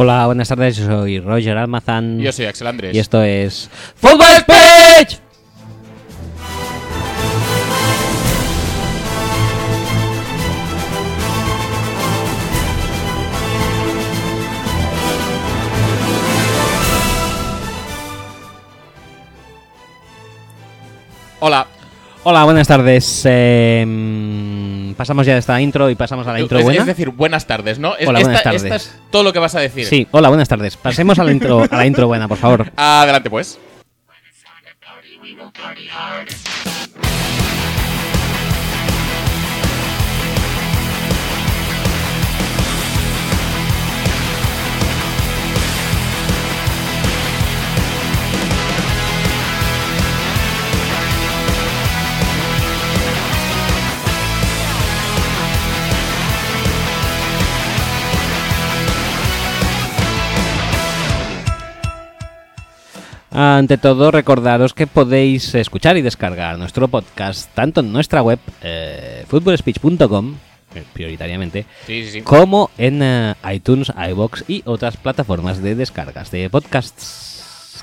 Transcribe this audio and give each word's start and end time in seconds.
Hola, 0.00 0.26
buenas 0.26 0.46
tardes, 0.46 0.76
yo 0.76 0.86
soy 0.86 1.18
Roger 1.18 1.58
Almazán. 1.58 2.20
Yo 2.20 2.30
soy 2.30 2.44
Axel 2.44 2.68
Andrés. 2.68 2.94
Y 2.94 3.00
esto 3.00 3.20
es 3.20 3.68
Football 3.96 4.28
Speech. 4.42 5.18
Hola. 21.40 21.66
Hola, 22.22 22.44
buenas 22.44 22.68
tardes. 22.68 23.22
Eh, 23.24 23.84
pasamos 24.98 25.24
ya 25.24 25.32
de 25.34 25.38
esta 25.38 25.58
intro 25.60 25.88
y 25.88 25.94
pasamos 25.94 26.26
a 26.26 26.32
la 26.32 26.40
intro 26.40 26.58
es, 26.58 26.64
buena. 26.64 26.80
es 26.80 26.86
decir, 26.86 27.08
buenas 27.10 27.46
tardes, 27.46 27.78
¿no? 27.78 27.96
Es- 27.96 28.06
Hola, 28.08 28.18
esta, 28.18 28.28
buenas 28.28 28.42
tardes. 28.42 28.62
esta 28.64 28.76
es 28.76 28.98
todo 29.10 29.22
lo 29.22 29.32
que 29.32 29.38
vas 29.38 29.54
a 29.54 29.60
decir. 29.60 29.86
Sí, 29.86 30.06
hola, 30.10 30.28
buenas 30.28 30.48
tardes. 30.48 30.76
Pasemos 30.76 31.18
a 31.20 31.24
la 31.24 31.30
intro, 31.32 31.62
a 31.70 31.76
la 31.76 31.86
intro 31.86 32.08
buena, 32.08 32.26
por 32.28 32.36
favor. 32.36 32.70
Adelante, 32.76 33.30
pues. 33.30 33.58
Ante 63.30 63.76
todo, 63.76 64.10
recordaros 64.10 64.72
que 64.72 64.86
podéis 64.86 65.54
escuchar 65.54 65.96
y 65.98 66.02
descargar 66.02 66.58
nuestro 66.58 66.88
podcast 66.88 67.50
tanto 67.54 67.80
en 67.80 67.92
nuestra 67.92 68.22
web, 68.22 68.38
eh, 68.62 69.24
footballspeech.com, 69.28 70.34
eh, 70.74 70.82
prioritariamente, 70.94 71.66
Sí, 71.86 72.04
sí, 72.04 72.10
sí. 72.12 72.22
como 72.22 72.70
en 72.78 73.02
eh, 73.02 73.34
iTunes, 73.52 73.92
iBox 74.10 74.44
y 74.48 74.62
otras 74.64 74.96
plataformas 74.96 75.62
de 75.62 75.74
descargas 75.74 76.30
de 76.30 76.48
podcasts, 76.48 77.37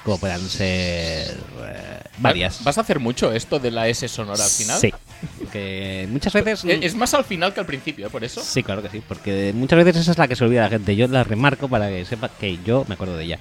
como 0.06 0.20
puedan 0.20 0.40
ser 0.48 1.36
eh, 1.66 2.00
varias. 2.20 2.64
¿Vas 2.64 2.78
a 2.78 2.82
hacer 2.82 3.00
mucho 3.00 3.34
esto 3.34 3.58
de 3.60 3.72
la 3.72 3.88
S 3.88 4.08
sonora 4.08 4.44
al 4.44 4.50
final? 4.52 4.80
Sí, 4.80 4.94
que 5.52 6.08
muchas 6.12 6.32
veces... 6.32 6.64
Eh, 6.64 6.80
Es 6.84 6.96
más 6.96 7.14
al 7.16 7.26
final 7.26 7.54
que 7.56 7.60
al 7.60 7.66
principio, 7.66 8.06
¿eh? 8.06 8.10
Por 8.12 8.24
eso. 8.24 8.42
Sí, 8.44 8.62
claro 8.62 8.84
que 8.84 8.90
sí, 8.90 9.02
porque 9.06 9.52
muchas 9.56 9.84
veces 9.84 10.04
esa 10.04 10.12
es 10.12 10.18
la 10.20 10.28
que 10.28 10.36
se 10.36 10.44
olvida 10.46 10.62
la 10.62 10.70
gente. 10.70 10.96
Yo 10.96 11.08
la 11.08 11.24
remarco 11.24 11.68
para 11.68 11.90
que 11.90 12.06
sepa 12.06 12.30
que 12.30 12.60
yo 12.64 12.86
me 12.88 12.94
acuerdo 12.94 13.18
de 13.18 13.24
ella. 13.24 13.40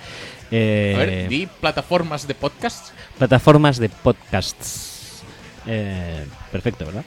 Eh, 0.50 0.94
A 0.96 0.98
ver, 0.98 1.28
di 1.28 1.46
plataformas 1.46 2.26
de 2.26 2.34
podcast. 2.34 2.88
plataformas 3.18 3.76
de 3.76 3.90
podcasts. 3.90 5.22
Eh, 5.66 6.26
perfecto, 6.50 6.86
¿verdad? 6.86 7.04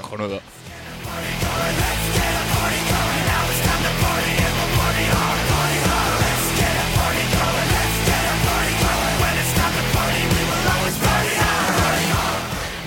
Cojonudo. 0.00 0.40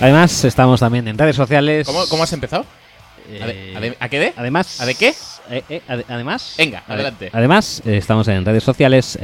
Además, 0.02 0.44
estamos 0.44 0.80
también 0.80 1.06
en 1.08 1.16
redes 1.16 1.36
sociales. 1.36 1.86
¿Cómo, 1.86 2.06
cómo 2.08 2.22
has 2.24 2.32
empezado? 2.32 2.66
¿A, 3.40 3.46
de- 3.46 3.72
Eh, 3.72 3.76
a 3.76 3.80
de- 3.80 3.96
a 4.00 4.08
qué 4.08 4.18
de? 4.18 4.32
Además. 4.36 4.80
¿A 4.80 4.86
de 4.86 4.94
qué? 4.94 5.14
eh, 5.50 5.62
eh, 5.68 5.80
ade- 5.88 6.04
además. 6.08 6.54
Venga, 6.58 6.82
ade- 6.86 6.94
adelante. 6.94 7.30
Además, 7.32 7.82
estamos 7.86 8.26
en 8.28 8.44
redes 8.44 8.64
sociales. 8.64 9.18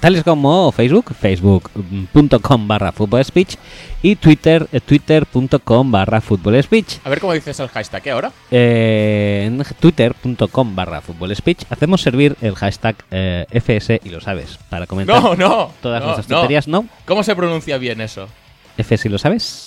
tales 0.00 0.24
como 0.24 0.72
Facebook, 0.72 1.12
facebook.com 1.14 2.66
barra 2.68 2.90
Football 2.92 3.22
speech 3.24 3.56
y 4.02 4.16
Twitter, 4.16 4.66
twitter.com 4.86 5.90
barra 5.92 6.20
Football 6.22 6.62
speech. 6.62 6.98
A 7.04 7.10
ver 7.10 7.20
cómo 7.20 7.34
dices 7.34 7.60
el 7.60 7.68
hashtag, 7.68 8.06
¿eh? 8.06 8.10
Ahora. 8.10 8.32
En 8.50 9.62
twitter.com 9.78 10.74
barra 10.74 11.00
Football 11.02 11.36
speech 11.36 11.64
hacemos 11.68 12.00
servir 12.00 12.34
el 12.40 12.54
hashtag 12.54 12.96
FS 13.50 14.00
y 14.02 14.08
lo 14.08 14.20
sabes 14.22 14.58
para 14.70 14.86
comentar 14.86 15.22
No, 15.22 15.34
no. 15.36 15.72
todas 15.82 16.00
no, 16.00 16.06
nuestras 16.06 16.28
no. 16.30 16.36
tonterías, 16.36 16.66
¿no? 16.68 16.86
¿Cómo 17.04 17.22
se 17.22 17.36
pronuncia 17.36 17.76
bien 17.76 18.00
eso? 18.00 18.28
FS 18.78 19.08
y 19.08 19.10
lo 19.10 19.18
sabes. 19.18 19.66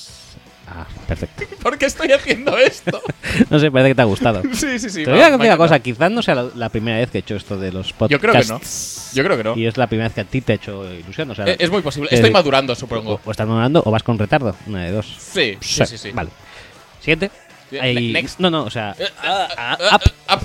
Ah, 0.67 0.85
perfecto. 1.07 1.43
¿Por 1.61 1.77
qué 1.77 1.85
estoy 1.85 2.11
haciendo 2.11 2.57
esto? 2.57 3.01
No 3.49 3.59
sé, 3.59 3.71
parece 3.71 3.89
que 3.91 3.95
te 3.95 4.01
ha 4.01 4.05
gustado. 4.05 4.41
sí, 4.53 4.77
sí, 4.79 4.89
sí. 4.89 5.03
Te 5.03 5.11
voy 5.11 5.19
a 5.19 5.29
decir 5.31 5.39
una 5.47 5.57
cosa, 5.57 5.79
quizás 5.79 6.11
no 6.11 6.21
sea 6.21 6.35
la, 6.35 6.49
la 6.55 6.69
primera 6.69 6.97
vez 6.97 7.09
que 7.09 7.17
he 7.17 7.21
hecho 7.21 7.35
esto 7.35 7.57
de 7.57 7.71
los 7.71 7.91
podcasts. 7.93 8.11
Yo 8.11 8.19
creo 8.19 8.33
que 8.33 8.47
no. 8.47 8.61
Yo 9.13 9.23
creo 9.23 9.37
que 9.37 9.43
no. 9.43 9.57
Y 9.57 9.65
es 9.67 9.75
la 9.77 9.87
primera 9.87 10.07
vez 10.07 10.15
que 10.15 10.21
a 10.21 10.25
ti 10.25 10.41
te 10.41 10.53
ha 10.53 10.55
hecho 10.55 10.91
ilusión. 10.93 11.29
O 11.31 11.35
sea, 11.35 11.45
Eh, 11.47 11.57
Es 11.59 11.69
muy 11.71 11.81
posible. 11.81 12.09
que- 12.09 12.15
Estoy 12.15 12.31
madurando, 12.31 12.73
o, 12.73 12.75
supongo. 12.75 13.19
o 13.25 13.31
estás 13.31 13.47
madurando 13.47 13.81
o 13.85 13.91
vas 13.91 14.03
con 14.03 14.17
retardo. 14.19 14.55
Una 14.67 14.83
de 14.85 14.91
dos. 14.91 15.05
Sí, 15.19 15.57
sí, 15.61 15.85
sí. 15.85 15.97
sí. 15.97 16.11
Vale. 16.11 16.29
Siguiente. 16.99 17.31
Ahí- 17.81 17.95
ne- 17.95 18.21
next. 18.21 18.39
No, 18.39 18.49
no, 18.51 18.63
o 18.65 18.69
sea. 18.69 18.95
Eh, 18.99 19.07
ah, 19.23 19.47
ah, 19.57 19.77
ah, 19.79 19.95
up. 19.95 20.01
ah, 20.27 20.35
up. 20.35 20.41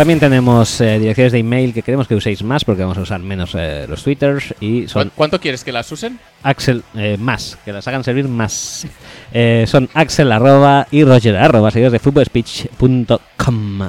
También 0.00 0.18
tenemos 0.18 0.80
eh, 0.80 0.98
direcciones 0.98 1.30
de 1.32 1.40
email 1.40 1.74
que 1.74 1.82
queremos 1.82 2.08
que 2.08 2.14
uséis 2.14 2.42
más 2.42 2.64
porque 2.64 2.80
vamos 2.80 2.96
a 2.96 3.02
usar 3.02 3.20
menos 3.20 3.50
eh, 3.54 3.84
los 3.86 4.02
twitters 4.02 4.54
y 4.58 4.88
son 4.88 5.10
¿Cu- 5.10 5.14
¿Cuánto 5.14 5.38
quieres 5.38 5.62
que 5.62 5.72
las 5.72 5.92
usen? 5.92 6.18
Axel 6.42 6.82
eh, 6.94 7.18
más, 7.18 7.58
que 7.66 7.70
las 7.74 7.86
hagan 7.86 8.02
servir 8.02 8.26
más. 8.26 8.86
Eh, 9.30 9.66
son 9.68 9.90
Axel 9.92 10.32
arroba 10.32 10.86
y 10.90 11.04
Roger 11.04 11.36
arroba, 11.36 11.70
seguidores 11.70 11.92
de 11.92 11.98
footballspeech.com. 11.98 13.82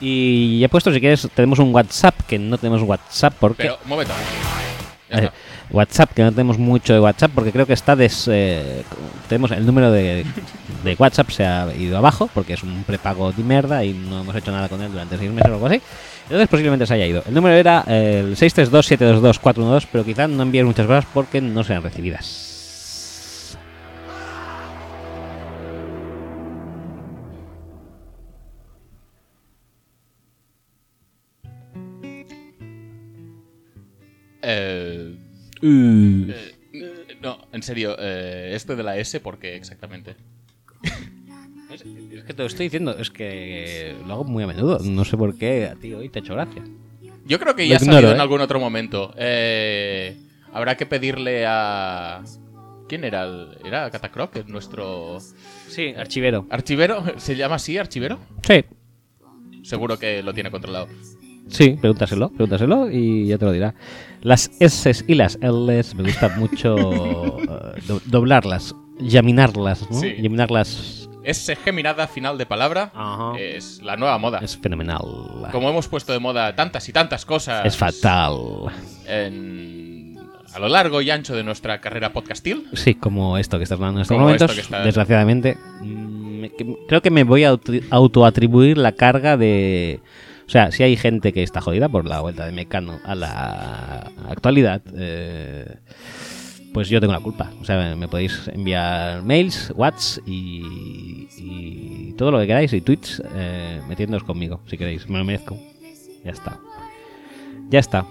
Y 0.00 0.60
ya 0.60 0.66
he 0.66 0.68
puesto, 0.68 0.92
si 0.92 1.00
quieres, 1.00 1.28
tenemos 1.34 1.58
un 1.58 1.74
WhatsApp, 1.74 2.20
que 2.28 2.38
no 2.38 2.56
tenemos 2.56 2.82
WhatsApp 2.82 3.34
porque... 3.40 3.64
Pero, 3.64 3.78
un 3.82 3.88
momento. 3.88 4.12
Ya 5.10 5.16
está. 5.18 5.32
WhatsApp, 5.70 6.12
que 6.12 6.22
no 6.22 6.30
tenemos 6.32 6.58
mucho 6.58 6.92
de 6.92 7.00
WhatsApp 7.00 7.30
porque 7.34 7.52
creo 7.52 7.66
que 7.66 7.72
está 7.72 7.96
des... 7.96 8.28
eh, 8.30 8.82
tenemos 9.28 9.50
el 9.52 9.64
número 9.64 9.90
de, 9.90 10.24
de 10.84 10.96
WhatsApp 10.98 11.30
se 11.30 11.46
ha 11.46 11.74
ido 11.74 11.96
abajo 11.96 12.28
porque 12.34 12.54
es 12.54 12.62
un 12.62 12.84
prepago 12.84 13.32
de 13.32 13.42
mierda 13.42 13.84
y 13.84 13.92
no 13.94 14.20
hemos 14.20 14.36
hecho 14.36 14.52
nada 14.52 14.68
con 14.68 14.82
él 14.82 14.90
durante 14.90 15.16
seis 15.16 15.30
meses 15.30 15.50
o 15.50 15.54
algo 15.54 15.66
así. 15.66 15.80
Entonces 16.24 16.48
posiblemente 16.48 16.86
se 16.86 16.94
haya 16.94 17.06
ido. 17.06 17.22
El 17.26 17.34
número 17.34 17.56
era 17.56 17.84
el 17.86 18.36
632-722-412, 18.36 19.86
pero 19.90 20.04
quizás 20.04 20.28
no 20.28 20.42
envíes 20.42 20.64
muchas 20.64 20.86
cosas 20.86 21.06
porque 21.12 21.40
no 21.40 21.64
sean 21.64 21.82
recibidas. 21.82 22.51
Uh. 35.62 36.26
eh, 36.30 37.16
no, 37.20 37.38
en 37.52 37.62
serio, 37.62 37.96
eh, 37.98 38.52
esto 38.54 38.74
de 38.76 38.82
la 38.82 38.96
S, 38.98 39.20
¿por 39.20 39.38
qué 39.38 39.54
exactamente? 39.56 40.16
Es, 41.70 41.82
es 42.12 42.24
que 42.24 42.34
te 42.34 42.42
lo 42.42 42.46
estoy 42.46 42.66
diciendo, 42.66 42.96
es 42.98 43.10
que 43.10 43.94
lo 44.06 44.14
hago 44.14 44.24
muy 44.24 44.42
a 44.44 44.46
menudo. 44.46 44.78
No 44.80 45.04
sé 45.04 45.16
por 45.16 45.36
qué 45.36 45.66
a 45.66 45.74
ti 45.76 45.92
hoy 45.94 46.08
te 46.08 46.18
ha 46.18 46.22
hecho 46.22 46.34
gracia. 46.34 46.62
Yo 47.24 47.38
creo 47.38 47.54
que 47.54 47.68
ya 47.68 47.76
ha 47.76 47.78
salido 47.78 48.10
en 48.10 48.16
¿eh? 48.18 48.20
algún 48.20 48.40
otro 48.40 48.58
momento. 48.58 49.14
Eh, 49.16 50.16
habrá 50.52 50.76
que 50.76 50.86
pedirle 50.86 51.44
a. 51.46 52.22
¿Quién 52.88 53.04
era? 53.04 53.22
El- 53.24 53.56
¿Era 53.64 53.90
Catacroc, 53.90 54.44
nuestro 54.48 55.18
Sí, 55.68 55.94
archivero. 55.96 56.46
archivero? 56.50 57.04
¿Se 57.18 57.36
llama 57.36 57.54
así, 57.54 57.78
archivero? 57.78 58.18
Sí, 58.46 58.64
Seguro 59.62 59.96
que 59.98 60.22
lo 60.24 60.34
tiene 60.34 60.50
controlado. 60.50 60.88
sí, 61.48 61.76
pregúntaselo, 61.80 62.30
pregúntaselo 62.30 62.90
y 62.90 63.26
ya 63.28 63.38
te 63.38 63.44
lo 63.44 63.52
dirá. 63.52 63.74
Las 64.22 64.50
S 64.60 65.04
y 65.08 65.14
las 65.14 65.36
L's 65.40 65.94
me 65.94 66.04
gusta 66.04 66.28
mucho 66.36 66.76
eh, 67.42 67.82
do- 67.86 68.00
doblarlas, 68.06 68.74
llaminarlas, 69.00 69.90
¿no? 69.90 70.00
Sí. 70.00 70.14
Llaminarlas 70.20 71.08
S 71.24 71.54
geminada 71.56 72.08
final 72.08 72.36
de 72.38 72.46
palabra 72.46 72.90
Ajá. 72.94 73.32
es 73.38 73.80
la 73.82 73.96
nueva 73.96 74.18
moda. 74.18 74.38
es 74.42 74.56
fenomenal. 74.56 75.02
Como 75.52 75.68
hemos 75.70 75.86
puesto 75.88 76.12
de 76.12 76.18
moda 76.18 76.54
tantas 76.56 76.88
y 76.88 76.92
tantas 76.92 77.24
cosas 77.24 77.64
Es 77.66 77.76
fatal. 77.76 78.36
en- 79.06 80.18
a 80.54 80.58
lo 80.58 80.68
largo 80.68 81.00
y 81.00 81.10
ancho 81.10 81.34
de 81.34 81.42
nuestra 81.44 81.80
carrera 81.80 82.12
podcastil. 82.12 82.66
Sí, 82.74 82.94
como 82.94 83.38
esto 83.38 83.56
que 83.56 83.62
estás 83.64 83.78
dando 83.78 84.00
en 84.00 84.02
estos 84.02 84.14
Como 84.14 84.26
momentos, 84.26 84.56
está- 84.58 84.82
desgraciadamente. 84.84 85.56
mm, 85.80 86.44
creo 86.88 87.00
que 87.00 87.10
me 87.10 87.24
voy 87.24 87.44
a 87.44 87.50
auto- 87.50 87.72
autoatribuir 87.90 88.76
la 88.78 88.92
carga 88.92 89.36
de... 89.36 90.00
O 90.52 90.58
sea, 90.60 90.70
si 90.70 90.82
hay 90.82 90.98
gente 90.98 91.32
que 91.32 91.42
está 91.42 91.62
jodida 91.62 91.88
por 91.88 92.04
la 92.04 92.20
vuelta 92.20 92.44
de 92.44 92.52
Mecano 92.52 93.00
a 93.06 93.14
la 93.14 94.12
actualidad, 94.28 94.82
eh, 94.94 95.64
pues 96.74 96.90
yo 96.90 97.00
tengo 97.00 97.14
la 97.14 97.20
culpa. 97.20 97.50
O 97.62 97.64
sea, 97.64 97.96
me 97.96 98.06
podéis 98.06 98.48
enviar 98.48 99.22
mails, 99.22 99.72
whats 99.74 100.20
y, 100.26 101.26
y 101.38 102.12
todo 102.18 102.32
lo 102.32 102.38
que 102.38 102.46
queráis 102.48 102.70
y 102.74 102.82
tweets 102.82 103.22
eh, 103.34 103.80
metiéndoos 103.88 104.24
conmigo, 104.24 104.60
si 104.66 104.76
queréis. 104.76 105.08
Me 105.08 105.16
lo 105.16 105.24
merezco. 105.24 105.56
Ya 106.22 106.32
está. 106.32 106.60
Ya 107.70 107.78
está. 107.78 108.04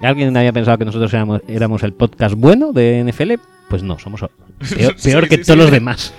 ¿Alguien 0.00 0.36
había 0.36 0.52
pensado 0.52 0.76
que 0.76 0.84
nosotros 0.84 1.14
éramos, 1.14 1.40
éramos 1.46 1.84
el 1.84 1.92
podcast 1.92 2.34
bueno 2.34 2.72
de 2.72 3.04
NFL? 3.04 3.34
Pues 3.70 3.84
no, 3.84 3.96
somos 4.00 4.22
peor, 4.58 4.94
Sí, 4.96 5.08
que 5.28 5.36
sí, 5.36 5.42
todos 5.44 5.44
sí. 5.44 5.54
los 5.54 5.70
demás. 5.70 6.12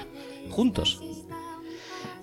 Juntos. 0.49 1.01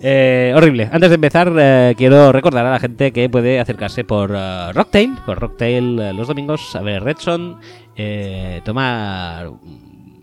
Eh, 0.05 0.51
horrible. 0.53 0.89
Antes 0.91 1.09
de 1.09 1.15
empezar, 1.15 1.53
eh, 1.57 1.95
quiero 1.97 2.33
recordar 2.33 2.65
a 2.65 2.71
la 2.71 2.79
gente 2.79 3.13
que 3.13 3.29
puede 3.29 3.61
acercarse 3.61 4.03
por 4.03 4.33
eh, 4.35 4.73
Rocktail, 4.73 5.15
por 5.25 5.39
Rocktail 5.39 5.97
eh, 5.97 6.11
los 6.11 6.27
domingos, 6.27 6.75
a 6.75 6.81
ver 6.81 7.03
Redson, 7.03 7.57
eh, 7.95 8.59
tomar 8.65 9.49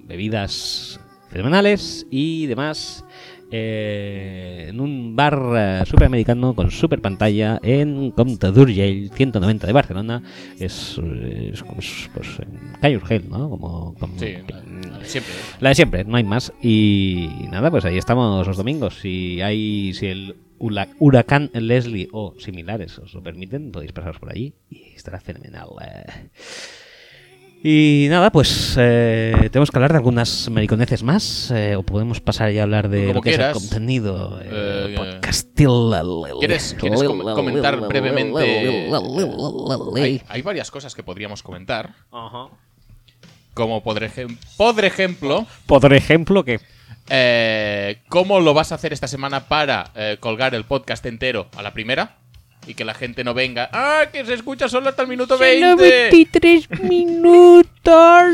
bebidas 0.05 1.01
fenomenales 1.31 2.07
y 2.11 2.45
demás 2.45 3.07
eh, 3.51 4.67
en 4.69 4.81
un 4.81 5.15
bar 5.17 5.39
eh, 5.57 5.83
superamericano 5.87 6.55
con 6.55 6.71
super 6.71 7.01
pantalla 7.01 7.59
en 7.63 8.11
Comte 8.13 8.51
d'Urgell 8.53 9.11
190 9.13 9.67
de 9.67 9.73
Barcelona. 9.73 10.23
Es, 10.59 10.99
eh, 11.03 11.51
es, 11.53 11.63
como 11.63 11.81
es, 11.81 12.11
pues, 12.15 12.29
en 12.41 12.73
Calle 12.81 12.97
Urgell, 12.97 13.29
¿no? 13.29 13.51
Como, 13.51 13.95
como- 13.99 14.19
Sí, 14.19 14.35
siempre. 15.03 15.35
la 15.61 15.69
de 15.71 15.75
siempre, 15.75 16.05
no 16.05 16.17
hay 16.17 16.25
más. 16.25 16.53
Y 16.63 17.29
nada, 17.51 17.71
pues 17.71 17.85
ahí 17.85 17.99
estamos 17.99 18.47
los 18.47 18.57
domingos. 18.57 18.99
Si 19.01 19.41
hay, 19.41 19.93
si 19.95 20.07
el 20.07 20.37
huracán 20.99 21.51
Leslie 21.55 22.09
o 22.13 22.35
similares 22.39 22.99
os 22.99 23.15
lo 23.15 23.23
permiten, 23.23 23.73
podéis 23.73 23.93
pasaros 23.93 24.19
por 24.19 24.31
allí 24.31 24.53
y 24.69 24.93
estará 24.95 25.19
fenomenal. 25.21 25.69
eh. 25.83 26.29
Y 27.63 28.07
nada, 28.09 28.31
pues 28.33 28.75
eh, 28.79 29.35
tenemos 29.53 29.71
que 29.71 29.77
hablar 29.77 29.93
de 29.93 29.99
algunas 29.99 30.49
mariconeces 30.49 31.03
más 31.03 31.51
eh, 31.51 31.77
o 31.77 31.83
podemos 31.83 32.19
pasar 32.21 32.51
ya 32.53 32.61
a 32.61 32.65
hablar 32.65 32.89
de 32.89 33.03
Como 33.03 33.15
lo 33.15 33.21
que 33.21 33.31
quieras. 33.31 33.55
es 33.57 33.63
el 33.63 33.69
contenido 33.69 34.41
eh, 34.43 34.95
podcastil. 34.97 35.69
¿Quieres- 36.41 36.75
quieres 36.81 37.03
com- 37.03 37.21
comentar 37.35 37.79
brevemente? 37.81 38.89
Hay, 39.97 40.23
hay 40.29 40.43
varias 40.43 40.71
cosas 40.71 40.95
que 40.95 41.03
podríamos 41.03 41.43
comentar. 41.43 41.95
Ajá. 42.11 42.49
Como 43.53 43.83
por, 43.83 44.01
ejem- 44.03 44.39
por 44.57 44.83
ejemplo, 44.83 45.47
Por 45.67 45.93
ejemplo, 45.93 46.45
que 46.45 46.61
eh, 47.11 47.99
¿cómo 48.09 48.41
lo 48.41 48.55
vas 48.55 48.73
a 48.73 48.77
hacer 48.77 48.95
esta 48.95 49.07
semana 49.09 49.49
para 49.49 49.91
eh, 49.97 50.17
colgar 50.19 50.55
el 50.55 50.65
podcast 50.65 51.05
entero 51.05 51.49
a 51.55 51.63
la 51.63 51.75
primera? 51.75 52.17
Y 52.67 52.75
que 52.75 52.85
la 52.85 52.95
gente 52.95 53.25
no 53.25 53.35
venga. 53.35 53.69
¡Ah, 53.73 54.05
que 54.13 54.25
se 54.25 54.35
escucha 54.35 54.69
solo 54.69 54.91
hasta 54.91 55.03
el 55.03 55.09
minuto 55.09 55.37
20! 55.39 55.83
23 56.11 56.69
minutos. 56.83 58.25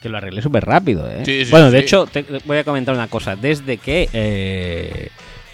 Que 0.00 0.08
lo 0.08 0.16
arreglé 0.18 0.40
súper 0.40 0.64
rápido, 0.64 1.08
¿eh? 1.10 1.22
Sí, 1.24 1.44
sí, 1.44 1.50
bueno, 1.50 1.70
de 1.70 1.78
sí. 1.80 1.84
hecho, 1.84 2.06
te 2.06 2.24
voy 2.44 2.58
a 2.58 2.64
comentar 2.64 2.94
una 2.94 3.08
cosa. 3.08 3.36
Desde 3.36 3.76
que, 3.76 4.08
eh, 4.12 5.08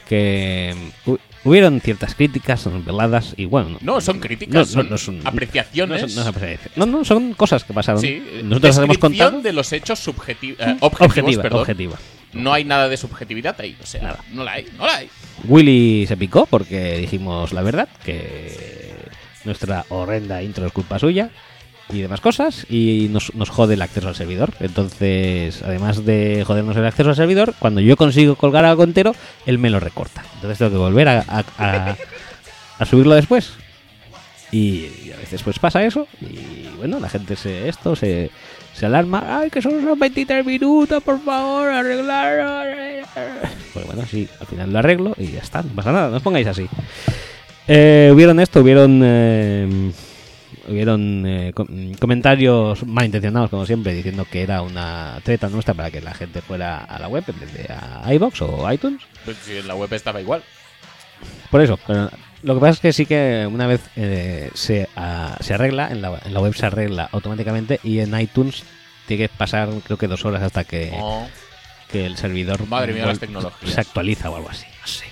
que 0.08 0.74
hu- 1.04 1.18
hubieron 1.44 1.80
ciertas 1.80 2.14
críticas 2.14 2.68
veladas 2.84 3.34
y 3.36 3.44
bueno... 3.46 3.78
No, 3.80 4.00
son 4.00 4.20
críticas, 4.20 4.54
No, 4.54 4.64
son 4.64 4.90
no 4.90 4.98
son- 4.98 5.20
apreciaciones. 5.24 6.02
No, 6.02 6.08
son- 6.08 6.22
no 6.24 6.28
apreciaciones. 6.30 6.76
no, 6.76 6.86
no, 6.86 7.04
son 7.04 7.34
cosas 7.34 7.64
que 7.64 7.72
pasaron. 7.72 8.00
Sí, 8.00 8.22
Nosotros 8.44 8.78
hemos 8.78 8.98
contado... 8.98 9.40
de 9.40 9.52
los 9.52 9.72
hechos 9.72 9.98
subjetivos, 9.98 10.58
objetivos, 10.80 10.92
objetiva, 10.92 11.42
perdón. 11.42 11.60
objetiva. 11.62 11.98
No 12.36 12.52
hay 12.52 12.64
nada 12.64 12.88
de 12.88 12.96
subjetividad 12.96 13.60
ahí, 13.60 13.76
o 13.82 13.86
sea, 13.86 14.02
Nada. 14.02 14.18
no 14.32 14.44
la 14.44 14.52
hay, 14.52 14.66
no 14.78 14.86
la 14.86 14.96
hay. 14.96 15.08
Willy 15.44 16.06
se 16.06 16.16
picó 16.16 16.46
porque 16.46 16.98
dijimos 16.98 17.52
la 17.52 17.62
verdad, 17.62 17.88
que 18.04 18.94
nuestra 19.44 19.84
horrenda 19.90 20.42
intro 20.42 20.66
es 20.66 20.72
culpa 20.72 20.98
suya 20.98 21.30
y 21.92 22.00
demás 22.00 22.20
cosas, 22.20 22.66
y 22.68 23.06
nos, 23.10 23.32
nos 23.34 23.48
jode 23.48 23.74
el 23.74 23.82
acceso 23.82 24.08
al 24.08 24.16
servidor. 24.16 24.52
Entonces, 24.58 25.62
además 25.62 26.04
de 26.04 26.42
jodernos 26.44 26.76
el 26.76 26.84
acceso 26.84 27.10
al 27.10 27.16
servidor, 27.16 27.54
cuando 27.60 27.80
yo 27.80 27.96
consigo 27.96 28.34
colgar 28.34 28.64
algo 28.64 28.82
entero, 28.82 29.14
él 29.46 29.58
me 29.58 29.70
lo 29.70 29.78
recorta. 29.78 30.24
Entonces 30.34 30.58
tengo 30.58 30.72
que 30.72 30.78
volver 30.78 31.08
a, 31.08 31.24
a- 31.28 31.44
a- 31.58 31.96
a 32.78 32.84
subirlo 32.86 33.14
después. 33.14 33.52
Y, 34.52 34.86
y 35.04 35.12
a 35.14 35.16
veces 35.20 35.42
pues 35.42 35.58
pasa 35.58 35.84
eso, 35.84 36.06
y 36.20 36.68
bueno, 36.76 37.00
la 37.00 37.08
gente 37.08 37.34
se 37.36 37.68
esto 37.68 37.96
se, 37.96 38.30
se 38.76 38.86
alarma, 38.86 39.38
ay 39.40 39.50
que 39.50 39.62
son 39.62 39.80
solo 39.80 39.96
23 39.96 40.44
minutos, 40.44 41.02
por 41.02 41.20
favor, 41.20 41.68
arreglar. 41.68 43.04
Pues 43.72 43.86
bueno, 43.86 44.02
sí, 44.06 44.28
al 44.40 44.46
final 44.46 44.72
lo 44.72 44.78
arreglo 44.78 45.14
y 45.16 45.32
ya 45.32 45.40
está, 45.40 45.62
no 45.62 45.70
pasa 45.74 45.92
nada, 45.92 46.10
no 46.10 46.16
os 46.16 46.22
pongáis 46.22 46.46
así. 46.46 46.68
Eh, 47.68 48.10
hubieron 48.12 48.38
esto, 48.38 48.60
hubieron 48.60 49.00
eh, 49.02 49.90
hubieron 50.68 51.24
eh, 51.26 51.52
com- 51.54 51.94
comentarios 51.98 52.86
malintencionados 52.86 53.50
como 53.50 53.66
siempre 53.66 53.92
diciendo 53.94 54.26
que 54.30 54.42
era 54.42 54.62
una 54.62 55.18
treta 55.24 55.48
nuestra 55.48 55.74
para 55.74 55.90
que 55.90 56.00
la 56.00 56.14
gente 56.14 56.40
fuera 56.42 56.78
a 56.78 56.98
la 56.98 57.08
web 57.08 57.24
en 57.28 57.40
vez 57.40 57.52
de 57.54 57.72
a 57.72 58.12
iBox 58.14 58.42
o 58.42 58.72
iTunes. 58.72 59.02
Pues 59.24 59.36
si 59.38 59.56
en 59.56 59.66
la 59.68 59.74
web 59.74 59.92
estaba 59.92 60.20
igual. 60.20 60.42
Por 61.50 61.60
eso, 61.60 61.78
pero 61.86 62.10
lo 62.42 62.54
que 62.54 62.60
pasa 62.60 62.72
es 62.72 62.80
que 62.80 62.92
sí 62.92 63.06
que 63.06 63.48
una 63.50 63.66
vez 63.66 63.80
eh, 63.96 64.50
se, 64.54 64.88
ah, 64.96 65.36
se 65.40 65.54
arregla, 65.54 65.88
en 65.90 66.02
la, 66.02 66.20
en 66.24 66.32
la 66.34 66.40
web 66.40 66.54
se 66.54 66.66
arregla 66.66 67.08
automáticamente 67.12 67.80
y 67.82 68.00
en 68.00 68.18
iTunes 68.18 68.62
tiene 69.06 69.24
que 69.24 69.28
pasar 69.34 69.68
creo 69.84 69.96
que 69.98 70.06
dos 70.08 70.24
horas 70.24 70.42
hasta 70.42 70.64
que, 70.64 70.90
Oh, 70.94 71.28
que 71.90 72.06
el 72.06 72.16
servidor 72.16 72.66
Madre 72.68 72.92
mía, 72.92 73.06
las 73.06 73.18
tecnologías. 73.18 73.72
se 73.74 73.80
actualiza 73.80 74.30
o 74.30 74.36
algo 74.36 74.50
así, 74.50 74.66
no 74.80 74.86
sé. 74.86 75.04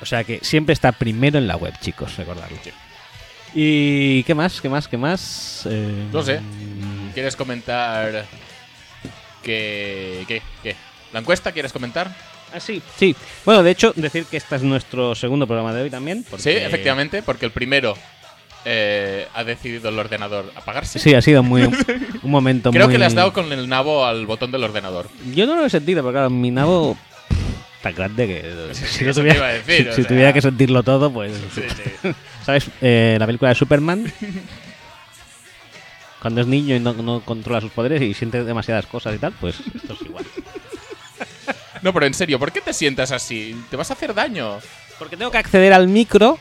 O 0.00 0.06
sea 0.06 0.24
que 0.24 0.40
siempre 0.42 0.72
está 0.72 0.90
primero 0.92 1.38
en 1.38 1.46
la 1.46 1.56
web, 1.56 1.72
chicos, 1.80 2.16
recordadlo. 2.16 2.56
Sí. 2.64 2.70
¿Y 3.54 4.22
qué 4.24 4.34
más? 4.34 4.60
¿Qué 4.60 4.68
más? 4.68 4.88
¿Qué 4.88 4.96
más? 4.96 5.66
Eh, 5.70 6.08
No 6.12 6.22
sé. 6.22 6.40
¿Quieres 7.14 7.36
comentar 7.36 8.24
que 9.42 10.24
qué 10.26 10.42
qué? 10.62 10.76
¿La 11.12 11.20
encuesta 11.20 11.52
quieres 11.52 11.72
comentar? 11.72 12.10
Ah, 12.54 12.60
sí, 12.60 12.82
sí. 12.98 13.14
Bueno, 13.44 13.62
de 13.62 13.70
hecho, 13.70 13.92
decir 13.96 14.24
que 14.26 14.36
este 14.36 14.56
es 14.56 14.62
nuestro 14.62 15.14
segundo 15.14 15.46
programa 15.46 15.72
de 15.72 15.82
hoy 15.82 15.90
también. 15.90 16.24
porque- 16.28 16.42
Sí, 16.42 16.50
efectivamente, 16.50 17.22
porque 17.22 17.46
el 17.46 17.52
primero 17.52 17.94
eh, 18.64 19.26
ha 19.34 19.42
decidido 19.44 19.88
el 19.88 19.98
ordenador 19.98 20.52
apagarse. 20.54 20.98
Sí, 20.98 21.14
ha 21.14 21.22
sido 21.22 21.42
muy 21.42 21.62
un 22.22 22.30
momento 22.30 22.70
Creo 22.70 22.86
muy... 22.86 22.94
que 22.94 22.98
le 22.98 23.06
has 23.06 23.14
dado 23.14 23.32
con 23.32 23.52
el 23.52 23.68
nabo 23.68 24.04
al 24.06 24.26
botón 24.26 24.52
del 24.52 24.62
ordenador. 24.64 25.08
Yo 25.34 25.46
no 25.46 25.56
lo 25.56 25.64
he 25.66 25.70
sentido, 25.70 26.02
porque 26.02 26.14
claro, 26.14 26.30
mi 26.30 26.50
nabo 26.50 26.96
tan 27.82 27.94
grande 27.94 28.26
que 28.28 28.54
Sí, 28.74 28.86
si, 28.86 29.04
te 29.04 29.12
tuviera, 29.12 29.36
iba 29.38 29.46
a 29.48 29.52
decir, 29.54 29.82
si- 29.84 29.88
o 29.88 29.92
si 29.94 30.02
sea. 30.02 30.08
tuviera 30.08 30.32
que 30.32 30.40
sentirlo 30.42 30.82
todo, 30.84 31.12
pues... 31.12 31.32
Sí, 31.54 31.62
sí. 32.02 32.10
¿Sabes? 32.46 32.66
Eh, 32.80 33.16
la 33.18 33.26
película 33.26 33.48
de 33.48 33.54
Superman. 33.56 34.12
Cuando 36.20 36.40
es 36.40 36.46
niño 36.46 36.76
y 36.76 36.80
no, 36.80 36.92
no 36.92 37.20
controla 37.20 37.60
sus 37.60 37.72
poderes 37.72 38.00
y 38.00 38.14
siente 38.14 38.44
demasiadas 38.44 38.86
cosas 38.86 39.14
y 39.16 39.18
tal, 39.18 39.32
pues 39.40 39.56
esto 39.74 39.94
es 39.94 40.02
igual. 40.02 40.24
No, 41.82 41.92
pero 41.92 42.06
en 42.06 42.14
serio, 42.14 42.38
¿por 42.38 42.52
qué 42.52 42.60
te 42.60 42.72
sientas 42.72 43.10
así? 43.12 43.54
Te 43.70 43.76
vas 43.76 43.90
a 43.90 43.94
hacer 43.94 44.14
daño. 44.14 44.58
Porque 44.98 45.16
tengo 45.16 45.30
que 45.30 45.38
acceder 45.38 45.72
al 45.72 45.88
micro, 45.88 46.38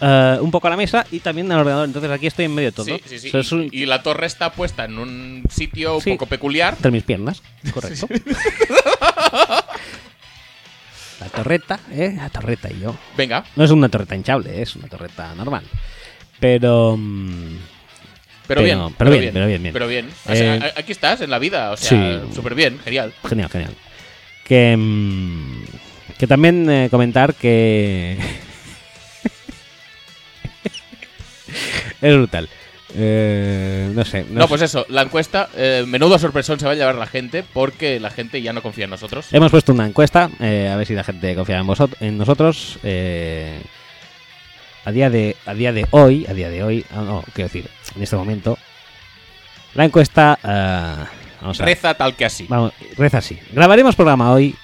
eh, 0.00 0.38
un 0.40 0.50
poco 0.50 0.66
a 0.66 0.70
la 0.70 0.76
mesa 0.76 1.06
y 1.12 1.20
también 1.20 1.50
al 1.52 1.60
ordenador. 1.60 1.86
Entonces 1.86 2.10
aquí 2.10 2.26
estoy 2.26 2.46
en 2.46 2.54
medio 2.54 2.70
de 2.70 2.72
todo. 2.72 2.86
Sí, 2.86 3.00
sí, 3.06 3.18
sí. 3.18 3.36
O 3.36 3.42
sea, 3.44 3.58
un- 3.58 3.68
Y, 3.70 3.86
la 3.86 4.02
torre 4.02 4.26
está 4.26 4.50
puesta 4.52 4.84
en 4.86 4.98
un 4.98 5.44
sitio 5.48 5.96
un 5.98 6.02
poco 6.02 6.26
peculiar. 6.26 6.74
entre 6.74 6.90
mis 6.90 7.04
piernas, 7.04 7.42
correcto. 7.72 8.08
La 11.20 11.26
torreta, 11.28 11.78
¿eh? 11.92 12.14
La 12.16 12.30
torreta 12.30 12.70
y 12.70 12.80
yo. 12.80 12.96
Venga, 13.16 13.44
No 13.54 13.62
es 13.64 13.70
una 13.70 13.88
torreta 13.90 14.16
hinchable, 14.16 14.62
es 14.62 14.74
una 14.76 14.88
torreta 14.88 15.34
normal. 15.34 15.64
Pero... 16.40 16.96
mm, 16.98 17.56
pero, 18.46 18.62
Pero- 18.62 18.62
bien, 18.62 18.94
pero 18.96 19.10
bien, 19.10 19.30
pero 19.34 19.46
bien, 19.46 19.62
bien. 19.62 19.72
Pero 19.74 19.86
bien. 19.86 20.10
O 20.26 20.34
sea, 20.34 20.56
Eh, 20.56 20.72
aquí 20.76 20.92
estás, 20.92 21.20
en 21.20 21.28
la 21.30 21.38
vida. 21.38 21.70
O 21.72 21.76
sea, 21.76 22.22
súper 22.34 22.54
bien, 22.54 22.80
genial. 22.82 23.12
Genial, 23.28 23.50
genial. 23.50 23.74
Que, 24.50 24.76
mm, 24.76 25.62
que 26.18 26.26
también 26.26 26.68
eh, 26.68 26.88
comentar 26.90 27.34
que... 27.34 28.18
es 32.00 32.16
brutal. 32.16 32.48
Eh, 32.96 33.92
no 33.94 34.04
sé. 34.04 34.26
No, 34.28 34.42
sé. 34.42 34.48
pues 34.48 34.62
eso, 34.62 34.86
la 34.88 35.02
encuesta, 35.02 35.48
eh, 35.56 35.84
menudo 35.86 36.18
sorpresón 36.18 36.58
se 36.58 36.66
va 36.66 36.72
a 36.72 36.74
llevar 36.74 36.96
la 36.96 37.06
gente 37.06 37.44
porque 37.44 38.00
la 38.00 38.10
gente 38.10 38.42
ya 38.42 38.52
no 38.52 38.60
confía 38.60 38.86
en 38.86 38.90
nosotros. 38.90 39.28
Hemos 39.30 39.52
puesto 39.52 39.72
una 39.72 39.86
encuesta, 39.86 40.28
eh, 40.40 40.68
a 40.68 40.74
ver 40.74 40.88
si 40.88 40.94
la 40.94 41.04
gente 41.04 41.36
confía 41.36 41.60
en, 41.60 41.68
en 42.00 42.18
nosotros. 42.18 42.80
a, 42.82 42.88
día 44.90 45.10
de, 45.10 45.36
a 45.46 45.54
día 45.54 45.72
de 45.72 45.86
hoy, 45.92 46.26
a 46.28 46.34
día 46.34 46.50
de 46.50 46.64
hoy, 46.64 46.84
ah, 46.90 47.02
no, 47.02 47.22
quiero 47.34 47.46
decir, 47.46 47.70
en 47.94 48.02
este 48.02 48.16
momento, 48.16 48.58
la 49.74 49.84
encuesta... 49.84 51.08
vamos 51.40 51.60
a 51.60 51.64
Reza 51.64 51.94
tal 51.94 52.14
que 52.16 52.24
así. 52.24 52.46
Vamos, 52.48 52.72
reza 52.96 53.18
así. 53.18 53.38
Grabaremos 53.52 53.96
programa 53.96 54.32
hoy. 54.32 54.54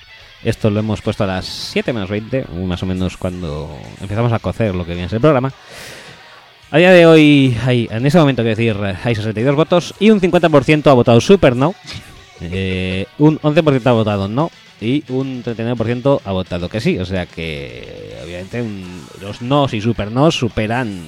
Esto 0.44 0.70
lo 0.70 0.78
hemos 0.80 1.00
puesto 1.00 1.24
a 1.24 1.26
las 1.26 1.44
7 1.46 1.92
menos 1.92 2.08
20, 2.10 2.44
más 2.66 2.82
o 2.82 2.86
menos 2.86 3.16
cuando 3.16 3.76
empezamos 4.00 4.32
a 4.32 4.38
cocer 4.38 4.74
lo 4.74 4.84
que 4.84 4.92
viene 4.92 5.06
a 5.06 5.08
ser 5.08 5.16
el 5.16 5.22
programa. 5.22 5.52
A 6.70 6.78
día 6.78 6.90
de 6.92 7.06
hoy, 7.06 7.56
hay, 7.64 7.88
en 7.90 8.04
ese 8.06 8.18
momento, 8.18 8.42
quiero 8.42 8.56
decir, 8.56 8.76
hay 9.04 9.14
62 9.14 9.54
votos 9.56 9.94
y 9.98 10.10
un 10.10 10.20
50% 10.20 10.86
ha 10.88 10.92
votado 10.92 11.20
super 11.20 11.56
no, 11.56 11.74
eh, 12.40 13.06
un 13.18 13.38
11% 13.40 13.86
ha 13.86 13.92
votado 13.92 14.28
no 14.28 14.50
y 14.80 15.02
un 15.08 15.42
39% 15.42 16.20
ha 16.24 16.32
votado 16.32 16.68
que 16.68 16.80
sí. 16.80 16.98
O 16.98 17.06
sea 17.06 17.26
que, 17.26 18.18
obviamente, 18.22 18.60
un- 18.62 19.06
los 19.20 19.40
nos 19.42 19.72
y 19.74 19.80
super 19.80 20.10
no 20.12 20.30
superan 20.30 21.02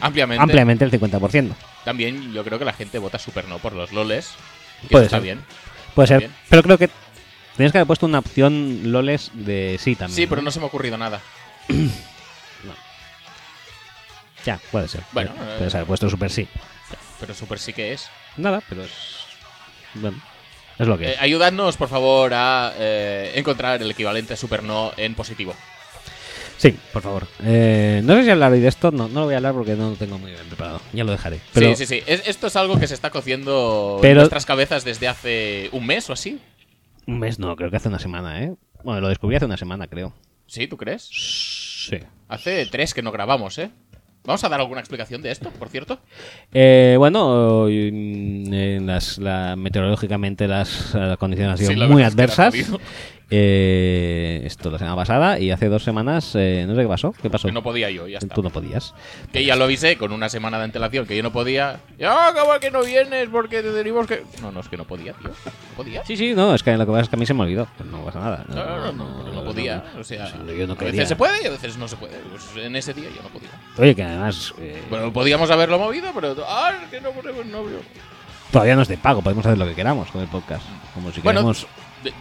Ampliamente. 0.00 0.42
ampliamente 0.42 0.84
el 0.84 0.90
50%. 0.90 1.54
También 1.84 2.32
yo 2.32 2.44
creo 2.44 2.58
que 2.58 2.64
la 2.64 2.72
gente 2.74 2.98
vota 2.98 3.18
super 3.18 3.46
no 3.48 3.58
por 3.58 3.72
los 3.72 3.92
loles. 3.92 4.32
Puede 4.90 5.04
está 5.06 5.16
ser. 5.16 5.22
bien. 5.24 5.44
Puede 5.94 6.08
ser, 6.08 6.18
Bien. 6.20 6.34
pero 6.48 6.62
creo 6.62 6.78
que 6.78 6.88
tenías 7.56 7.72
que 7.72 7.78
haber 7.78 7.86
puesto 7.88 8.06
una 8.06 8.20
opción 8.20 8.92
loles 8.92 9.30
de 9.34 9.76
sí 9.80 9.96
también. 9.96 10.14
Sí, 10.16 10.26
pero 10.26 10.42
no 10.42 10.50
se 10.50 10.60
me 10.60 10.64
ha 10.64 10.68
ocurrido 10.68 10.96
nada. 10.98 11.20
Ya, 14.44 14.58
puede 14.70 14.88
ser. 14.88 15.02
Bueno, 15.12 15.32
puede, 15.34 15.66
eh. 15.66 15.70
ser 15.70 15.84
puesto 15.84 16.08
super 16.08 16.30
sí. 16.30 16.48
Pero 17.20 17.34
Super 17.34 17.58
sí 17.58 17.72
que 17.72 17.92
es. 17.92 18.08
Nada, 18.36 18.62
pero 18.68 18.84
es. 18.84 18.92
Bueno, 19.94 20.22
es 20.78 20.86
lo 20.86 20.96
que 20.96 21.06
Eh, 21.08 21.12
es. 21.14 21.20
ayudadnos, 21.20 21.76
por 21.76 21.88
favor, 21.88 22.32
a 22.32 22.72
eh, 22.78 23.32
encontrar 23.34 23.82
el 23.82 23.90
equivalente 23.90 24.34
a 24.34 24.36
Super 24.36 24.62
no 24.62 24.92
en 24.96 25.14
positivo. 25.16 25.54
Sí, 26.58 26.76
por 26.92 27.02
favor. 27.02 27.26
Eh, 27.44 28.02
no 28.04 28.14
sé 28.16 28.24
si 28.24 28.30
hablaré 28.30 28.58
de 28.60 28.68
esto, 28.68 28.90
no, 28.90 29.08
no 29.08 29.20
lo 29.20 29.24
voy 29.26 29.34
a 29.34 29.38
hablar 29.38 29.54
porque 29.54 29.74
no 29.74 29.90
lo 29.90 29.96
tengo 29.96 30.18
muy 30.18 30.32
bien 30.32 30.44
preparado. 30.48 30.80
Ya 30.92 31.04
lo 31.04 31.12
dejaré. 31.12 31.40
Pero, 31.54 31.74
sí, 31.74 31.86
sí, 31.86 31.96
sí. 31.96 32.02
Es- 32.06 32.26
esto 32.28 32.48
es 32.48 32.56
algo 32.56 32.78
que 32.78 32.86
se 32.86 32.94
está 32.94 33.10
cociendo 33.10 34.00
en 34.02 34.14
nuestras 34.14 34.44
cabezas 34.44 34.84
desde 34.84 35.08
hace 35.08 35.70
un 35.72 35.86
mes 35.86 36.10
o 36.10 36.12
así. 36.12 36.38
Un 37.06 37.18
mes 37.20 37.38
no, 37.38 37.56
creo 37.56 37.70
que 37.70 37.76
hace 37.76 37.88
una 37.88 37.98
semana, 38.00 38.42
¿eh? 38.42 38.54
Bueno, 38.84 39.00
lo 39.00 39.08
descubrí 39.08 39.36
hace 39.36 39.46
una 39.46 39.56
semana, 39.56 39.86
creo. 39.86 40.12
¿Sí? 40.46 40.66
¿Tú 40.66 40.76
crees? 40.76 41.08
Sí. 41.88 41.98
Hace 42.28 42.66
tres 42.66 42.92
que 42.92 43.02
no 43.02 43.12
grabamos, 43.12 43.56
¿eh? 43.58 43.70
¿Vamos 44.24 44.44
a 44.44 44.48
dar 44.50 44.60
alguna 44.60 44.80
explicación 44.80 45.22
de 45.22 45.30
esto, 45.30 45.50
por 45.50 45.68
cierto? 45.70 46.00
Eh, 46.52 46.96
bueno, 46.98 47.66
mm, 47.70 48.84
las, 48.84 49.16
la- 49.18 49.56
meteorológicamente 49.56 50.46
las 50.48 50.94
eh, 50.94 51.16
condiciones 51.18 51.52
han 51.52 51.58
sido 51.58 51.70
Sí, 51.86 51.92
muy 51.92 52.02
adversas. 52.02 52.52
Eh, 53.30 54.40
esto 54.44 54.70
la 54.70 54.78
semana 54.78 54.96
pasada 54.96 55.38
y 55.38 55.50
hace 55.50 55.68
dos 55.68 55.82
semanas, 55.82 56.32
eh, 56.34 56.64
no 56.66 56.74
sé 56.74 56.82
qué 56.82 56.88
pasó. 56.88 57.14
¿Qué 57.20 57.28
pasó? 57.28 57.48
Que 57.48 57.52
no 57.52 57.62
podía 57.62 57.90
yo, 57.90 58.08
ya 58.08 58.18
está. 58.18 58.34
Tú 58.34 58.42
no 58.42 58.48
podías. 58.48 58.94
Que 59.32 59.44
ya 59.44 59.54
lo 59.54 59.64
avisé 59.64 59.98
con 59.98 60.12
una 60.12 60.30
semana 60.30 60.56
de 60.56 60.64
antelación 60.64 61.06
que 61.06 61.14
yo 61.14 61.22
no 61.22 61.30
podía. 61.30 61.80
¡Ah, 62.02 62.32
¿cómo 62.34 62.58
que 62.58 62.70
no 62.70 62.82
vienes? 62.82 63.28
Porque 63.28 63.62
te 63.62 63.70
tenemos 63.70 64.06
que. 64.06 64.24
No, 64.40 64.50
no, 64.50 64.60
es 64.60 64.68
que 64.68 64.78
no 64.78 64.84
podía, 64.86 65.12
tío. 65.12 65.28
No 65.28 65.52
podía. 65.76 66.04
Sí, 66.06 66.16
sí, 66.16 66.34
no, 66.34 66.54
es 66.54 66.62
que 66.62 66.74
lo 66.74 66.86
que 66.86 66.92
pasa 66.92 67.02
es 67.02 67.08
que 67.10 67.16
a 67.16 67.18
mí 67.18 67.26
se 67.26 67.34
me 67.34 67.42
olvidó. 67.42 67.68
No 67.90 68.02
pasa 68.04 68.20
nada. 68.20 68.44
No, 68.48 68.92
no, 68.92 68.92
no, 68.92 69.32
no 69.32 69.44
podía. 69.44 69.84
O 70.00 70.04
sea, 70.04 70.26
sí, 70.26 70.38
yo 70.58 70.66
no 70.66 70.72
a 70.72 70.84
veces 70.84 71.08
se 71.08 71.16
puede 71.16 71.42
y 71.42 71.46
a 71.46 71.50
veces 71.50 71.76
no 71.76 71.86
se 71.86 71.96
puede. 71.96 72.16
Pues 72.30 72.64
en 72.64 72.76
ese 72.76 72.94
día 72.94 73.10
yo 73.14 73.22
no 73.22 73.28
podía. 73.28 73.50
Oye, 73.76 73.94
que 73.94 74.04
además 74.04 74.54
eh, 74.58 74.82
Bueno, 74.88 75.12
podíamos 75.12 75.50
haberlo 75.50 75.78
movido, 75.78 76.10
pero. 76.14 76.34
¡Ah, 76.48 76.72
es 76.82 76.88
que 76.88 77.00
no 77.02 77.10
podemos! 77.10 77.44
No, 77.44 77.62
todavía 78.50 78.74
no 78.74 78.82
es 78.82 78.88
de 78.88 78.96
pago, 78.96 79.20
podemos 79.20 79.44
hacer 79.44 79.58
lo 79.58 79.66
que 79.66 79.74
queramos 79.74 80.10
con 80.10 80.22
el 80.22 80.28
podcast. 80.28 80.64
Como 80.94 81.12
si 81.12 81.20
Bueno, 81.20 81.40
queremos. 81.40 81.66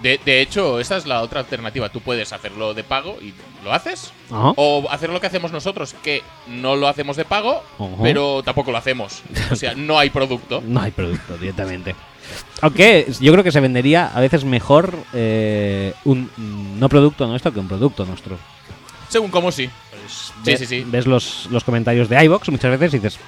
De, 0.01 0.19
de- 0.23 0.41
hecho, 0.41 0.79
esa 0.79 0.97
es 0.97 1.05
la 1.05 1.21
otra 1.21 1.39
alternativa. 1.41 1.89
Tú 1.89 2.01
puedes 2.01 2.33
hacerlo 2.33 2.73
de 2.73 2.83
pago 2.83 3.17
y 3.21 3.33
lo 3.63 3.73
haces. 3.73 4.11
Ajá. 4.31 4.53
O 4.57 4.87
hacer 4.89 5.09
lo 5.09 5.19
que 5.21 5.27
hacemos 5.27 5.51
nosotros, 5.51 5.95
que 6.03 6.23
no 6.47 6.75
lo 6.75 6.87
hacemos 6.87 7.15
de 7.17 7.25
pago, 7.25 7.63
Ajá. 7.79 7.89
pero 8.01 8.41
tampoco 8.43 8.71
lo 8.71 8.77
hacemos. 8.77 9.21
O 9.51 9.55
sea, 9.55 9.73
no 9.75 9.97
hay 9.99 10.09
producto. 10.09 10.61
No 10.67 10.81
hay 10.81 10.91
producto 10.91 11.37
directamente. 11.37 11.95
Aunque 12.61 13.07
yo 13.21 13.31
creo 13.31 13.43
que 13.43 13.51
se 13.53 13.59
vendería 13.61 14.07
a 14.13 14.19
veces 14.19 14.43
mejor 14.43 14.93
eh, 15.13 15.93
un 16.03 16.29
no 16.79 16.89
producto 16.89 17.25
nuestro 17.27 17.53
que 17.53 17.59
un 17.59 17.67
producto 17.69 18.05
nuestro. 18.05 18.37
Según 19.09 19.29
como 19.31 19.51
sí. 19.51 19.69
Sí, 20.07 20.31
Ve- 20.43 20.57
sí, 20.57 20.65
sí. 20.65 20.83
Ves 20.85 21.05
los, 21.07 21.47
los 21.51 21.63
comentarios 21.63 22.09
de 22.09 22.23
iBox 22.25 22.49
muchas 22.49 22.71
veces 22.77 22.93
y 22.93 22.99
dices. 22.99 23.19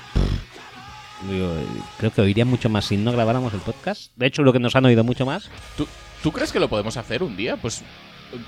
Creo 1.98 2.12
que 2.14 2.22
oiría 2.22 2.46
mucho 2.46 2.70
más 2.70 2.86
si 2.86 2.96
no 2.98 3.12
grabáramos 3.12 3.54
el 3.54 3.60
podcast. 3.60 4.12
De 4.16 4.26
hecho, 4.28 4.42
lo 4.42 4.54
que 4.54 4.60
nos 4.60 4.76
han 4.76 4.86
oído 4.86 5.04
mucho 5.04 5.26
más. 5.26 5.50
¿Tú, 5.78 5.86
tú 6.24 6.32
crees 6.32 6.52
que 6.52 6.60
lo 6.60 6.70
podemos 6.70 6.98
hacer 6.98 7.24
un 7.24 7.36
día? 7.36 7.58
Pues 7.58 7.84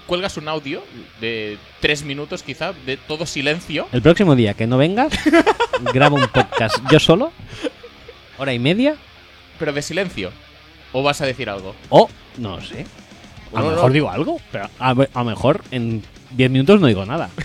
cuelgas 0.05 0.37
un 0.37 0.47
audio 0.47 0.83
de 1.19 1.57
tres 1.79 2.03
minutos 2.03 2.43
quizá, 2.43 2.73
de 2.85 2.97
todo 2.97 3.25
silencio. 3.25 3.87
El 3.91 4.01
próximo 4.01 4.35
día 4.35 4.53
que 4.53 4.67
no 4.67 4.77
vengas, 4.77 5.13
grabo 5.93 6.17
un 6.17 6.27
podcast 6.27 6.77
yo 6.91 6.99
solo, 6.99 7.31
hora 8.37 8.53
y 8.53 8.59
media, 8.59 8.95
pero 9.59 9.73
de 9.73 9.81
silencio. 9.81 10.31
¿O 10.93 11.03
vas 11.03 11.21
a 11.21 11.25
decir 11.25 11.49
algo? 11.49 11.73
o 11.89 12.09
no 12.37 12.61
sé. 12.61 12.85
A 13.53 13.59
lo 13.59 13.65
no, 13.65 13.71
mejor 13.71 13.87
no. 13.89 13.93
digo 13.93 14.09
algo, 14.09 14.41
pero 14.51 14.69
a 14.79 14.93
lo 14.93 15.23
mejor 15.25 15.63
en 15.71 16.03
10 16.31 16.51
minutos 16.51 16.79
no 16.79 16.87
digo 16.87 17.05
nada. 17.05 17.29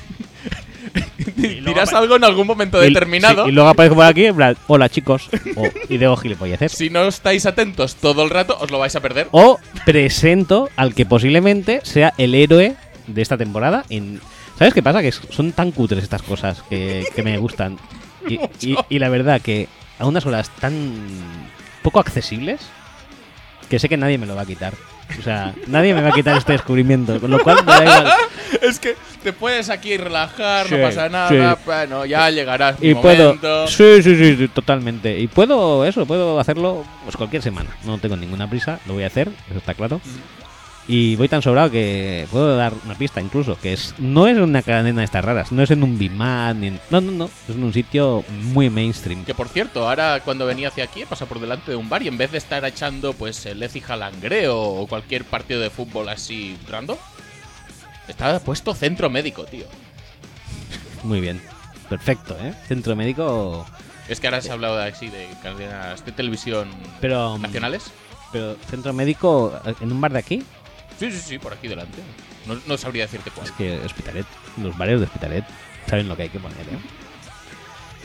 Dirás 1.37 1.93
algo 1.93 2.17
en 2.17 2.25
algún 2.25 2.47
momento 2.47 2.83
Y- 2.83 2.89
determinado. 2.89 3.45
sí, 3.45 3.51
y 3.51 3.53
luego 3.53 3.69
aparezco 3.71 3.97
por 3.97 4.05
aquí, 4.05 4.27
en 4.27 4.37
plan, 4.37 4.57
hola 4.67 4.89
chicos. 4.89 5.29
O, 5.57 5.65
y 5.89 5.97
digo 5.99 6.17
gilipolleces. 6.17 6.73
Si 6.73 6.91
no 6.91 7.05
estáis 7.09 7.47
atentos 7.47 7.95
todo 7.97 8.23
el 8.23 8.31
rato, 8.31 8.57
os 8.61 8.71
lo 8.71 8.79
vais 8.79 8.95
a 8.95 9.01
perder. 9.01 9.29
O 9.31 9.59
presento 9.87 10.69
al 10.77 10.95
que 10.95 11.07
posiblemente 11.07 11.81
sea 11.85 12.13
el 12.19 12.35
héroe 12.35 12.77
de 13.07 13.23
esta 13.23 13.37
temporada. 13.39 13.85
En... 13.89 14.21
¿Sabes 14.59 14.75
qué 14.75 14.83
pasa? 14.83 15.01
Que 15.03 15.13
son 15.13 15.53
tan 15.53 15.71
cutres 15.73 16.03
estas 16.03 16.23
cosas 16.23 16.63
que, 16.69 17.05
que 17.15 17.23
me 17.23 17.39
gustan. 17.39 17.79
Y, 18.29 18.41
y- 18.61 18.77
y 18.89 18.99
la 18.99 19.09
verdad 19.09 19.41
que 19.41 19.69
a 20.01 20.05
unas 20.07 20.27
horas 20.27 20.51
tan 20.61 20.75
poco 21.83 22.01
accesibles 22.01 22.61
que 23.69 23.79
sé 23.79 23.89
que 23.89 23.97
nadie 23.97 24.19
me 24.19 24.27
lo 24.27 24.35
va 24.37 24.43
a 24.43 24.47
quitar. 24.47 24.73
O 25.19 25.23
sea, 25.23 25.55
nadie 25.69 25.95
me 25.95 26.03
va 26.03 26.09
a 26.09 26.13
quitar 26.13 26.37
este 26.37 26.53
descubrimiento. 26.53 27.21
Con 27.21 27.31
lo 27.31 27.39
cual 27.43 27.65
me 27.65 27.73
da 27.73 27.83
igual. 27.85 28.13
es 28.63 28.79
que 28.81 28.97
te 29.23 29.33
puedes 29.33 29.71
aquí 29.71 29.97
relajar, 29.97 30.67
Sí, 30.67 30.75
no 30.75 30.83
pasa 30.83 31.09
nada. 31.09 31.29
sí. 31.55 31.61
Bueno, 31.65 32.05
ya 32.07 32.29
llegarás 32.31 32.81
mi 32.81 32.89
Y 32.91 32.95
puedo. 32.95 33.25
momento. 33.35 33.67
Sí, 33.69 34.03
sí, 34.03 34.17
sí, 34.17 34.37
sí, 34.37 34.49
totalmente. 34.49 35.19
Y 35.19 35.29
puedo, 35.29 35.85
eso, 35.85 36.07
puedo 36.07 36.41
hacerlo 36.41 36.85
pues 37.05 37.17
cualquier 37.17 37.43
semana. 37.43 37.71
No 37.85 37.99
tengo 37.99 38.17
ninguna 38.17 38.51
prisa, 38.51 38.81
lo 38.87 38.95
voy 38.95 39.05
a 39.05 39.09
hacer, 39.09 39.29
eso 39.49 39.59
está 39.59 39.75
claro. 39.75 40.01
Y 40.89 41.17
voy 41.17 41.29
tan 41.29 41.43
sobrado 41.43 41.69
que 41.71 42.29
puedo 42.31 42.57
dar 42.57 42.73
una 42.85 42.95
pista 42.95 43.21
incluso, 43.21 43.59
que 43.59 43.73
es 43.73 43.93
no 43.99 44.29
es 44.29 44.39
una 44.39 44.63
cadena 44.63 45.01
de 45.01 45.05
estas 45.05 45.25
raras, 45.25 45.51
no 45.51 45.63
es 45.65 45.71
en 45.73 45.83
un 45.83 45.99
Biman, 45.99 46.61
ni 46.61 46.69
en- 46.69 46.81
no, 46.91 47.01
no, 47.01 47.11
no, 47.11 47.25
es 47.49 47.57
en 47.57 47.65
un 47.65 47.73
sitio 47.73 48.23
muy 48.29 48.71
mainstream. 48.71 49.25
Que 49.25 49.35
por 49.35 49.49
cierto, 49.49 49.89
ahora 49.89 50.21
cuando 50.25 50.47
venía 50.47 50.69
hacia 50.69 50.85
aquí 50.85 51.03
he 51.03 51.07
pasado 51.07 51.29
por 51.29 51.41
delante 51.41 51.73
de 51.73 51.77
un 51.77 51.89
bar 51.89 52.05
y 52.05 52.09
en 52.09 52.17
vez 52.17 52.31
de 52.31 52.39
estar 52.39 52.65
echando 52.65 53.15
pues 53.15 53.45
el 53.47 53.61
Ecija 53.65 53.97
Langreo 53.97 54.57
o 54.57 54.87
cualquier 54.87 55.25
partido 55.25 55.61
de 55.61 55.71
fútbol 55.71 56.09
así 56.09 56.57
random, 56.71 56.97
estaba 58.07 58.39
puesto 58.39 58.73
centro 58.73 59.11
médico, 59.11 59.45
tío. 59.45 59.65
Muy 61.03 61.21
bien. 61.21 61.43
Perfecto, 61.89 62.37
¿eh? 62.41 62.53
Centro 62.69 62.95
médico, 62.95 63.67
Es 64.09 64.21
que 64.21 64.29
ahora 64.29 64.41
se 64.41 64.51
ha 64.51 64.53
hablado 64.53 64.77
de, 64.77 64.85
así 64.85 65.09
de 65.09 65.27
cadenas 65.43 66.05
de 66.05 66.13
televisión 66.13 66.69
pero 67.01 67.39
nacionales. 67.39 67.85
pero 68.33 68.57
centro 68.71 68.93
médico 68.93 69.53
eh, 69.65 69.75
en 69.81 69.91
un 69.93 70.01
bar 70.01 70.13
de 70.13 70.19
aquí, 70.21 70.43
Sí, 70.99 71.11
sí, 71.13 71.19
sí, 71.19 71.39
por 71.39 71.53
aquí 71.53 71.69
delante. 71.69 71.99
No, 72.47 72.59
no 72.67 72.77
sabría 72.77 73.05
decirte 73.05 73.31
cuál. 73.31 73.47
es 73.47 73.53
que 73.53 73.79
Hospitalet, 73.85 74.27
los 74.63 74.77
bares 74.79 74.99
de 75.01 75.07
Hospitalet 75.07 75.45
saben 75.89 76.09
lo 76.09 76.17
que 76.17 76.25
hay 76.25 76.29
que 76.31 76.39
poner, 76.41 76.59
¿eh? 76.61 76.79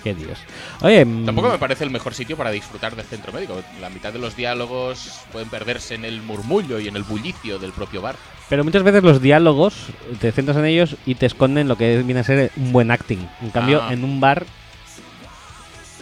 Qué 0.03 0.15
dios. 0.15 0.39
Oye, 0.81 1.05
mm, 1.05 1.25
Tampoco 1.27 1.49
me 1.49 1.59
parece 1.59 1.83
el 1.83 1.91
mejor 1.91 2.15
sitio 2.15 2.35
para 2.35 2.49
disfrutar 2.49 2.95
del 2.95 3.05
centro 3.05 3.31
médico. 3.31 3.61
La 3.79 3.89
mitad 3.91 4.11
de 4.11 4.17
los 4.17 4.35
diálogos 4.35 5.19
pueden 5.31 5.47
perderse 5.49 5.93
en 5.93 6.05
el 6.05 6.23
murmullo 6.23 6.79
y 6.79 6.87
en 6.87 6.95
el 6.95 7.03
bullicio 7.03 7.59
del 7.59 7.71
propio 7.71 8.01
bar. 8.01 8.15
Pero 8.49 8.63
muchas 8.63 8.81
veces 8.81 9.03
los 9.03 9.21
diálogos 9.21 9.75
te 10.19 10.31
centras 10.31 10.57
en 10.57 10.65
ellos 10.65 10.95
y 11.05 11.15
te 11.15 11.27
esconden 11.27 11.67
lo 11.67 11.77
que 11.77 12.01
viene 12.01 12.21
a 12.21 12.23
ser 12.23 12.51
un 12.57 12.71
buen 12.71 12.89
acting. 12.89 13.19
En 13.43 13.51
cambio, 13.51 13.81
Ah. 13.83 13.93
en 13.93 14.03
un 14.03 14.19
bar, 14.19 14.45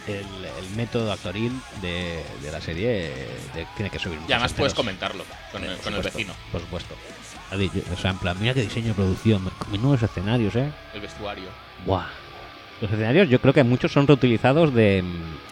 el 0.08 0.39
método 0.76 1.12
actoril 1.12 1.52
de, 1.82 2.24
de 2.42 2.52
la 2.52 2.62
serie 2.62 3.08
eh, 3.08 3.28
de- 3.56 3.68
tiene 3.76 3.90
que 3.90 4.00
subir. 4.00 4.20
Y 4.28 4.32
además 4.34 4.54
puedes 4.54 4.74
comentarlo 4.74 5.24
con 5.52 5.64
el, 5.64 5.76
Por 5.76 5.84
con 5.86 5.94
el 5.96 6.02
vecino, 6.02 6.34
Por 6.52 6.62
supuesto. 6.62 6.96
O 7.52 7.98
sea, 7.98 8.12
en 8.12 8.18
plan, 8.20 8.38
mira 8.40 8.54
qué 8.54 8.62
diseño 8.62 8.90
de 8.90 8.94
producción, 8.94 9.50
menudos 9.72 10.04
escenarios, 10.04 10.56
¿eh? 10.56 10.70
el 10.94 11.02
vestuario. 11.02 11.46
Buah. 11.86 12.06
Los 12.82 12.92
escenarios 12.92 13.28
yo 13.28 13.42
creo 13.42 13.54
que 13.54 13.64
muchos 13.64 13.92
son 13.92 14.08
reutilizados 14.08 14.74
de, 14.74 15.04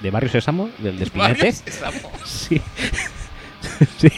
de 0.02 0.12
Barrio 0.12 0.30
Sésamo, 0.30 0.70
del 0.78 0.98
Despinete. 1.00 1.52
Sésamo. 1.54 2.12
Sí. 2.26 2.62
sí. 3.98 4.10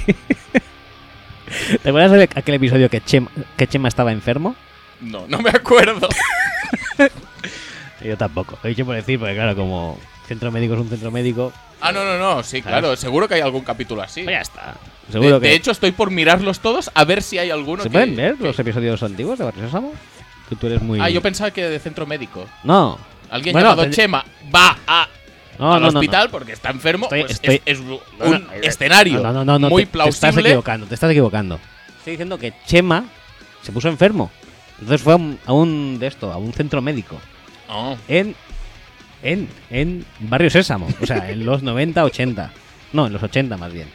¿Te 1.82 1.89
acuerdas 1.89 2.12
de 2.12 2.24
aquel 2.36 2.56
episodio 2.56 2.89
que 2.89 3.01
Chema, 3.01 3.32
que 3.58 3.65
Chema 3.68 3.88
estaba 3.88 4.12
enfermo? 4.12 4.56
No, 5.01 5.25
no 5.27 5.39
me 5.39 5.50
acuerdo. 5.50 6.08
Yo 8.03 8.18
tampoco. 8.18 8.58
Lo 8.62 8.68
he 8.68 8.74
dicho 8.74 8.86
por 8.86 8.96
decir, 8.96 9.18
porque 9.20 9.34
claro, 9.36 9.56
como 9.56 9.98
centro 10.29 10.50
médico 10.51 10.75
es 10.75 10.79
un 10.79 10.89
centro 10.89 11.12
médico, 11.12 11.51
Ah, 11.81 11.91
no, 11.91 12.03
no, 12.05 12.17
no, 12.17 12.43
sí, 12.43 12.62
claro, 12.62 12.95
seguro 12.95 13.27
que 13.27 13.33
hay 13.36 13.41
algún 13.41 13.63
capítulo 13.63 14.01
así. 14.01 14.24
pues 14.24 14.33
ya 14.36 14.41
está. 14.41 14.75
De, 15.07 15.13
Seguro 15.13 15.39
que. 15.39 15.48
de 15.48 15.55
hecho, 15.55 15.71
estoy 15.71 15.91
por 15.91 16.12
mirarlos 16.12 16.59
todos 16.59 16.91
a 16.93 17.03
ver 17.05 17.21
si 17.24 17.38
hay 17.38 17.50
alguno 17.51 17.83
¿Se 17.83 17.89
que- 17.89 17.93
pueden 17.93 18.15
ver 18.15 18.36
los 18.39 18.57
episodios 18.59 19.01
antiguos 19.03 19.38
de 19.39 19.45
Barrio 19.45 19.63
Sésamo? 19.65 19.93
Que 20.48 20.55
tú 20.55 20.67
eres 20.67 20.81
muy. 20.81 21.00
Ah, 21.01 21.09
yo 21.09 21.21
pensaba 21.21 21.51
que 21.51 21.63
de 21.67 21.79
centro 21.79 22.05
médico. 22.05 22.45
No. 22.63 22.98
Alguien 23.29 23.53
Bueno, 23.53 23.69
llamado 23.69 23.89
Chema 23.91 24.24
va 24.53 24.77
a, 24.88 25.07
No, 25.59 25.74
al 25.74 25.81
no, 25.81 25.88
no, 25.88 25.91
no. 25.93 26.00
hospital 26.00 26.29
porque 26.29 26.51
está 26.53 26.69
enfermo. 26.69 27.05
Estoy- 27.05 27.21
pues 27.21 27.31
estoy- 27.33 27.62
es, 27.65 27.77
es 27.77 27.79
un 27.79 27.93
eh, 28.53 28.59
escenario 28.63 29.19
No, 29.21 29.31
no, 29.33 29.45
no, 29.45 29.57
no, 29.59 29.69
muy 29.69 29.86
te, 29.86 29.91
te 29.91 29.98
estás 30.09 30.19
plausible. 30.19 30.50
equivocando, 30.50 30.86
te 30.88 30.93
estás 30.95 31.12
equivocando. 31.12 31.59
Estoy 32.00 32.12
diciendo 32.12 32.38
que 32.38 32.53
Chema 32.65 33.05
se 33.62 33.71
puso 33.71 33.88
enfermo. 33.88 34.31
Entonces 34.79 35.01
fue 35.01 35.13
a 35.13 35.15
un, 35.17 35.39
a 35.45 35.53
un 35.53 35.98
de 36.00 36.07
esto, 36.07 36.31
a 36.31 36.38
un 36.38 36.51
centro 36.53 36.81
médico. 36.81 37.19
Oh, 37.69 37.95
En. 38.07 38.36
En. 39.23 39.47
En 39.69 40.05
Barrio 40.19 40.49
Sésamo. 40.49 40.88
O 41.01 41.05
sea, 41.05 41.29
en 41.29 41.45
los 41.45 41.63
90, 41.63 42.03
80. 42.03 42.51
No, 42.93 43.07
en 43.07 43.13
los 43.13 43.23
80 43.23 43.57
más 43.57 43.73
bien. 43.73 43.88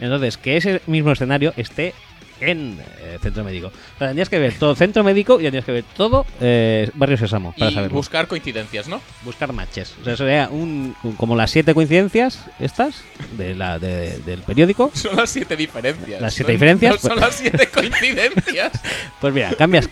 Entonces, 0.00 0.36
que 0.36 0.56
ese 0.56 0.80
mismo 0.86 1.12
escenario 1.12 1.52
esté 1.56 1.94
en 2.40 2.78
eh, 3.00 3.18
Centro 3.22 3.44
Médico. 3.44 3.68
O 3.68 3.98
sea, 3.98 4.08
tendrías 4.08 4.28
que 4.28 4.38
ver 4.38 4.54
todo 4.58 4.74
Centro 4.74 5.02
Médico 5.04 5.38
y 5.40 5.42
tendrías 5.44 5.64
que 5.64 5.72
ver 5.72 5.84
todo 5.96 6.24
eh, 6.40 6.90
Barrio 6.94 7.16
Sésamo 7.16 7.52
para 7.58 7.70
y 7.70 7.74
saberlo. 7.74 7.96
buscar 7.96 8.26
coincidencias, 8.28 8.88
¿no? 8.88 9.00
Buscar 9.24 9.52
matches. 9.52 9.94
O 10.00 10.04
sea, 10.04 10.16
sería 10.16 10.48
un, 10.50 10.94
un- 11.02 11.12
como 11.16 11.34
las 11.36 11.50
siete 11.50 11.74
coincidencias 11.74 12.44
estas 12.60 13.02
de 13.36 13.54
la, 13.54 13.78
de- 13.78 14.18
del 14.20 14.40
periódico. 14.42 14.90
Son 14.94 15.16
las 15.16 15.30
siete 15.30 15.56
diferencias. 15.56 16.20
Las 16.20 16.34
siete 16.34 16.52
No- 16.52 16.54
diferencias, 16.54 16.92
No 16.94 16.98
son 17.00 17.10
pues- 17.10 17.20
las 17.20 17.34
siete 17.34 17.68
coincidencias. 17.72 18.72
Pues 19.20 19.34
mira, 19.34 19.52
cambias, 19.58 19.88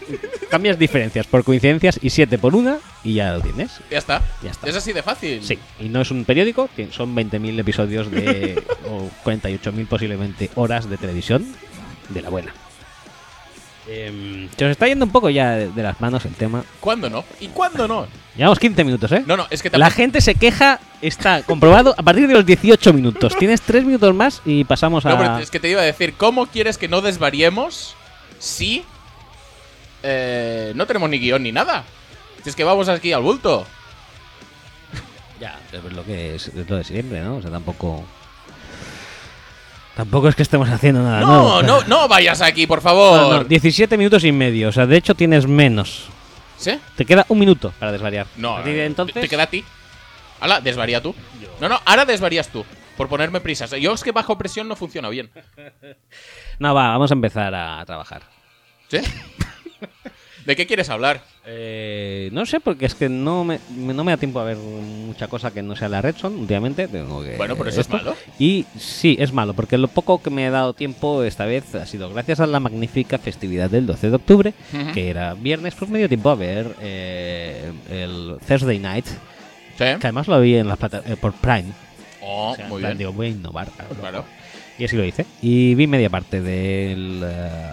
cambias 0.50 0.78
diferencias 0.78 1.26
por 1.26 1.42
coincidencias 1.42 1.98
y 2.00 2.10
siete 2.10 2.38
por 2.38 2.54
una 2.54 2.78
y 3.02 3.14
ya 3.14 3.32
lo 3.32 3.40
tienes. 3.40 3.80
ya 3.90 3.98
está. 3.98 4.22
Ya 4.42 4.52
está. 4.52 4.68
Es 4.68 4.76
así 4.76 4.92
de 4.92 5.02
fácil. 5.02 5.42
Sí, 5.42 5.58
y 5.80 5.88
no 5.88 6.00
es 6.00 6.10
un 6.12 6.24
periódico, 6.24 6.68
tien- 6.76 6.92
son 6.92 7.14
20.000 7.16 7.58
episodios 7.58 8.08
de. 8.10 8.62
o 8.88 9.10
48.000 9.24 9.86
posiblemente 9.88 10.50
horas 10.54 10.88
de 10.88 10.96
televisión 10.96 11.44
de 12.08 12.22
la 12.22 12.30
buena. 12.30 12.52
Em, 13.88 14.48
se 14.56 14.64
os 14.64 14.70
está 14.72 14.88
yendo 14.88 15.04
un 15.04 15.12
poco 15.12 15.30
ya 15.30 15.52
de, 15.52 15.70
de 15.70 15.82
las 15.82 16.00
manos 16.00 16.24
el 16.24 16.34
tema. 16.34 16.64
¿Cuándo 16.80 17.08
no? 17.08 17.24
¿Y 17.40 17.48
cuándo 17.48 17.86
no? 17.86 18.06
Llevamos 18.36 18.58
15 18.58 18.84
minutos, 18.84 19.12
¿eh? 19.12 19.22
No, 19.26 19.36
no, 19.36 19.46
es 19.48 19.62
que 19.62 19.70
La 19.70 19.90
gente 19.90 20.20
se 20.20 20.34
queja, 20.34 20.80
está 21.00 21.42
comprobado, 21.42 21.94
a 21.96 22.02
partir 22.02 22.26
de 22.26 22.34
los 22.34 22.44
18 22.44 22.92
minutos. 22.92 23.36
Tienes 23.38 23.62
3 23.62 23.84
minutos 23.84 24.12
más 24.14 24.42
y 24.44 24.64
pasamos 24.64 25.06
a. 25.06 25.10
No, 25.10 25.18
pero 25.18 25.38
es 25.38 25.50
que 25.50 25.60
te 25.60 25.70
iba 25.70 25.80
a 25.80 25.84
decir, 25.84 26.14
¿cómo 26.14 26.46
quieres 26.46 26.78
que 26.78 26.88
no 26.88 27.00
desvariemos 27.00 27.94
si 28.38 28.84
eh, 30.02 30.72
no 30.74 30.86
tenemos 30.86 31.08
ni 31.08 31.18
guion 31.18 31.44
ni 31.44 31.52
nada? 31.52 31.84
Si 32.42 32.50
es 32.50 32.56
que 32.56 32.64
vamos 32.64 32.88
aquí 32.88 33.12
al 33.12 33.22
bulto. 33.22 33.66
Ya, 35.40 35.58
es 35.70 35.92
lo 35.92 36.04
que 36.04 36.34
es, 36.34 36.48
es 36.48 36.68
lo 36.68 36.76
de 36.76 36.84
siempre, 36.84 37.20
¿no? 37.20 37.36
O 37.36 37.42
sea, 37.42 37.50
tampoco. 37.50 38.04
Tampoco 39.96 40.28
es 40.28 40.34
que 40.34 40.42
estemos 40.42 40.68
haciendo 40.68 41.02
nada 41.02 41.20
No, 41.20 41.26
nuevo. 41.26 41.62
no, 41.62 41.82
no 41.84 42.06
vayas 42.06 42.42
aquí, 42.42 42.66
por 42.66 42.82
favor. 42.82 43.18
no, 43.32 43.44
17 43.44 43.96
minutos 43.96 44.24
y 44.24 44.30
medio. 44.32 44.68
O 44.68 44.72
sea, 44.72 44.86
de 44.86 44.96
hecho 44.98 45.14
tienes 45.14 45.46
menos. 45.46 46.04
¿Sí? 46.58 46.78
Te 46.96 47.04
queda 47.06 47.24
un 47.28 47.38
minuto 47.38 47.72
para 47.78 47.92
desvariar. 47.92 48.26
No, 48.36 48.58
eh, 48.64 48.84
entonces. 48.84 49.14
te 49.14 49.28
queda 49.28 49.44
a 49.44 49.46
ti. 49.46 49.64
Hala, 50.40 50.60
desvaría 50.60 51.00
tú. 51.02 51.14
No, 51.60 51.68
no, 51.70 51.80
ahora 51.86 52.04
desvarías 52.04 52.48
tú. 52.48 52.64
Por 52.98 53.08
ponerme 53.08 53.40
prisas. 53.40 53.70
Yo 53.72 53.92
es 53.94 54.02
que 54.02 54.12
bajo 54.12 54.36
presión 54.38 54.68
no 54.68 54.76
funciona 54.76 55.08
bien. 55.08 55.30
No, 56.58 56.74
va, 56.74 56.88
vamos 56.88 57.10
a 57.10 57.14
empezar 57.14 57.54
a 57.54 57.84
trabajar. 57.84 58.22
¿Sí? 58.88 58.98
¿De 60.46 60.54
qué 60.56 60.66
quieres 60.66 60.88
hablar? 60.90 61.22
Eh, 61.44 62.28
no 62.32 62.46
sé, 62.46 62.60
porque 62.60 62.86
es 62.86 62.94
que 62.94 63.08
no 63.08 63.42
me, 63.44 63.58
no 63.76 64.04
me 64.04 64.12
da 64.12 64.16
tiempo 64.16 64.38
a 64.40 64.44
ver 64.44 64.56
mucha 64.56 65.26
cosa 65.28 65.50
que 65.50 65.60
no 65.62 65.74
sea 65.74 65.88
la 65.88 66.00
Redson 66.00 66.38
últimamente. 66.38 66.86
Tengo 66.88 67.22
que 67.22 67.36
Bueno, 67.36 67.56
pero 67.56 67.68
eso 67.70 67.80
es 67.80 67.90
malo. 67.90 68.14
Y 68.38 68.64
sí, 68.78 69.16
es 69.18 69.32
malo, 69.32 69.54
porque 69.54 69.76
lo 69.76 69.88
poco 69.88 70.22
que 70.22 70.30
me 70.30 70.46
he 70.46 70.50
dado 70.50 70.72
tiempo 70.72 71.24
esta 71.24 71.46
vez 71.46 71.74
ha 71.74 71.84
sido 71.84 72.08
gracias 72.12 72.38
a 72.40 72.46
la 72.46 72.60
magnífica 72.60 73.18
festividad 73.18 73.68
del 73.68 73.86
12 73.86 74.10
de 74.10 74.16
octubre, 74.16 74.54
que 74.94 75.10
era 75.10 75.34
viernes, 75.34 75.74
pues 75.74 75.90
me 75.90 75.98
dio 75.98 76.08
tiempo 76.08 76.30
a 76.30 76.36
ver 76.36 76.74
eh, 76.80 77.72
el 77.90 78.36
Thursday 78.46 78.78
Night, 78.78 79.06
¿Sí? 79.06 79.78
que 79.78 79.84
además 80.00 80.28
lo 80.28 80.40
vi 80.40 80.56
en 80.56 80.68
la 80.68 80.76
plata- 80.76 81.02
eh, 81.06 81.16
por 81.20 81.32
Prime. 81.34 81.72
Oh, 82.22 82.52
O 82.52 82.54
sea, 82.54 82.64
en 82.64 82.70
muy 82.70 82.80
plan, 82.80 82.90
bien. 82.92 82.98
Digo, 82.98 83.12
voy 83.12 83.26
a 83.26 83.30
innovar. 83.30 83.68
claro. 83.70 83.94
Claro. 84.00 84.24
Y 84.78 84.84
así 84.84 84.94
lo 84.96 85.04
hice. 85.04 85.24
Y 85.42 85.74
vi 85.74 85.86
media 85.86 86.10
parte 86.10 86.40
del 86.42 87.22
eh, 87.24 87.70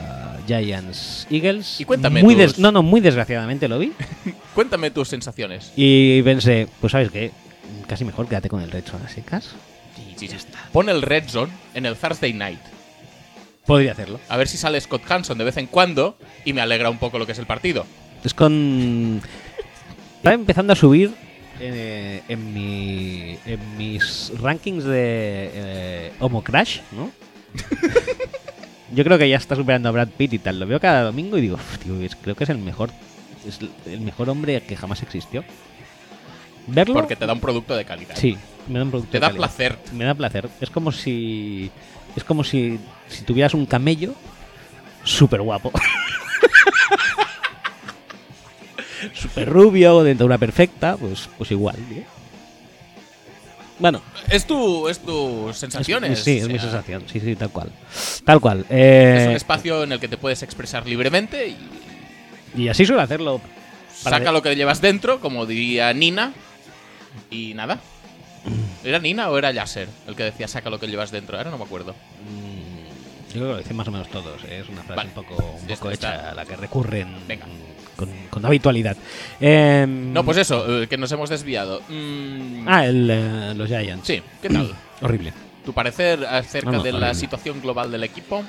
Giants 0.48 1.28
Eagles. 1.30 1.80
Y 1.82 1.86
cuéntame 1.86 2.22
Muy 2.24 2.36
tus- 2.36 2.60
No, 2.60 2.72
no, 2.72 2.84
muy 2.84 3.02
desgraciadamente 3.02 3.68
lo 3.68 3.80
vi. 3.80 3.92
Cuéntame 4.56 4.92
tus 4.92 5.10
sensaciones. 5.10 5.72
Y 5.76 6.22
pensé, 6.24 6.68
pues 6.82 6.92
sabes 6.92 7.12
qué, 7.12 7.32
casi 7.88 8.06
mejor 8.06 8.28
quédate 8.28 8.50
con 8.50 8.62
el 8.62 8.72
Red 8.72 8.84
a 9.04 9.10
secas. 9.10 9.56
Sí, 10.18 10.28
sí. 10.28 10.38
Pon 10.72 10.90
el 10.90 11.02
Red 11.02 11.30
Zone 11.30 11.52
en 11.74 11.86
el 11.86 11.96
Thursday 11.96 12.34
Night. 12.34 12.60
Podría 13.66 13.94
hacerlo. 13.94 14.20
A 14.30 14.38
ver 14.38 14.48
si 14.48 14.58
sale 14.58 14.80
Scott 14.82 15.10
Hanson 15.10 15.38
de 15.38 15.44
vez 15.44 15.58
en 15.58 15.68
cuando 15.68 16.18
y 16.46 16.54
me 16.54 16.62
alegra 16.62 16.90
un 16.90 16.98
poco 16.98 17.18
lo 17.20 17.26
que 17.26 17.32
es 17.32 17.40
el 17.40 17.46
partido. 17.46 17.86
Es 18.24 18.34
con. 18.34 19.22
Está 20.18 20.34
empezando 20.34 20.74
a 20.74 20.76
subir 20.76 21.12
eh, 21.60 22.22
en, 22.28 22.54
mi, 22.54 23.38
en 23.46 23.78
mis 23.78 24.32
rankings 24.40 24.84
de 24.84 25.52
eh, 25.54 26.12
Homo 26.20 26.44
Crash, 26.44 26.80
¿no? 26.92 27.12
Yo 28.94 29.04
creo 29.04 29.18
que 29.18 29.28
ya 29.30 29.38
está 29.38 29.56
superando 29.56 29.90
a 29.90 29.92
Brad 29.92 30.10
Pitt 30.10 30.34
y 30.34 30.40
tal. 30.40 30.60
Lo 30.60 30.68
veo 30.68 30.80
cada 30.80 31.04
domingo 31.04 31.38
y 31.38 31.42
digo, 31.42 31.56
"Uf, 31.56 31.78
tío, 31.80 32.00
es- 32.02 32.16
creo 32.16 32.36
que 32.36 32.44
es 32.44 32.50
el 32.50 32.58
mejor. 32.60 32.92
Es 33.48 33.60
el 33.88 34.02
mejor 34.02 34.30
hombre 34.30 34.62
que 34.62 34.76
jamás 34.76 35.02
existió. 35.02 35.44
Verlo. 36.68 36.94
Porque 36.94 37.16
te 37.16 37.26
da 37.26 37.34
un 37.34 37.40
producto 37.42 37.76
de 37.76 37.84
calidad. 37.86 38.16
Sí, 38.16 38.38
me 38.68 38.80
da 38.80 38.86
un 38.86 38.92
producto 38.92 39.12
Te 39.12 39.18
de 39.18 39.22
da 39.22 39.28
calidad. 39.28 39.46
placer. 39.48 39.80
Me 39.94 40.06
da 40.06 40.14
placer. 40.16 40.50
Es 40.62 40.70
como 40.70 40.92
si. 40.92 41.72
Es 42.16 42.24
como 42.24 42.44
si, 42.44 42.80
si 43.10 43.24
tuvieras 43.24 43.54
un 43.56 43.66
camello 43.66 44.14
súper 45.04 45.42
guapo. 45.42 45.72
súper 49.14 49.50
rubio, 49.52 50.04
dentadura 50.04 50.38
perfecta, 50.38 50.96
pues, 50.98 51.30
pues 51.38 51.52
igual, 51.52 51.76
tío. 51.90 52.04
Bueno, 53.84 54.02
Es 54.30 54.48
tu, 54.48 54.88
es 54.88 55.00
tus 55.00 55.52
es- 55.52 55.58
sensaciones. 55.58 56.20
sí, 56.24 56.38
es 56.38 56.46
o 56.46 56.48
mi 56.48 56.58
sensación. 56.58 57.04
Sí, 57.12 57.20
sí, 57.20 57.36
tal 57.36 57.50
cual. 57.50 57.70
Tal 58.24 58.40
cual. 58.40 58.66
Eh, 58.70 59.18
Es 59.24 59.28
un 59.28 59.36
espacio 59.36 59.84
en 59.84 59.92
el 59.92 60.00
que 60.00 60.08
te 60.08 60.16
puedes 60.16 60.42
expresar 60.42 60.88
libremente 60.88 61.50
y 61.50 61.58
y 62.56 62.70
así 62.70 62.86
suelo 62.86 63.02
hacerlo. 63.02 63.42
Saca 63.94 64.32
lo 64.32 64.42
que 64.42 64.56
llevas 64.56 64.80
dentro, 64.80 65.20
como 65.20 65.46
diría 65.46 65.92
Nina. 65.92 66.32
Y 67.30 67.54
nada. 67.56 67.80
¿Era 68.86 69.00
Nina 69.00 69.30
o 69.30 69.38
era 69.38 69.52
Yasser 69.52 69.90
el 70.08 70.16
que 70.16 70.24
decía 70.24 70.48
saca 70.48 70.70
lo 70.70 70.80
que 70.80 70.88
llevas 70.88 71.12
dentro? 71.12 71.38
Ahora 71.38 71.52
no 71.52 71.58
me 71.58 71.66
acuerdo. 71.66 71.92
Mm, 72.24 73.34
Yo 73.34 73.34
creo 73.34 73.48
que 73.48 73.52
lo 73.52 73.58
dicen 73.58 73.76
más 73.76 73.88
o 73.90 73.92
menos 73.92 74.08
todos. 74.10 74.42
¿eh? 74.46 74.62
Es 74.62 74.70
una 74.70 74.84
frase 74.84 74.96
Vale. 74.96 75.10
un 75.10 75.16
poco, 75.16 75.36
un 75.60 75.68
poco 75.68 75.92
hecha 75.92 76.30
a 76.30 76.34
la 76.34 76.46
que 76.46 76.56
recurren 76.56 77.18
Venga. 77.28 77.48
Con, 77.96 78.10
con 78.30 78.46
habitualidad. 78.46 78.98
Em, 79.40 80.12
No, 80.14 80.24
pues 80.24 80.38
eso, 80.38 80.84
eh, 80.84 80.88
que 80.88 80.98
nos 80.98 81.12
hemos 81.12 81.30
desviado. 81.30 81.82
Mm, 81.90 82.68
Ah, 82.68 82.86
el, 82.86 83.10
eh, 83.10 83.54
los 83.56 83.68
Giants. 83.68 84.06
sí, 84.08 84.22
¿qué 84.42 84.50
tal? 84.50 84.74
Horrible. 85.02 85.34
¿Tu 85.66 85.74
parecer 85.74 86.26
acerca 86.26 86.72
No, 86.72 86.78
no, 86.78 86.84
de 86.84 86.92
la 86.92 86.98
horrible. 86.98 87.16
situación 87.16 87.62
global 87.62 87.92
del 87.92 88.04
equipo? 88.04 88.44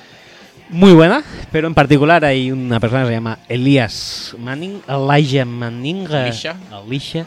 Muy 0.70 0.92
buena, 0.92 1.22
pero 1.52 1.68
en 1.68 1.74
particular 1.74 2.24
hay 2.24 2.50
una 2.50 2.80
persona 2.80 3.02
que 3.02 3.08
se 3.08 3.14
llama 3.14 3.38
Elias 3.48 4.34
Manning, 4.38 4.80
Elijah 4.88 5.44
Manning, 5.44 6.06
eh, 6.10 6.22
Elisha. 6.28 6.56
Elisha, 6.86 7.26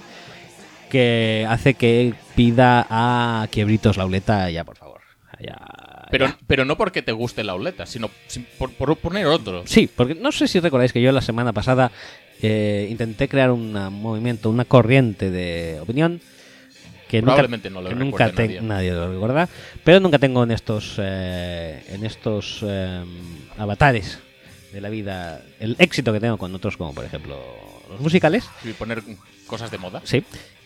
que 0.90 1.46
hace 1.48 1.76
que 1.76 2.14
pida 2.36 2.86
a 2.90 3.48
Quiebritos 3.52 3.96
Lauleta 3.98 4.50
ya, 4.50 4.64
por 4.64 4.76
favor. 4.76 5.02
Ya, 5.40 5.56
Pero, 6.10 6.28
ya. 6.28 6.38
pero 6.48 6.66
no 6.66 6.78
porque 6.78 7.02
te 7.02 7.12
guste 7.12 7.44
la 7.44 7.54
oleta, 7.56 7.86
sino 7.86 8.10
sin- 8.28 8.46
por, 8.58 8.72
por 8.74 8.96
poner 8.98 9.26
otro. 9.28 9.64
Sí, 9.66 9.90
porque 9.94 10.16
no 10.16 10.32
sé 10.32 10.48
si 10.48 10.60
recordáis 10.60 10.94
que 10.94 11.02
yo 11.02 11.12
la 11.12 11.22
semana 11.22 11.54
pasada 11.54 11.92
eh, 12.42 12.88
intenté 12.90 13.28
crear 13.28 13.52
un 13.52 13.74
movimiento, 13.94 14.50
una 14.50 14.66
corriente 14.66 15.30
de 15.32 15.80
opinión 15.82 16.22
que 17.10 17.22
nunca, 17.22 17.34
Probablemente 17.36 17.70
no 17.70 17.82
lo 17.82 17.90
que 17.90 17.96
nunca 17.96 18.30
te- 18.32 18.48
nadie. 18.48 18.62
nadie 18.62 18.92
lo 18.92 19.12
recuerda, 19.12 19.48
pero 19.84 20.00
nunca 20.02 20.20
tengo 20.20 20.44
en 20.44 20.52
estos 20.52 20.96
eh, 20.98 21.82
en 21.90 22.06
estos 22.06 22.60
eh, 22.68 23.02
avatares 23.58 24.20
de 24.74 24.82
la 24.82 24.90
vida 24.90 25.42
el 25.62 25.76
éxito 25.80 26.12
que 26.12 26.20
tengo 26.20 26.38
con 26.38 26.54
otros 26.54 26.76
como 26.76 26.94
por 26.94 27.06
ejemplo 27.06 27.38
los 27.90 28.02
musicales, 28.02 28.50
Y 28.66 28.74
poner 28.74 29.02
cosas 29.48 29.72
de 29.72 29.78
moda. 29.78 30.02
sí. 30.04 30.24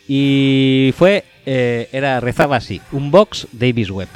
Y 0.07 0.93
fue 0.97 1.23
eh, 1.45 1.87
era 1.91 2.19
rezaba 2.19 2.57
así, 2.57 2.81
un 2.91 3.11
box 3.11 3.47
Davis 3.51 3.89
Webb. 3.91 4.09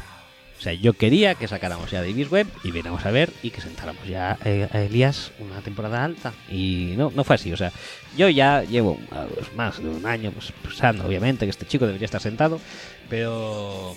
O 0.66 0.68
sea, 0.68 0.74
yo 0.74 0.94
quería 0.94 1.36
que 1.36 1.48
sacáramos 1.48 1.92
ya 1.92 2.02
Davis 2.02 2.32
Webb 2.32 2.48
y 2.64 2.72
viéramos 2.72 3.06
a 3.06 3.12
ver 3.12 3.30
y 3.44 3.52
que 3.52 3.62
sentáramos 3.62 4.08
ya 4.08 4.36
eh, 4.44 4.68
a 4.74 4.80
Elías 4.82 5.32
una 5.38 5.62
temporada 5.62 6.04
alta. 6.04 6.34
Y 6.50 6.96
no, 6.98 7.12
no 7.16 7.24
fue 7.24 7.36
así. 7.36 7.54
O 7.54 7.58
sea, 7.58 7.72
yo 8.18 8.30
ya 8.30 8.64
llevo 8.64 9.00
pues, 9.36 9.54
más 9.56 9.78
de 9.78 9.88
un 9.90 10.04
año 10.08 10.32
pues, 10.32 10.52
pensando, 10.64 11.06
obviamente, 11.06 11.46
que 11.46 11.52
este 11.52 11.68
chico 11.68 11.86
debería 11.86 12.06
estar 12.06 12.20
sentado, 12.20 12.60
pero 13.12 13.96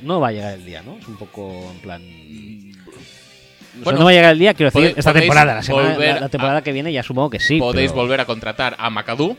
no 0.00 0.18
va 0.18 0.28
a 0.28 0.32
llegar 0.32 0.54
el 0.54 0.64
día, 0.64 0.80
¿no? 0.82 0.96
Es 0.96 1.06
un 1.06 1.18
poco 1.18 1.70
en 1.74 1.78
plan... 1.80 2.00
O 2.02 3.74
sea, 3.74 3.82
Bueno, 3.84 3.98
no 3.98 4.04
va 4.06 4.10
a 4.12 4.14
llegar 4.14 4.32
el 4.32 4.38
día, 4.38 4.54
quiero 4.54 4.70
decir, 4.70 4.94
esta 4.96 5.12
temporada. 5.12 5.56
La, 5.56 5.62
semana- 5.62 5.90
volver 5.92 6.14
la- 6.14 6.20
la 6.20 6.28
temporada 6.30 6.58
a- 6.60 6.62
que 6.62 6.72
viene 6.72 6.90
ya 6.90 7.02
supongo 7.02 7.28
que 7.28 7.40
sí. 7.40 7.58
Podéis 7.58 7.90
pero- 7.90 8.00
volver 8.00 8.20
a 8.20 8.24
contratar 8.24 8.76
a 8.78 8.88
McAdoo, 8.88 9.36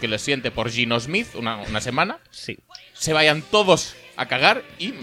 que 0.00 0.08
le 0.08 0.18
siente 0.18 0.50
por 0.50 0.70
Gino 0.70 0.98
Smith 0.98 1.26
una, 1.34 1.58
una 1.58 1.82
semana. 1.82 2.20
Sí. 2.30 2.56
Se 2.94 3.12
vayan 3.12 3.42
todos 3.42 3.96
a 4.16 4.26
cagar 4.26 4.62
y, 4.78 4.94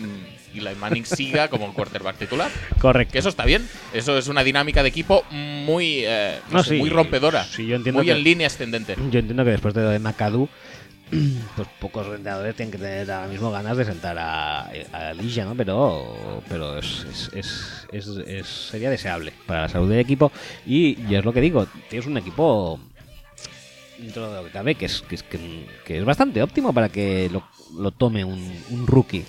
y 0.54 0.60
la 0.62 0.74
Manning 0.76 1.06
siga 1.06 1.48
como 1.48 1.66
el 1.68 1.74
quarterback 1.74 2.18
titular. 2.18 2.50
Correcto. 2.80 3.14
Que 3.14 3.20
eso 3.20 3.30
está 3.30 3.46
bien. 3.46 3.68
Eso 3.94 4.18
es 4.18 4.28
una 4.28 4.44
dinámica 4.44 4.82
de 4.84 4.90
equipo 4.90 5.24
muy, 5.32 6.04
eh, 6.06 6.40
no 6.50 6.58
No, 6.58 6.64
sé, 6.64 6.72
sí. 6.72 6.76
muy 6.78 6.90
rompedora. 6.90 7.44
Sí, 7.44 7.66
yo 7.68 7.76
entiendo 7.76 8.00
muy 8.00 8.06
que- 8.08 8.14
en 8.14 8.24
línea 8.24 8.48
ascendente. 8.48 8.96
Yo 9.12 9.20
entiendo 9.20 9.44
que 9.46 9.52
después 9.52 9.74
de 9.74 9.82
lo 9.84 9.90
de 9.90 10.00
McAdoo, 10.00 10.50
pues 11.56 11.68
pocos 11.80 12.06
entrenadores 12.08 12.56
tienen 12.56 12.72
que 12.72 12.78
tener 12.78 13.10
ahora 13.12 13.28
mismo 13.28 13.50
ganas 13.52 13.76
de 13.78 13.86
sentar 13.86 14.18
a, 14.20 14.62
a 14.94 15.10
Alicia, 15.10 15.44
¿no? 15.46 15.56
Pero, 15.56 16.42
pero 16.48 16.78
es, 16.78 17.06
es- 17.10 17.32
es- 17.34 17.88
es- 17.92 18.08
es- 18.28 18.48
sería 18.48 18.90
deseable 18.92 19.34
para 19.48 19.62
la 19.64 19.70
salud 19.70 19.90
del 19.90 20.00
equipo. 20.00 20.32
Y, 20.68 20.98
y 21.10 21.16
es 21.16 21.26
lo 21.26 21.34
que 21.34 21.42
digo, 21.42 21.68
tienes 21.90 22.06
un 22.08 22.18
equipo 22.18 22.80
dentro 23.98 24.30
de 24.30 24.38
lo 24.38 24.46
que 24.46 24.52
cabe 24.52 24.76
que 24.76 24.86
es, 24.86 25.02
que 25.02 25.16
es, 25.16 25.24
que- 25.24 25.66
que 25.86 25.98
es 25.98 26.06
bastante 26.06 26.42
óptimo 26.42 26.74
para 26.74 26.90
que 26.90 27.30
lo, 27.32 27.44
lo 27.78 27.92
tome 27.92 28.24
un, 28.24 28.54
un 28.70 28.88
rookie. 28.88 29.26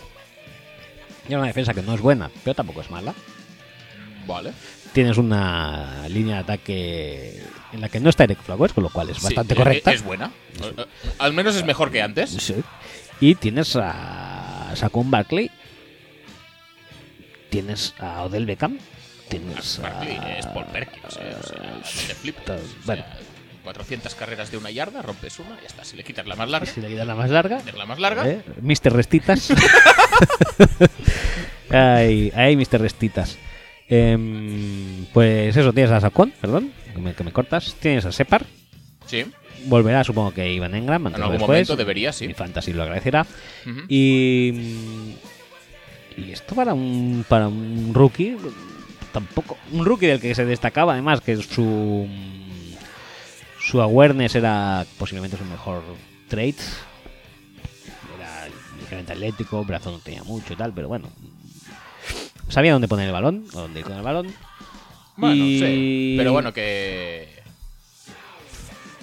Y 1.31 1.35
una 1.35 1.47
defensa 1.47 1.73
que 1.73 1.83
no 1.83 1.95
es 1.95 2.01
buena, 2.01 2.29
pero 2.43 2.55
tampoco 2.55 2.81
es 2.81 2.90
mala. 2.90 3.14
Vale. 4.27 4.53
Tienes 4.93 5.16
una 5.16 6.09
línea 6.09 6.37
de 6.37 6.40
ataque 6.43 7.43
en 7.73 7.81
la 7.81 7.88
que 7.88 8.01
no 8.01 8.11
está 8.11 8.25
Eric 8.25 8.43
Flowers, 8.43 8.73
con 8.73 8.83
lo 8.83 8.90
cual 8.90 9.11
es 9.11 9.19
Sí, 9.19 9.25
bastante 9.25 9.55
eh, 9.55 9.57
correcta. 9.57 9.93
Es 9.93 10.03
buena. 10.03 10.33
Al 11.19 11.33
menos 11.33 11.55
es 11.55 11.64
mejor 11.64 11.93
que 11.93 12.03
antes. 12.03 12.31
Sí. 12.31 12.57
Y 13.21 13.37
tienes 13.37 13.77
a 13.77 14.73
Saquon 14.75 15.11
Barkley. 15.11 15.51
Tienes 17.49 17.95
a 17.99 18.23
Odell 18.25 18.47
Beckham. 18.47 18.79
Tienes 19.29 19.79
a... 19.79 20.03
Es 20.38 20.47
Paul 20.47 20.64
Perkins. 20.66 21.16
eh, 21.21 21.37
o 21.38 21.47
sea, 21.47 21.77
O 21.81 21.85
sea, 21.85 22.59
bueno. 22.85 23.05
400 23.71 24.13
carreras 24.17 24.51
de 24.51 24.57
una 24.59 24.73
yarda, 24.73 25.01
rompes 25.01 25.39
una, 25.39 25.55
ya 25.61 25.69
está. 25.69 25.85
Si 25.85 25.97
le 25.97 26.03
quitas 26.03 26.27
la 26.27 26.35
más 26.35 26.51
larga, 26.51 26.67
Si 26.73 26.81
le 26.81 26.89
quitas 26.89 27.07
la 27.07 27.15
más 27.15 27.31
larga. 27.31 27.61
la 27.77 27.87
más 27.87 28.01
larga. 28.01 28.29
¿eh? 28.29 28.43
Mr. 28.61 28.93
Restitas. 28.93 29.49
ay, 31.71 32.33
ay, 32.35 32.57
Mr. 32.57 32.81
Restitas. 32.81 33.39
Em, 33.89 35.07
pues 35.13 35.57
eso, 35.57 35.73
tienes 35.73 35.93
a 35.93 36.01
Saquon, 36.01 36.33
perdón, 36.41 36.73
que 36.95 37.01
me, 37.01 37.15
que 37.15 37.23
me 37.25 37.33
cortas. 37.33 37.77
Tienes 37.81 38.05
a 38.07 38.13
Separ. 38.13 38.45
Sí. 39.07 39.25
Volverá, 39.67 40.03
supongo 40.03 40.33
que 40.33 40.53
Ivan 40.53 40.75
Engram. 40.75 41.07
En 41.07 41.15
algún 41.15 41.33
después. 41.33 41.49
momento 41.49 41.77
debería, 41.77 42.13
sí. 42.13 42.27
Mi 42.27 42.35
fantasy 42.35 42.73
lo 42.73 42.83
agradecerá. 42.83 43.25
Y. 43.89 45.15
Y 46.17 46.33
esto 46.33 46.57
para 46.57 46.75
un, 46.75 47.25
para 47.29 47.47
un 47.47 47.93
rookie. 47.95 48.37
Tampoco. 49.13 49.57
Un 49.73 49.85
rookie 49.85 50.07
del 50.07 50.21
que 50.21 50.35
se 50.35 50.45
destacaba, 50.45 50.95
además, 50.95 51.21
que 51.21 51.37
su. 51.37 52.09
Su 53.61 53.81
awareness 53.81 54.35
era 54.35 54.85
posiblemente 54.99 55.37
su 55.37 55.44
mejor 55.44 55.83
trait. 56.29 56.59
Era 58.18 58.49
ligeramente 58.79 59.12
atlético, 59.12 59.64
brazo 59.64 59.90
no 59.92 59.99
tenía 59.99 60.23
mucho 60.25 60.53
y 60.53 60.57
tal, 60.57 60.73
pero 60.73 60.88
bueno. 60.88 61.09
Sabía 62.49 62.73
dónde 62.73 62.88
poner 62.88 63.07
el 63.07 63.12
balón, 63.12 63.44
o 63.55 63.61
dónde 63.61 63.81
ir 63.81 63.87
con 63.87 63.96
el 63.96 64.03
balón. 64.03 64.33
Bueno, 65.16 65.35
Y- 65.44 65.59
sí. 65.61 66.14
Pero 66.18 66.33
bueno, 66.33 66.53
que. 66.53 67.29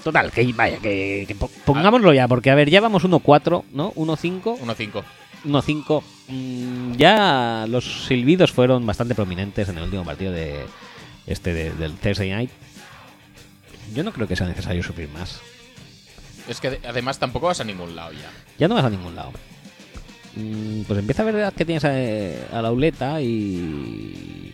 Total, 0.03 0.31
que 0.31 0.51
vaya, 0.53 0.77
que, 0.79 1.25
que 1.27 1.35
po- 1.35 1.51
pongámoslo 1.65 2.13
ya, 2.13 2.27
porque 2.27 2.49
a 2.49 2.55
ver, 2.55 2.69
ya 2.69 2.79
vamos 2.81 3.03
1-4, 3.03 3.63
¿no? 3.73 3.91
1-5. 3.93 4.57
1-5. 4.59 5.03
1-5. 5.45 6.03
Mm, 6.29 6.93
ya 6.93 7.65
los 7.67 8.05
silbidos 8.07 8.51
fueron 8.51 8.85
bastante 8.85 9.15
prominentes 9.15 9.67
en 9.69 9.77
el 9.77 9.83
último 9.83 10.03
partido 10.05 10.31
de 10.31 10.65
este 11.25 11.53
de- 11.53 11.71
del 11.73 11.93
Thursday 11.95 12.29
Night. 12.31 12.49
Yo 13.97 14.03
no 14.03 14.13
creo 14.13 14.27
que 14.27 14.35
sea 14.35 14.45
necesario 14.45 14.83
sufrir 14.83 15.09
más. 15.09 15.41
Es 16.47 16.61
que 16.61 16.79
además 16.87 17.17
tampoco 17.17 17.47
vas 17.47 17.61
a 17.61 17.63
ningún 17.63 17.95
lado 17.95 18.11
ya. 18.11 18.29
Ya 18.59 18.67
no 18.67 18.75
vas 18.75 18.85
a 18.85 18.91
ningún 18.91 19.15
lado. 19.15 19.31
Mm, 20.35 20.83
Pues 20.83 20.99
empieza 20.99 21.23
a 21.23 21.25
ver 21.25 21.51
que 21.53 21.65
tienes 21.65 21.83
a, 21.83 22.55
a 22.55 22.61
la 22.61 22.71
uleta 22.71 23.19
y. 23.23 24.53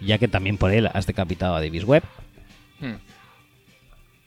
Ya 0.00 0.18
que 0.18 0.28
también 0.28 0.56
por 0.56 0.70
él 0.70 0.88
has 0.94 1.04
decapitado 1.04 1.56
a 1.56 1.60
Davis 1.60 1.82
Webb. 1.82 2.04
Hmm. 2.78 2.94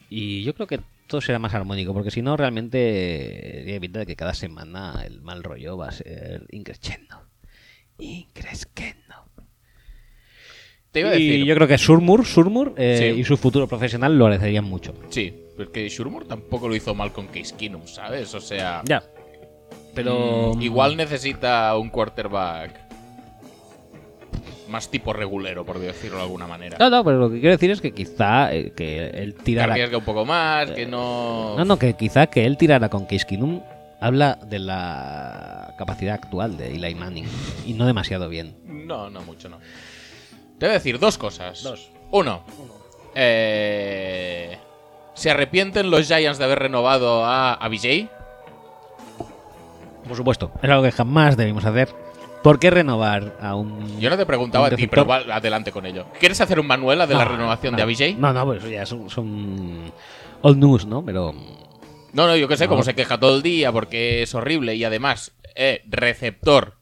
Y 0.09 0.43
yo 0.43 0.53
creo 0.55 0.67
que 0.67 0.81
todo 1.07 1.21
será 1.21 1.39
más 1.39 1.53
armónico, 1.53 1.93
porque 1.93 2.11
si 2.11 2.21
no, 2.21 2.35
realmente 2.35 3.61
tiene 3.63 3.79
pinta 3.79 3.99
de 3.99 4.05
que 4.05 4.17
cada 4.17 4.33
semana 4.33 5.03
el 5.05 5.21
mal 5.21 5.41
rollo 5.41 5.77
va 5.77 5.87
a 5.87 5.91
ser 5.93 6.47
increciendo. 6.51 7.29
Increciendo. 7.97 9.02
Te 10.93 10.99
iba 11.01 11.09
a 11.09 11.15
Y 11.17 11.43
yo 11.45 11.55
creo 11.55 11.67
que 11.67 11.77
Surmur, 11.77 12.25
Surmur 12.25 12.73
eh, 12.77 13.11
Sí. 13.13 13.19
y 13.19 13.23
su 13.25 13.35
futuro 13.35 13.67
profesional 13.67 14.17
lo 14.17 14.25
agradecerían 14.25 14.63
mucho. 14.63 14.93
Sí, 15.09 15.33
porque 15.57 15.89
Shurmur 15.89 16.25
tampoco 16.25 16.69
lo 16.69 16.75
hizo 16.75 16.93
mal 16.95 17.11
con 17.11 17.27
Case 17.27 17.53
Keenum, 17.57 17.85
¿sabes? 17.87 18.33
O 18.35 18.39
sea. 18.39 18.81
Ya. 18.85 19.03
Pero. 19.95 20.53
mm, 20.55 20.61
Igual 20.61 20.95
necesita 20.95 21.75
un 21.77 21.89
quarterback. 21.89 22.79
Más 24.69 24.89
tipo 24.89 25.13
regulero, 25.13 25.65
por 25.65 25.77
decirlo 25.77 26.17
de 26.17 26.23
alguna 26.23 26.47
manera. 26.47 26.77
No, 26.79 26.89
no, 26.89 27.03
pero 27.03 27.17
lo 27.17 27.29
que 27.29 27.39
quiero 27.39 27.51
decir 27.55 27.69
es 27.69 27.81
que 27.81 27.91
quizá 27.91 28.53
eh, 28.53 28.71
que 28.75 29.07
él 29.07 29.35
Que 29.35 29.43
tirara. 29.43 29.73
arriesgue 29.73 29.97
un 29.97 30.03
poco 30.05 30.25
más, 30.25 30.71
que 30.71 30.85
no. 30.85 31.55
No, 31.57 31.65
no, 31.65 31.77
que 31.77 31.93
quizá 31.95 32.27
que 32.27 32.45
él 32.45 32.57
tirara 32.57 32.89
con 32.89 33.05
Case 33.05 33.25
Keenum 33.27 33.61
habla 33.99 34.39
de 34.47 34.59
la 34.59 35.73
capacidad 35.77 36.15
actual 36.15 36.57
de 36.57 36.73
Eli 36.75 36.95
Manning 36.95 37.25
y 37.67 37.73
no 37.73 37.85
demasiado 37.85 38.29
bien. 38.29 38.55
No, 38.65 39.09
no 39.09 39.21
mucho, 39.21 39.47
no. 39.49 39.57
Te 40.59 40.65
voy 40.67 40.71
a 40.71 40.73
decir 40.77 40.99
dos 40.99 41.17
cosas. 41.17 41.63
Dos. 41.63 41.91
Uno. 42.11 42.43
Eh, 43.15 44.57
¿Se 45.13 45.29
arrepienten 45.31 45.89
los 45.91 46.07
Giants 46.07 46.37
de 46.39 46.45
haber 46.45 46.59
renovado 46.59 47.25
a, 47.25 47.53
a 47.53 47.67
BJ? 47.69 48.09
Por 50.07 50.17
supuesto, 50.17 50.51
es 50.61 50.69
algo 50.69 50.83
que 50.83 50.91
jamás 50.91 51.37
debimos 51.37 51.65
hacer. 51.65 51.89
¿Por 52.41 52.59
qué 52.59 52.69
renovar 52.69 53.37
a 53.41 53.55
un. 53.55 53.99
Yo 54.01 54.09
no 54.09 54.17
te 54.17 54.25
preguntaba 54.25 54.67
a 54.67 54.71
ti, 54.71 54.87
pero 54.87 55.05
va- 55.05 55.23
adelante 55.33 55.71
con 55.71 55.85
ello. 55.85 56.07
¿Quieres 56.19 56.41
hacer 56.41 56.59
un 56.59 56.67
manuela 56.67 57.07
de 57.07 57.13
la 57.15 57.23
No, 57.23 57.31
renovación 57.31 57.71
no. 57.71 57.77
de 57.77 57.83
ABJ? 57.83 58.17
No, 58.17 58.33
no, 58.33 58.45
pues 58.45 58.59
eso 58.63 58.69
ya 58.69 58.85
son, 58.85 59.09
son 59.09 59.93
old 60.41 60.57
news, 60.57 60.85
¿no? 60.85 61.05
Pero. 61.05 61.33
No, 62.11 62.27
no, 62.27 62.35
yo 62.35 62.47
que 62.49 62.57
sé, 62.57 62.65
No. 62.65 62.71
como 62.71 62.83
se 62.83 62.95
queja 62.95 63.17
todo 63.17 63.37
el 63.37 63.43
día 63.43 63.71
porque 63.71 64.23
es 64.23 64.35
horrible 64.35 64.75
y 64.75 64.83
además, 64.83 65.31
eh, 65.55 65.83
receptor 65.87 66.75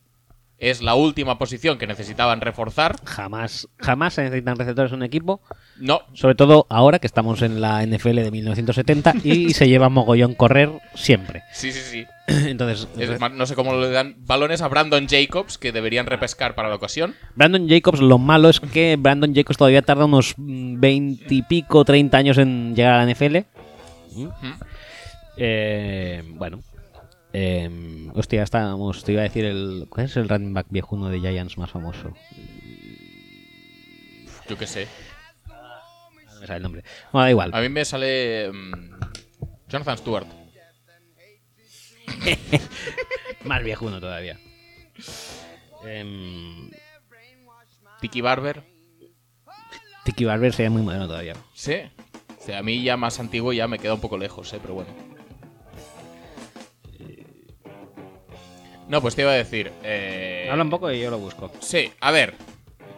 es 0.61 0.83
la 0.83 0.93
última 0.93 1.39
posición 1.39 1.79
que 1.79 1.87
necesitaban 1.87 2.39
reforzar. 2.39 2.95
Jamás, 3.03 3.67
jamás 3.79 4.13
se 4.13 4.21
necesitan 4.23 4.55
receptores 4.55 4.91
en 4.91 4.99
un 4.99 5.03
equipo, 5.03 5.41
No, 5.79 6.01
sobre 6.13 6.35
todo 6.35 6.67
ahora 6.69 6.99
que 6.99 7.07
estamos 7.07 7.41
en 7.41 7.59
la 7.59 7.83
NFL 7.83 8.17
de 8.17 8.29
1970 8.31 9.13
y 9.23 9.53
se 9.53 9.67
lleva 9.67 9.89
mogollón 9.89 10.35
correr 10.35 10.69
siempre. 10.93 11.41
sí, 11.51 11.71
sí, 11.71 11.81
sí. 11.81 12.05
Entonces, 12.27 12.87
Es 12.97 13.19
más, 13.19 13.31
no 13.31 13.47
sé 13.47 13.55
cómo 13.55 13.73
le 13.75 13.89
dan 13.89 14.15
balones 14.19 14.61
a 14.61 14.67
Brandon 14.67 15.07
Jacobs, 15.09 15.57
que 15.57 15.71
deberían 15.71 16.05
repescar 16.05 16.53
para 16.53 16.69
la 16.69 16.75
ocasión. 16.75 17.15
Brandon 17.35 17.67
Jacobs, 17.67 17.99
lo 17.99 18.19
malo 18.19 18.47
es 18.49 18.59
que 18.59 18.95
Brandon 18.97 19.33
Jacobs 19.33 19.57
todavía 19.57 19.81
tarda 19.81 20.05
unos 20.05 20.35
20 20.37 21.25
y 21.33 21.41
pico, 21.41 21.83
30 21.83 22.17
años 22.17 22.37
en 22.37 22.75
llegar 22.75 22.93
a 22.93 23.03
la 23.03 23.11
NFL. 23.11 23.37
Eh, 25.37 26.23
bueno. 26.35 26.59
Eh, 27.33 28.09
hostia, 28.13 28.43
estábamos. 28.43 29.03
Te 29.03 29.13
iba 29.13 29.21
a 29.21 29.25
decir 29.25 29.45
el. 29.45 29.87
¿Cuál 29.89 30.05
es 30.05 30.17
el 30.17 30.27
running 30.27 30.53
back 30.53 30.67
viejuno 30.69 31.09
de 31.09 31.19
Giants 31.19 31.57
más 31.57 31.71
famoso? 31.71 32.13
Yo 34.49 34.57
qué 34.57 34.67
sé. 34.67 34.87
No 35.47 36.39
me 36.41 36.47
sale 36.47 36.57
el 36.57 36.63
nombre. 36.63 36.83
Bueno, 37.11 37.23
da 37.23 37.29
igual. 37.29 37.51
A 37.53 37.61
mí 37.61 37.69
me 37.69 37.85
sale 37.85 38.51
mm, 38.51 38.99
Jonathan 39.69 39.97
Stewart. 39.97 40.27
Más 43.45 43.63
viejuno 43.63 43.99
todavía. 43.99 44.37
Em, 45.85 46.69
Tiki 48.01 48.21
Barber. 48.21 48.63
Tiki 50.03 50.25
Barber 50.25 50.53
sería 50.53 50.69
muy 50.69 50.81
moderno 50.81 51.07
todavía. 51.07 51.35
Sí. 51.53 51.75
O 52.39 52.43
sea, 52.43 52.59
a 52.59 52.63
mí 52.63 52.83
ya 52.83 52.97
más 52.97 53.19
antiguo 53.19 53.53
ya 53.53 53.67
me 53.67 53.79
queda 53.79 53.93
un 53.93 54.01
poco 54.01 54.17
lejos, 54.17 54.51
¿eh? 54.53 54.59
Pero 54.61 54.73
bueno. 54.73 54.89
No, 58.91 59.01
pues 59.01 59.15
te 59.15 59.21
iba 59.21 59.31
a 59.31 59.35
decir. 59.35 59.71
eh, 59.85 60.49
Habla 60.51 60.65
un 60.65 60.69
poco 60.69 60.91
y 60.91 60.99
yo 60.99 61.09
lo 61.09 61.17
busco. 61.17 61.49
Sí, 61.61 61.89
a 62.01 62.11
ver. 62.11 62.33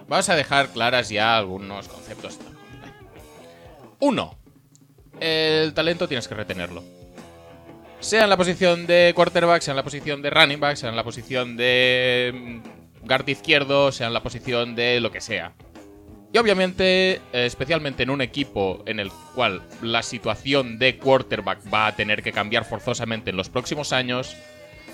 Vamos 0.07 0.27
a 0.27 0.35
dejar 0.35 0.69
claras 0.69 1.09
ya 1.09 1.37
algunos 1.37 1.87
conceptos. 1.87 2.39
Uno. 3.99 4.35
El 5.19 5.71
talento 5.75 6.07
tienes 6.07 6.27
que 6.27 6.33
retenerlo. 6.33 6.83
Sea 7.99 8.23
en 8.23 8.29
la 8.31 8.37
posición 8.37 8.87
de 8.87 9.13
quarterback, 9.15 9.61
sea 9.61 9.73
en 9.73 9.75
la 9.75 9.83
posición 9.83 10.23
de 10.23 10.31
running 10.31 10.59
back, 10.59 10.77
sea 10.77 10.89
en 10.89 10.95
la 10.95 11.03
posición 11.03 11.55
de 11.57 12.33
mm, 12.33 13.05
guard 13.07 13.29
izquierdo, 13.29 13.91
sea 13.91 14.07
en 14.07 14.13
la 14.13 14.23
posición 14.23 14.75
de 14.75 14.99
lo 14.99 15.11
que 15.11 15.21
sea. 15.21 15.53
Y 16.33 16.39
obviamente, 16.39 17.11
eh, 17.31 17.45
especialmente 17.45 18.01
en 18.01 18.09
un 18.09 18.21
equipo 18.21 18.81
en 18.87 18.99
el 18.99 19.11
cual 19.35 19.61
la 19.83 20.01
situación 20.01 20.79
de 20.79 20.97
quarterback 20.97 21.59
va 21.71 21.85
a 21.85 21.95
tener 21.95 22.23
que 22.23 22.31
cambiar 22.33 22.65
forzosamente 22.65 23.29
en 23.29 23.37
los 23.37 23.49
próximos 23.49 23.93
años, 23.93 24.35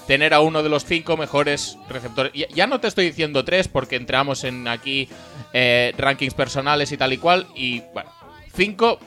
tener 0.10 0.34
a 0.34 0.40
uno 0.40 0.64
de 0.64 0.70
los 0.70 0.86
cinco 0.86 1.18
mejores 1.18 1.78
receptores. 1.88 2.34
Ya, 2.34 2.48
ya 2.48 2.66
no 2.66 2.80
te 2.80 2.88
estoy 2.88 3.06
diciendo 3.06 3.46
tres 3.46 3.68
porque 3.68 3.96
entramos 3.96 4.44
en 4.44 4.68
aquí 4.68 5.08
eh, 5.54 5.94
rankings 6.00 6.34
personales 6.34 6.92
y 6.92 6.98
tal 6.98 7.14
y 7.14 7.18
cual. 7.18 7.46
Y 7.54 7.84
bueno, 7.94 8.10
cinco, 8.56 9.00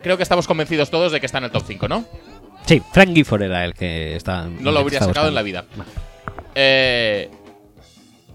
creo 0.00 0.16
que 0.16 0.22
estamos 0.22 0.46
convencidos 0.46 0.88
todos 0.88 1.10
de 1.10 1.18
que 1.18 1.26
está 1.26 1.38
en 1.38 1.44
el 1.44 1.50
top 1.50 1.64
5, 1.66 1.88
¿no? 1.88 2.04
Sí, 2.64 2.80
Frank 2.92 3.12
Gifford 3.12 3.42
era 3.42 3.64
el 3.64 3.74
que 3.74 4.14
estaba. 4.14 4.46
No 4.46 4.70
lo 4.70 4.78
habría 4.78 5.00
sacado 5.00 5.26
en 5.26 5.34
la 5.34 5.42
vida. 5.42 5.64
Eh, 6.54 7.28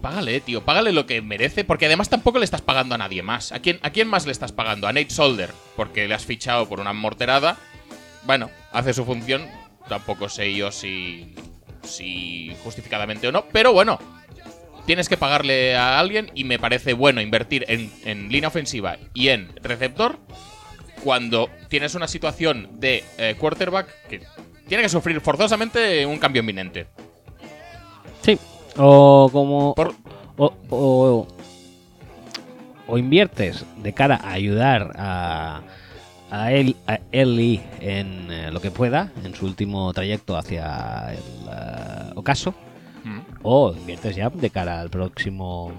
págale, 0.02 0.42
tío, 0.42 0.62
págale 0.66 0.92
lo 0.92 1.06
que 1.06 1.22
merece, 1.22 1.64
porque 1.64 1.86
además 1.86 2.10
tampoco 2.10 2.38
le 2.38 2.44
estás 2.44 2.60
pagando 2.60 2.94
a 2.94 2.98
nadie 2.98 3.22
más. 3.22 3.52
¿A 3.52 3.60
quién, 3.60 3.78
¿A 3.80 3.88
quién 3.88 4.06
más 4.06 4.26
le 4.26 4.32
estás 4.32 4.52
pagando? 4.52 4.86
A 4.86 4.92
Nate 4.92 5.08
Solder, 5.08 5.48
porque 5.76 6.06
le 6.06 6.14
has 6.14 6.26
fichado 6.26 6.68
por 6.68 6.78
una 6.78 6.92
morterada. 6.92 7.56
Bueno, 8.24 8.50
hace 8.70 8.92
su 8.92 9.06
función. 9.06 9.46
Tampoco 9.88 10.28
sé 10.28 10.54
yo 10.54 10.70
si, 10.70 11.34
si 11.82 12.54
justificadamente 12.64 13.28
o 13.28 13.32
no, 13.32 13.44
pero 13.52 13.72
bueno. 13.72 13.98
Tienes 14.84 15.08
que 15.08 15.16
pagarle 15.16 15.76
a 15.76 16.00
alguien 16.00 16.32
y 16.34 16.42
me 16.42 16.58
parece 16.58 16.92
bueno 16.92 17.20
invertir 17.20 17.64
en, 17.68 17.88
en 18.04 18.28
línea 18.30 18.48
ofensiva 18.48 18.96
y 19.14 19.28
en 19.28 19.48
receptor 19.62 20.18
cuando 21.04 21.48
tienes 21.68 21.94
una 21.94 22.08
situación 22.08 22.68
de 22.80 23.04
eh, 23.16 23.36
quarterback 23.38 23.86
que 24.08 24.22
tiene 24.66 24.82
que 24.82 24.88
sufrir 24.88 25.20
forzosamente 25.20 26.04
un 26.04 26.18
cambio 26.18 26.40
inminente. 26.40 26.88
Sí. 28.22 28.36
O 28.76 29.28
como. 29.32 29.72
Por, 29.76 29.94
O, 30.36 30.52
o- 30.70 31.28
o 32.88 32.98
inviertes 32.98 33.64
de 33.76 33.92
cara 33.92 34.16
a 34.22 34.32
ayudar 34.32 34.90
a, 34.96 35.62
a, 36.32 36.50
él, 36.52 36.74
a 36.86 36.98
Ellie 37.12 37.60
en 37.80 38.30
eh, 38.32 38.50
lo 38.50 38.60
que 38.60 38.70
pueda, 38.70 39.12
en 39.24 39.34
su 39.34 39.44
último 39.46 39.92
trayecto 39.92 40.36
hacia 40.36 41.12
el 41.12 41.18
eh, 41.18 42.12
ocaso, 42.16 42.54
Mm. 43.04 43.18
o 43.42 43.72
inviertes 43.76 44.14
ya 44.14 44.30
de 44.30 44.48
cara 44.50 44.80
al 44.80 44.88
próximo 44.88 45.72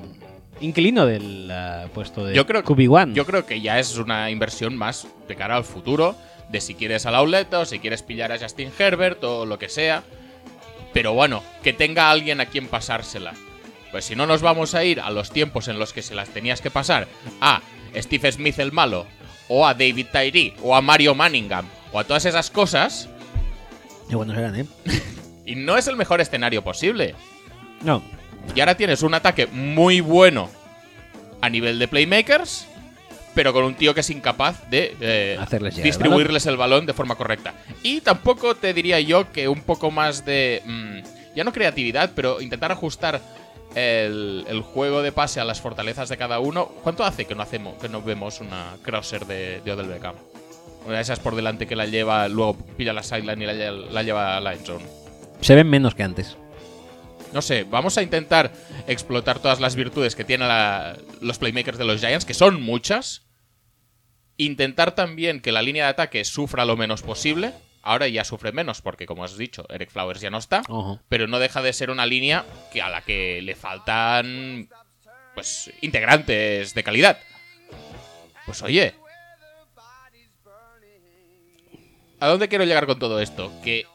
inquilino 0.60 1.06
del 1.06 1.48
eh, 1.50 1.88
puesto 1.94 2.26
de 2.26 2.36
Yo 2.36 2.46
creo, 2.46 2.62
QB1. 2.66 3.14
yo 3.14 3.26
creo 3.26 3.46
que 3.46 3.62
ya 3.62 3.80
es 3.80 3.98
una 3.98 4.30
inversión 4.30 4.76
más 4.76 5.08
de 5.30 5.36
cara 5.38 5.56
al 5.56 5.64
futuro, 5.64 6.16
de 6.50 6.60
si 6.60 6.76
quieres 6.76 7.06
al 7.06 7.16
outlet 7.16 7.54
o 7.54 7.64
si 7.66 7.80
quieres 7.80 8.04
pillar 8.04 8.34
a 8.34 8.38
Justin 8.40 8.72
Herbert 8.78 9.24
o 9.24 9.46
lo 9.46 9.58
que 9.58 9.70
sea. 9.70 10.04
Pero 10.92 11.14
bueno, 11.14 11.42
que 11.64 11.72
tenga 11.72 12.12
alguien 12.12 12.42
a 12.42 12.46
quien 12.48 12.68
pasársela. 12.68 13.34
Pues 13.92 14.04
si 14.04 14.18
no 14.18 14.28
nos 14.28 14.42
vamos 14.42 14.76
a 14.76 14.84
ir 14.84 15.00
a 15.00 15.10
los 15.10 15.32
tiempos 15.32 15.70
en 15.70 15.80
los 15.80 15.94
que 15.94 16.02
se 16.02 16.16
las 16.16 16.28
tenías 16.30 16.60
que 16.60 16.72
pasar 16.72 17.08
a 17.40 17.62
Steve 17.96 18.30
Smith 18.34 18.60
el 18.60 18.74
malo, 18.74 19.06
o 19.48 19.66
a 19.68 19.74
David 19.74 20.08
Tyree, 20.12 20.56
o 20.62 20.76
a 20.76 20.82
Mario 20.82 21.16
Manningham, 21.16 21.66
o 21.92 22.00
a 22.00 22.04
todas 22.04 22.26
esas 22.26 22.50
cosas, 22.50 23.10
Qué 24.10 24.16
buenos 24.16 24.38
eran, 24.38 24.56
¿eh? 24.56 24.66
y 25.46 25.56
no 25.56 25.78
es 25.78 25.88
el 25.88 25.96
mejor 25.96 26.22
escenario 26.22 26.64
posible. 26.64 27.16
No. 27.82 28.04
Y 28.56 28.60
ahora 28.60 28.76
tienes 28.76 29.02
un 29.02 29.14
ataque 29.14 29.48
muy 29.48 30.02
bueno 30.02 30.50
a 31.42 31.50
nivel 31.50 31.80
de 31.80 31.88
playmakers, 31.88 32.68
pero 33.34 33.54
con 33.54 33.64
un 33.64 33.76
tío 33.76 33.94
que 33.94 34.02
es 34.02 34.10
incapaz 34.10 34.70
de 34.70 34.96
eh, 35.00 35.38
Hacerles 35.40 35.78
el 35.78 35.84
distribuirles 35.84 36.46
el 36.46 36.58
balón 36.58 36.86
de 36.86 36.94
forma 36.94 37.16
correcta. 37.16 37.54
Y 37.82 38.02
tampoco 38.02 38.56
te 38.56 38.74
diría 38.74 39.00
yo 39.00 39.32
que 39.32 39.48
un 39.48 39.62
poco 39.62 39.92
más 39.92 40.26
de... 40.26 40.62
mm, 40.66 41.36
ya 41.36 41.44
no 41.44 41.52
creatividad, 41.52 42.12
pero 42.16 42.42
intentar 42.42 42.72
ajustar 42.72 43.20
el, 43.76 44.46
el 44.48 44.62
juego 44.62 45.02
de 45.02 45.12
pase 45.12 45.40
a 45.40 45.46
las 45.46 45.62
fortalezas 45.62 46.10
de 46.10 46.18
cada 46.18 46.40
uno. 46.40 46.68
¿Cuánto 46.84 47.04
hace 47.04 47.26
que 47.26 47.36
no 47.36 47.42
hacemos 47.44 47.76
que 47.82 47.90
no 47.90 48.02
vemos 48.02 48.40
una 48.42 48.78
crosser 48.82 49.26
de, 49.26 49.62
de 49.62 49.72
Odell 49.72 49.88
Beckham? 49.88 50.16
Una 50.86 50.96
de 50.98 51.02
esas 51.02 51.20
por 51.20 51.36
delante 51.36 51.66
que 51.66 51.76
la 51.76 51.86
lleva, 51.86 52.28
luego 52.28 52.58
pilla 52.78 52.92
la 52.94 53.04
sideline 53.04 53.42
y 53.42 53.46
la, 53.46 53.54
lle- 53.54 53.90
la 53.90 54.04
lleva 54.04 54.38
a 54.38 54.42
la 54.42 54.54
end 54.54 54.66
zone. 54.66 54.86
Se 55.42 55.56
ven 55.56 55.70
menos 55.70 55.96
que 55.96 56.04
antes. 56.04 56.36
No 57.32 57.42
sé, 57.42 57.64
vamos 57.64 57.98
a 57.98 58.04
intentar 58.04 58.52
explotar 58.88 59.40
todas 59.40 59.60
las 59.60 59.76
virtudes 59.76 60.16
que 60.16 60.24
tienen 60.24 60.48
la- 60.50 60.98
los 61.22 61.38
playmakers 61.40 61.78
de 61.78 61.86
los 61.86 62.00
Giants, 62.02 62.26
que 62.26 62.34
son 62.34 62.62
muchas. 62.62 63.24
Intentar 64.38 64.94
también 64.96 65.42
que 65.42 65.52
la 65.52 65.62
línea 65.62 65.86
de 65.86 65.92
ataque 65.92 66.26
sufra 66.26 66.66
lo 66.66 66.76
menos 66.76 67.02
posible. 67.02 67.54
Ahora 67.86 68.08
ya 68.08 68.24
sufre 68.24 68.54
menos, 68.54 68.82
porque 68.82 69.06
como 69.06 69.26
has 69.26 69.38
dicho, 69.38 69.66
Eric 69.70 69.92
Flowers 69.92 70.22
ya 70.22 70.30
no 70.30 70.38
está. 70.38 70.64
Pero 71.10 71.28
no 71.28 71.38
deja 71.38 71.62
de 71.62 71.74
ser 71.74 71.92
una 71.92 72.06
línea 72.06 72.46
que 72.72 72.82
a 72.82 72.90
la 72.90 73.02
que 73.02 73.42
le 73.42 73.56
faltan. 73.56 74.70
Pues. 75.36 75.72
integrantes 75.82 76.74
de 76.74 76.84
calidad. 76.84 77.20
Pues 78.46 78.62
oye. 78.62 78.96
¿A 82.22 82.28
dónde 82.28 82.48
quiero 82.48 82.64
llegar 82.64 82.86
con 82.86 83.00
todo 83.00 83.20
esto? 83.20 83.52
Que 83.64 83.86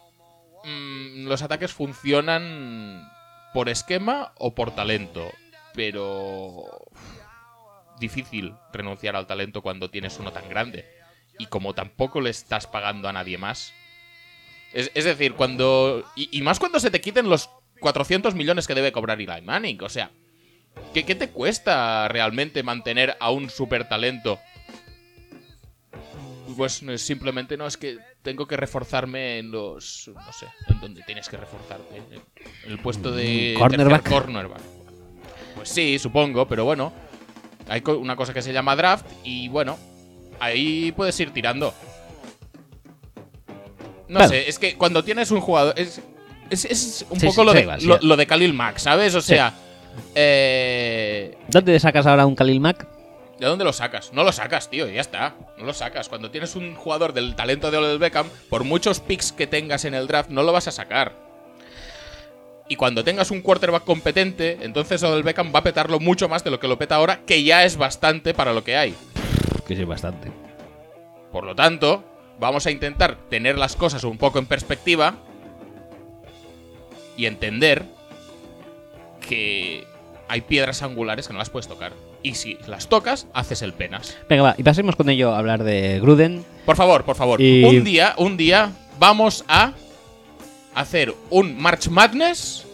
mm, 0.64 1.26
los 1.26 1.40
ataques 1.40 1.72
funcionan 1.72 3.08
por 3.54 3.70
esquema 3.70 4.32
o 4.36 4.54
por 4.54 4.74
talento. 4.74 5.30
Pero. 5.74 6.66
Difícil 7.98 8.54
renunciar 8.70 9.16
al 9.16 9.26
talento 9.26 9.62
cuando 9.62 9.90
tienes 9.90 10.18
uno 10.18 10.30
tan 10.30 10.46
grande. 10.50 10.86
Y 11.38 11.46
como 11.46 11.74
tampoco 11.74 12.20
le 12.20 12.28
estás 12.28 12.66
pagando 12.66 13.08
a 13.08 13.14
nadie 13.14 13.38
más. 13.38 13.72
Es, 14.78 14.92
es 14.94 15.04
decir, 15.04 15.34
cuando. 15.34 16.04
Y, 16.14 16.28
y 16.38 16.40
más 16.42 16.60
cuando 16.60 16.78
se 16.78 16.92
te 16.92 17.00
quiten 17.00 17.28
los 17.28 17.50
400 17.80 18.36
millones 18.36 18.68
que 18.68 18.76
debe 18.76 18.92
cobrar 18.92 19.20
Eli 19.20 19.42
Manning. 19.42 19.82
O 19.82 19.88
sea, 19.88 20.12
¿qué, 20.94 21.04
qué 21.04 21.16
te 21.16 21.30
cuesta 21.30 22.06
realmente 22.06 22.62
mantener 22.62 23.16
a 23.18 23.32
un 23.32 23.50
super 23.50 23.88
talento? 23.88 24.38
Pues 26.56 26.80
no, 26.84 26.96
simplemente 26.96 27.56
no, 27.56 27.66
es 27.66 27.76
que 27.76 27.98
tengo 28.22 28.46
que 28.46 28.56
reforzarme 28.56 29.40
en 29.40 29.50
los. 29.50 30.12
No 30.14 30.32
sé, 30.32 30.46
en 30.68 30.80
donde 30.80 31.02
tienes 31.02 31.28
que 31.28 31.38
reforzarte. 31.38 31.96
En 32.64 32.70
el 32.70 32.78
puesto 32.78 33.10
de. 33.10 33.54
Mm, 33.56 33.58
cornerback. 33.58 34.08
cornerback. 34.08 34.62
Pues 35.56 35.70
sí, 35.70 35.98
supongo, 35.98 36.46
pero 36.46 36.64
bueno. 36.64 36.92
Hay 37.66 37.82
una 37.86 38.14
cosa 38.14 38.32
que 38.32 38.42
se 38.42 38.52
llama 38.52 38.76
draft 38.76 39.04
y 39.24 39.48
bueno, 39.48 39.76
ahí 40.38 40.92
puedes 40.92 41.18
ir 41.18 41.32
tirando. 41.32 41.74
No 44.08 44.18
Claro. 44.18 44.28
sé, 44.30 44.48
es 44.48 44.58
que 44.58 44.76
cuando 44.76 45.04
tienes 45.04 45.30
un 45.30 45.40
jugador. 45.40 45.74
Es, 45.76 46.00
es, 46.50 46.64
es 46.64 47.06
un 47.10 47.20
Sí, 47.20 47.26
poco 47.26 47.40
sí, 47.42 47.46
lo, 47.46 47.52
de, 47.52 47.60
igual, 47.60 47.84
lo, 47.84 47.98
lo 48.00 48.16
de 48.16 48.26
Khalil 48.26 48.54
Mack, 48.54 48.78
¿sabes? 48.78 49.14
O 49.14 49.20
sea. 49.20 49.52
eh, 50.14 51.36
¿Dónde 51.48 51.78
sacas 51.80 52.06
ahora 52.06 52.26
un 52.26 52.34
Khalil 52.34 52.60
Mack? 52.60 52.86
¿De 53.38 53.46
dónde 53.46 53.64
lo 53.64 53.72
sacas? 53.72 54.12
No 54.12 54.24
lo 54.24 54.32
sacas, 54.32 54.68
tío, 54.68 54.88
ya 54.88 55.00
está. 55.00 55.34
No 55.58 55.64
lo 55.64 55.72
sacas. 55.72 56.08
Cuando 56.08 56.30
tienes 56.30 56.56
un 56.56 56.74
jugador 56.74 57.12
del 57.12 57.36
talento 57.36 57.70
de 57.70 57.76
Odell 57.76 57.98
Beckham, 57.98 58.26
por 58.48 58.64
muchos 58.64 58.98
picks 59.00 59.30
que 59.32 59.46
tengas 59.46 59.84
en 59.84 59.94
el 59.94 60.06
draft, 60.08 60.30
no 60.30 60.42
lo 60.42 60.52
vas 60.52 60.66
a 60.66 60.72
sacar. 60.72 61.12
Y 62.68 62.76
cuando 62.76 63.04
tengas 63.04 63.30
un 63.30 63.40
quarterback 63.40 63.84
competente, 63.84 64.58
entonces 64.62 65.02
Odell 65.02 65.22
Beckham 65.22 65.52
va 65.54 65.60
a 65.60 65.62
petarlo 65.62 66.00
mucho 66.00 66.28
más 66.28 66.42
de 66.44 66.50
lo 66.50 66.58
que 66.60 66.68
lo 66.68 66.78
peta 66.78 66.96
ahora, 66.96 67.20
que 67.24 67.42
ya 67.44 67.64
es 67.64 67.76
bastante 67.76 68.34
para 68.34 68.52
lo 68.52 68.64
que 68.64 68.76
hay. 68.76 68.94
Que 69.66 69.76
sí, 69.76 69.84
bastante. 69.84 70.30
Por 71.32 71.44
lo 71.44 71.54
tanto, 71.54 72.02
vamos 72.38 72.66
a 72.66 72.70
intentar 72.70 73.16
tener 73.28 73.58
las 73.58 73.76
cosas 73.76 74.04
un 74.04 74.18
poco 74.18 74.38
en 74.38 74.46
perspectiva 74.46 75.14
y 77.16 77.26
entender 77.26 77.84
que 79.26 79.84
hay 80.28 80.40
piedras 80.42 80.82
angulares 80.82 81.26
que 81.26 81.32
no 81.32 81.38
las 81.38 81.50
puedes 81.50 81.66
tocar. 81.68 81.92
Y 82.22 82.34
si 82.34 82.58
las 82.66 82.88
tocas, 82.88 83.26
haces 83.32 83.62
el 83.62 83.72
penas. 83.72 84.16
Venga, 84.28 84.42
va, 84.42 84.54
y 84.58 84.62
pasemos 84.62 84.96
con 84.96 85.08
ello 85.08 85.32
a 85.34 85.38
hablar 85.38 85.62
de 85.62 86.00
Gruden. 86.00 86.44
Por 86.66 86.76
favor, 86.76 87.04
por 87.04 87.16
favor. 87.16 87.40
Y- 87.40 87.64
Un 87.64 87.84
día, 87.84 88.14
un 88.18 88.36
día 88.36 88.72
vamos 88.98 89.44
a 89.48 89.72
hacer 90.74 91.14
un 91.30 91.56
March 91.60 91.88
Madness 91.88 92.64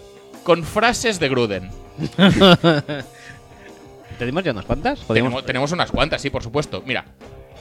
con 0.44 0.64
frases 0.64 1.20
de 1.20 1.29
Gruden. 1.29 1.70
¿Tenemos 4.18 4.44
ya 4.44 4.53
unas 4.53 4.64
cuantas? 4.64 5.00
¿Podríamos- 5.00 5.31
Tenemos, 5.33 5.46
tenemos 5.46 5.72
unas 5.72 5.90
cuantas, 5.90 6.22
sí, 6.22 6.31
por 6.31 6.42
supuesto. 6.42 6.83
Mira, 6.87 7.05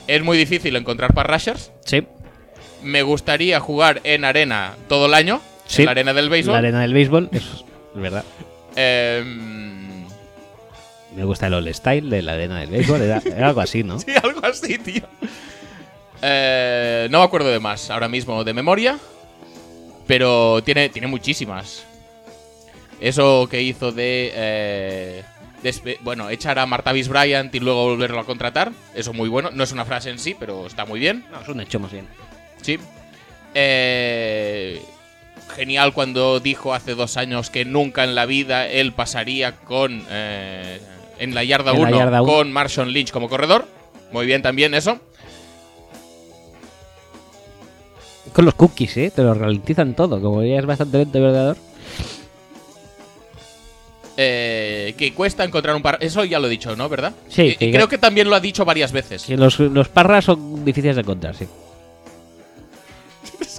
es 0.08 0.22
muy 0.24 0.38
difícil 0.38 0.76
encontrar 0.76 1.14
para 1.14 1.34
rushers. 1.34 1.72
Sí. 1.86 2.04
Me 2.82 3.02
gustaría 3.02 3.60
jugar 3.60 4.02
en 4.04 4.26
arena 4.26 4.76
todo 4.90 5.06
el 5.06 5.14
año. 5.14 5.42
Sí. 5.68 5.84
En 5.84 5.86
la 5.86 5.92
arena 5.92 6.14
del 6.14 6.30
béisbol. 6.30 6.54
La 6.54 6.60
arena 6.60 6.82
del 6.82 6.94
béisbol, 6.94 7.30
eso 7.32 7.66
es 7.96 8.02
verdad. 8.02 8.24
Em, 8.76 10.06
Me 11.16 11.24
gusta 11.24 11.48
el 11.48 11.54
old 11.54 11.74
style 11.74 12.10
de 12.10 12.22
la 12.22 12.34
arena 12.34 12.60
del 12.60 12.70
béisbol. 12.72 13.02
Era, 13.02 13.22
era 13.26 13.48
algo 13.50 13.62
así, 13.62 13.84
¿no? 13.84 14.00
sí, 14.00 14.08
algo 14.22 14.46
así, 14.46 14.78
tío. 14.78 15.04
Eh, 16.22 17.08
no 17.12 17.20
me 17.20 17.26
acuerdo 17.26 17.50
de 17.50 17.60
más 17.60 17.90
ahora 17.90 18.08
mismo 18.08 18.44
de 18.44 18.54
memoria. 18.54 18.98
Pero 20.08 20.62
tiene, 20.64 20.90
tiene 20.90 21.08
muchísimas. 21.08 21.86
Eso 23.00 23.48
que 23.50 23.62
hizo 23.62 23.92
de. 23.92 24.32
eh, 24.34 25.24
bueno, 26.02 26.30
echar 26.30 26.60
a 26.60 26.66
Martavis 26.66 27.08
Bryant 27.08 27.54
y 27.56 27.60
luego 27.60 27.84
volverlo 27.86 28.20
a 28.20 28.26
contratar. 28.26 28.72
Eso 28.94 29.14
muy 29.14 29.30
bueno. 29.30 29.50
No 29.52 29.64
es 29.64 29.72
una 29.72 29.86
frase 29.86 30.10
en 30.10 30.20
sí, 30.20 30.36
pero 30.38 30.66
está 30.68 30.86
muy 30.86 31.00
bien. 31.00 31.26
No, 31.32 31.42
es 31.42 31.48
un 31.48 31.60
hecho 31.62 31.80
más 31.80 31.92
bien. 31.92 32.08
Sí. 32.62 32.78
Eh, 33.54 34.82
genial 35.56 35.94
cuando 35.94 36.40
dijo 36.40 36.74
hace 36.74 36.96
dos 36.96 37.18
años 37.18 37.50
que 37.50 37.66
nunca 37.66 38.04
en 38.04 38.16
la 38.16 38.26
vida 38.26 38.68
él 38.68 38.92
pasaría 38.94 39.56
con. 39.58 40.06
eh, 40.10 40.80
en 41.20 41.36
la 41.36 41.44
yarda 41.44 41.72
En 41.72 41.82
la 41.82 41.88
1 41.90 41.98
yarda 41.98 42.22
uno. 42.24 42.34
con 42.34 42.52
Marshawn 42.52 42.90
Lynch 42.92 43.12
como 43.12 43.30
corredor. 43.30 43.68
Muy 44.12 44.26
bien 44.26 44.42
también 44.42 44.74
eso. 44.74 45.00
Con 48.34 48.46
los 48.46 48.54
cookies, 48.56 48.98
¿eh? 48.98 49.12
Te 49.16 49.22
lo 49.22 49.34
ralentizan 49.34 49.94
todo. 49.96 50.20
Como 50.22 50.44
ya 50.44 50.58
es 50.60 50.66
bastante 50.66 50.98
lento 50.98 51.18
el 51.20 51.26
ordenador. 51.26 51.58
Eh, 54.16 54.94
que 54.98 55.12
cuesta 55.14 55.44
encontrar 55.44 55.76
un 55.76 55.82
par. 55.82 55.98
Eso 56.00 56.24
ya 56.24 56.40
lo 56.40 56.48
he 56.48 56.50
dicho, 56.50 56.76
¿no? 56.76 56.88
¿Verdad? 56.90 57.14
Sí, 57.30 57.58
Y- 57.60 57.66
y 57.66 57.72
creo 57.72 57.88
que 57.88 57.98
también 57.98 58.30
lo 58.30 58.36
ha 58.36 58.40
dicho 58.40 58.64
varias 58.66 58.92
veces. 58.92 59.24
Que 59.26 59.36
los, 59.38 59.60
los 59.60 59.90
parras 59.90 60.26
son 60.26 60.64
difíciles 60.64 60.96
de 60.96 61.02
encontrar, 61.02 61.36
sí. 61.36 61.48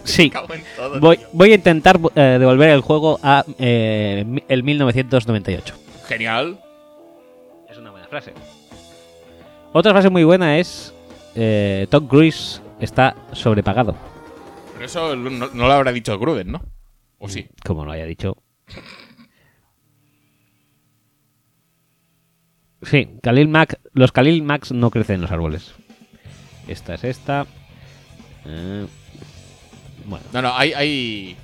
Sí. 0.05 0.31
Todo, 0.77 1.01
Voy, 1.01 1.19
voy 1.33 1.53
a 1.53 1.55
intentar 1.55 1.99
eh, 2.15 2.37
devolver 2.39 2.71
el 2.71 2.81
juego 2.83 3.19
a 3.23 3.45
eh, 3.59 4.25
el 4.49 4.63
1998. 4.63 5.75
Genial. 6.07 6.61
Es 7.71 7.79
una 7.79 7.91
buena 7.91 8.07
frase. 8.09 8.33
Otra 9.73 9.93
frase 9.93 10.11
muy 10.11 10.23
buena 10.25 10.59
es 10.59 10.93
eh, 11.35 11.87
Tom 11.91 12.07
Cruise 12.07 12.61
está 12.81 13.17
sobrepagado. 13.33 13.97
Pero 14.75 14.85
eso 14.87 15.17
no, 15.17 15.31
no 15.31 15.67
lo 15.67 15.73
habrá 15.73 15.91
dicho 15.91 16.19
Gruden, 16.19 16.53
¿no? 16.53 16.63
¿O 17.19 17.29
sí? 17.29 17.47
Como 17.65 17.85
lo 17.85 17.93
haya 17.93 18.05
dicho. 18.05 18.37
Sí, 22.85 23.09
Khalil 23.23 23.49
Mack, 23.49 23.79
los 23.93 24.13
Khalil 24.13 24.43
Max 24.43 24.73
no 24.73 24.91
crecen 24.91 25.17
en 25.17 25.21
los 25.23 25.31
árboles. 25.31 25.73
Esta 26.69 26.95
es 26.95 27.05
esta. 27.05 27.47
Eh, 28.47 28.87
bueno, 30.07 30.25
No, 30.33 30.43
no, 30.43 30.57
hay. 30.57 30.73
hay... 30.75 31.37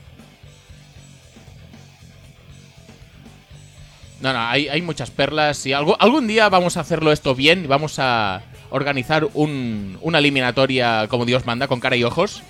No, 4.20 4.34
no, 4.34 4.38
hay, 4.38 4.68
hay 4.68 4.82
muchas 4.82 5.10
perlas 5.10 5.64
y 5.64 5.72
algo, 5.72 5.96
algún 5.98 6.26
día 6.26 6.50
vamos 6.50 6.76
a 6.76 6.80
hacerlo 6.80 7.10
esto 7.10 7.34
bien 7.34 7.64
y 7.64 7.66
vamos 7.68 7.98
a 7.98 8.42
organizar 8.68 9.26
un- 9.32 9.96
una 10.02 10.18
eliminatoria 10.18 11.06
como 11.08 11.24
Dios 11.24 11.46
manda, 11.46 11.68
con 11.68 11.80
cara 11.80 11.96
y 11.96 12.04
ojos. 12.04 12.42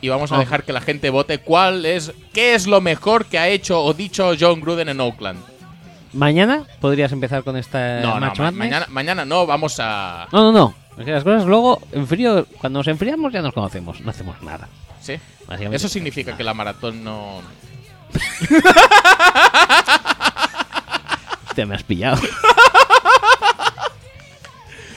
Y 0.00 0.08
vamos 0.08 0.32
a 0.32 0.36
Oh. 0.36 0.40
dejar 0.40 0.64
que 0.64 0.72
la 0.72 0.80
gente 0.80 1.10
vote 1.10 1.38
cuál 1.38 1.86
es, 1.86 2.12
qué 2.32 2.54
es 2.54 2.66
lo 2.66 2.80
mejor 2.80 3.26
que 3.26 3.38
ha 3.38 3.48
hecho 3.48 3.80
o 3.82 3.94
dicho 3.94 4.32
John 4.38 4.60
Gruden 4.60 4.88
en 4.88 5.00
Oakland. 5.00 5.38
Mañana 6.14 6.64
podrías 6.80 7.12
empezar 7.12 7.42
con 7.44 7.56
esta 7.56 8.00
no, 8.00 8.14
no, 8.14 8.20
Match 8.20 8.38
ma- 8.38 8.44
Madness. 8.44 8.58
mañana, 8.58 8.86
mañana 8.88 9.24
no, 9.24 9.46
vamos 9.46 9.76
a... 9.80 10.28
No, 10.32 10.50
no, 10.50 10.52
no. 10.52 10.74
Es 10.98 11.04
que 11.04 11.10
las 11.10 11.24
cosas 11.24 11.44
luego, 11.44 11.80
en 11.92 12.06
frío, 12.06 12.46
cuando 12.60 12.78
nos 12.78 12.86
enfriamos 12.88 13.32
ya 13.32 13.42
nos 13.42 13.52
conocemos. 13.52 14.00
No 14.00 14.10
hacemos 14.10 14.40
nada. 14.42 14.68
Sí. 15.00 15.18
Eso 15.72 15.88
significa 15.88 16.36
que 16.36 16.44
la 16.44 16.54
maratón 16.54 17.02
no... 17.04 17.40
Hostia, 21.48 21.66
me 21.66 21.74
has 21.74 21.82
pillado. 21.82 22.20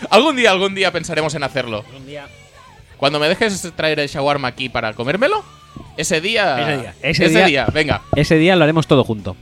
Algún 0.09 0.35
día, 0.37 0.51
algún 0.51 0.73
día 0.75 0.91
pensaremos 0.91 1.33
en 1.35 1.43
hacerlo. 1.43 1.83
Un 1.95 2.05
día. 2.05 2.27
Cuando 2.97 3.19
me 3.19 3.27
dejes 3.27 3.61
traer 3.75 3.99
el 3.99 4.07
shawarma 4.07 4.47
aquí 4.47 4.69
para 4.69 4.93
comérmelo, 4.93 5.43
ese 5.97 6.21
día... 6.21 6.93
Ese 7.01 7.27
día, 7.27 7.39
ese 7.41 7.45
día. 7.45 7.65
venga. 7.73 8.01
Ese 8.15 8.35
día 8.37 8.55
lo 8.55 8.63
haremos 8.63 8.87
todo 8.87 9.03
junto. 9.03 9.35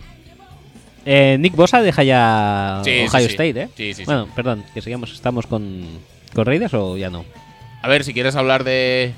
Eh, 1.05 1.37
Nick 1.39 1.55
Bosa 1.55 1.81
deja 1.81 2.03
ya 2.03 2.81
Sí, 2.83 2.91
Ohio 3.07 3.27
sí. 3.27 3.33
State, 3.33 3.61
¿eh? 3.61 3.69
Sí, 3.77 3.93
sí. 3.93 4.03
Bueno, 4.05 4.27
perdón, 4.35 4.63
que 4.73 4.81
sigamos, 4.81 5.11
estamos 5.13 5.45
con, 5.45 5.85
con 6.33 6.45
Raiders 6.45 6.73
o 6.73 6.97
ya 6.97 7.09
no. 7.09 7.25
A 7.81 7.87
ver, 7.87 8.03
si 8.03 8.13
quieres 8.13 8.35
hablar 8.35 8.63
de... 8.63 9.13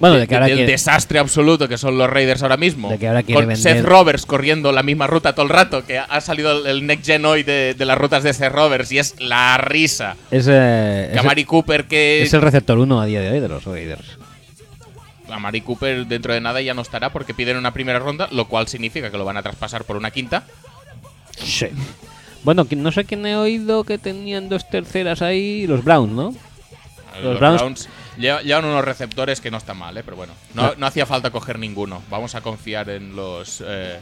Bueno, 0.00 0.16
de 0.16 0.26
que 0.26 0.34
ahora 0.34 0.46
del 0.46 0.56
quiere- 0.56 0.72
desastre 0.72 1.18
absoluto 1.20 1.68
que 1.68 1.78
son 1.78 1.96
los 1.98 2.10
Raiders 2.10 2.42
ahora 2.42 2.56
mismo. 2.56 2.88
De 2.90 2.98
que 2.98 3.06
ahora 3.06 3.22
con 3.22 3.46
vender- 3.46 3.56
Seth 3.58 3.84
Roberts 3.84 4.26
corriendo 4.26 4.72
la 4.72 4.82
misma 4.82 5.06
ruta 5.06 5.34
todo 5.34 5.44
el 5.44 5.50
rato, 5.50 5.84
que 5.84 5.98
ha 5.98 6.20
salido 6.20 6.50
el- 6.62 6.66
el 6.66 6.86
next 6.86 7.06
gen 7.06 7.24
hoy 7.26 7.42
de, 7.44 7.74
de 7.78 7.84
las 7.84 7.96
rutas 7.96 8.22
de 8.24 8.32
Seth 8.32 8.50
Roberts 8.52 8.90
y 8.90 8.98
es 8.98 9.14
la 9.20 9.56
risa. 9.58 10.16
es, 10.32 10.46
eh, 10.50 11.10
Que 11.12 11.18
es, 11.18 11.24
Mari 11.24 11.44
Cooper 11.44 11.84
que... 11.84 12.22
es 12.22 12.32
el 12.34 12.42
receptor 12.42 12.76
1 12.78 13.00
a 13.00 13.06
día 13.06 13.20
de 13.20 13.30
hoy 13.30 13.38
de 13.40 13.48
los 13.48 13.62
Raiders. 13.64 14.18
A 15.30 15.38
Mari 15.38 15.60
Cooper 15.60 16.06
dentro 16.06 16.34
de 16.34 16.40
nada 16.40 16.60
ya 16.60 16.74
no 16.74 16.82
estará 16.82 17.10
porque 17.10 17.32
piden 17.34 17.56
una 17.56 17.72
primera 17.72 17.98
ronda, 17.98 18.28
lo 18.32 18.46
cual 18.48 18.66
significa 18.68 19.10
que 19.10 19.16
lo 19.18 19.24
van 19.24 19.36
a 19.36 19.42
traspasar 19.42 19.84
por 19.84 19.96
una 19.96 20.10
quinta. 20.10 20.44
Sí. 21.38 21.66
Bueno, 22.42 22.66
no 22.70 22.92
sé 22.92 23.04
quién 23.04 23.24
he 23.26 23.36
oído 23.36 23.84
que 23.84 23.96
tenían 23.98 24.48
dos 24.48 24.68
terceras 24.68 25.22
ahí, 25.22 25.66
los 25.66 25.82
Browns, 25.82 26.12
¿no? 26.12 26.34
Los, 27.22 27.38
Browns- 27.40 27.58
Browns, 27.58 27.88
lleva- 28.18 28.42
llevan 28.42 28.64
unos 28.66 28.84
receptores 28.84 29.40
que 29.40 29.50
no 29.50 29.56
están 29.56 29.78
mal, 29.78 29.96
¿eh? 29.96 30.02
pero 30.04 30.16
bueno, 30.16 30.32
no, 30.54 30.74
no 30.76 30.86
hacía 30.86 31.06
falta 31.06 31.30
coger 31.30 31.58
ninguno. 31.58 32.02
Vamos 32.10 32.34
a 32.34 32.40
confiar 32.40 32.90
en 32.90 33.14
los... 33.16 33.62
eh, 33.66 33.98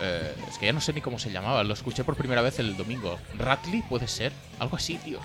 eh, 0.00 0.34
es 0.50 0.58
que 0.58 0.66
ya 0.66 0.72
no 0.72 0.80
sé 0.80 0.92
ni 0.92 1.00
cómo 1.00 1.18
se 1.18 1.30
llamaba, 1.30 1.62
lo 1.64 1.74
escuché 1.74 2.02
por 2.04 2.16
primera 2.16 2.40
vez 2.40 2.58
el 2.60 2.76
domingo. 2.76 3.18
¿Ratley 3.36 3.82
puede 3.82 4.08
ser? 4.08 4.32
Algo 4.58 4.76
así, 4.76 4.96
tío. 4.96 5.18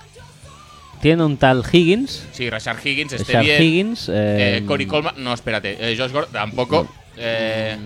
Tiene 1.01 1.23
un 1.23 1.37
tal 1.37 1.63
Higgins. 1.71 2.23
Sí, 2.33 2.49
Rashard 2.49 2.85
Higgins 2.85 3.13
Rashard 3.17 3.45
bien. 3.45 3.63
Higgins. 3.63 4.09
Eh, 4.09 4.57
eh, 4.57 4.63
Corey 4.65 4.85
Coleman, 4.85 5.15
no, 5.23 5.33
espérate. 5.33 5.77
eh, 5.79 5.95
Josh 5.97 6.11
Gordon 6.11 6.33
tampoco. 6.33 6.87
Eh, 7.15 7.77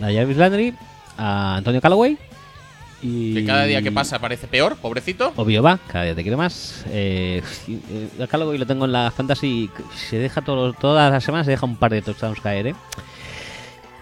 Landry. 0.38 0.74
A 1.18 1.56
Antonio 1.56 1.80
Callaway. 1.80 2.18
Y 3.02 3.34
que 3.34 3.44
cada 3.44 3.64
día 3.64 3.82
que 3.82 3.92
pasa 3.92 4.18
parece 4.18 4.46
peor, 4.48 4.76
pobrecito. 4.76 5.32
Obvio 5.36 5.62
va, 5.62 5.78
cada 5.86 6.04
día 6.04 6.14
te 6.14 6.22
quiero 6.22 6.38
más. 6.38 6.84
Eh, 6.88 7.42
eh, 7.68 8.22
a 8.22 8.26
Callaway 8.26 8.56
lo 8.58 8.66
tengo 8.66 8.86
en 8.86 8.92
la 8.92 9.10
fantasy. 9.10 9.70
Se 10.08 10.18
deja 10.18 10.40
todos- 10.42 10.76
todas 10.78 11.12
las 11.12 11.22
semanas, 11.22 11.44
se 11.46 11.52
deja 11.52 11.66
un 11.66 11.76
par 11.76 11.90
de 11.92 12.00
touchdowns 12.02 12.40
caer, 12.40 12.68
¿eh? 12.68 12.74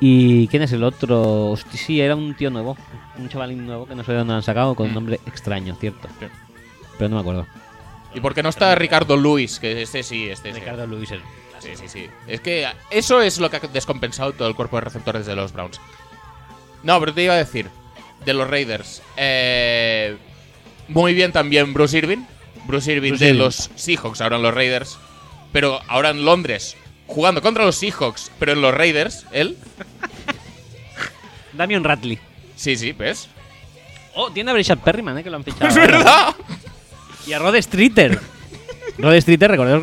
¿Y 0.00 0.48
quién 0.48 0.62
es 0.62 0.72
el 0.72 0.85
otro? 0.85 1.50
Hostia, 1.53 1.79
sí, 1.81 2.00
era 2.00 2.14
un 2.16 2.35
tío 2.35 2.50
nuevo. 2.50 2.77
Un 3.18 3.29
chavalín 3.29 3.66
nuevo 3.66 3.87
que 3.87 3.94
no 3.94 4.05
sé 4.05 4.12
de 4.12 4.18
dónde 4.18 4.33
lo 4.33 4.37
han 4.38 4.42
sacado 4.42 4.74
con 4.74 4.87
un 4.87 4.92
Mm. 4.92 4.94
nombre 4.94 5.20
extraño, 5.27 5.74
cierto. 5.81 6.09
Pero 6.98 7.09
no 7.09 7.16
me 7.16 7.20
acuerdo. 7.20 7.46
¿Y 8.14 8.20
por 8.20 8.35
qué 8.35 8.42
no 8.42 8.48
está 8.48 8.74
Ricardo 8.74 9.16
Luis? 9.16 9.59
Que 9.59 9.83
este 9.83 10.03
sí, 10.03 10.29
este 10.29 10.53
sí. 10.53 10.59
Ricardo 10.61 10.87
Luis. 10.87 11.11
el- 11.11 11.22
Sí, 11.61 11.70
sí, 11.77 11.88
sí. 11.88 12.07
Es 12.29 12.40
que 12.40 12.66
eso 12.90 13.22
es 13.22 13.38
lo 13.40 13.48
que 13.50 13.57
ha 13.57 13.61
descompensado 13.61 14.33
todo 14.33 14.46
el 14.48 14.55
cuerpo 14.55 14.77
de 14.77 14.83
receptores 14.83 15.24
de 15.24 15.35
los 15.35 15.53
Browns. 15.55 15.81
No, 16.84 17.00
pero 17.00 17.12
te 17.14 17.22
iba 17.24 17.34
a 17.34 17.38
decir, 17.38 17.68
de 18.24 18.34
los 18.34 18.48
Raiders. 18.48 19.02
eh, 19.16 20.16
muy 20.88 21.14
bien 21.14 21.32
también 21.32 21.72
Bruce 21.74 21.96
Irving. 21.98 22.24
Bruce 22.66 22.92
Irving 22.92 23.10
Bruce 23.12 23.24
de 23.24 23.30
Irving. 23.30 23.42
los 23.42 23.70
Seahawks, 23.74 24.20
ahora 24.20 24.36
en 24.36 24.42
los 24.42 24.54
Raiders. 24.54 24.98
Pero 25.52 25.80
ahora 25.88 26.10
en 26.10 26.24
Londres, 26.24 26.76
jugando 27.06 27.40
contra 27.42 27.64
los 27.64 27.76
Seahawks, 27.76 28.30
pero 28.38 28.52
en 28.52 28.60
los 28.60 28.74
Raiders, 28.74 29.24
él. 29.32 29.56
Damian 31.52 31.84
Ratley. 31.84 32.18
Sí, 32.56 32.76
sí, 32.76 32.92
¿ves? 32.92 33.28
Oh, 34.14 34.30
tiene 34.30 34.50
a 34.50 34.54
Brishad 34.54 34.78
Perryman, 34.78 35.18
¿eh? 35.18 35.24
Que 35.24 35.30
lo 35.30 35.36
han 35.36 35.44
fichado. 35.44 35.68
¡Es 35.68 35.76
ahora. 35.76 35.98
verdad! 35.98 36.34
Y 37.26 37.32
a 37.32 37.38
Rod 37.38 37.56
Streeter. 37.60 38.18
Rod 38.98 39.20
Streeter, 39.20 39.50
recordad, 39.50 39.82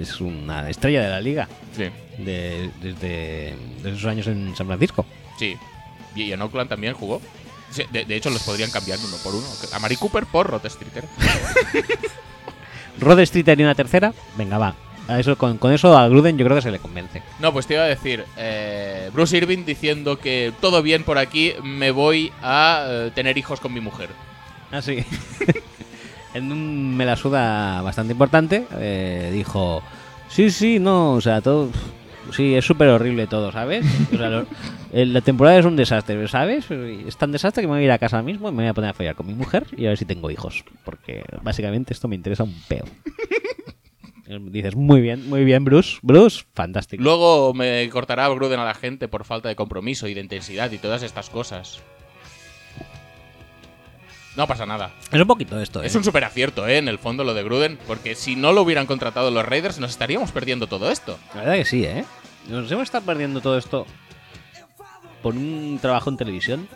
es 0.00 0.20
una 0.20 0.70
estrella 0.70 1.02
de 1.02 1.08
la 1.10 1.20
liga. 1.20 1.48
Sí, 1.76 1.84
de- 2.22 2.70
desde, 2.80 3.54
desde 3.82 3.96
sus 3.98 4.06
años 4.06 4.26
en 4.28 4.54
San 4.56 4.66
Francisco. 4.66 5.04
sí. 5.38 5.56
Y 6.14 6.32
en 6.32 6.42
Oakland 6.42 6.68
también 6.70 6.94
jugó. 6.94 7.20
De, 7.92 8.04
de 8.04 8.16
hecho, 8.16 8.30
los 8.30 8.42
podrían 8.42 8.70
cambiar 8.70 8.98
uno 9.04 9.16
por 9.22 9.34
uno. 9.34 9.46
A 9.72 9.78
Mari 9.78 9.96
Cooper 9.96 10.26
por 10.26 10.48
Rod 10.48 10.66
Streeter. 10.68 11.04
Rod 13.00 13.24
Streeter 13.24 13.58
y 13.58 13.62
una 13.64 13.74
tercera. 13.74 14.12
Venga, 14.36 14.58
va. 14.58 14.74
A 15.06 15.20
eso, 15.20 15.36
con, 15.36 15.58
con 15.58 15.72
eso 15.72 15.96
a 15.98 16.08
Gruden 16.08 16.38
yo 16.38 16.46
creo 16.46 16.56
que 16.56 16.62
se 16.62 16.70
le 16.70 16.78
convence. 16.78 17.22
No, 17.38 17.52
pues 17.52 17.66
te 17.66 17.74
iba 17.74 17.82
a 17.82 17.86
decir, 17.86 18.24
eh, 18.38 19.10
Bruce 19.12 19.36
Irving 19.36 19.64
diciendo 19.66 20.18
que 20.18 20.52
todo 20.62 20.82
bien 20.82 21.04
por 21.04 21.18
aquí, 21.18 21.52
me 21.62 21.90
voy 21.90 22.32
a 22.42 22.86
eh, 22.88 23.10
tener 23.14 23.36
hijos 23.36 23.60
con 23.60 23.74
mi 23.74 23.80
mujer. 23.80 24.08
Ah, 24.72 24.80
sí. 24.80 25.04
en 26.34 26.50
un 26.50 26.96
me 26.96 27.04
la 27.04 27.16
suda 27.16 27.82
bastante 27.82 28.12
importante, 28.12 28.66
eh, 28.78 29.30
dijo: 29.32 29.82
Sí, 30.30 30.50
sí, 30.50 30.78
no, 30.78 31.12
o 31.12 31.20
sea, 31.20 31.42
todo. 31.42 31.68
Sí, 32.32 32.54
es 32.54 32.64
súper 32.64 32.88
horrible 32.88 33.26
todo, 33.26 33.52
¿sabes? 33.52 33.84
Eh, 34.92 35.06
la 35.06 35.22
temporada 35.22 35.58
es 35.58 35.64
un 35.64 35.74
desastre, 35.74 36.28
¿sabes? 36.28 36.70
Es 36.70 37.16
tan 37.16 37.32
desastre 37.32 37.62
que 37.62 37.66
me 37.66 37.72
voy 37.72 37.82
a 37.82 37.84
ir 37.86 37.90
a 37.90 37.98
casa 37.98 38.22
mismo 38.22 38.48
y 38.48 38.52
me 38.52 38.58
voy 38.58 38.68
a 38.68 38.74
poner 38.74 38.90
a 38.90 38.94
follar 38.94 39.16
con 39.16 39.26
mi 39.26 39.34
mujer 39.34 39.66
y 39.76 39.86
a 39.86 39.88
ver 39.88 39.98
si 39.98 40.04
tengo 40.04 40.30
hijos. 40.30 40.64
Porque 40.84 41.24
básicamente 41.42 41.92
esto 41.92 42.06
me 42.06 42.14
interesa 42.14 42.44
un 42.44 42.54
peo. 42.68 42.84
Dices, 44.26 44.76
muy 44.76 45.00
bien, 45.00 45.28
muy 45.28 45.44
bien, 45.44 45.64
Bruce. 45.64 45.98
Bruce, 46.02 46.44
fantástico. 46.54 47.02
Luego 47.02 47.52
me 47.54 47.88
cortará 47.90 48.28
Gruden 48.28 48.60
a 48.60 48.64
la 48.64 48.74
gente 48.74 49.08
por 49.08 49.24
falta 49.24 49.48
de 49.48 49.56
compromiso 49.56 50.06
y 50.06 50.14
de 50.14 50.20
intensidad 50.20 50.70
y 50.70 50.78
todas 50.78 51.02
estas 51.02 51.28
cosas. 51.28 51.82
No 54.36 54.46
pasa 54.46 54.66
nada. 54.66 54.90
Es 55.12 55.20
un 55.20 55.26
poquito 55.26 55.60
esto, 55.60 55.82
¿eh? 55.82 55.86
Es 55.86 55.94
un 55.94 56.02
super 56.02 56.24
acierto, 56.24 56.66
¿eh? 56.66 56.78
En 56.78 56.88
el 56.88 56.98
fondo 56.98 57.22
lo 57.22 57.34
de 57.34 57.44
Gruden, 57.44 57.78
porque 57.86 58.14
si 58.14 58.34
no 58.34 58.52
lo 58.52 58.62
hubieran 58.62 58.86
contratado 58.86 59.30
los 59.30 59.46
Raiders, 59.46 59.78
nos 59.78 59.92
estaríamos 59.92 60.32
perdiendo 60.32 60.66
todo 60.66 60.90
esto. 60.90 61.18
La 61.34 61.42
verdad 61.42 61.54
que 61.54 61.64
sí, 61.64 61.84
¿eh? 61.84 62.04
Nos 62.48 62.70
hemos 62.70 62.84
estado 62.84 63.04
perdiendo 63.06 63.40
todo 63.40 63.56
esto 63.56 63.86
por 65.22 65.34
un 65.34 65.78
trabajo 65.80 66.10
en 66.10 66.16
televisión 66.16 66.68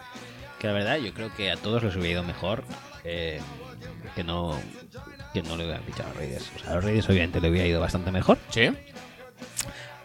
que 0.58 0.66
la 0.66 0.72
verdad 0.72 0.96
yo 0.96 1.12
creo 1.12 1.34
que 1.34 1.50
a 1.50 1.56
todos 1.56 1.82
les 1.82 1.94
hubiera 1.94 2.12
ido 2.12 2.22
mejor 2.24 2.64
eh, 3.04 3.40
que 4.14 4.24
no 4.24 4.58
que 5.32 5.42
no 5.42 5.56
le 5.56 5.64
hubieran 5.64 5.84
fichado 5.84 6.10
a 6.10 6.12
Raiders. 6.14 6.50
O 6.56 6.58
sea, 6.58 6.72
a 6.72 6.74
los 6.76 6.84
Raiders 6.84 7.08
obviamente 7.08 7.40
le 7.40 7.50
hubiera 7.50 7.66
ido 7.66 7.80
bastante 7.80 8.10
mejor. 8.10 8.38
Sí, 8.48 8.70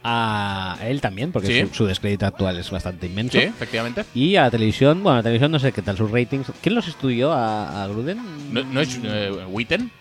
A 0.06 0.78
él 0.84 1.00
también, 1.02 1.32
porque 1.32 1.48
Sí. 1.48 1.68
su, 1.70 1.74
su 1.76 1.86
descrédito 1.86 2.26
actual 2.26 2.58
es 2.58 2.70
bastante 2.70 3.06
inmenso. 3.08 3.38
sí, 3.40 3.46
efectivamente. 3.46 4.04
Y 4.14 4.36
a 4.36 4.44
la 4.44 4.52
televisión, 4.52 5.02
bueno, 5.02 5.14
a 5.14 5.18
la 5.20 5.24
televisión 5.24 5.52
no 5.52 5.60
sé 5.60 5.72
qué 5.72 5.82
tal 5.82 5.96
sus 5.98 6.12
ratings. 6.12 6.48
¿Quién 6.62 6.76
los 6.76 6.88
estudió 6.88 7.32
a, 7.32 7.84
a 7.84 7.88
Gruden? 7.88 8.20
¿No, 8.54 8.64
no 8.64 8.82
es 8.82 9.00
eh, 9.02 9.32
Witten? 9.48 9.92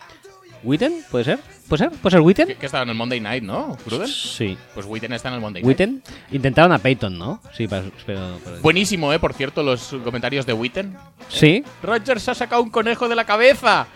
¿Witten? 0.65 1.05
¿Puede 1.11 1.25
ser? 1.25 1.39
¿Puede 1.69 1.85
ser? 1.85 1.91
¿Puede 1.99 2.11
ser 2.13 2.21
Witten? 2.21 2.47
Que, 2.49 2.55
que 2.57 2.67
estaba 2.67 2.83
en 2.85 2.91
el 2.91 2.95
Monday 2.97 3.21
Night, 3.21 3.43
¿no? 3.43 3.77
¿Gruden? 3.87 4.07
Sí. 4.09 4.57
Pues 4.75 4.87
Witten 4.87 5.13
está 5.13 5.29
en 5.29 5.35
el 5.35 5.41
Monday 5.41 5.63
Night. 5.63 5.69
¿Witten? 5.69 6.03
Intentaron 6.31 6.73
a 6.73 6.79
Peyton, 6.79 7.17
¿no? 7.19 7.41
Sí, 7.57 7.67
pero... 7.69 7.91
pero- 8.07 8.39
pero- 8.45 8.61
Buenísimo, 8.61 9.13
¿eh? 9.13 9.19
Por 9.19 9.35
cierto, 9.35 9.63
los 9.63 9.95
comentarios 10.05 10.47
de 10.47 10.53
Witten. 10.53 10.97
Sí, 11.29 11.65
Rogers 11.83 12.29
ha 12.29 12.35
sacado 12.35 12.63
un 12.63 12.71
conejo 12.71 13.09
de 13.09 13.15
la 13.17 13.25
cabeza. 13.25 13.87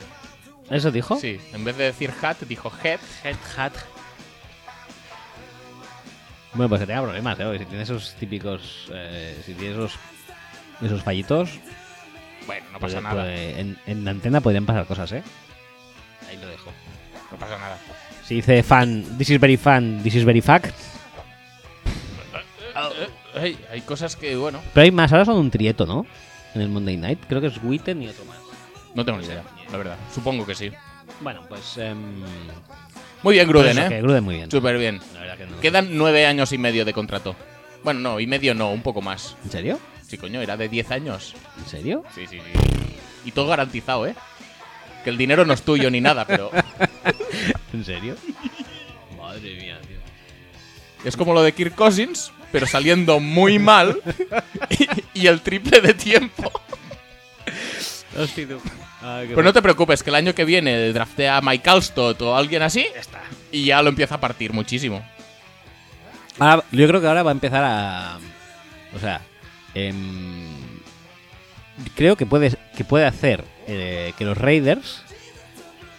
eso 0.70 0.90
dijo. 0.90 1.16
Sí, 1.20 1.38
en 1.52 1.64
vez 1.64 1.76
de 1.76 1.84
decir 1.84 2.12
hat, 2.22 2.36
dijo 2.48 2.72
head. 2.82 2.98
Head 3.24 3.36
hat. 3.56 3.72
Bueno, 6.56 6.68
pues 6.68 6.80
que 6.80 6.86
tenga 6.86 7.02
problemas, 7.02 7.38
¿eh? 7.38 7.58
Si 7.58 7.64
tiene 7.66 7.82
esos 7.82 8.14
típicos. 8.14 8.88
eh, 8.92 9.40
si 9.44 9.54
tiene 9.54 9.74
esos. 9.74 9.92
Esos 10.82 11.02
fallitos. 11.02 11.50
Bueno, 12.46 12.66
no 12.72 12.78
pasa 12.78 13.00
puede- 13.00 13.02
nada. 13.02 13.22
puede- 13.22 13.60
en, 13.60 13.78
en 13.86 14.04
la 14.04 14.10
antena 14.12 14.40
podrían 14.40 14.66
pasar 14.66 14.86
cosas, 14.86 15.10
¿eh? 15.12 15.22
Ahí 16.28 16.36
lo 16.36 16.46
dejo. 16.48 16.72
No 17.32 17.38
pasa 17.38 17.58
nada. 17.58 17.78
Si 18.24 18.36
dice 18.36 18.62
fan, 18.62 19.16
this 19.18 19.30
is 19.30 19.40
very 19.40 19.56
fan, 19.56 20.02
this 20.02 20.14
is 20.14 20.24
very 20.24 20.40
fact. 20.40 20.74
Eh, 22.98 23.08
hay, 23.40 23.58
hay 23.70 23.80
cosas 23.82 24.16
que, 24.16 24.36
bueno, 24.36 24.60
Pero 24.74 24.84
hay 24.84 24.90
más, 24.90 25.12
ahora 25.12 25.24
son 25.24 25.36
un 25.38 25.50
trieto, 25.50 25.86
¿no? 25.86 26.06
En 26.54 26.60
el 26.62 26.68
Monday 26.68 26.96
Night. 26.96 27.20
Creo 27.28 27.40
que 27.40 27.46
es 27.48 27.62
Witten 27.62 28.02
y 28.02 28.08
otro 28.08 28.24
más. 28.26 28.36
no 28.94 29.04
tengo 29.04 29.18
ni 29.18 29.24
idea, 29.26 29.42
la 29.70 29.78
verdad. 29.78 29.96
Supongo 30.14 30.44
que 30.46 30.54
sí. 30.54 30.70
Bueno, 31.20 31.42
pues. 31.48 31.78
em, 31.78 32.22
Muy 33.26 33.34
bien, 33.34 33.48
Gruden, 33.48 33.76
¿eh? 33.76 33.88
que 33.88 34.02
Gruden 34.02 34.22
muy 34.22 34.36
bien. 34.36 34.48
Súper 34.48 34.78
bien. 34.78 35.00
La 35.12 35.18
verdad 35.18 35.36
que 35.36 35.46
no. 35.46 35.58
Quedan 35.58 35.88
nueve 35.98 36.26
años 36.26 36.52
y 36.52 36.58
medio 36.58 36.84
de 36.84 36.92
contrato. 36.92 37.34
Bueno, 37.82 37.98
no, 37.98 38.20
y 38.20 38.26
medio 38.28 38.54
no, 38.54 38.70
un 38.70 38.82
poco 38.82 39.02
más. 39.02 39.36
¿En 39.42 39.50
serio? 39.50 39.80
Sí, 40.06 40.16
coño, 40.16 40.40
era 40.40 40.56
de 40.56 40.68
10 40.68 40.92
años. 40.92 41.34
¿En 41.58 41.66
serio? 41.66 42.04
Sí, 42.14 42.28
sí, 42.28 42.38
sí. 42.38 42.60
Y 43.24 43.32
todo 43.32 43.48
garantizado, 43.48 44.06
¿eh? 44.06 44.14
Que 45.02 45.10
el 45.10 45.18
dinero 45.18 45.44
no 45.44 45.54
es 45.54 45.62
tuyo 45.62 45.90
ni 45.90 46.00
nada, 46.00 46.24
pero 46.24 46.52
¿En 47.72 47.84
serio? 47.84 48.14
Madre 49.18 49.56
mía, 49.56 49.80
tío. 49.80 49.98
es 51.04 51.16
como 51.16 51.34
lo 51.34 51.42
de 51.42 51.50
Kirk 51.50 51.74
Cousins, 51.74 52.30
pero 52.52 52.64
saliendo 52.64 53.18
muy 53.18 53.58
mal 53.58 54.00
y, 55.14 55.22
y 55.22 55.26
el 55.26 55.40
triple 55.40 55.80
de 55.80 55.94
tiempo. 55.94 56.52
Hostia, 58.18 58.46
tú. 58.46 58.60
Ay, 59.02 59.28
qué 59.28 59.34
Pero 59.34 59.42
no 59.42 59.52
te 59.52 59.62
preocupes, 59.62 60.02
que 60.02 60.10
el 60.10 60.16
año 60.16 60.34
que 60.34 60.44
viene 60.44 60.92
draftea 60.92 61.38
a 61.38 61.40
Mike 61.40 61.68
Alstott 61.68 62.20
o 62.22 62.36
alguien 62.36 62.62
así 62.62 62.86
está. 62.94 63.22
y 63.52 63.64
ya 63.64 63.82
lo 63.82 63.88
empieza 63.88 64.16
a 64.16 64.20
partir 64.20 64.52
muchísimo. 64.52 65.04
Ahora, 66.38 66.64
yo 66.70 66.86
creo 66.86 67.00
que 67.00 67.06
ahora 67.06 67.22
va 67.22 67.30
a 67.30 67.32
empezar 67.32 67.64
a. 67.64 68.18
O 68.94 68.98
sea, 68.98 69.22
em, 69.74 70.80
creo 71.94 72.16
que 72.16 72.26
puede, 72.26 72.54
que 72.76 72.84
puede 72.84 73.06
hacer 73.06 73.44
eh, 73.66 74.12
que 74.16 74.24
los 74.24 74.36
Raiders 74.36 75.02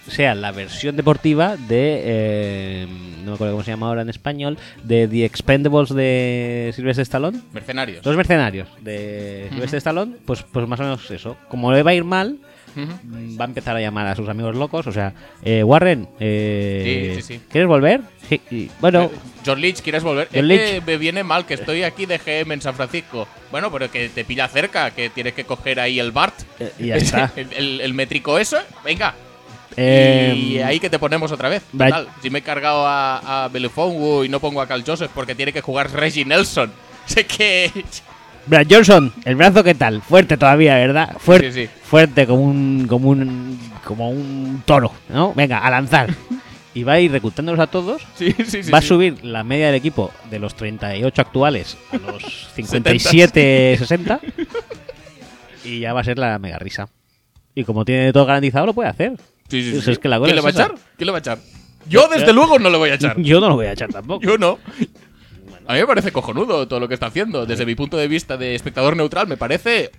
sean 0.09 0.41
la 0.41 0.51
versión 0.51 0.95
deportiva 0.95 1.55
de. 1.57 2.81
em, 2.83 3.07
no 3.25 3.31
me 3.31 3.35
acuerdo 3.35 3.53
cómo 3.55 3.63
se 3.63 3.71
llama 3.71 3.87
ahora 3.87 4.01
en 4.03 4.09
español. 4.09 4.57
De 4.83 5.07
The 5.07 5.25
Expendables 5.25 5.89
de 5.93 6.71
Sylvester 6.75 7.03
Stallone. 7.03 7.39
Mercenarios. 7.53 8.05
Los 8.05 8.15
mercenarios 8.15 8.67
de 8.81 9.47
Sylvester 9.51 9.77
Stallone, 9.79 10.15
pues, 10.25 10.43
pues 10.43 10.67
más 10.67 10.79
o 10.79 10.83
menos 10.83 11.11
eso. 11.11 11.35
Como 11.49 11.71
le 11.73 11.83
va 11.83 11.91
a 11.91 11.93
ir 11.95 12.03
mal, 12.05 12.37
va 12.77 13.45
a 13.45 13.47
empezar 13.47 13.75
a 13.75 13.81
llamar 13.81 14.07
a 14.07 14.15
sus 14.15 14.29
amigos 14.29 14.55
locos. 14.55 14.87
O 14.87 14.91
sea, 14.91 15.13
eh, 15.43 15.63
Warren, 15.63 16.07
eh, 16.19 17.13
Sí, 17.17 17.21
sí, 17.21 17.33
sí. 17.35 17.41
¿quieres 17.51 17.67
volver? 17.67 18.01
Sí. 18.29 18.69
bueno, 18.79 19.03
Eh, 19.03 19.09
John 19.45 19.59
Leach, 19.61 19.81
¿quieres 19.81 20.03
volver? 20.03 20.27
John 20.33 20.51
es 20.51 20.59
que 20.59 20.71
Leach. 20.73 20.85
me 20.85 20.97
viene 20.97 21.23
mal 21.23 21.45
que 21.45 21.53
estoy 21.55 21.83
aquí 21.83 22.05
de 22.05 22.17
GM 22.19 22.53
en 22.53 22.61
San 22.61 22.75
Francisco. 22.75 23.27
Bueno, 23.51 23.71
pero 23.71 23.89
que 23.89 24.09
te 24.09 24.23
pilla 24.25 24.47
cerca, 24.47 24.91
que 24.91 25.09
tienes 25.09 25.33
que 25.33 25.43
coger 25.45 25.79
ahí 25.79 25.99
el 25.99 26.11
BART. 26.11 26.33
eh, 26.59 26.71
y 26.79 26.87
ya 26.87 26.95
está. 26.97 27.31
el, 27.37 27.47
el- 27.53 27.81
el 27.81 27.93
métrico 27.93 28.37
eso, 28.39 28.57
venga. 28.85 29.13
Em, 29.79 30.35
y 30.35 30.57
ahí 30.59 30.79
que 30.79 30.89
te 30.89 30.97
ponemos 30.97 31.31
otra 31.31 31.49
vez. 31.49 31.63
Total, 31.71 32.07
si 32.21 32.31
me 32.31 32.39
he 32.39 32.41
cargado 32.41 32.85
a, 32.87 33.45
a 33.45 33.51
y 34.25 34.29
no 34.29 34.39
pongo 34.39 34.59
a 34.61 34.67
Cal 34.67 34.83
Joseph 34.85 35.11
porque 35.13 35.35
tiene 35.35 35.53
que 35.53 35.61
jugar 35.61 35.91
Reggie 35.91 36.25
Nelson. 36.25 36.71
Sé 37.05 37.25
que. 37.25 37.71
Brad 38.47 38.65
Johnson, 38.69 39.13
el 39.25 39.35
brazo 39.35 39.63
qué 39.63 39.75
tal, 39.75 40.01
fuerte 40.01 40.37
todavía, 40.37 40.75
¿verdad? 40.75 41.17
Fuerte, 41.19 41.51
Sí, 41.51 41.65
sí. 41.65 41.69
fuerte 41.83 42.25
como 42.25 42.43
un, 42.43 42.87
como 42.87 43.09
un, 43.09 43.59
como 43.83 44.09
un 44.09 44.63
toro, 44.65 44.93
¿no? 45.09 45.33
Venga, 45.33 45.59
a 45.59 45.69
lanzar. 45.69 46.09
Y 46.73 46.83
va 46.83 46.93
a 46.93 46.99
ir 46.99 47.11
reclutándolos 47.11 47.59
a 47.59 47.67
todos. 47.67 48.01
Sí, 48.15 48.33
sí, 48.45 48.63
sí. 48.63 48.71
va 48.71 48.77
a 48.77 48.81
subir 48.81 49.23
la 49.25 49.43
media 49.43 49.67
del 49.67 49.75
equipo 49.75 50.11
de 50.29 50.39
los 50.39 50.55
38 50.55 51.21
actuales 51.21 51.77
a 51.91 51.97
los 51.97 52.47
57, 52.55 53.75
60. 53.79 54.19
Y 55.65 55.81
ya 55.81 55.93
va 55.93 56.01
a 56.01 56.03
ser 56.05 56.17
la 56.17 56.39
mega 56.39 56.57
risa. 56.57 56.87
Y 57.53 57.63
como 57.63 57.83
tiene 57.83 58.13
todo 58.13 58.25
garantizado, 58.25 58.65
lo 58.67 58.73
puede 58.73 58.89
hacer. 58.89 59.13
Sí, 59.49 59.63
sí, 59.63 59.81
sí. 59.81 59.91
es 59.91 59.99
que 59.99 60.07
la 60.09 60.19
¿Quién 60.19 60.35
le 60.35 60.41
va 60.41 60.49
a 60.49 60.51
echar? 60.51 60.75
¿Quién 60.97 61.05
le 61.05 61.11
va 61.11 61.17
a 61.17 61.19
echar? 61.19 61.39
Yo, 61.87 62.07
desde 62.09 62.33
luego, 62.33 62.59
no 62.59 62.69
le 62.69 62.77
voy 62.77 62.89
a 62.89 62.95
echar. 62.95 63.19
Yo 63.21 63.39
no 63.39 63.47
lo 63.49 63.55
voy 63.55 63.67
a 63.67 63.71
echar 63.71 63.89
tampoco. 63.89 64.21
Yo 64.25 64.37
no. 64.37 64.59
A 65.69 65.73
mí 65.73 65.79
me 65.79 65.87
parece 65.87 66.13
cojonudo 66.13 66.65
todo 66.65 66.79
lo 66.79 66.87
que 66.87 66.93
está 66.93 67.07
haciendo. 67.07 67.45
Desde 67.45 67.65
mi 67.65 67.75
punto 67.75 67.97
de 67.97 68.07
vista 68.07 68.37
de 68.37 68.55
espectador 68.55 68.95
neutral, 68.95 69.27
me 69.27 69.35
parece 69.35 69.91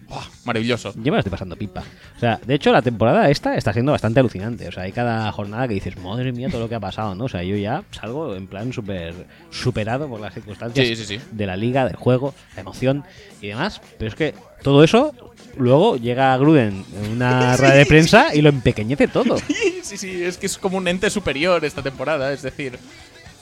maravilloso. 0.47 0.95
Yo 0.97 1.05
me 1.05 1.11
lo 1.13 1.19
estoy 1.19 1.31
pasando 1.31 1.57
pipa. 1.57 1.83
O 2.17 2.19
sea, 2.21 2.41
de 2.47 2.55
hecho, 2.55 2.73
la 2.73 2.81
temporada 2.81 3.29
esta 3.29 3.55
está 3.55 3.75
siendo 3.75 3.93
bastante 3.93 4.19
alucinante. 4.21 4.67
O 4.67 4.73
sea, 4.73 4.85
hay 4.85 4.93
cada 4.93 5.31
jornada 5.31 5.69
que 5.69 5.75
dices, 5.75 5.99
madre 5.99 6.33
mía, 6.33 6.49
todo 6.49 6.63
lo 6.63 6.69
que 6.71 6.75
ha 6.75 6.81
pasado, 6.81 7.15
¿no? 7.15 7.25
O 7.25 7.29
sea, 7.29 7.43
yo 7.43 7.55
ya 7.57 7.83
salgo 7.91 8.35
en 8.35 8.47
plan 8.47 8.73
súper 8.73 9.15
superado 9.51 10.09
por 10.09 10.21
las 10.21 10.33
circunstancias 10.33 10.87
Sí, 10.87 10.97
sí, 10.97 11.05
sí. 11.05 11.21
de 11.33 11.47
la 11.47 11.57
liga, 11.57 11.85
del 11.85 11.97
juego, 11.97 12.35
la 12.55 12.63
emoción 12.63 13.05
y 13.43 13.49
demás. 13.49 13.83
Pero 13.99 14.09
es 14.09 14.15
que 14.15 14.35
todo 14.63 14.83
eso, 14.83 15.13
luego 15.57 15.97
llega 15.97 16.37
Gruden 16.37 16.85
en 17.03 17.11
una 17.13 17.57
rueda 17.59 17.75
de 17.75 17.87
prensa 17.87 18.35
y 18.35 18.43
lo 18.43 18.49
empequeñece 18.51 19.09
todo. 19.09 19.37
Sí, 19.49 19.81
sí, 19.83 19.97
sí, 19.97 20.23
es 20.23 20.37
que 20.37 20.45
es 20.47 20.59
como 20.59 20.77
un 20.77 20.87
ente 20.87 21.09
superior 21.09 21.65
esta 21.65 21.83
temporada, 21.83 22.31
es 22.33 22.43
decir, 22.43 22.79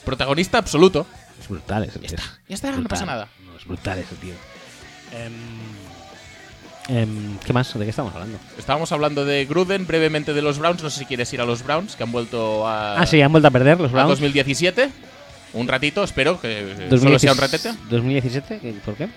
protagonista 0.04 0.58
absoluto. 0.58 1.04
Es 1.40 1.48
brutal 1.48 1.82
ese 1.84 1.98
Ya 2.00 2.06
tío. 2.08 2.16
está, 2.18 2.38
ya 2.48 2.54
está, 2.54 2.66
no 2.70 2.74
Brutal. 2.76 2.88
pasa 2.90 3.06
nada. 3.06 3.28
No, 3.44 3.56
es 3.58 3.64
brutal 3.66 3.98
ese 3.98 4.14
tío. 4.16 4.34
Em, 5.12 5.32
em, 6.96 7.38
¿Qué 7.44 7.52
más? 7.52 7.76
¿De 7.76 7.84
qué 7.84 7.90
estamos 7.90 8.14
hablando? 8.14 8.38
Estábamos 8.58 8.92
hablando 8.92 9.24
de 9.24 9.44
Gruden, 9.46 9.86
brevemente 9.86 10.32
de 10.34 10.42
los 10.42 10.58
Browns, 10.58 10.82
no 10.82 10.90
sé 10.90 11.00
si 11.00 11.04
quieres 11.06 11.32
ir 11.32 11.40
a 11.40 11.44
los 11.44 11.64
Browns, 11.64 11.96
que 11.96 12.02
han 12.04 12.12
vuelto 12.12 12.66
a, 12.66 13.00
Ah, 13.00 13.06
sí, 13.06 13.20
han 13.20 13.32
vuelto 13.32 13.48
a 13.48 13.50
perder 13.50 13.78
los 13.80 13.90
a 13.90 13.94
Browns. 13.94 14.10
2017. 14.10 14.90
Un 15.52 15.66
ratito, 15.68 16.04
espero 16.04 16.40
que 16.40 16.60
eh, 16.90 16.98
solo 16.98 17.18
sea 17.18 17.32
un 17.32 17.38
ratete. 17.38 17.72
2017, 17.90 18.58
¿qué- 18.60 18.72
¿por 18.84 18.94
qué? 18.94 19.04
Les 19.06 19.10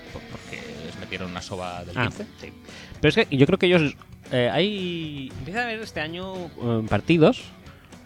metieron 1.10 1.30
una 1.32 1.42
soba 1.42 1.84
del 1.84 1.98
Ah, 1.98 2.04
15. 2.06 2.24
sí. 2.40 2.52
Pero 3.00 3.08
es 3.08 3.14
que 3.28 3.36
yo 3.36 3.44
creo 3.46 3.58
que 3.58 3.66
ellos. 3.66 3.94
eh, 4.30 4.48
hay. 4.52 5.32
Empieza 5.40 5.60
a 5.60 5.64
haber 5.64 5.80
este 5.80 6.00
año 6.00 6.34
eh, 6.36 6.82
partidos 6.88 7.42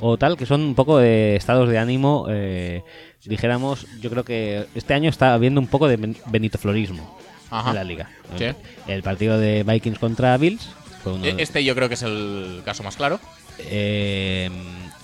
o 0.01 0.17
tal 0.17 0.37
que 0.39 0.47
son 0.47 0.63
un 0.63 0.75
poco 0.75 0.97
de 0.99 1.37
estados 1.37 1.69
de 1.69 1.79
ánimo. 1.79 2.27
eh, 2.31 2.83
dijéramos, 3.27 3.87
yo 4.01 4.09
creo 4.11 4.25
que 4.25 4.67
este 4.75 4.95
año 4.95 5.11
está 5.11 5.35
habiendo 5.35 5.61
un 5.61 5.67
poco 5.67 5.87
de 5.89 5.97
ben- 5.97 6.17
benitoflorismo 6.27 7.19
Ajá. 7.51 7.71
en 7.71 7.75
la 7.77 7.85
liga. 7.85 8.11
Sí. 8.39 8.47
El 8.87 9.03
partido 9.03 9.39
de 9.39 9.63
Vikings 9.65 9.99
contra 9.99 10.37
Bills 10.39 10.67
fue 11.03 11.13
uno 11.13 11.25
E- 11.27 11.35
de- 11.35 11.43
Este 11.43 11.63
yo 11.65 11.75
creo 11.75 11.89
que 11.89 11.95
es 11.95 12.03
el 12.03 12.63
caso 12.65 12.83
más 12.83 12.97
claro. 12.97 13.21
eh, 13.59 14.51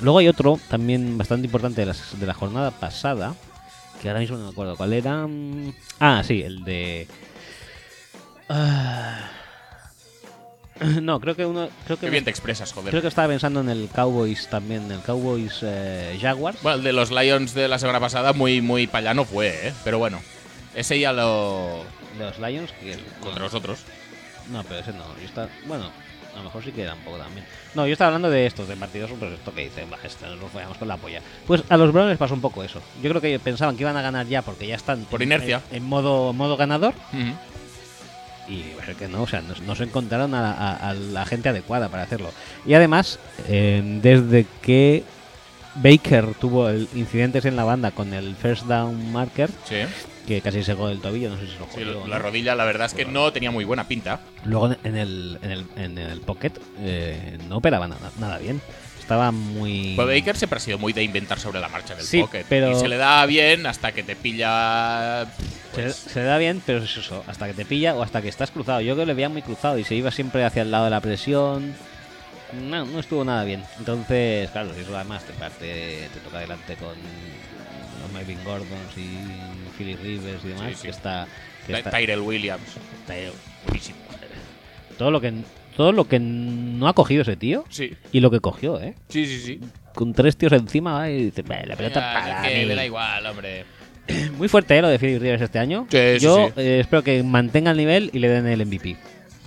luego 0.01 0.19
hay 0.19 0.29
otro 0.29 0.59
también 0.69 1.17
bastante 1.19 1.47
importante 1.47 1.81
de, 1.83 1.87
las- 1.87 2.19
de 2.19 2.27
la 2.27 2.35
jornada 2.35 2.71
pasada, 2.71 3.35
que 4.03 4.09
ahora 4.09 4.21
mismo 4.21 4.37
no 4.39 4.45
me 4.45 4.51
acuerdo 4.51 4.77
cuál 4.77 4.93
era. 4.95 5.27
Ah, 5.99 6.23
sí, 6.25 6.41
el 6.43 6.65
de... 6.65 7.07
Ah, 8.53 9.31
no, 11.01 11.21
creo 11.21 11.37
que 11.37 11.45
uno... 11.47 11.69
Creo 11.85 11.99
Qué 11.99 12.07
que, 12.07 12.11
bien 12.11 12.25
te 12.25 12.31
expresas, 12.31 12.73
joder. 12.73 12.91
creo 12.91 13.03
que 13.03 13.09
estaba 13.09 13.29
pensando 13.29 13.61
en 13.61 13.69
el 13.69 13.89
Cowboys 13.95 14.49
también, 14.49 14.91
el 14.91 15.01
Cowboys 15.01 15.59
eh, 15.63 16.19
Jaguars. 16.21 16.61
Bueno, 16.63 16.79
el 16.79 16.85
de 16.85 16.93
los 16.93 17.11
Lions 17.11 17.55
de 17.55 17.69
la 17.69 17.79
semana 17.79 18.01
pasada 18.01 18.33
muy, 18.33 18.61
muy 18.61 18.87
payano 18.87 19.25
fue, 19.25 19.69
¿eh? 19.69 19.73
Pero 19.85 19.99
bueno, 19.99 20.21
ese 20.75 20.99
ya 20.99 21.13
lo... 21.13 21.85
De 22.19 22.25
los 22.25 22.39
Lions, 22.39 22.73
que... 22.73 22.99
contra 23.21 23.43
los 23.45 23.55
otros. 23.55 23.81
No, 24.51 24.65
pero 24.65 24.81
ese 24.81 24.93
no. 24.93 25.05
Yo 25.21 25.27
está, 25.27 25.49
bueno, 25.67 25.91
a 26.35 26.39
lo 26.39 26.45
mejor 26.45 26.65
sí 26.65 26.73
que 26.73 26.83
era 26.83 26.95
un 26.95 27.01
poco 27.01 27.19
también. 27.19 27.47
No, 27.75 27.87
yo 27.87 27.93
estaba 27.93 28.09
hablando 28.09 28.31
de 28.31 28.47
estos, 28.47 28.67
de 28.67 28.75
partidos, 28.75 29.11
pues 29.19 29.33
esto 29.33 29.55
que 29.55 29.65
dicen, 29.65 29.89
va, 29.93 29.99
esto 30.03 30.27
nos 30.27 30.41
lo 30.41 30.49
follamos 30.49 30.77
con 30.79 30.89
la 30.89 30.97
polla. 30.97 31.21
Pues 31.47 31.63
a 31.69 31.77
los 31.77 31.93
Browns 31.93 32.09
les 32.09 32.19
pasó 32.19 32.35
un 32.35 32.41
poco 32.41 32.65
eso. 32.65 32.81
Yo 33.03 33.11
creo 33.11 33.21
que 33.21 33.39
pensaban 33.39 33.77
que 33.77 33.83
iban 33.85 33.97
a 33.97 34.03
ganar 34.03 34.27
ya 34.27 34.43
porque 34.43 34.67
ya 34.67 34.75
están 34.75 35.05
Por 35.05 35.23
en- 35.23 35.29
inercia. 35.29 35.61
en, 35.71 35.85
modo 35.85 36.33
modo 36.33 36.57
ganador 36.57 36.95
Ujú. 37.13 37.33
Y 38.51 38.75
ser 38.85 38.97
que 38.97 39.09
no, 39.09 39.23
o 39.23 39.27
sea, 39.27 39.43
no, 39.43 39.75
se 39.77 39.85
encontraron 39.85 40.35
a, 40.35 40.53
a- 40.53 40.91
a 40.91 40.95
la 40.95 41.25
gente 41.25 41.49
adecuada 41.49 41.89
para 41.89 42.03
hacerlo. 42.03 42.33
Y 42.67 42.75
además, 42.75 43.19
eh, 43.49 43.81
desde 44.03 44.47
que 44.63 45.05
Baker 45.77 46.35
tuvo 46.41 46.69
el 46.69 46.89
incidentes 46.95 47.45
en 47.45 47.55
la 47.57 47.65
banda 47.65 47.93
con 47.93 48.13
el 48.13 48.35
first 48.35 48.65
down 48.67 49.13
marker, 49.13 49.51
Sí, 49.65 49.77
que 50.27 50.41
casi 50.41 50.63
se 50.65 50.73
el 50.73 51.01
tobillo, 51.01 51.31
no 51.31 51.37
sé 51.39 51.47
si 51.47 51.53
lo 51.59 51.67
sí, 51.67 51.71
jodió 51.85 52.03
o 52.03 52.07
la 52.09 52.17
no. 52.19 52.23
rodilla 52.25 52.55
la 52.57 52.65
verdad 52.65 52.87
es 52.87 52.95
que 52.95 53.05
no 53.05 53.33
tenía 53.33 53.51
muy 53.53 53.65
buena 53.65 53.87
pinta. 53.87 54.21
Luego 54.45 54.75
en 54.83 54.97
el, 54.97 55.39
en 55.43 55.51
el, 55.51 55.67
en 55.77 55.99
el 55.99 56.21
pocket 56.21 56.53
eh, 56.81 57.39
no 57.49 57.59
operaba 57.59 57.87
nada, 57.87 58.11
nada 58.19 58.39
bien. 58.39 58.61
Estaba 58.99 59.33
muy... 59.33 59.95
Pues 59.97 60.07
Baker 60.07 60.37
siempre 60.37 60.57
ha 60.59 60.61
sido 60.61 60.79
muy 60.79 60.93
de 60.93 61.03
inventar 61.03 61.39
sobre 61.41 61.59
la 61.61 61.69
marcha 61.69 61.95
en 61.95 62.01
el 62.01 62.07
Sí, 62.07 62.21
pocket. 62.21 62.45
pero- 62.49 62.71
Y 62.71 62.75
se 62.79 62.87
le 62.89 62.97
da 62.97 63.25
bien 63.27 63.67
hasta 63.67 63.91
que 63.93 64.03
te 64.05 64.15
pilla... 64.17 65.27
Se, 65.75 65.83
pues, 65.83 65.95
se 65.97 66.23
da 66.23 66.37
bien, 66.39 66.61
pero 66.67 66.79
es 66.83 66.97
eso, 66.97 67.23
hasta 67.27 67.47
que 67.47 67.55
te 67.55 67.65
pilla 67.65 67.95
o 67.95 68.03
hasta 68.03 68.21
que 68.23 68.29
estás 68.29 68.51
cruzado. 68.51 68.81
Yo 68.81 68.97
que 68.97 69.07
le 69.07 69.15
veía 69.15 69.29
muy 69.29 69.43
cruzado 69.43 69.79
y 69.79 69.85
se 69.85 69.95
iba 69.95 70.11
siempre 70.11 70.45
hacia 70.45 70.63
el 70.63 70.71
lado 70.71 70.85
de 70.85 70.91
la 70.91 71.01
presión. 71.01 71.75
No, 72.69 72.85
no 72.85 72.99
estuvo 72.99 73.25
nada 73.25 73.45
bien. 73.45 73.63
Entonces, 73.79 74.51
claro, 74.51 74.75
si 74.75 74.81
eso 74.81 74.97
además 74.97 75.23
te 75.25 75.33
parte, 75.35 76.09
te 76.13 76.21
toca 76.21 76.39
adelante 76.39 76.75
con 76.75 76.89
los 78.03 78.13
Melvin 78.13 78.43
Gordons 78.45 78.97
y 78.97 79.19
Philly 79.79 79.95
Rivers 79.95 80.45
y 80.45 80.49
demás, 80.49 80.71
Sí, 80.71 80.75
sí. 80.77 80.83
que 80.83 80.89
está... 80.91 81.29
que 81.67 81.73
Ty- 81.75 81.79
está- 81.79 81.91
Tyrell 81.91 82.21
Williams. 82.21 82.63
Buenísimo. 83.67 83.99
todo 84.99 85.11
lo 85.11 85.21
que 85.21 85.33
todo 85.77 85.93
lo 85.93 86.09
que 86.09 86.19
no 86.19 86.89
ha 86.89 86.93
cogido 86.95 87.23
ese 87.23 87.37
tío 87.37 87.65
Sí, 87.71 87.95
y 88.13 88.21
lo 88.21 88.31
que 88.31 88.41
cogió, 88.41 88.81
¿eh? 88.81 88.97
sí, 89.09 89.25
sí. 89.27 89.39
sí. 89.41 89.61
Con 89.95 90.13
tres 90.13 90.37
tíos 90.37 90.53
encima 90.53 90.93
va 90.95 91.11
y 91.11 91.27
dice, 91.27 91.43
"Bah, 91.43 91.63
la 91.65 91.77
pelota 91.77 92.01
Venga, 92.01 92.13
para 92.37 92.43
que 92.49 92.59
mí". 92.61 92.67
me 92.67 92.75
da 92.75 92.85
igual, 92.85 93.27
hombre. 93.27 93.65
Muy 94.39 94.49
fuerte 94.49 94.77
¿eh? 94.79 94.83
lo 94.83 94.89
de 94.89 94.99
Philly 94.99 95.19
Rivers 95.19 95.43
este 95.43 95.59
año. 95.59 95.87
Sí, 95.91 95.99
Yo 96.21 96.49
sí. 96.49 96.53
eh, 96.61 96.81
espero 96.81 97.03
que 97.03 97.23
mantenga 97.23 97.71
el 97.71 97.77
nivel 97.77 98.11
y 98.13 98.19
le 98.19 98.29
den 98.29 98.47
el 98.47 98.65
MVP. 98.67 98.97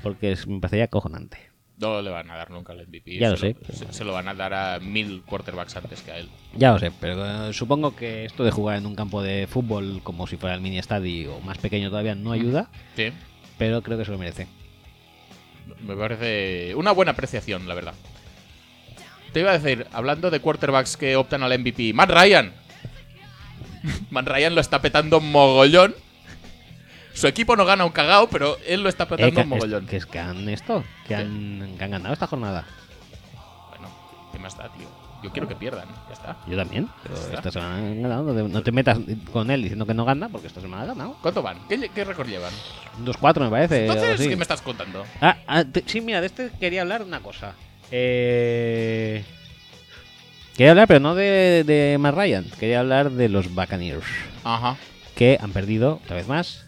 Porque 0.01 0.31
es- 0.33 0.47
me 0.47 0.59
parecería 0.59 0.87
cojonante. 0.87 1.37
No 1.79 2.01
le 2.01 2.11
van 2.11 2.29
a 2.29 2.37
dar 2.37 2.51
nunca 2.51 2.71
el 2.73 2.87
MVP. 2.87 3.17
Ya 3.17 3.31
lo 3.31 3.37
se 3.37 3.55
sé. 3.67 3.73
Se, 3.73 3.91
se 3.93 4.03
lo 4.05 4.13
van 4.13 4.27
a 4.27 4.33
dar 4.35 4.53
a 4.53 4.79
mil 4.79 5.23
quarterbacks 5.25 5.75
antes 5.75 6.01
que 6.01 6.11
a 6.11 6.17
él. 6.17 6.29
Ya 6.55 6.71
lo 6.71 6.79
sé, 6.79 6.91
pero 6.99 7.49
eh, 7.49 7.53
supongo 7.53 7.95
que 7.95 8.25
esto 8.25 8.43
de 8.43 8.51
jugar 8.51 8.77
en 8.77 8.85
un 8.85 8.95
campo 8.95 9.21
de 9.23 9.47
fútbol 9.47 9.99
como 10.03 10.27
si 10.27 10.37
fuera 10.37 10.55
el 10.55 10.61
mini 10.61 10.77
estadio 10.77 11.35
o 11.35 11.41
más 11.41 11.57
pequeño 11.57 11.89
todavía 11.89 12.15
no 12.15 12.31
ayuda, 12.31 12.69
Sí. 12.95 13.11
pero 13.57 13.81
creo 13.81 13.97
que 13.97 14.05
se 14.05 14.11
lo 14.11 14.17
merece. 14.17 14.47
Me 15.85 15.95
parece 15.95 16.75
una 16.75 16.91
buena 16.91 17.11
apreciación, 17.13 17.67
la 17.67 17.73
verdad. 17.73 17.93
Te 19.33 19.39
iba 19.39 19.51
a 19.51 19.57
decir, 19.57 19.87
hablando 19.91 20.29
de 20.29 20.39
quarterbacks 20.39 20.95
que 20.95 21.15
optan 21.15 21.41
al 21.43 21.57
MVP, 21.57 21.91
Matt 21.93 22.11
Ryan. 22.11 22.53
Matt 24.11 24.27
Ryan 24.27 24.55
lo 24.55 24.61
está 24.61 24.81
petando 24.81 25.19
mogollón. 25.19 25.95
Su 27.13 27.27
equipo 27.27 27.55
no 27.55 27.65
gana 27.65 27.85
un 27.85 27.91
cagao, 27.91 28.27
pero 28.29 28.57
él 28.65 28.81
lo 28.81 28.89
está 28.89 29.03
Eh, 29.03 29.07
petando 29.07 29.41
un 29.41 29.49
mogollón. 29.49 29.83
es- 29.83 29.89
que 29.89 29.97
es 29.97 30.05
que 30.05 30.19
han 30.19 30.49
esto, 30.49 30.83
que 31.07 31.15
han, 31.15 31.75
que 31.77 31.83
han 31.83 31.91
ganado 31.91 32.13
esta 32.13 32.27
jornada. 32.27 32.65
Bueno, 33.69 33.89
¿qué 34.31 34.39
más 34.39 34.57
da, 34.57 34.69
tío? 34.69 34.87
Yo 35.21 35.31
quiero 35.31 35.47
que 35.47 35.55
pierdan, 35.55 35.87
ya 36.09 36.13
está. 36.13 36.37
Yo 36.47 36.57
también, 36.57 36.89
pero 37.01 37.15
Está. 37.15 37.35
esta 37.37 37.51
semana 37.51 37.77
han 37.77 38.01
ganado. 38.01 38.33
No 38.49 38.61
te, 38.61 38.71
metas 38.73 38.97
con 39.31 39.49
él 39.51 39.61
diciendo 39.61 39.85
que 39.85 39.93
no 39.93 40.03
gana, 40.03 40.27
porque 40.27 40.47
esta 40.47 40.59
semana 40.59 40.83
ha 40.83 40.87
ganado. 40.87 41.15
¿Cuánto 41.21 41.41
van? 41.41 41.59
¿Qué, 41.69 41.89
qué 41.95 42.03
récord 42.03 42.27
llevan? 42.27 42.51
Un 42.99 43.05
2-4 43.05 43.39
me 43.45 43.49
parece. 43.49 43.85
Entonces. 43.85 44.27
¿qué 44.27 44.35
me 44.35 44.41
estás 44.41 44.61
contando? 44.61 45.05
Ah, 45.21 45.37
ah, 45.47 45.63
sí, 45.85 46.01
mira, 46.01 46.19
de 46.19 46.27
este 46.27 46.51
quería 46.59 46.81
hablar 46.81 47.03
una 47.03 47.21
cosa. 47.21 47.53
Eh... 47.89 49.23
Quería 50.57 50.71
hablar, 50.71 50.87
pero 50.87 50.99
no 50.99 51.15
de, 51.15 51.63
de 51.65 51.97
Matt 51.99 52.15
Ryan. 52.15 52.45
Quería 52.59 52.79
hablar 52.81 53.11
de 53.11 53.29
los 53.29 53.53
Buccaneers. 53.53 54.05
Ajá. 54.43 54.77
Que 55.15 55.37
han 55.41 55.51
perdido, 55.51 55.99
otra 56.03 56.15
vez 56.15 56.27
más. 56.27 56.65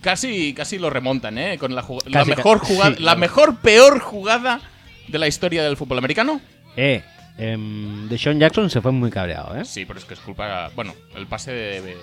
Casi, 0.00 0.54
casi 0.54 0.78
lo 0.78 0.90
remontan, 0.90 1.38
¿eh? 1.38 1.58
Con 1.58 1.74
la, 1.74 1.82
jug- 1.82 2.04
la 2.06 2.20
Casi, 2.20 2.30
mejor 2.30 2.58
jugada, 2.58 2.90
sí, 2.90 3.02
la 3.02 3.12
claro. 3.12 3.18
mejor, 3.20 3.56
peor 3.60 3.98
jugada 4.00 4.60
de 5.08 5.18
la 5.18 5.26
historia 5.26 5.62
del 5.64 5.76
fútbol 5.76 5.98
americano. 5.98 6.40
Eh, 6.76 7.02
em, 7.36 8.08
de 8.08 8.16
Sean 8.18 8.38
Jackson 8.38 8.70
se 8.70 8.80
fue 8.80 8.92
muy 8.92 9.10
cabreado, 9.10 9.56
¿eh? 9.56 9.64
Sí, 9.64 9.84
pero 9.84 9.98
es 9.98 10.04
que 10.04 10.14
es 10.14 10.20
culpa. 10.20 10.70
Bueno, 10.76 10.94
el 11.16 11.26
pase 11.26 11.52
de. 11.52 11.80
de- 11.82 11.96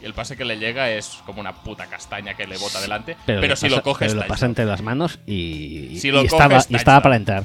el 0.00 0.14
pase 0.14 0.36
que 0.36 0.44
le 0.44 0.58
llega 0.58 0.90
es 0.92 1.18
como 1.26 1.40
una 1.40 1.52
puta 1.64 1.86
castaña 1.86 2.34
que 2.34 2.46
le 2.46 2.56
bota 2.56 2.80
delante. 2.80 3.16
Pero, 3.26 3.40
le 3.40 3.48
si 3.56 3.66
pasa- 3.66 3.76
lo 3.76 3.82
coges, 3.82 4.12
pero 4.12 4.22
lo 4.22 4.28
pasa 4.28 4.46
entre 4.46 4.64
las 4.64 4.80
manos 4.80 5.18
y, 5.26 5.98
Si 5.98 6.06
y 6.08 6.10
lo 6.12 6.20
estaba, 6.20 6.54
coges, 6.54 6.70
y 6.70 6.76
estaba 6.76 7.02
para 7.02 7.16
entrar. 7.16 7.42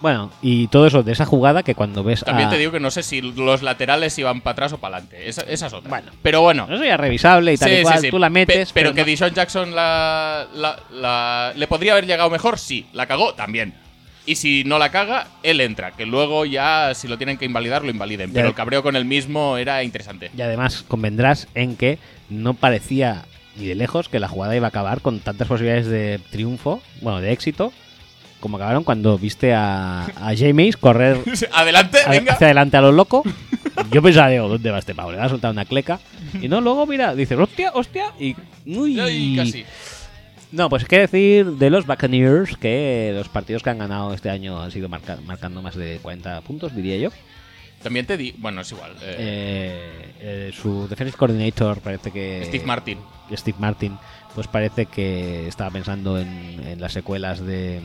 Bueno, 0.00 0.30
y 0.42 0.68
todo 0.68 0.86
eso 0.86 1.02
de 1.02 1.12
esa 1.12 1.24
jugada 1.26 1.62
que 1.62 1.74
cuando 1.74 2.04
ves 2.04 2.22
También 2.24 2.48
a- 2.48 2.50
te 2.52 2.58
digo 2.58 2.70
que 2.72 2.80
no 2.80 2.90
sé 2.90 3.02
si 3.02 3.20
los 3.20 3.62
laterales 3.62 4.16
iban 4.18 4.40
para 4.42 4.52
atrás 4.52 4.72
o 4.72 4.78
para 4.78 4.96
adelante. 4.98 5.28
Esa, 5.28 5.42
esa 5.42 5.66
es 5.66 5.72
otra. 5.72 5.88
Bueno. 5.88 6.12
pero 6.22 6.40
bueno. 6.42 6.66
Eso 6.70 6.84
ya 6.84 6.94
es 6.94 7.00
revisable 7.00 7.52
y 7.52 7.56
tal 7.56 7.68
Sí, 7.70 7.76
y 7.76 7.82
cual, 7.82 7.98
sí. 8.00 8.10
tú 8.10 8.18
la 8.18 8.28
Pe- 8.28 8.30
metes. 8.30 8.72
pero 8.72 8.94
que 8.94 9.00
no- 9.00 9.06
Dishon 9.06 9.34
Jackson 9.34 9.74
la, 9.74 10.46
la- 10.54 10.78
la- 10.92 11.52
le 11.56 11.66
podría 11.66 11.92
haber 11.92 12.06
llegado 12.06 12.30
mejor, 12.30 12.58
sí. 12.58 12.86
La 12.92 13.06
cagó 13.06 13.34
también. 13.34 13.74
Y 14.26 14.34
si 14.36 14.62
no 14.64 14.78
la 14.78 14.90
caga, 14.90 15.26
él 15.42 15.60
entra. 15.62 15.92
Que 15.92 16.04
luego 16.04 16.44
ya, 16.44 16.92
si 16.94 17.08
lo 17.08 17.16
tienen 17.16 17.38
que 17.38 17.46
invalidar, 17.46 17.82
lo 17.82 17.90
invaliden. 17.90 18.30
Pero 18.32 18.48
el 18.48 18.54
cabreo 18.54 18.82
con 18.82 18.94
el 18.94 19.06
mismo 19.06 19.56
era 19.56 19.82
interesante. 19.82 20.30
Y 20.36 20.42
además 20.42 20.84
convendrás 20.86 21.48
en 21.54 21.76
que 21.76 21.98
no 22.28 22.52
parecía 22.54 23.24
ni 23.56 23.66
de 23.66 23.74
lejos 23.74 24.08
que 24.10 24.20
la 24.20 24.28
jugada 24.28 24.54
iba 24.54 24.66
a 24.66 24.68
acabar 24.68 25.00
con 25.00 25.20
tantas 25.20 25.48
posibilidades 25.48 25.86
de 25.86 26.20
triunfo, 26.30 26.82
bueno, 27.00 27.20
de 27.22 27.32
éxito, 27.32 27.72
como 28.40 28.56
acabaron 28.56 28.84
cuando 28.84 29.18
viste 29.18 29.52
a, 29.54 30.04
a 30.04 30.34
James 30.36 30.76
correr 30.76 31.18
Adelante, 31.52 31.98
a- 32.04 32.10
venga. 32.10 32.32
hacia 32.34 32.46
adelante 32.48 32.76
a 32.76 32.80
lo 32.82 32.92
loco. 32.92 33.22
Yo 33.92 34.02
pensaba, 34.02 34.28
digo, 34.28 34.48
¿dónde 34.48 34.70
va 34.70 34.78
este 34.80 34.94
pavo? 34.94 35.12
Le 35.12 35.18
va 35.18 35.24
a 35.24 35.28
soltar 35.28 35.50
una 35.52 35.64
cleca. 35.64 36.00
Y 36.40 36.48
no, 36.48 36.60
luego 36.60 36.84
mira, 36.86 37.14
dice, 37.14 37.36
hostia, 37.36 37.70
hostia, 37.74 38.12
y... 38.18 38.34
Uy. 38.66 38.98
Ay, 39.00 39.36
casi. 39.36 39.64
No, 40.50 40.68
pues 40.68 40.84
qué 40.86 41.00
decir 41.00 41.46
de 41.52 41.70
los 41.70 41.86
Buccaneers, 41.86 42.56
que 42.56 43.12
los 43.14 43.28
partidos 43.28 43.62
que 43.62 43.70
han 43.70 43.78
ganado 43.78 44.12
este 44.14 44.30
año 44.30 44.60
han 44.60 44.70
sido 44.72 44.88
marca- 44.88 45.18
marcando 45.24 45.62
más 45.62 45.76
de 45.76 45.98
40 46.02 46.40
puntos, 46.40 46.74
diría 46.74 46.96
yo. 46.96 47.10
También 47.82 48.06
te 48.06 48.16
di. 48.16 48.34
Bueno, 48.38 48.62
es 48.62 48.72
igual. 48.72 48.92
eh, 49.02 49.16
Eh, 49.18 50.14
eh, 50.20 50.52
su 50.52 50.88
defensive 50.88 51.16
coordinator 51.16 51.80
parece 51.80 52.10
que... 52.10 52.42
Steve 52.46 52.64
Martin. 52.64 52.98
Steve 53.32 53.56
Martin, 53.60 53.96
pues 54.34 54.48
parece 54.48 54.86
que 54.86 55.46
estaba 55.46 55.70
pensando 55.70 56.18
en, 56.18 56.28
en 56.66 56.80
las 56.80 56.92
secuelas 56.92 57.40
de... 57.46 57.80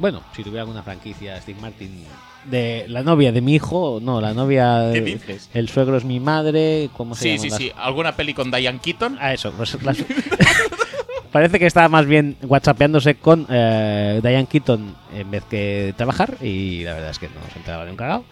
Bueno, 0.00 0.22
si 0.34 0.42
tuviera 0.42 0.62
alguna 0.62 0.82
franquicia, 0.82 1.40
Steve 1.40 1.60
Martin, 1.60 2.04
de 2.46 2.86
la 2.88 3.02
novia 3.02 3.30
de 3.32 3.40
mi 3.42 3.54
hijo, 3.54 3.98
no, 4.02 4.20
la 4.20 4.32
novia... 4.34 4.90
¿Qué 4.92 5.00
dices? 5.02 5.50
El 5.54 5.68
suegro 5.68 5.96
es 5.98 6.04
mi 6.04 6.18
madre, 6.20 6.88
¿cómo 6.96 7.14
se 7.14 7.22
Sí, 7.22 7.28
llaman 7.28 7.42
sí, 7.42 7.48
las- 7.50 7.58
sí. 7.58 7.72
¿Alguna 7.76 8.16
peli 8.16 8.32
con 8.34 8.50
Diane 8.50 8.78
Keaton? 8.82 9.18
Ah, 9.20 9.34
eso, 9.34 9.52
pues 9.52 9.80
las- 9.82 9.98
Parece 11.32 11.58
que 11.60 11.66
estaba 11.66 11.88
más 11.88 12.06
bien 12.06 12.36
whatsappeándose 12.42 13.14
con 13.16 13.46
eh, 13.50 14.20
Diane 14.22 14.46
Keaton 14.46 14.96
en 15.14 15.30
vez 15.30 15.44
que 15.44 15.94
trabajar 15.96 16.36
y 16.40 16.82
la 16.82 16.94
verdad 16.94 17.10
es 17.10 17.18
que 17.20 17.26
no 17.28 17.34
se 17.52 17.58
enteraba 17.58 17.84
de 17.84 17.90
un 17.92 17.96
cagado. 17.96 18.24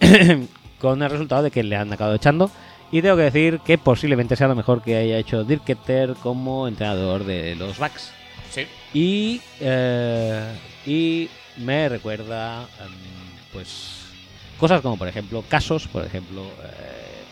con 0.78 1.02
el 1.02 1.10
resultado 1.10 1.42
de 1.42 1.50
que 1.50 1.62
le 1.62 1.76
han 1.76 1.90
acabado 1.92 2.16
echando. 2.16 2.50
Y 2.92 3.00
tengo 3.00 3.16
que 3.16 3.22
decir 3.22 3.60
que 3.64 3.78
posiblemente 3.78 4.36
sea 4.36 4.46
lo 4.48 4.54
mejor 4.54 4.82
que 4.82 4.94
haya 4.96 5.16
hecho 5.16 5.42
Dirk 5.44 5.64
Ketter 5.64 6.14
como 6.22 6.68
entrenador 6.68 7.24
de 7.24 7.54
los 7.56 7.78
Bucks. 7.78 8.10
Sí. 8.50 8.66
Y, 8.92 9.40
eh, 9.60 10.42
y 10.86 11.28
me 11.56 11.88
recuerda, 11.88 12.62
em, 12.80 12.92
pues, 13.52 14.06
cosas 14.58 14.80
como, 14.80 14.96
por 14.98 15.08
ejemplo, 15.08 15.42
casos, 15.48 15.86
por 15.88 16.04
ejemplo, 16.04 16.42
eh, 16.42 17.22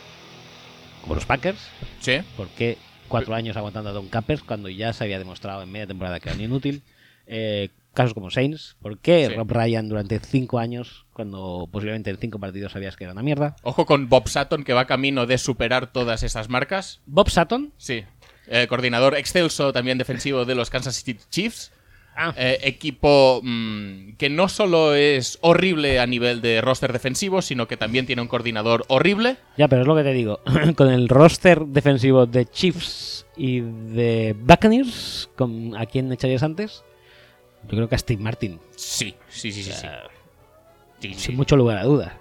como 1.03 1.14
los 1.14 1.26
Packers. 1.26 1.59
Sí. 2.00 2.18
¿Por 2.36 2.48
qué 2.48 2.78
cuatro 3.09 3.34
años 3.34 3.57
aguantando 3.57 3.90
a 3.90 3.92
Don 3.92 4.09
Capers 4.09 4.42
cuando 4.42 4.68
ya 4.68 4.92
se 4.92 5.05
había 5.05 5.18
demostrado 5.18 5.62
en 5.62 5.70
media 5.70 5.86
temporada 5.86 6.20
que 6.20 6.30
era 6.30 6.42
inútil? 6.42 6.82
Eh, 7.26 7.68
casos 7.94 8.14
como 8.14 8.30
Saints. 8.30 8.76
¿Por 8.80 8.98
qué 8.98 9.26
Sí. 9.28 9.34
Rob 9.34 9.50
Ryan 9.50 9.88
durante 9.88 10.18
cinco 10.18 10.59
años, 10.59 11.05
cuando 11.12 11.68
posiblemente 11.70 12.11
en 12.11 12.16
cinco 12.18 12.38
partidos 12.38 12.72
sabías 12.72 12.96
que 12.96 13.05
era 13.05 13.12
una 13.12 13.22
mierda? 13.22 13.57
Ojo 13.62 13.84
con 13.86 14.09
Bob 14.09 14.28
Sutton, 14.28 14.64
que 14.64 14.72
va 14.72 14.86
camino 14.86 15.26
de 15.26 15.38
superar 15.38 15.92
todas 15.92 16.22
esas 16.22 16.48
marcas. 16.48 17.00
Bob 17.07 17.28
Sutton. 17.28 17.72
Sí. 17.76 18.05
Eh, 18.48 18.66
coordinador 18.66 19.16
excelso 19.16 19.72
también 19.72 19.98
defensivo 19.98 20.44
de 20.44 20.55
los 20.55 20.70
Kansas 20.70 20.96
City 20.96 21.20
Chiefs. 21.30 21.70
Ah, 22.14 22.34
Eh, 22.36 22.58
equipo 22.64 23.40
mm, 23.42 24.12
que 24.18 24.28
no 24.28 24.48
solo 24.48 24.94
es 24.94 25.38
horrible 25.40 25.98
a 25.98 26.06
nivel 26.06 26.42
de 26.42 26.60
roster 26.60 26.92
defensivo, 26.92 27.40
sino 27.40 27.66
que 27.66 27.76
también 27.78 28.04
tiene 28.06 28.20
un 28.22 28.28
coordinador 28.28 28.84
horrible. 28.88 29.36
Ya, 29.56 29.68
pero 29.68 29.82
es 29.82 29.88
lo 29.88 29.96
que 29.96 30.02
te 30.02 30.12
digo. 30.12 30.40
con 30.76 30.90
el 30.90 31.08
roster 31.08 31.64
defensivo 31.66 32.26
de 32.26 32.44
Chiefs 32.46 33.26
y 33.36 33.60
de 33.60 34.36
Buccaneers, 34.38 35.30
¿con 35.36 35.74
¿a 35.76 35.86
quién 35.86 36.12
echarías 36.12 36.42
antes? 36.42 36.84
Yo 37.64 37.70
creo 37.76 37.88
que 37.88 37.94
a 37.94 37.98
Steve 37.98 38.22
Martin. 38.22 38.60
Sí, 38.76 39.14
sí, 39.28 39.50
sí, 39.52 39.62
sí. 39.62 39.72
sí. 39.72 39.86
Sí, 41.00 41.14
sí. 41.14 41.20
Sin 41.20 41.36
mucho 41.36 41.56
lugar 41.56 41.78
a 41.78 41.84
dudas. 41.84 42.12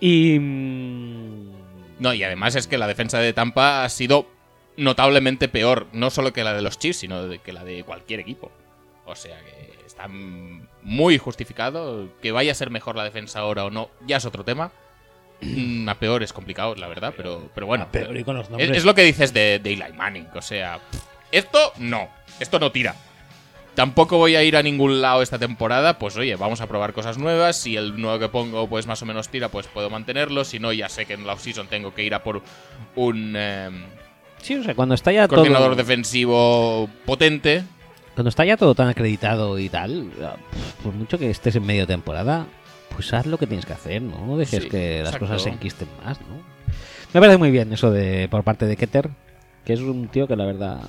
Y. 0.00 0.38
mm, 0.38 1.50
No, 1.98 2.14
y 2.14 2.22
además 2.22 2.54
es 2.54 2.66
que 2.68 2.78
la 2.78 2.86
defensa 2.86 3.18
de 3.18 3.32
Tampa 3.32 3.84
ha 3.84 3.88
sido 3.88 4.26
notablemente 4.76 5.48
peor, 5.48 5.88
no 5.92 6.10
solo 6.10 6.32
que 6.32 6.44
la 6.44 6.54
de 6.54 6.62
los 6.62 6.78
Chiefs, 6.78 6.98
sino 7.00 7.28
que 7.42 7.52
la 7.52 7.64
de 7.64 7.82
cualquier 7.82 8.20
equipo. 8.20 8.52
O 9.08 9.16
sea 9.16 9.38
que 9.40 9.86
está 9.86 10.06
muy 10.08 11.18
justificado. 11.18 12.08
Que 12.22 12.32
vaya 12.32 12.52
a 12.52 12.54
ser 12.54 12.70
mejor 12.70 12.96
la 12.96 13.04
defensa 13.04 13.40
ahora 13.40 13.64
o 13.64 13.70
no, 13.70 13.90
ya 14.06 14.16
es 14.18 14.24
otro 14.24 14.44
tema. 14.44 14.70
A 15.88 15.94
peor 15.94 16.22
es 16.22 16.32
complicado, 16.32 16.74
la 16.74 16.88
verdad, 16.88 17.14
pero, 17.16 17.48
pero 17.54 17.66
bueno. 17.66 17.84
a 17.84 17.92
peor 17.92 18.16
y 18.16 18.24
con 18.24 18.36
los 18.36 18.46
Es, 18.46 18.50
nombres. 18.50 18.76
es 18.76 18.84
lo 18.84 18.94
que 18.94 19.02
dices 19.04 19.32
de, 19.32 19.58
de 19.60 19.72
Eli 19.72 19.92
Manning. 19.94 20.26
O 20.34 20.42
sea, 20.42 20.80
esto 21.32 21.72
no. 21.78 22.08
Esto 22.40 22.58
no 22.58 22.72
tira. 22.72 22.94
Tampoco 23.74 24.18
voy 24.18 24.34
a 24.34 24.42
ir 24.42 24.56
a 24.56 24.62
ningún 24.64 25.00
lado 25.00 25.22
esta 25.22 25.38
temporada. 25.38 26.00
Pues 26.00 26.16
oye, 26.16 26.34
vamos 26.34 26.60
a 26.60 26.66
probar 26.66 26.92
cosas 26.92 27.16
nuevas. 27.18 27.56
Si 27.56 27.76
el 27.76 28.00
nuevo 28.00 28.18
que 28.18 28.28
pongo, 28.28 28.68
pues 28.68 28.88
más 28.88 29.00
o 29.02 29.06
menos 29.06 29.28
tira, 29.28 29.48
pues 29.50 29.68
puedo 29.68 29.88
mantenerlo. 29.88 30.42
Si 30.44 30.58
no, 30.58 30.72
ya 30.72 30.88
sé 30.88 31.06
que 31.06 31.12
en 31.12 31.24
la 31.24 31.34
offseason 31.34 31.68
tengo 31.68 31.94
que 31.94 32.02
ir 32.02 32.12
a 32.14 32.24
por 32.24 32.42
un 32.96 33.34
eh, 33.36 33.70
Sí, 34.42 34.56
o 34.56 34.64
sea, 34.64 34.74
cuando 34.74 34.96
está 34.96 35.12
ya 35.12 35.28
todo. 35.28 35.36
coordinador 35.36 35.76
defensivo 35.76 36.88
potente. 37.06 37.62
Cuando 38.18 38.30
está 38.30 38.44
ya 38.44 38.56
todo 38.56 38.74
tan 38.74 38.88
acreditado 38.88 39.60
y 39.60 39.68
tal, 39.68 40.10
ah, 40.24 40.34
por 40.82 40.92
mucho 40.92 41.20
que 41.20 41.30
estés 41.30 41.54
en 41.54 41.64
medio 41.64 41.86
temporada, 41.86 42.46
pues 42.92 43.12
haz 43.14 43.26
lo 43.26 43.38
que 43.38 43.46
tienes 43.46 43.64
que 43.64 43.74
hacer, 43.74 44.02
¿no? 44.02 44.26
No 44.26 44.36
dejes 44.36 44.64
Sí, 44.64 44.68
que 44.68 44.98
las 45.04 45.10
exacto. 45.14 45.26
cosas 45.26 45.42
se 45.42 45.50
enquisten 45.50 45.86
más, 46.04 46.20
¿no? 46.22 46.38
Me 47.14 47.20
parece 47.20 47.38
muy 47.38 47.52
bien 47.52 47.72
eso 47.72 47.92
de 47.92 48.26
por 48.28 48.42
parte 48.42 48.66
de 48.66 48.76
Keter, 48.76 49.10
que 49.64 49.72
es 49.74 49.78
un 49.78 50.08
tío 50.08 50.26
que 50.26 50.34
la 50.34 50.46
verdad 50.46 50.80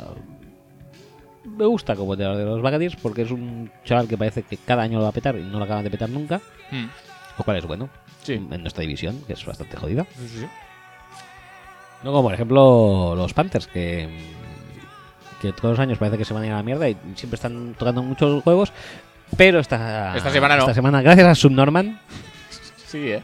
me 1.45 1.65
gusta 1.67 1.95
como 1.95 2.13
entrenador 2.15 2.39
de 2.39 2.45
los 2.45 2.63
Buccaneers 2.63 2.95
porque 2.95 3.21
es 3.21 3.29
un 3.29 3.69
chaval 3.85 4.07
que 4.07 4.17
parece 4.17 4.41
que 4.41 4.57
cada 4.57 4.81
año 4.81 4.97
lo 4.97 5.03
va 5.03 5.09
a 5.09 5.13
petar 5.13 5.35
y 5.37 5.43
no 5.43 5.59
lo 5.59 5.65
acaban 5.65 5.83
de 5.83 5.91
petar 5.91 6.09
nunca, 6.09 6.41
Hmm. 6.71 6.87
lo 7.37 7.45
cual 7.45 7.57
es 7.57 7.65
bueno 7.67 7.89
Sí. 8.23 8.33
en 8.33 8.61
nuestra 8.61 8.81
división, 8.81 9.21
que 9.27 9.33
es 9.33 9.45
bastante 9.45 9.77
jodida. 9.77 10.07
No 12.03 12.11
como 12.11 12.23
por 12.23 12.33
ejemplo 12.33 13.13
los 13.15 13.33
Panthers, 13.35 13.67
que, 13.67 14.09
que 15.41 15.53
todos 15.53 15.71
los 15.71 15.79
años 15.79 15.97
parece 15.97 16.17
que 16.17 16.25
se 16.25 16.33
van 16.33 16.43
a 16.43 16.47
ir 16.47 16.51
a 16.53 16.57
la 16.57 16.63
mierda 16.63 16.89
y 16.89 16.95
siempre 17.15 17.35
están 17.35 17.75
tocando 17.77 18.01
muchos 18.03 18.43
juegos. 18.43 18.71
Pero 19.37 19.59
esta, 19.59 20.15
Esta 20.17 20.31
semana 20.31 20.55
no. 20.55 20.61
Esta 20.63 20.73
semana, 20.73 21.01
gracias 21.01 21.27
a 21.27 21.35
Subnorman, 21.35 21.99
Sí, 22.87 23.11
eh. 23.11 23.21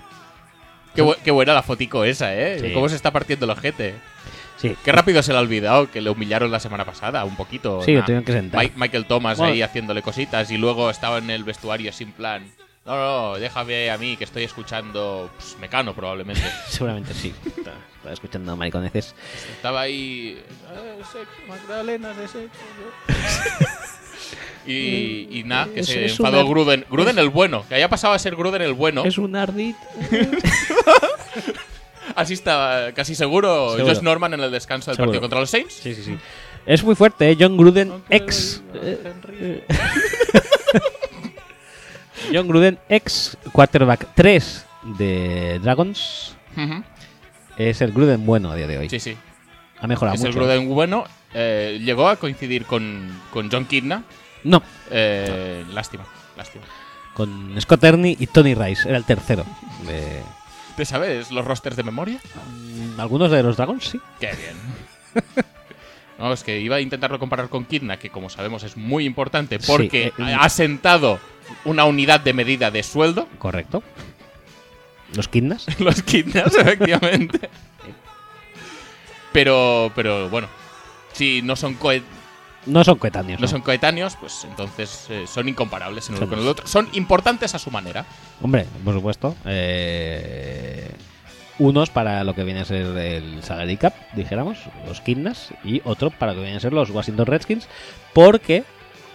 Qué, 0.94 1.04
bu- 1.04 1.18
qué 1.24 1.32
buena 1.32 1.54
la 1.54 1.64
fotico 1.64 2.04
esa, 2.06 2.34
eh. 2.36 2.60
Sí. 2.62 2.74
Cómo 2.74 2.88
se 2.88 2.96
está 2.96 3.12
partiendo 3.12 3.46
el 3.46 3.50
ojete. 3.52 3.96
sí, 4.58 4.76
Qué 4.84 4.92
rápido 4.92 5.22
se 5.24 5.32
le 5.34 5.40
ha 5.40 5.42
olvidado 5.42 5.90
que 5.92 6.00
le 6.02 6.10
humillaron 6.12 6.52
la 6.52 6.60
semana 6.60 6.86
pasada, 6.86 7.26
un 7.26 7.36
poquito. 7.36 7.82
sí, 7.84 7.94
lo 7.96 8.04
tuvieron 8.04 8.24
que 8.24 8.32
sentar. 8.32 8.64
Mi- 8.64 8.72
Michael 8.76 9.06
Thomas 9.08 9.38
Bueno. 9.40 9.54
ahí 9.54 9.62
haciéndole 9.64 10.02
cositas 10.04 10.52
y 10.52 10.58
luego 10.58 10.90
estaba 10.92 11.18
en 11.18 11.30
el 11.32 11.44
vestuario 11.44 11.92
sin 11.92 12.12
plan. 12.12 12.46
No, 12.86 12.96
no, 13.34 13.40
déjame 13.40 13.90
a 13.90 13.98
mí 13.98 14.16
que 14.16 14.24
estoy 14.26 14.44
escuchando 14.44 15.32
pues, 15.36 15.58
Mecano 15.60 15.94
probablemente. 15.96 16.44
Seguramente 16.70 17.14
sí. 17.16 17.34
Estaba 18.06 18.14
escuchando 18.14 18.56
mariconeces. 18.56 19.16
estaba 19.56 19.82
ahí... 19.82 20.40
"Eh, 20.72 21.02
sexo, 21.12 21.28
magdalenas 21.48 22.16
de 22.16 22.28
sexo, 22.28 22.60
¿no?". 22.80 23.16
y, 24.72 25.28
y 25.40 25.44
nada, 25.44 25.68
que 25.74 25.80
Es- 25.80 25.88
se 25.88 26.06
es 26.06 26.20
enfadó 26.20 26.48
Gruden. 26.48 26.86
Gruden 26.88 27.18
el 27.18 27.30
bueno, 27.30 27.66
que 27.68 27.74
haya 27.74 27.90
pasado 27.90 28.14
a 28.14 28.20
ser 28.20 28.36
Gruden 28.36 28.62
el 28.62 28.74
bueno. 28.74 29.04
Es 29.06 29.18
un 29.18 29.36
ardit. 29.36 29.76
Así 32.16 32.36
está 32.36 32.92
casi 32.96 33.16
seguro, 33.16 33.72
Seguro. 33.76 33.92
Josh 33.94 34.04
Norman 34.04 34.36
en 34.36 34.42
el 34.42 34.52
descanso 34.52 34.92
del 34.92 34.98
Seguro. 34.98 35.10
partido 35.12 35.22
contra 35.22 35.40
los 35.40 35.50
Saints. 35.50 35.74
Sí, 35.74 35.96
sí, 35.96 36.04
sí. 36.04 36.18
Es 36.68 36.84
muy 36.84 36.94
fuerte, 36.96 37.30
¿eh? 37.32 37.38
John 37.40 37.58
Gruden, 37.58 38.04
ex. 38.10 38.62
Henry. 38.74 39.64
John 42.34 42.48
Gruden, 42.48 42.78
ex 42.88 43.36
quarterback 43.52 44.08
3 44.16 44.66
de 44.98 45.60
Dragons. 45.64 46.36
Ujú. 46.56 46.84
Es 47.58 47.82
el 47.82 47.92
Gruden 47.92 48.26
bueno 48.26 48.52
a 48.52 48.56
día 48.56 48.68
de 48.68 48.78
hoy. 48.78 48.90
Sí, 48.90 49.00
sí. 49.00 49.18
Ha 49.80 49.88
mejorado 49.88 50.16
Es 50.16 50.22
el 50.24 50.28
mucho. 50.30 50.40
Gruden 50.40 50.70
bueno. 50.70 51.06
Eh, 51.34 51.80
llegó 51.84 52.08
a 52.08 52.16
coincidir 52.18 52.66
con, 52.66 53.10
con 53.32 53.50
John 53.52 53.66
Kidna. 53.66 54.04
No, 54.44 54.62
Eh, 54.92 55.66
lástima, 55.74 56.06
lástima. 56.38 56.64
con 57.14 57.60
Scott 57.62 57.84
Ernie 57.84 58.16
y 58.20 58.28
Tony 58.28 58.54
Rice. 58.56 58.88
Era 58.88 58.98
el 58.98 59.04
tercero. 59.06 59.46
de- 59.88 60.22
¿Te 60.78 60.86
sabes 60.86 61.32
los 61.32 61.46
rosters 61.46 61.76
de 61.78 61.84
memoria? 61.84 62.20
Mm, 62.52 63.00
Algunos 63.00 63.32
de 63.32 63.42
los 63.44 63.56
Dragons, 63.58 63.86
sí. 63.86 64.00
Qué 64.20 64.28
bien. 64.28 65.26
No, 66.18 66.32
es 66.32 66.44
que 66.44 66.62
iba 66.62 66.78
a 66.78 66.80
intentarlo 66.80 67.20
comparar 67.20 67.50
con 67.50 67.66
Kidna, 67.66 67.98
que 68.00 68.10
como 68.10 68.30
sabemos 68.30 68.64
es 68.64 68.78
muy 68.78 69.04
importante 69.06 69.60
Sí, 69.60 69.66
porque 69.68 70.14
eh, 70.18 70.36
ha 70.40 70.48
sentado 70.48 71.20
una 71.66 71.84
unidad 71.84 72.22
de 72.22 72.32
medida 72.32 72.72
de 72.72 72.84
sueldo. 72.84 73.28
Correcto. 73.38 73.84
Los 75.16 75.28
Kidnas. 75.28 75.66
Los 75.80 76.02
Kidnas, 76.04 76.56
efectivamente. 76.60 77.50
Pero, 79.32 79.92
pero 79.96 80.30
bueno, 80.30 80.48
si 81.14 81.42
no 81.42 81.56
son, 81.56 81.78
No 82.66 82.84
son 82.84 82.98
coetáneos. 82.98 83.40
no 83.40 83.46
no. 83.46 83.52
son 83.52 83.62
coetáneos, 83.62 84.16
pues 84.20 84.46
entonces 84.50 85.08
eh, 85.10 85.26
son 85.28 85.50
incomparables 85.50 86.08
en 86.10 86.16
uno 86.16 86.22
Son- 86.22 86.30
con 86.30 86.40
el 86.40 86.48
otro. 86.48 86.66
Son 86.68 86.90
importantes 86.94 87.54
a 87.54 87.60
su 87.60 87.70
manera. 87.72 88.06
Hombre, 88.42 88.66
por 88.84 88.94
supuesto. 88.94 89.36
eh, 89.46 90.90
unos 91.58 91.90
para 91.90 92.24
lo 92.26 92.34
que 92.36 92.44
viene 92.44 92.62
a 92.62 92.66
ser 92.66 92.86
el 92.98 93.42
salary 93.44 93.78
cap, 93.78 93.94
dijéramos, 94.14 94.58
los 94.88 95.00
Kidnas, 95.02 95.54
y 95.64 95.82
otro 95.86 96.12
para 96.12 96.34
lo 96.34 96.38
que 96.40 96.42
vienen 96.44 96.58
a 96.58 96.62
ser 96.62 96.74
los 96.74 96.90
Washington 96.90 97.26
Redskins, 97.26 97.68
porque 98.14 98.64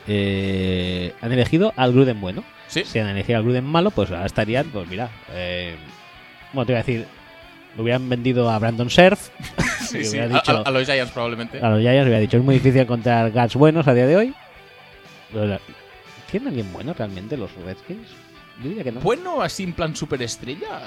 eh, 0.07 1.15
han 1.21 1.33
elegido 1.33 1.73
al 1.77 1.93
Gruden 1.93 2.21
bueno. 2.21 2.43
Sí. 2.71 2.85
Si 2.85 2.99
han 2.99 3.09
elegido 3.09 3.37
al 3.39 3.43
Gruden 3.45 3.65
malo, 3.67 3.91
pues 3.91 4.11
ahora 4.11 4.25
estarían, 4.27 4.67
pues 4.71 4.89
mira, 4.89 5.11
eh, 5.33 5.77
bueno, 6.53 6.67
te 6.67 6.73
iba 6.73 6.79
a 6.81 6.83
decir, 6.85 7.07
lo 7.77 7.83
hubieran 7.83 8.09
vendido 8.09 8.49
a 8.49 8.59
Brandon 8.59 8.89
Surf, 8.89 9.29
Sí, 9.89 10.05
sí. 10.05 10.19
A, 10.21 10.29
dicho- 10.29 10.59
a- 10.59 10.63
a 10.63 10.71
los 10.71 10.85
Giants 10.87 11.13
probablemente. 11.13 11.59
a 11.61 11.69
los 11.71 11.81
Giants, 11.81 12.05
hubiera 12.05 12.21
dicho, 12.21 12.37
es 12.37 12.45
muy 12.45 12.55
difícil 12.55 12.81
encontrar 12.83 13.33
guards 13.33 13.55
buenos 13.57 13.87
a 13.89 13.93
día 13.95 14.07
de 14.07 14.17
hoy. 14.17 14.35
¿Tienen 16.31 16.49
alguien 16.49 16.73
bueno 16.73 16.95
realmente 16.95 17.37
los 17.37 17.53
Redskins? 17.57 18.09
Yo 18.63 18.69
diría 18.69 18.85
que 18.85 18.93
no. 18.93 19.01
Bueno, 19.01 19.43
así 19.43 19.65
en 19.65 19.73
plan 19.73 19.97
superestrella. 19.97 20.81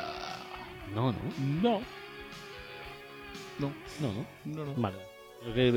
No, 0.96 1.12
no. 1.12 1.18
No, 1.62 1.82
No, 3.60 3.72
no, 4.00 4.14
no. 4.14 4.26
no, 4.46 4.66
no. 4.66 4.74
Vale. 4.82 4.96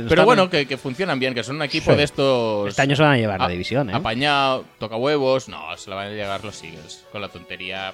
Pero 0.08 0.24
bueno, 0.24 0.48
que, 0.48 0.66
que 0.66 0.76
funcionan 0.76 1.18
bien, 1.18 1.34
que 1.34 1.42
son 1.42 1.56
un 1.56 1.62
equipo 1.62 1.90
Sí. 1.92 1.96
de 1.96 2.02
estos. 2.04 2.68
Este 2.68 2.82
año 2.82 2.94
se 2.96 3.02
van 3.02 3.12
a 3.12 3.16
llevar 3.16 3.40
la 3.40 3.48
división, 3.48 3.90
¿eh? 3.90 3.94
Apañado, 3.94 4.64
toca 4.78 4.96
huevos. 4.96 5.48
No, 5.48 5.76
se 5.76 5.90
la 5.90 5.96
van 5.96 6.08
a 6.08 6.10
llevar 6.10 6.44
los 6.44 6.62
Eagles. 6.62 7.04
Con 7.12 7.20
la 7.20 7.28
tontería. 7.28 7.92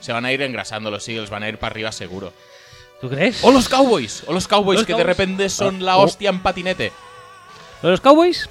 Se 0.00 0.12
van 0.12 0.24
a 0.24 0.32
ir 0.32 0.40
engrasando 0.42 0.90
los 0.90 1.06
Eagles, 1.08 1.30
van 1.30 1.42
a 1.42 1.48
ir 1.48 1.58
para 1.58 1.72
arriba 1.72 1.92
seguro. 1.92 2.32
¿Tú 3.00 3.08
crees? 3.10 3.42
O 3.44 3.50
los 3.52 3.68
Cowboys, 3.68 4.24
o 4.26 4.32
los 4.32 4.48
Cowboys 4.48 4.78
Los 4.80 4.86
que 4.86 4.94
de 4.94 5.04
repente 5.04 5.48
son 5.50 5.76
Ah, 5.76 5.84
la 5.84 5.96
oh. 5.98 6.04
hostia 6.04 6.30
en 6.30 6.40
patinete. 6.40 6.92
¿Los 7.82 8.00
Cowboys? 8.00 8.48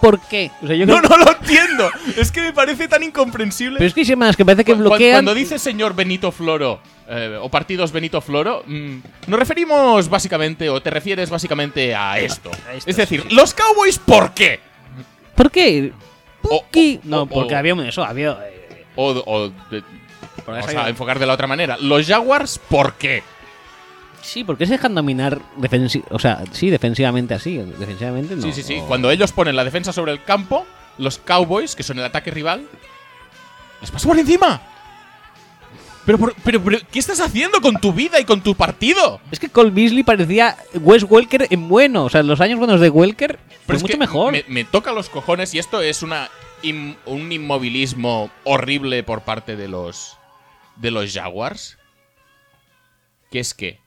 ¿Por 0.00 0.20
qué? 0.20 0.50
O 0.62 0.66
sea, 0.66 0.76
yo 0.76 0.86
No, 0.86 0.98
creo- 0.98 1.10
no 1.10 1.24
lo 1.24 1.32
entiendo. 1.32 1.90
Es 2.16 2.30
que 2.30 2.40
me 2.42 2.52
parece 2.52 2.88
tan 2.88 3.02
incomprensible. 3.02 3.78
Pero 3.78 3.88
es 3.88 3.94
que 3.94 4.00
hay 4.00 4.06
semanas 4.06 4.36
que 4.36 4.44
parece 4.44 4.64
que 4.64 4.74
bloquean. 4.74 5.12
Cuando 5.16 5.34
dice 5.34 5.58
señor 5.58 5.94
Benito 5.94 6.30
Floro 6.32 6.80
eh, 7.08 7.38
o 7.40 7.48
partidos 7.50 7.92
Benito 7.92 8.20
Floro, 8.20 8.62
mm, 8.66 8.96
nos 9.26 9.38
referimos 9.38 10.08
básicamente, 10.08 10.68
o 10.70 10.80
te 10.82 10.90
refieres 10.90 11.30
básicamente 11.30 11.94
a 11.94 12.18
esto. 12.18 12.50
A 12.68 12.74
esto, 12.74 12.90
es 12.90 12.96
decir, 12.96 13.30
los 13.32 13.54
Cowboys, 13.54 13.98
¿por 13.98 14.32
qué? 14.32 14.60
¿Por 15.34 15.50
qué? 15.50 15.92
O- 16.42 16.48
¿Por 16.48 16.64
qué? 16.70 17.00
o- 17.04 17.08
no, 17.08 17.22
o- 17.22 17.26
porque 17.26 17.54
o- 17.54 17.58
había 17.58 17.74
eso, 17.88 18.04
había. 18.04 18.38
eh, 18.46 18.84
O, 18.96 19.08
o 19.10 19.48
de- 19.70 19.82
porque 20.44 20.60
vamos 20.60 20.74
a 20.74 20.88
enfocar 20.88 21.18
de 21.18 21.26
la 21.26 21.32
otra 21.34 21.46
manera. 21.46 21.76
Los 21.80 22.06
Jaguars, 22.06 22.58
¿por 22.68 22.94
qué? 22.94 23.22
Sí, 24.22 24.42
porque 24.44 24.64
se 24.66 24.72
dejan 24.72 24.94
dominar 24.94 25.40
defensi 25.56 26.02
o 26.10 26.18
sea, 26.18 26.42
sí, 26.52 26.70
defensivamente 26.70 27.34
así, 27.34 27.56
defensivamente 27.58 28.36
no. 28.36 28.42
sí, 28.42 28.52
sí, 28.52 28.62
sí. 28.62 28.78
O- 28.80 28.86
Cuando 28.86 29.10
ellos 29.10 29.32
ponen 29.32 29.56
la 29.56 29.64
defensa 29.64 29.92
sobre 29.92 30.12
el 30.12 30.22
campo, 30.24 30.66
los 30.98 31.18
Cowboys, 31.18 31.74
que 31.76 31.82
son 31.82 31.98
el 31.98 32.04
ataque 32.04 32.30
rival, 32.30 32.66
les 33.80 33.90
pasa 33.90 34.08
por 34.08 34.18
encima. 34.18 34.62
Pero, 36.06 36.18
pero, 36.44 36.62
pero, 36.62 36.78
¿qué 36.92 36.98
estás 36.98 37.20
haciendo 37.20 37.60
con 37.62 37.76
tu 37.80 37.92
vida 37.92 38.20
y 38.20 38.24
con 38.26 38.42
tu 38.42 38.54
partido? 38.54 39.20
Es 39.30 39.38
que 39.40 39.48
Cole 39.48 39.70
Beasley 39.70 40.02
parecía 40.02 40.56
Wes 40.74 41.04
Welker 41.04 41.46
en 41.50 41.68
bueno, 41.68 42.04
o 42.04 42.10
sea, 42.10 42.22
los 42.22 42.40
años 42.42 42.58
buenos 42.58 42.80
de 42.80 42.90
Welker 42.90 43.38
Pero 43.66 43.76
es 43.78 43.82
mucho 43.82 43.92
que 43.94 43.98
mejor. 43.98 44.32
Me, 44.32 44.44
me 44.48 44.64
toca 44.64 44.92
los 44.92 45.08
cojones 45.08 45.54
y 45.54 45.58
esto 45.58 45.80
es 45.80 46.02
una 46.02 46.28
in- 46.62 46.96
un 47.06 47.32
inmovilismo 47.32 48.30
horrible 48.44 49.02
por 49.02 49.22
parte 49.22 49.56
de 49.56 49.68
los 49.68 50.18
de 50.76 50.90
los 50.90 51.12
Jaguars. 51.14 51.78
Que 53.30 53.40
es 53.40 53.54
que 53.54 53.80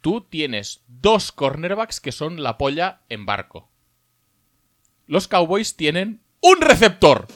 tú 0.00 0.22
tienes 0.22 0.80
dos 0.88 1.30
cornerbacks 1.30 2.00
que 2.00 2.12
son 2.12 2.42
la 2.42 2.56
polla 2.56 3.02
en 3.10 3.26
barco. 3.26 3.68
Los 5.06 5.28
Cowboys 5.28 5.76
tienen 5.76 6.22
un 6.40 6.60
receptor. 6.62 7.26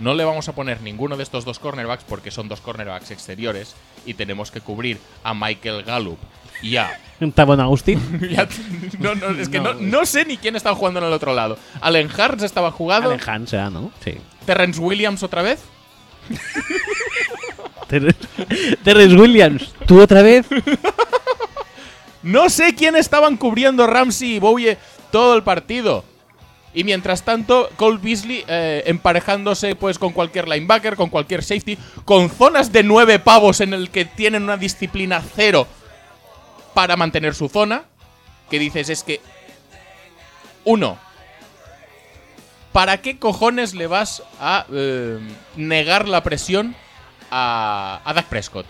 No, 0.00 0.14
le 0.14 0.24
vamos 0.24 0.48
a 0.48 0.54
poner 0.54 0.80
ninguno 0.80 1.16
de 1.16 1.22
estos 1.22 1.44
dos 1.44 1.58
cornerbacks 1.58 2.04
porque 2.04 2.30
son 2.30 2.48
dos 2.48 2.60
cornerbacks 2.60 3.10
exteriores 3.10 3.74
y 4.06 4.14
tenemos 4.14 4.50
que 4.50 4.60
cubrir 4.60 4.98
a 5.22 5.34
Michael 5.34 5.82
Gallup 5.84 6.18
y 6.62 6.76
a 6.76 6.98
Tabon 7.34 7.60
Austin. 7.60 8.00
ya 8.30 8.46
t- 8.46 8.54
no, 8.98 9.14
no, 9.14 9.30
es 9.30 9.48
que 9.48 9.60
no. 9.60 9.74
No. 9.74 9.80
no 9.80 10.06
sé 10.06 10.24
ni 10.24 10.36
quién 10.38 10.56
estaba 10.56 10.74
jugando 10.74 11.00
en 11.00 11.06
el 11.06 11.12
otro 11.12 11.34
lado. 11.34 11.58
Allen 11.82 12.08
Hartz 12.16 12.42
estaba 12.42 12.70
jugando. 12.70 13.10
Allen 13.10 13.20
Hans 13.28 13.52
era, 13.52 13.68
¿no? 13.70 13.92
Sí. 14.02 14.14
Terrence 14.46 14.80
Williams 14.80 15.22
otra 15.22 15.42
vez. 15.42 15.60
Ter- 17.88 18.14
Terrence 18.84 19.16
Williams, 19.16 19.74
¿tú 19.86 20.00
otra 20.00 20.22
vez? 20.22 20.46
No 22.22 22.48
sé 22.50 22.74
quién 22.74 22.96
estaban 22.96 23.36
cubriendo 23.36 23.86
Ramsey 23.86 24.36
y 24.36 24.38
Bowie 24.38 24.78
todo 25.10 25.34
el 25.34 25.42
partido. 25.42 26.04
Y 26.72 26.84
mientras 26.84 27.24
tanto, 27.24 27.68
Cole 27.76 27.98
Beasley 28.00 28.44
eh, 28.46 28.84
emparejándose 28.86 29.74
pues 29.74 29.98
con 29.98 30.12
cualquier 30.12 30.46
linebacker, 30.48 30.94
con 30.94 31.10
cualquier 31.10 31.42
safety, 31.42 31.76
con 32.04 32.30
zonas 32.30 32.70
de 32.72 32.84
nueve 32.84 33.18
pavos 33.18 33.60
en 33.60 33.74
el 33.74 33.90
que 33.90 34.04
tienen 34.04 34.44
una 34.44 34.56
disciplina 34.56 35.20
cero 35.34 35.66
para 36.74 36.96
mantener 36.96 37.34
su 37.34 37.48
zona. 37.48 37.82
Que 38.48 38.58
dices 38.60 38.88
es 38.88 39.02
que 39.02 39.20
uno, 40.64 40.96
¿para 42.72 42.98
qué 43.02 43.18
cojones 43.18 43.74
le 43.74 43.86
vas 43.88 44.22
a 44.40 44.66
eh, 44.72 45.18
negar 45.56 46.08
la 46.08 46.22
presión 46.22 46.76
a, 47.30 48.00
a 48.04 48.12
Dak 48.14 48.26
Prescott? 48.26 48.66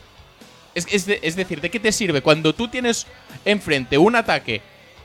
Es, 0.74 0.86
es 0.90 1.04
de- 1.06 1.20
es 1.22 1.36
decir, 1.36 1.60
¿de 1.60 1.70
qué 1.70 1.80
te 1.80 1.92
sirve 1.92 2.22
cuando 2.22 2.54
tú 2.54 2.68
tienes 2.68 3.06
enfrente 3.44 3.98
un 3.98 4.16
ataque 4.16 4.62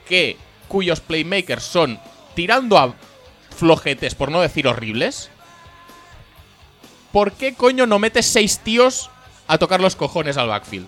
que 0.07 0.37
cuyos 0.67 0.99
playmakers 1.01 1.63
son 1.63 1.99
tirando 2.36 2.77
a 2.77 2.93
flojetes, 3.55 4.13
por 4.15 4.29
no 4.31 4.41
decir 4.41 4.67
horribles? 4.67 5.29
¿Por 7.11 7.31
qué 7.31 7.55
coño 7.55 7.88
no 7.88 7.97
metes 7.99 8.25
seis 8.25 8.59
tíos 8.59 9.09
a 9.47 9.57
tocar 9.57 9.79
los 9.81 9.95
cojones 9.95 10.38
al 10.38 10.49
backfield? 10.49 10.88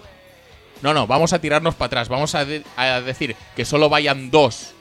No, 0.82 0.94
no, 0.94 1.08
vamos 1.08 1.34
a 1.34 1.40
tirarnos 1.40 1.76
para 1.76 1.88
atrás. 1.88 2.10
Vamos 2.10 2.36
a, 2.36 2.46
de- 2.46 2.64
a 2.76 3.02
decir 3.02 3.36
que 3.56 3.66
solo 3.66 3.90
vayan 3.90 4.30
dos 4.30 4.74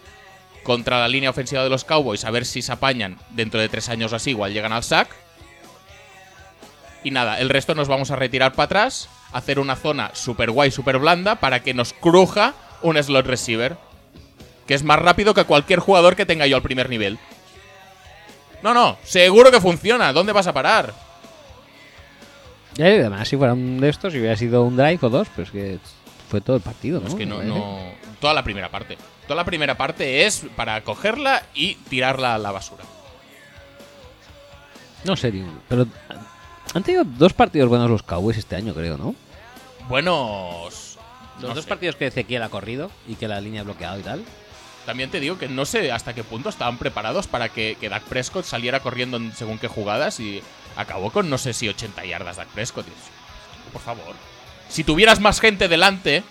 contra 0.65 0.99
la 1.01 1.09
línea 1.09 1.31
ofensiva 1.31 1.63
de 1.63 1.71
los 1.71 1.85
Cowboys 1.85 2.25
a 2.25 2.31
ver 2.33 2.45
si 2.45 2.61
se 2.61 2.73
apañan 2.73 3.19
dentro 3.31 3.61
de 3.61 3.69
tres 3.69 3.89
años 3.89 4.13
o 4.13 4.17
así, 4.17 4.31
igual 4.31 4.53
llegan 4.53 4.73
al 4.73 4.83
sack. 4.83 5.09
Y 7.05 7.13
nada, 7.13 7.39
el 7.39 7.49
resto 7.49 7.77
nos 7.77 7.87
vamos 7.87 8.11
a 8.11 8.17
retirar 8.17 8.53
para 8.55 8.65
atrás, 8.65 9.09
hacer 9.33 9.61
una 9.61 9.77
zona 9.77 10.11
super 10.15 10.51
guay, 10.51 10.73
super 10.73 10.99
blanda, 10.99 11.37
para 11.37 11.63
que 11.63 11.73
nos 11.73 11.93
cruja 11.93 12.55
un 12.83 13.01
slot 13.01 13.27
receiver. 13.27 13.77
Que 14.67 14.75
es 14.75 14.83
más 14.83 14.99
rápido 14.99 15.35
que 15.35 15.45
cualquier 15.45 15.79
jugador 15.79 16.17
que 16.17 16.27
tenga 16.27 16.47
yo 16.47 16.57
al 16.57 16.63
primer 16.63 16.89
nivel. 16.91 17.19
No, 18.63 18.75
no, 18.75 18.99
seguro 19.05 19.51
que 19.51 19.61
funciona. 19.61 20.13
¿Dónde 20.13 20.33
vas 20.33 20.47
a 20.47 20.53
parar? 20.53 20.93
Y 22.77 22.83
además, 22.83 23.29
si 23.29 23.37
fuera 23.37 23.53
un 23.55 23.81
de 23.81 23.89
estos, 23.89 24.13
si 24.13 24.19
hubiera 24.19 24.37
sido 24.37 24.65
un 24.65 24.77
drive 24.77 24.99
o 25.03 25.09
dos, 25.09 25.29
pues 25.35 25.51
que 25.51 25.79
fue 26.29 26.41
todo 26.41 26.57
el 26.57 26.63
partido, 26.63 27.01
¿no? 27.01 27.09
Es 27.09 27.15
que 27.15 27.27
no, 27.27 27.43
no. 27.43 27.79
Toda 28.21 28.35
la 28.35 28.43
primera 28.43 28.71
parte. 28.71 28.99
Toda 29.27 29.37
la 29.37 29.45
primera 29.45 29.77
parte 29.77 30.27
es 30.27 30.45
para 30.57 30.83
cogerla 30.83 31.43
y 31.55 31.75
tirarla 31.89 32.35
a 32.35 32.39
la 32.39 32.51
basura. 32.51 32.85
No 35.05 35.17
sé, 35.17 35.33
pero 35.69 35.87
han 36.75 36.83
tenido 36.83 37.05
dos 37.05 37.33
partidos 37.33 37.69
buenos 37.69 37.89
los 37.89 38.03
Cowboys 38.03 38.37
este 38.37 38.57
año, 38.57 38.75
creo, 38.75 38.97
¿no? 38.97 39.15
Buenos. 39.89 40.99
Los 41.37 41.49
no 41.51 41.55
dos 41.55 41.65
sé. 41.65 41.69
partidos 41.69 41.97
que 41.97 42.09
Ezequiel 42.09 42.43
ha 42.43 42.49
corrido 42.49 42.91
y 43.07 43.15
que 43.15 43.29
la 43.29 43.41
línea 43.41 43.61
ha 43.61 43.65
bloqueado 43.65 43.99
y 43.99 44.03
tal. 44.03 44.25
También 44.87 45.11
te 45.11 45.19
digo 45.19 45.37
que 45.37 45.49
no 45.49 45.67
sé 45.67 45.91
hasta 45.91 46.15
qué 46.15 46.23
punto 46.23 46.49
estaban 46.49 46.79
preparados 46.79 47.27
para 47.27 47.49
que, 47.49 47.77
que 47.81 47.89
Dak 47.89 48.05
Prescott 48.05 48.45
saliera 48.45 48.81
corriendo 48.81 49.17
en 49.17 49.35
según 49.35 49.59
qué 49.59 49.67
jugadas 49.67 50.21
y 50.21 50.43
acabó 50.77 51.11
con 51.11 51.29
no 51.29 51.39
sé 51.39 51.53
si 51.53 51.69
80 51.69 52.05
yardas 52.05 52.37
Dak 52.37 52.49
Prescott. 52.49 52.87
Por 53.73 53.83
favor. 53.83 54.15
Si 54.69 54.85
tuvieras 54.85 55.19
más 55.21 55.41
gente 55.41 55.67
delante, 55.67 56.23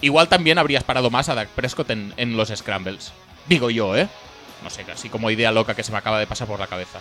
igual 0.00 0.28
también 0.28 0.58
habrías 0.58 0.82
parado 0.82 1.10
más 1.10 1.28
a 1.28 1.36
Dak 1.36 1.48
Prescott 1.50 1.90
en, 1.90 2.12
en 2.16 2.36
los 2.36 2.48
scrambles. 2.48 3.12
Digo 3.46 3.70
yo, 3.70 3.96
¿eh? 3.96 4.08
No 4.64 4.70
sé, 4.70 4.82
casi 4.84 5.08
como 5.08 5.30
idea 5.30 5.52
loca 5.52 5.74
que 5.74 5.82
se 5.84 5.92
me 5.92 5.98
acaba 5.98 6.18
de 6.18 6.26
pasar 6.26 6.48
por 6.48 6.58
la 6.58 6.66
cabeza. 6.66 6.98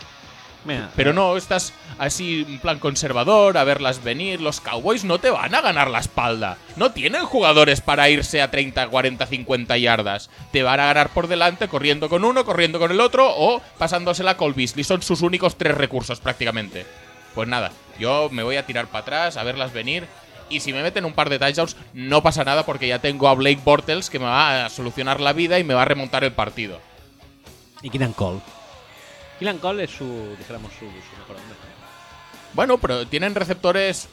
Mira, 0.63 0.91
Pero 0.95 1.11
no, 1.11 1.35
estás 1.37 1.73
así 1.97 2.45
en 2.47 2.59
plan 2.59 2.77
conservador, 2.77 3.57
a 3.57 3.63
verlas 3.63 4.03
venir. 4.03 4.41
Los 4.41 4.61
Cowboys 4.61 5.03
no 5.03 5.19
te 5.19 5.31
van 5.31 5.55
a 5.55 5.61
ganar 5.61 5.89
la 5.89 5.99
espalda. 5.99 6.57
No 6.75 6.91
tienen 6.91 7.25
jugadores 7.25 7.81
para 7.81 8.09
irse 8.09 8.41
a 8.41 8.51
30, 8.51 8.87
40, 8.87 9.25
50 9.25 9.77
yardas. 9.77 10.29
Te 10.51 10.63
van 10.63 10.79
a 10.79 10.85
ganar 10.85 11.09
por 11.09 11.27
delante 11.27 11.67
corriendo 11.67 12.09
con 12.09 12.23
uno, 12.23 12.45
corriendo 12.45 12.79
con 12.79 12.91
el 12.91 12.99
otro 12.99 13.27
o 13.35 13.61
pasándosela 13.77 14.31
a 14.31 14.37
Cole 14.37 14.53
Beasley. 14.55 14.83
Son 14.83 15.01
sus 15.01 15.21
únicos 15.21 15.57
tres 15.57 15.75
recursos 15.75 16.19
prácticamente. 16.19 16.85
Pues 17.33 17.47
nada, 17.47 17.71
yo 17.99 18.29
me 18.31 18.43
voy 18.43 18.57
a 18.57 18.65
tirar 18.65 18.87
para 18.87 19.01
atrás, 19.01 19.37
a 19.37 19.43
verlas 19.43 19.73
venir. 19.73 20.05
Y 20.49 20.59
si 20.59 20.73
me 20.73 20.83
meten 20.83 21.05
un 21.05 21.13
par 21.13 21.29
de 21.29 21.39
touchdowns, 21.39 21.77
no 21.93 22.21
pasa 22.21 22.43
nada 22.43 22.65
porque 22.65 22.87
ya 22.87 22.99
tengo 22.99 23.29
a 23.29 23.33
Blake 23.33 23.61
Bortles 23.63 24.09
que 24.09 24.19
me 24.19 24.25
va 24.25 24.65
a 24.65 24.69
solucionar 24.69 25.21
la 25.21 25.33
vida 25.33 25.57
y 25.59 25.63
me 25.63 25.73
va 25.73 25.83
a 25.83 25.85
remontar 25.85 26.23
el 26.23 26.33
partido. 26.33 26.79
Y 27.81 27.89
Killian 27.89 28.13
Cole. 28.13 28.41
Killian 29.41 29.57
Cole 29.57 29.85
es 29.85 29.89
su, 29.89 30.35
dijéramos, 30.37 30.71
su, 30.77 30.85
mejor 30.85 31.35
hombre. 31.35 31.57
Bueno, 32.53 32.77
pero 32.77 33.07
tienen 33.07 33.33
receptores 33.33 34.07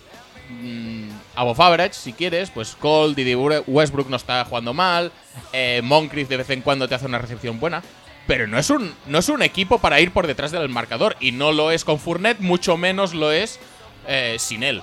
mm, 0.48 1.10
above 1.34 1.60
average, 1.60 1.92
si 1.92 2.14
quieres. 2.14 2.48
Pues 2.48 2.74
Cole, 2.74 3.14
Didi 3.14 3.34
Westbrook 3.34 4.08
no 4.08 4.16
está 4.16 4.42
jugando 4.46 4.72
mal. 4.72 5.12
Eh, 5.52 5.82
Moncrief 5.84 6.30
de 6.30 6.38
vez 6.38 6.48
en 6.48 6.62
cuando 6.62 6.88
te 6.88 6.94
hace 6.94 7.04
una 7.04 7.18
recepción 7.18 7.60
buena. 7.60 7.82
Pero 8.26 8.46
no 8.46 8.58
es, 8.58 8.70
un, 8.70 8.94
no 9.04 9.18
es 9.18 9.28
un 9.28 9.42
equipo 9.42 9.78
para 9.80 10.00
ir 10.00 10.12
por 10.12 10.26
detrás 10.26 10.50
del 10.50 10.70
marcador. 10.70 11.14
Y 11.20 11.32
no 11.32 11.52
lo 11.52 11.72
es 11.72 11.84
con 11.84 11.98
Fournette, 11.98 12.40
mucho 12.40 12.78
menos 12.78 13.12
lo 13.12 13.30
es 13.30 13.60
eh, 14.06 14.36
sin 14.38 14.62
él. 14.62 14.80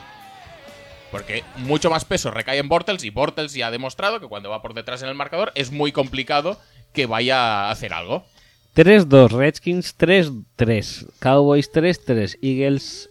Porque 1.09 1.43
mucho 1.55 1.89
más 1.89 2.05
peso 2.05 2.29
recae 2.29 2.59
en 2.59 2.69
Bortles 2.69 3.03
y 3.03 3.09
Bortles 3.09 3.53
ya 3.53 3.65
ha 3.65 3.71
demostrado 3.71 4.19
que 4.19 4.27
cuando 4.27 4.51
va 4.51 4.61
por 4.61 4.75
detrás 4.75 5.01
en 5.01 5.09
el 5.09 5.15
marcador 5.15 5.51
es 5.55 5.71
muy 5.71 5.91
complicado 5.91 6.61
que 6.93 7.07
vaya 7.07 7.65
a 7.65 7.71
hacer 7.71 7.93
algo. 7.93 8.27
3-2 8.75 9.29
Redskins, 9.31 9.97
3-3 9.97 11.07
Cowboys, 11.19 11.71
3-3 11.71 12.37
Eagles. 12.41 13.09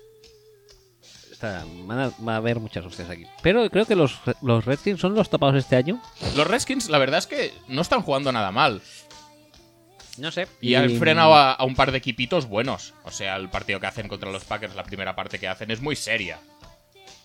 Está- 1.32 1.64
van 1.84 1.98
a, 1.98 2.08
va 2.24 2.34
a 2.34 2.36
haber 2.36 2.60
muchas 2.60 2.84
hostias 2.84 3.10
aquí. 3.10 3.26
Pero 3.42 3.68
creo 3.70 3.86
que 3.86 3.96
los, 3.96 4.18
los 4.42 4.64
Redskins 4.64 5.00
son 5.00 5.14
los 5.14 5.30
tapados 5.30 5.56
este 5.56 5.76
año. 5.76 6.00
Los 6.36 6.46
Redskins, 6.46 6.88
la 6.90 6.98
verdad 6.98 7.18
es 7.18 7.26
que 7.26 7.52
no 7.68 7.82
están 7.82 8.02
jugando 8.02 8.30
nada 8.32 8.50
mal. 8.52 8.82
No 10.18 10.30
sé. 10.30 10.46
Y 10.60 10.74
han 10.76 10.96
frenado 10.98 11.34
a, 11.34 11.52
a 11.52 11.64
un 11.64 11.74
par 11.74 11.90
de 11.90 11.98
equipitos 11.98 12.46
buenos. 12.46 12.94
O 13.04 13.10
sea, 13.10 13.36
el 13.36 13.48
partido 13.48 13.80
que 13.80 13.86
hacen 13.86 14.06
contra 14.06 14.30
los 14.30 14.44
Packers, 14.44 14.76
la 14.76 14.84
primera 14.84 15.16
parte 15.16 15.38
que 15.40 15.48
hacen 15.48 15.70
es 15.70 15.80
muy 15.80 15.96
seria. 15.96 16.38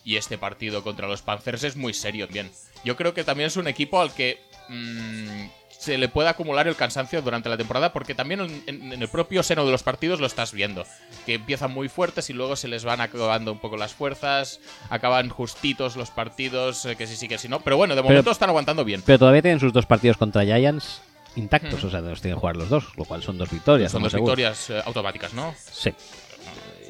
Y 0.04 0.16
este 0.16 0.38
partido 0.40 0.82
contra 0.82 1.08
los 1.08 1.22
Panthers 1.22 1.64
es 1.64 1.76
muy 1.76 1.94
serio 1.94 2.26
también. 2.26 2.50
Yo 2.84 2.96
creo 2.96 3.14
que 3.14 3.24
también 3.24 3.48
es 3.48 3.58
un 3.58 3.68
equipo 3.68 4.02
al 4.02 4.12
que 4.14 4.40
mm, 4.70 5.46
se 5.80 5.98
le 5.98 6.10
puede 6.10 6.28
acumular 6.28 6.68
el 6.68 6.76
cansancio 6.76 7.22
durante 7.22 7.48
la 7.48 7.56
temporada, 7.56 7.94
porque 7.94 8.14
también 8.14 8.42
en, 8.42 8.64
en- 8.68 8.92
en 8.94 9.02
el 9.02 9.08
propio 9.08 9.42
seno 9.44 9.66
de 9.66 9.72
los 9.72 9.82
partidos 9.82 10.20
lo 10.20 10.26
estás 10.28 10.52
viendo. 10.52 10.84
Que 11.26 11.36
empiezan 11.36 11.72
muy 11.72 11.88
fuertes 11.88 12.30
y 12.30 12.34
luego 12.34 12.58
se 12.58 12.68
les 12.68 12.84
van 12.84 13.00
acabando 13.00 13.54
un 13.54 13.60
poco 13.60 13.78
las 13.78 13.94
fuerzas, 13.94 14.60
acaban 14.90 15.30
justitos 15.30 15.96
los 15.96 16.12
partidos, 16.12 16.84
eh, 16.86 16.98
que 16.98 17.08
sí, 17.08 17.16
sí, 17.16 17.30
que 17.30 17.38
sí, 17.38 17.48
no. 17.48 17.62
Pero 17.62 17.78
bueno, 17.78 17.96
de 17.96 18.02
Pero- 18.02 18.10
momento 18.10 18.32
están 18.32 18.50
aguantando 18.50 18.84
bien. 18.84 19.02
Pero 19.06 19.20
todavía 19.20 19.42
tienen 19.42 19.62
sus 19.62 19.72
dos 19.72 19.86
partidos 19.86 20.18
contra 20.18 20.44
Giants 20.44 21.02
intactos. 21.38 21.82
O 21.86 21.90
sea, 21.90 22.02
los 22.02 22.20
tienen 22.22 22.36
que 22.36 22.42
jugar 22.42 22.58
los 22.58 22.68
dos, 22.68 22.84
lo 22.98 23.06
cual 23.06 23.24
son 23.24 23.38
dos 23.38 23.50
victorias. 23.50 23.90
Son 23.92 24.04
dos 24.04 24.12
seguro. 24.12 24.36
victorias 24.36 24.70
eh, 24.72 24.82
automáticas, 24.86 25.34
¿no? 25.34 25.56
Sí. 25.72 25.94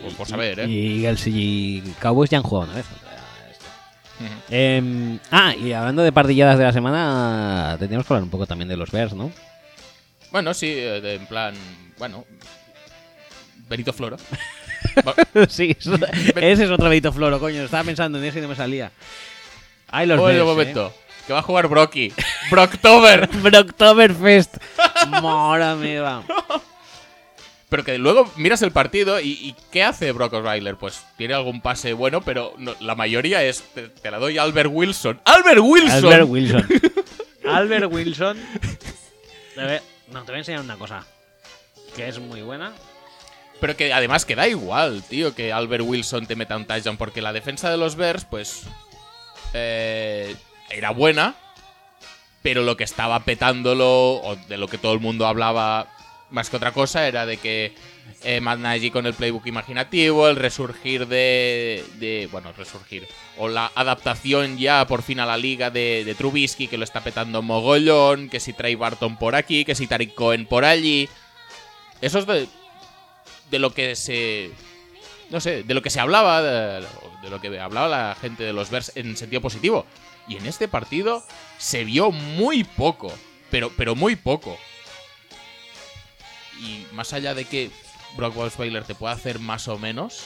Por, 0.01 0.13
por 0.15 0.27
saber, 0.27 0.61
¿eh? 0.61 0.67
Y 0.67 1.05
Eagles 1.05 1.27
y 1.27 1.83
Cowboys 2.01 2.29
ya 2.31 2.37
han 2.37 2.43
jugado 2.43 2.71
una 2.71 2.77
vez. 2.77 2.85
Em, 4.49 5.19
ah, 5.31 5.53
y 5.55 5.71
hablando 5.73 6.01
de 6.03 6.11
partilladas 6.11 6.57
de 6.57 6.63
la 6.65 6.73
semana, 6.73 7.75
tendríamos 7.79 8.05
que 8.05 8.13
hablar 8.13 8.23
un 8.23 8.29
poco 8.29 8.45
también 8.47 8.67
de 8.67 8.75
los 8.77 8.91
Bears, 8.91 9.13
¿no? 9.13 9.31
Bueno, 10.31 10.53
sí, 10.53 10.67
eh, 10.67 11.01
de- 11.01 11.15
en 11.15 11.25
plan, 11.25 11.53
bueno, 11.97 12.25
Benito 13.69 13.93
Floro. 13.93 14.17
Va- 15.07 15.45
sí, 15.47 15.75
ese 16.35 16.63
es 16.65 16.69
otro 16.71 16.89
Benito 16.89 17.11
Floro, 17.13 17.39
coño. 17.39 17.63
Estaba 17.63 17.83
pensando 17.83 18.17
en 18.17 18.25
eso 18.25 18.39
y 18.39 18.41
no 18.41 18.47
me 18.47 18.55
salía. 18.55 18.91
Ay, 19.89 20.05
los 20.07 20.21
Bears, 20.23 20.41
¿eh? 20.41 20.43
momento, 20.43 20.93
que 21.25 21.33
va 21.33 21.39
a 21.39 21.43
jugar 21.43 21.67
Brocky. 21.67 22.13
Brocktober. 22.51 23.27
Brocktoberfest. 23.41 24.57
Mora 25.21 25.75
mía. 25.75 26.21
Pero 27.69 27.83
que 27.85 27.97
luego 27.99 28.31
miras 28.35 28.61
el 28.63 28.71
partido 28.71 29.19
y, 29.19 29.29
y 29.33 29.55
¿qué 29.71 29.83
hace 29.83 30.11
Brock 30.11 30.33
Osweiler? 30.33 30.75
Pues 30.75 31.05
tiene 31.17 31.35
algún 31.35 31.61
pase 31.61 31.93
bueno, 31.93 32.21
pero 32.21 32.53
no- 32.57 32.75
la 32.79 32.95
mayoría 32.95 33.43
es, 33.43 33.61
te, 33.75 33.89
te 33.89 34.09
la 34.09 34.17
doy 34.17 34.37
a 34.39 34.43
Albert 34.43 34.69
Wilson. 34.73 35.21
¡Albert 35.25 35.59
Wilson! 35.61 36.05
Albert 36.05 36.27
Wilson. 36.27 36.67
Albert 37.45 37.91
Wilson. 37.91 38.37
No, 40.11 40.23
te 40.23 40.31
voy 40.31 40.35
a 40.35 40.37
enseñar 40.39 40.61
una 40.61 40.77
cosa. 40.77 41.05
Que 41.95 42.07
es 42.07 42.17
muy 42.19 42.41
buena. 42.41 42.73
Pero 43.59 43.75
que 43.77 43.93
además 43.93 44.25
que 44.25 44.35
da 44.35 44.47
igual, 44.47 45.03
tío, 45.03 45.35
que 45.35 45.51
Albert 45.51 45.83
Wilson 45.85 46.25
te 46.25 46.35
meta 46.35 46.55
un 46.55 46.65
touchdown, 46.65 46.97
porque 46.97 47.21
la 47.21 47.33
defensa 47.33 47.69
de 47.69 47.77
los 47.77 47.95
Bears, 47.95 48.25
pues. 48.25 48.63
eh, 49.53 50.35
era 50.69 50.91
buena, 50.91 51.35
pero 52.41 52.63
lo 52.63 52.77
que 52.77 52.83
estaba 52.83 53.19
petándolo, 53.21 54.13
o 54.21 54.35
de 54.47 54.57
lo 54.57 54.67
que 54.67 54.77
todo 54.77 54.93
el 54.93 54.99
mundo 54.99 55.27
hablaba 55.27 55.87
más 56.31 56.49
que 56.49 56.57
otra 56.57 56.71
cosa, 56.71 57.07
era 57.07 57.25
de 57.25 57.37
que 57.37 57.73
eh, 58.23 58.41
Matt 58.41 58.59
Nagy 58.59 58.91
con 58.91 59.05
el 59.05 59.13
playbook 59.13 59.47
imaginativo, 59.47 60.27
el 60.27 60.35
resurgir 60.35 61.07
de, 61.07 61.83
de. 61.95 62.27
Bueno, 62.31 62.51
resurgir. 62.53 63.07
O 63.37 63.47
la 63.47 63.71
adaptación 63.75 64.57
ya 64.57 64.85
por 64.87 65.03
fin 65.03 65.19
a 65.19 65.25
la 65.25 65.37
liga 65.37 65.69
de, 65.69 66.03
de 66.05 66.15
Trubisky, 66.15 66.67
que 66.67 66.77
lo 66.77 66.83
está 66.83 67.01
petando 67.01 67.41
mogollón, 67.41 68.29
que 68.29 68.39
si 68.39 68.53
Trey 68.53 68.75
Barton 68.75 69.17
por 69.17 69.35
aquí, 69.35 69.65
que 69.65 69.75
si 69.75 69.87
Tariq 69.87 70.13
Cohen 70.13 70.45
por 70.45 70.65
allí. 70.65 71.09
Eso 72.01 72.19
es 72.19 72.25
de, 72.25 72.47
de 73.49 73.59
lo 73.59 73.73
que 73.73 73.95
se. 73.95 74.51
No 75.29 75.39
sé, 75.39 75.63
de 75.63 75.73
lo 75.73 75.81
que 75.81 75.91
se 75.91 75.99
hablaba, 75.99 76.41
de, 76.41 76.85
de 77.21 77.29
lo 77.29 77.39
que 77.39 77.59
hablaba 77.59 77.87
la 77.87 78.17
gente 78.19 78.43
de 78.43 78.53
los 78.53 78.69
Bears 78.69 78.91
en 78.95 79.15
sentido 79.15 79.41
positivo. 79.41 79.85
Y 80.27 80.37
en 80.37 80.45
este 80.45 80.67
partido 80.67 81.23
se 81.57 81.83
vio 81.83 82.11
muy 82.11 82.63
poco, 82.63 83.11
pero, 83.49 83.71
pero 83.75 83.95
muy 83.95 84.15
poco. 84.15 84.57
Y 86.59 86.85
más 86.93 87.13
allá 87.13 87.33
de 87.33 87.45
que 87.45 87.71
Brock 88.17 88.35
Osweiler 88.37 88.83
te 88.83 88.95
pueda 88.95 89.13
hacer 89.13 89.39
más 89.39 89.67
o 89.67 89.77
menos, 89.79 90.25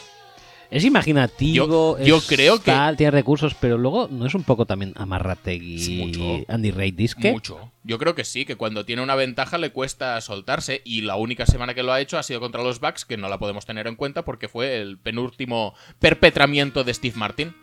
Es 0.71 0.83
imaginativo. 0.85 1.67
Yo- 1.99 2.03
yo 2.03 2.17
es 2.17 2.25
creo 2.25 2.57
que- 2.57 2.71
tal, 2.71 2.97
tiene 2.97 3.11
recursos, 3.11 3.53
pero 3.53 3.77
luego 3.77 4.07
no 4.09 4.25
es 4.25 4.33
un 4.33 4.43
poco 4.43 4.65
también 4.65 4.93
Amarrategui 4.95 5.77
Sí, 5.79 5.97
mucho. 5.97 6.45
Andy 6.51 6.71
Reid 6.71 6.95
Disque. 6.95 7.31
mucho. 7.31 7.71
Yo 7.83 7.99
creo 7.99 8.15
que 8.15 8.23
sí, 8.25 8.43
que 8.43 8.55
cuando 8.55 8.83
tiene 8.83 9.03
una 9.03 9.13
ventaja 9.13 9.59
le 9.59 9.69
cuesta 9.71 10.19
soltarse. 10.21 10.81
Y 10.83 11.01
la 11.01 11.15
única 11.15 11.45
semana 11.45 11.75
que 11.75 11.83
lo 11.83 11.91
ha 11.93 12.01
hecho 12.01 12.17
ha 12.17 12.23
sido 12.23 12.39
contra 12.39 12.63
los 12.63 12.79
Bucks, 12.79 13.05
que 13.05 13.17
no 13.17 13.29
la 13.29 13.37
podemos 13.37 13.67
tener 13.67 13.85
en 13.85 13.95
cuenta 13.95 14.25
porque 14.25 14.47
fue 14.47 14.77
el 14.81 14.97
penúltimo 14.97 15.75
perpetramiento 15.99 16.83
de 16.83 16.93
Steve 16.95 17.17
Martin. 17.17 17.53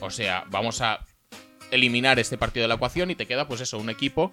O 0.00 0.08
sea, 0.10 0.44
vamos 0.50 0.80
a 0.80 1.04
eliminar 1.70 2.18
este 2.18 2.38
partido 2.38 2.64
de 2.64 2.68
la 2.68 2.74
ecuación 2.74 3.10
y 3.10 3.14
te 3.14 3.26
queda, 3.26 3.46
pues 3.48 3.60
eso, 3.60 3.78
un 3.78 3.90
equipo 3.90 4.30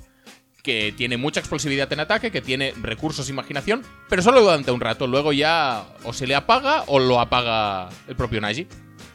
que 0.63 0.93
tiene 0.95 1.17
mucha 1.17 1.39
explosividad 1.39 1.91
en 1.93 2.01
ataque, 2.01 2.31
que 2.31 2.41
tiene 2.41 2.73
recursos 2.81 3.27
e 3.27 3.31
imaginación, 3.31 3.83
pero 4.09 4.21
solo 4.21 4.41
durante 4.41 4.71
un 4.71 4.81
rato. 4.81 5.07
Luego 5.07 5.31
ya 5.33 5.85
o 6.03 6.13
se 6.13 6.27
le 6.27 6.35
apaga 6.35 6.83
o 6.87 6.99
lo 6.99 7.19
apaga 7.19 7.89
el 8.07 8.15
propio 8.15 8.41
Nagy. 8.41 8.67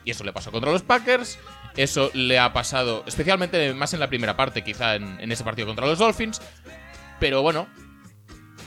Y 0.04 0.10
eso 0.10 0.24
le 0.24 0.32
pasó 0.32 0.50
contra 0.50 0.72
los 0.72 0.82
Packers. 0.82 1.38
Eso 1.76 2.10
le 2.14 2.38
ha 2.38 2.52
pasado, 2.52 3.02
especialmente 3.06 3.74
más 3.74 3.92
en 3.94 4.00
la 4.00 4.08
primera 4.08 4.36
parte, 4.36 4.62
quizá 4.62 4.94
en, 4.94 5.30
ese 5.30 5.44
partido 5.44 5.66
contra 5.66 5.86
los 5.86 5.98
Dolphins. 5.98 6.40
Pero 7.18 7.42
bueno, 7.42 7.66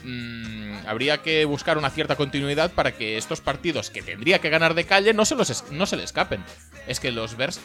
mm, 0.03 0.87
habría 0.87 1.19
que 1.21 1.45
buscar 1.45 1.77
una 1.77 1.89
cierta 1.89 2.15
continuidad 2.15 2.71
para 2.71 2.91
que 2.91 3.17
estos 3.17 3.41
partidos 3.41 3.89
que 3.89 4.01
tendría 4.01 4.39
que 4.39 4.49
ganar 4.49 4.73
de 4.73 4.85
calle 4.85 5.13
no 5.13 5.25
se, 5.25 5.35
los 5.35 5.71
no 5.71 5.85
se 5.85 5.95
le 5.97 6.03
escapen. 6.03 6.43
Es 6.87 6.99
que 6.99 7.11
los 7.11 7.37
Bears, 7.37 7.59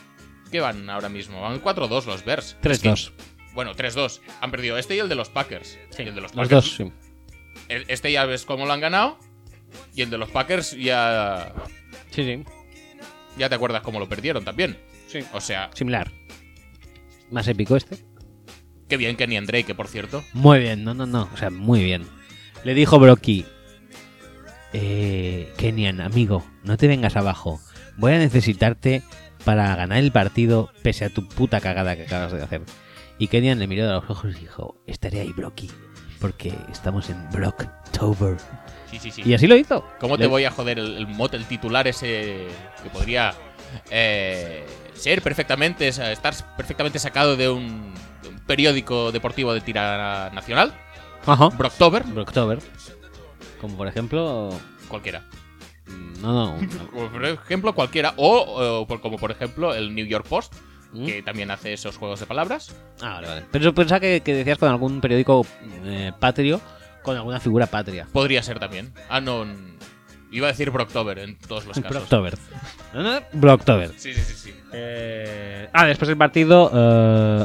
¿qué 0.50 0.60
van 0.60 0.88
ahora 0.88 1.08
mismo? 1.08 1.40
Van 1.40 1.60
4-2 1.60 2.06
los 2.06 2.24
Bears. 2.24 2.56
Es 2.62 2.78
que- 2.80 2.90
3-2. 2.90 3.12
Bueno, 3.54 3.74
3-2. 3.74 4.20
Han 4.40 4.50
perdido 4.50 4.78
este 4.78 4.96
y 4.96 4.98
el 4.98 5.08
de 5.08 5.14
los 5.14 5.28
Packers. 5.28 5.78
Sí, 5.90 6.02
Y 6.02 6.08
el 6.08 6.14
de 6.14 6.20
los 6.20 6.34
los 6.34 6.48
Packers. 6.48 6.50
dos, 6.50 6.76
sí. 6.76 6.92
Este 7.68 8.10
ya 8.12 8.24
ves 8.24 8.44
cómo 8.44 8.66
lo 8.66 8.72
han 8.72 8.80
ganado. 8.80 9.18
Y 9.94 10.02
el 10.02 10.10
de 10.10 10.18
los 10.18 10.30
Packers 10.30 10.72
ya. 10.72 11.52
Sí, 12.10 12.24
sí. 12.24 12.44
Ya 13.38 13.48
te 13.48 13.54
acuerdas 13.54 13.82
cómo 13.82 13.98
lo 13.98 14.08
perdieron 14.08 14.44
también. 14.44 14.78
Sí. 15.08 15.20
O 15.32 15.40
sea, 15.40 15.70
Similar. 15.74 16.10
Más 17.30 17.48
épico 17.48 17.76
este. 17.76 17.96
qué 18.88 18.96
bien 18.98 19.16
Kenny 19.16 19.38
Drake, 19.40 19.64
que 19.64 19.74
por 19.74 19.88
cierto. 19.88 20.22
Muy 20.34 20.58
bien, 20.60 20.84
no, 20.84 20.92
no, 20.92 21.06
no. 21.06 21.30
O 21.32 21.36
sea, 21.36 21.48
muy 21.50 21.82
bien. 21.82 22.06
Le 22.64 22.74
dijo 22.74 22.98
Brocky. 22.98 23.46
Eh, 24.74 25.52
Kenyan, 25.58 26.00
amigo, 26.00 26.44
no 26.62 26.76
te 26.76 26.88
vengas 26.88 27.16
abajo. 27.16 27.60
Voy 27.96 28.12
a 28.14 28.18
necesitarte 28.18 29.02
para 29.44 29.74
ganar 29.76 29.98
el 29.98 30.12
partido 30.12 30.70
pese 30.82 31.04
a 31.04 31.10
tu 31.10 31.28
puta 31.28 31.60
cagada 31.60 31.96
que 31.96 32.04
acabas 32.04 32.32
de 32.32 32.42
hacer. 32.42 32.62
Y 33.22 33.28
Kenyan 33.28 33.60
le 33.60 33.68
miró 33.68 33.88
a 33.88 33.92
los 33.92 34.10
ojos 34.10 34.34
y 34.36 34.40
dijo, 34.40 34.74
estaré 34.84 35.20
ahí, 35.20 35.32
Brocky, 35.32 35.70
porque 36.20 36.52
estamos 36.72 37.08
en 37.08 37.30
Brocktober. 37.30 38.36
Sí, 38.90 38.98
sí, 38.98 39.12
sí. 39.12 39.22
Y 39.24 39.32
así 39.32 39.46
lo 39.46 39.54
hizo. 39.54 39.84
¿Cómo 40.00 40.18
te 40.18 40.26
voy 40.26 40.44
a 40.44 40.50
joder 40.50 40.80
el, 40.80 40.96
el 40.96 41.06
mote, 41.06 41.36
el 41.36 41.44
titular 41.44 41.86
ese 41.86 42.48
que 42.82 42.90
podría 42.92 43.32
eh, 43.90 44.66
ser 44.94 45.22
perfectamente, 45.22 45.86
estar 45.86 46.34
perfectamente 46.56 46.98
sacado 46.98 47.36
de 47.36 47.48
un, 47.48 47.94
de 48.24 48.28
un 48.30 48.40
periódico 48.40 49.12
deportivo 49.12 49.54
de 49.54 49.60
tira 49.60 50.28
nacional, 50.34 50.74
Ajá. 51.24 51.48
Brocktober, 51.50 52.02
Brocktober. 52.02 52.58
Como 53.60 53.76
por 53.76 53.86
ejemplo. 53.86 54.50
cualquiera. 54.88 55.22
No, 56.20 56.58
no. 56.58 56.68
Como 56.92 57.08
por 57.08 57.24
ejemplo, 57.24 57.72
cualquiera. 57.72 58.14
O, 58.16 58.80
o 58.80 59.00
como 59.00 59.16
por 59.16 59.30
ejemplo 59.30 59.76
el 59.76 59.94
New 59.94 60.06
York 60.06 60.26
Post, 60.28 60.54
¿Mm? 60.92 61.06
que 61.06 61.22
también 61.22 61.50
hace 61.50 61.72
esos 61.72 61.96
juegos 61.96 62.20
de 62.20 62.26
palabras. 62.26 62.74
Ah, 63.00 63.14
vale, 63.14 63.28
vale. 63.28 63.42
Pero 63.50 63.74
pensaba 63.74 63.98
que, 64.00 64.20
que 64.20 64.34
decías 64.34 64.58
con 64.58 64.68
algún 64.68 65.00
periódico 65.00 65.46
eh, 65.84 66.12
patrio, 66.18 66.60
con 67.02 67.16
alguna 67.16 67.40
figura 67.40 67.66
patria. 67.66 68.06
Podría 68.12 68.42
ser 68.42 68.58
también. 68.58 68.92
Ah, 69.08 69.20
no. 69.20 69.46
Iba 70.30 70.46
a 70.48 70.50
decir 70.52 70.70
Brocktober 70.70 71.18
en 71.18 71.36
todos 71.38 71.66
los 71.66 71.76
casos. 71.78 71.90
Brocktober. 71.90 72.38
No, 72.94 73.02
no, 73.02 73.20
Brocktober. 73.32 73.90
Sí, 73.98 74.14
sí, 74.14 74.20
sí, 74.22 74.34
sí. 74.34 74.54
Eh, 74.72 75.68
ah, 75.72 75.86
después 75.86 76.08
del 76.08 76.16
partido, 76.16 76.70
eh, 76.74 77.44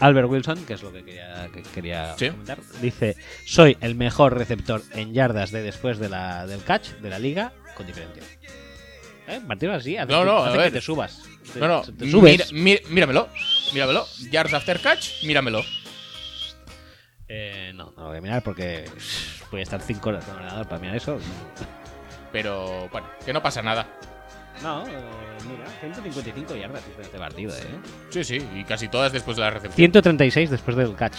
Albert 0.00 0.28
Wilson, 0.28 0.64
que 0.64 0.74
es 0.74 0.82
lo 0.82 0.92
que 0.92 1.04
quería, 1.04 1.48
que 1.52 1.62
quería 1.62 2.14
Sí. 2.18 2.30
comentar, 2.30 2.58
dice: 2.80 3.16
Soy 3.46 3.76
el 3.80 3.94
mejor 3.94 4.36
receptor 4.36 4.82
en 4.92 5.12
yardas 5.14 5.52
de 5.52 5.62
después 5.62 5.98
de 5.98 6.08
la, 6.08 6.46
del 6.46 6.62
catch 6.64 6.90
de 7.00 7.10
la 7.10 7.18
liga, 7.20 7.52
con 7.76 7.86
diferencia. 7.86 8.22
¿Eh? 9.28 9.40
Partido 9.46 9.72
así, 9.72 9.96
hace, 9.96 10.12
No, 10.12 10.20
que- 10.20 10.24
no, 10.26 10.38
a 10.38 10.48
hace 10.48 10.58
ver. 10.58 10.66
que 10.72 10.78
te 10.78 10.80
subas. 10.80 11.22
Te- 11.52 11.60
No, 11.60 11.68
no. 11.68 11.82
te 11.82 12.10
subes. 12.10 12.52
mira- 12.52 12.80
mi- 12.86 12.94
míramelo. 12.94 13.28
Míramelo. 13.72 14.06
Yards 14.30 14.54
after 14.54 14.80
catch, 14.80 15.22
míramelo. 15.24 15.62
Eh, 17.28 17.72
no, 17.74 17.92
no 17.96 18.02
lo 18.04 18.08
voy 18.08 18.18
a 18.18 18.20
mirar 18.20 18.42
porque 18.42 18.84
voy 19.50 19.60
a 19.60 19.62
estar 19.62 19.80
5 19.80 20.08
horas 20.10 20.24
con 20.24 20.34
el 20.34 20.40
ordenador 20.42 20.68
para 20.68 20.80
mirar 20.80 20.96
eso. 20.96 21.18
Pero 22.32 22.88
bueno, 22.90 23.08
que 23.24 23.32
no 23.32 23.42
pasa 23.42 23.62
nada. 23.62 23.86
No, 24.62 24.86
eh, 24.86 24.90
mira, 25.48 25.66
155 25.80 26.54
yardas 26.54 26.82
hizo 26.92 27.00
este 27.02 27.18
partido, 27.18 27.54
¿eh? 27.56 27.62
Sí, 28.10 28.22
sí, 28.24 28.46
y 28.54 28.64
casi 28.64 28.88
todas 28.88 29.12
después 29.12 29.36
de 29.36 29.42
la 29.42 29.50
recepción. 29.50 29.74
136 29.76 30.50
después 30.50 30.76
del 30.76 30.94
catch. 30.94 31.16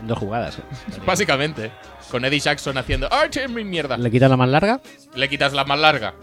En 0.00 0.06
dos 0.08 0.18
jugadas. 0.18 0.58
¿eh? 0.58 0.62
Básicamente. 1.06 1.70
Con 2.10 2.24
Eddie 2.24 2.40
Jackson 2.40 2.76
haciendo. 2.76 3.08
¡Ay, 3.12 3.28
mi 3.48 3.62
mierda! 3.62 3.96
Le 3.96 4.10
quitas 4.10 4.28
la 4.30 4.36
más 4.36 4.48
larga. 4.48 4.80
Le 5.14 5.28
quitas 5.28 5.52
la 5.52 5.64
más 5.64 5.78
larga. 5.78 6.14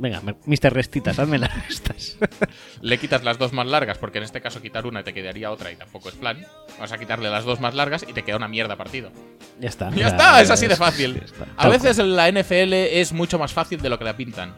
Venga, 0.00 0.22
Mr. 0.46 0.72
Restitas, 0.72 1.18
hazme 1.18 1.36
las 1.36 1.54
restas. 1.66 2.16
Le 2.80 2.96
quitas 2.96 3.22
las 3.22 3.36
dos 3.36 3.52
más 3.52 3.66
largas, 3.66 3.98
porque 3.98 4.16
en 4.16 4.24
este 4.24 4.40
caso 4.40 4.62
quitar 4.62 4.86
una 4.86 5.04
te 5.04 5.12
quedaría 5.12 5.50
otra 5.50 5.70
y 5.70 5.76
tampoco 5.76 6.08
es 6.08 6.14
plan. 6.14 6.42
Vas 6.78 6.90
a 6.92 6.96
quitarle 6.96 7.28
las 7.28 7.44
dos 7.44 7.60
más 7.60 7.74
largas 7.74 8.06
y 8.08 8.14
te 8.14 8.22
queda 8.22 8.38
una 8.38 8.48
mierda 8.48 8.76
partido. 8.76 9.12
ya 9.60 9.68
está. 9.68 9.90
Ya 9.90 10.08
está, 10.08 10.40
es 10.40 10.48
así 10.48 10.66
de 10.66 10.76
fácil. 10.76 11.22
A 11.58 11.68
veces 11.68 11.98
la 11.98 12.32
NFL 12.32 12.72
es 12.72 13.12
mucho 13.12 13.38
más 13.38 13.52
fácil 13.52 13.82
de 13.82 13.90
lo 13.90 13.98
que 13.98 14.04
la 14.06 14.16
pintan. 14.16 14.56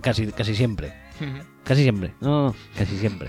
Casi, 0.00 0.30
casi 0.30 0.54
siempre. 0.54 0.94
Casi 1.64 1.82
siempre. 1.82 2.14
No, 2.20 2.54
casi 2.78 2.96
siempre. 2.98 3.28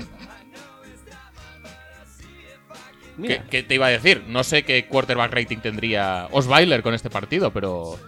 ¿Qué, 3.20 3.42
qué 3.50 3.64
te 3.64 3.74
iba 3.74 3.88
a 3.88 3.90
decir? 3.90 4.26
No 4.28 4.44
sé 4.44 4.62
qué 4.62 4.86
quarterback 4.86 5.34
rating 5.34 5.58
tendría 5.58 6.28
Osweiler 6.30 6.84
con 6.84 6.94
este 6.94 7.10
partido, 7.10 7.52
pero 7.52 8.00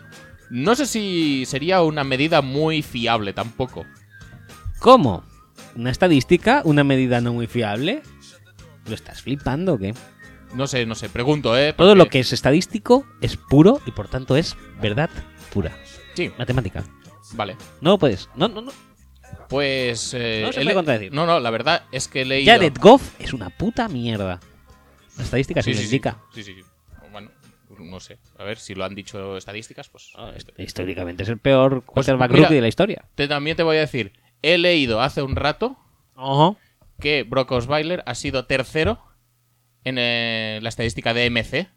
no 0.50 0.76
sé 0.76 0.86
si 0.86 1.46
sería 1.46 1.82
una 1.82 2.04
medida 2.04 2.42
muy 2.42 2.82
fiable 2.82 3.34
tampoco. 3.34 3.86
¿cómo? 4.80 5.24
¿Una 5.76 5.92
estadística? 5.92 6.62
¿Una 6.66 6.84
medida 6.84 7.22
no 7.22 7.34
muy 7.34 7.48
fiable? 7.48 8.02
¿Lo 8.88 8.96
estás 8.96 9.22
flipando 9.22 9.74
o 9.74 9.78
qué? 9.78 9.94
No 10.56 10.66
sé, 10.68 10.86
no 10.86 10.96
sé, 10.96 11.10
pregunto, 11.10 11.56
¿eh? 11.58 11.74
Todo 11.74 11.94
lo 11.96 12.08
que 12.08 12.20
es 12.20 12.34
estadístico 12.34 13.06
es 13.22 13.38
puro 13.38 13.82
y 13.86 13.92
por 13.92 14.08
tanto 14.08 14.36
es 14.36 14.56
verdad 14.82 15.10
pura. 15.54 15.78
Sí, 16.16 16.32
Matemática. 16.40 16.84
vale. 17.34 17.56
No 17.82 18.00
puedes. 18.00 18.30
No, 18.36 18.48
no, 18.48 18.62
no. 18.62 18.72
Pues... 19.48 20.14
eh, 20.16 20.42
No 20.44 20.48
se 20.48 20.56
puede 20.56 20.66
le- 20.66 20.74
contradecir. 20.74 21.14
No, 21.14 21.26
no, 21.28 21.40
la 21.40 21.50
verdad 21.52 21.84
es 21.92 22.08
que 22.08 22.22
he 22.22 22.26
leído... 22.26 22.52
Jared 22.52 22.74
Goff 22.80 23.14
es 23.20 23.32
una 23.34 23.50
puta 23.52 23.88
mierda. 23.90 24.40
La 25.18 25.24
estadística 25.24 25.62
sí, 25.62 25.72
lo 25.74 25.78
sí, 25.80 25.88
sí. 25.88 26.02
Sí, 26.34 26.64
no 27.80 28.00
sé. 28.00 28.20
A 28.38 28.44
ver, 28.44 28.58
si 28.58 28.76
lo 28.76 28.86
han 28.86 28.96
dicho 28.96 29.38
estadísticas, 29.38 29.90
pues... 29.90 30.12
Ah, 30.16 30.32
est- 30.36 30.50
Históricamente 30.58 31.24
es 31.24 31.30
el 31.30 31.38
peor 31.40 31.84
quarterback 31.86 32.32
mira. 32.32 32.44
rookie 32.44 32.56
de 32.56 32.62
la 32.62 32.68
historia. 32.68 33.06
Te, 33.16 33.28
también 33.28 33.58
te 33.58 33.64
voy 33.64 33.78
a 33.78 33.82
decir, 33.82 34.14
he 34.42 34.58
leído 34.58 35.02
hace 35.02 35.22
un 35.22 35.36
rato 35.36 35.78
que 37.00 37.24
Brock 37.24 37.52
Osweiler 37.52 38.04
ha 38.06 38.16
sido 38.16 38.46
tercero 38.46 39.00
en 39.84 39.96
eh, 39.98 40.60
la 40.62 40.70
estadística 40.70 41.14
de 41.14 41.30
MC 41.30 41.68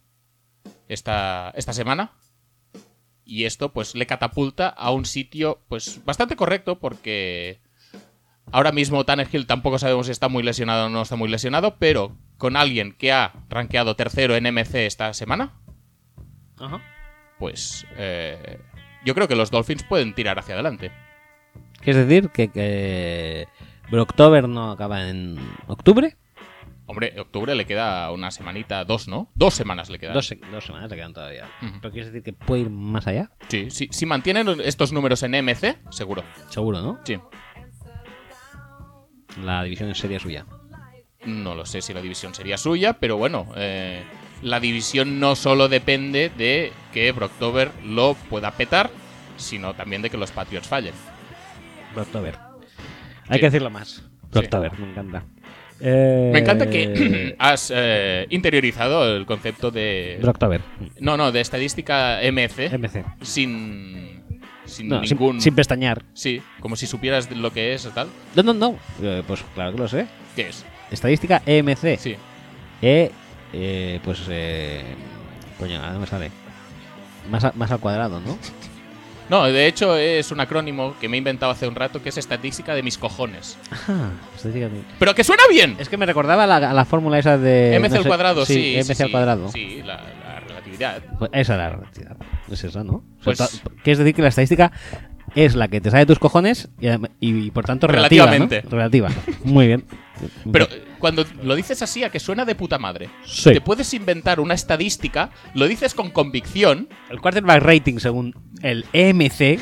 esta, 0.88 1.52
esta 1.56 1.72
semana. 1.72 2.12
Y 3.24 3.44
esto 3.44 3.72
pues 3.72 3.94
le 3.94 4.06
catapulta 4.06 4.68
a 4.68 4.90
un 4.90 5.04
sitio 5.04 5.62
pues 5.68 6.04
bastante 6.04 6.34
correcto 6.36 6.78
porque 6.80 7.60
ahora 8.50 8.72
mismo 8.72 9.04
Tannehill 9.04 9.46
tampoco 9.46 9.78
sabemos 9.78 10.06
si 10.06 10.12
está 10.12 10.28
muy 10.28 10.42
lesionado 10.42 10.86
o 10.86 10.88
no 10.88 11.02
está 11.02 11.14
muy 11.16 11.28
lesionado, 11.28 11.76
pero 11.78 12.16
con 12.36 12.56
alguien 12.56 12.92
que 12.92 13.12
ha 13.12 13.32
rankeado 13.48 13.94
tercero 13.94 14.34
en 14.34 14.44
MC 14.52 14.86
esta 14.86 15.14
semana, 15.14 15.52
Ajá. 16.62 16.80
pues 17.38 17.86
eh, 17.96 18.58
yo 19.04 19.14
creo 19.14 19.28
que 19.28 19.36
los 19.36 19.50
Dolphins 19.50 19.82
pueden 19.82 20.14
tirar 20.14 20.38
hacia 20.38 20.54
adelante. 20.54 20.90
Es 21.84 21.96
decir, 21.96 22.30
que, 22.30 22.48
que 22.48 23.48
Brocktober 23.90 24.48
no 24.48 24.70
acaba 24.70 25.08
en 25.08 25.36
octubre. 25.66 26.16
Hombre, 26.86 27.18
octubre 27.20 27.54
le 27.54 27.64
queda 27.64 28.10
una 28.12 28.30
semanita, 28.30 28.84
dos, 28.84 29.08
¿no? 29.08 29.28
Dos 29.34 29.54
semanas 29.54 29.88
le 29.90 29.98
quedan. 29.98 30.14
Dos, 30.14 30.26
se- 30.26 30.40
dos 30.50 30.64
semanas 30.64 30.90
le 30.90 30.96
quedan 30.96 31.12
todavía. 31.12 31.48
Pero 31.80 31.92
quieres 31.92 32.12
decir 32.12 32.22
que 32.22 32.32
puede 32.32 32.62
ir 32.62 32.70
más 32.70 33.06
allá. 33.06 33.30
Sí, 33.48 33.70
sí, 33.70 33.88
si 33.90 34.04
mantienen 34.06 34.46
estos 34.62 34.92
números 34.92 35.22
en 35.22 35.32
MC, 35.44 35.78
seguro. 35.90 36.22
Seguro, 36.50 36.80
¿no? 36.82 37.00
Sí. 37.04 37.18
La 39.42 39.62
división 39.62 39.94
sería 39.94 40.18
suya. 40.20 40.46
No 41.24 41.54
lo 41.54 41.64
sé 41.64 41.80
si 41.80 41.94
la 41.94 42.02
división 42.02 42.34
sería 42.34 42.58
suya, 42.58 42.94
pero 42.94 43.16
bueno, 43.16 43.46
eh, 43.56 44.02
la 44.42 44.60
división 44.60 45.20
no 45.20 45.36
solo 45.36 45.68
depende 45.68 46.30
de 46.36 46.72
que 46.92 47.10
Brocktober 47.12 47.70
lo 47.84 48.14
pueda 48.28 48.50
petar, 48.52 48.90
sino 49.36 49.74
también 49.74 50.02
de 50.02 50.10
que 50.10 50.16
los 50.16 50.30
Patriots 50.32 50.68
fallen. 50.68 50.94
Brocktober. 51.94 52.36
Hay 53.28 53.34
Sí. 53.36 53.40
que 53.40 53.46
decirlo 53.46 53.70
más. 53.70 54.02
Brocktober, 54.30 54.78
me 54.78 54.90
encanta. 54.90 55.24
Me 55.80 56.38
encanta 56.38 56.64
Eh, 56.66 56.70
que 56.70 57.36
has 57.38 57.72
eh, 57.74 58.26
interiorizado 58.30 59.16
el 59.16 59.26
concepto 59.26 59.70
de... 59.70 60.18
Brocktober. 60.22 60.60
No, 61.00 61.16
no, 61.16 61.32
de 61.32 61.40
estadística 61.40 62.20
MC 62.22 62.70
MC. 62.78 63.04
sin, 63.22 64.22
sin 64.64 64.88
No, 64.88 65.04
sin, 65.04 65.18
ningún... 65.18 65.40
sin 65.40 65.54
pestañear. 65.54 66.04
Sí, 66.14 66.40
como 66.60 66.76
si 66.76 66.86
supieras 66.86 67.30
lo 67.30 67.52
que 67.52 67.74
es 67.74 67.84
o 67.86 67.90
tal. 67.90 68.08
No, 68.36 68.42
no, 68.44 68.54
no. 68.54 68.76
Eh, 69.02 69.22
pues 69.26 69.44
claro 69.54 69.72
que 69.72 69.78
lo 69.78 69.88
sé. 69.88 70.06
¿Qué 70.36 70.48
es? 70.48 70.64
Estadística 70.90 71.42
EMC. 71.46 71.98
Sí. 71.98 72.16
E, 72.80 73.10
eh, 73.52 74.00
pues, 74.04 74.20
eh, 74.28 74.82
coño, 75.58 75.80
ahora 75.82 75.98
me 75.98 76.06
sale. 76.06 76.30
Más, 77.30 77.44
a- 77.44 77.52
más 77.54 77.70
al 77.70 77.78
cuadrado, 77.80 78.20
¿no? 78.20 78.36
No, 79.30 79.44
de 79.44 79.66
hecho 79.66 79.96
es 79.96 80.30
un 80.30 80.40
acrónimo 80.40 80.94
que 81.00 81.08
me 81.08 81.16
he 81.16 81.18
inventado 81.18 81.52
hace 81.52 81.66
un 81.66 81.74
rato 81.74 82.02
que 82.02 82.10
es 82.10 82.18
estadística 82.18 82.74
de 82.74 82.82
mis 82.82 82.98
cojones. 82.98 83.56
Ajá, 83.70 84.10
estadística 84.36 84.68
de- 84.68 84.82
¡Pero 84.98 85.14
que 85.14 85.24
suena 85.24 85.44
bien! 85.48 85.76
Es 85.78 85.88
que 85.88 85.96
me 85.96 86.04
recordaba 86.04 86.46
la, 86.46 86.56
a 86.56 86.74
la 86.74 86.84
fórmula 86.84 87.18
esa 87.18 87.38
de... 87.38 87.78
MC 87.80 87.90
no 87.92 87.96
al 87.98 88.02
sé- 88.02 88.08
cuadrado, 88.08 88.44
sí. 88.44 88.74
MC 88.76 88.94
sí, 88.94 89.02
al 89.02 89.08
sí. 89.08 89.12
cuadrado. 89.12 89.48
Sí, 89.50 89.82
la, 89.86 89.94
la 90.26 90.40
relatividad. 90.40 91.02
Pues 91.18 91.30
esa 91.32 91.52
es 91.54 91.58
la 91.58 91.68
relatividad. 91.70 92.16
Es 92.50 92.64
esa, 92.64 92.84
¿no? 92.84 92.92
O 92.94 93.02
sea, 93.22 93.24
Pues- 93.24 93.38
ta- 93.38 93.70
decir 93.84 94.14
que 94.14 94.22
la 94.22 94.28
estadística 94.28 94.70
es 95.34 95.54
la 95.54 95.68
que 95.68 95.80
te 95.80 95.90
sale 95.90 96.02
de 96.02 96.06
tus 96.06 96.18
cojones 96.18 96.68
y, 97.20 97.50
por 97.50 97.64
tanto 97.64 97.86
relativa, 97.86 98.26
¿no? 98.26 98.32
Relativamente. 98.32 98.68
Relativa. 98.68 99.10
Muy 99.44 99.66
bien. 99.66 99.84
Pero 100.52 100.68
cuando 100.98 101.24
lo 101.42 101.54
dices 101.54 101.82
así, 101.82 102.04
a 102.04 102.10
que 102.10 102.20
suena 102.20 102.44
de 102.44 102.54
puta 102.54 102.78
madre. 102.78 103.10
Sí. 103.24 103.52
Te 103.52 103.60
puedes 103.60 103.92
inventar 103.94 104.40
una 104.40 104.54
estadística, 104.54 105.30
lo 105.54 105.66
dices 105.66 105.94
con 105.94 106.10
convicción. 106.10 106.88
El 107.10 107.20
quarterback 107.20 107.62
rating 107.62 107.98
según 107.98 108.34
el 108.62 108.84
EMC 108.92 109.60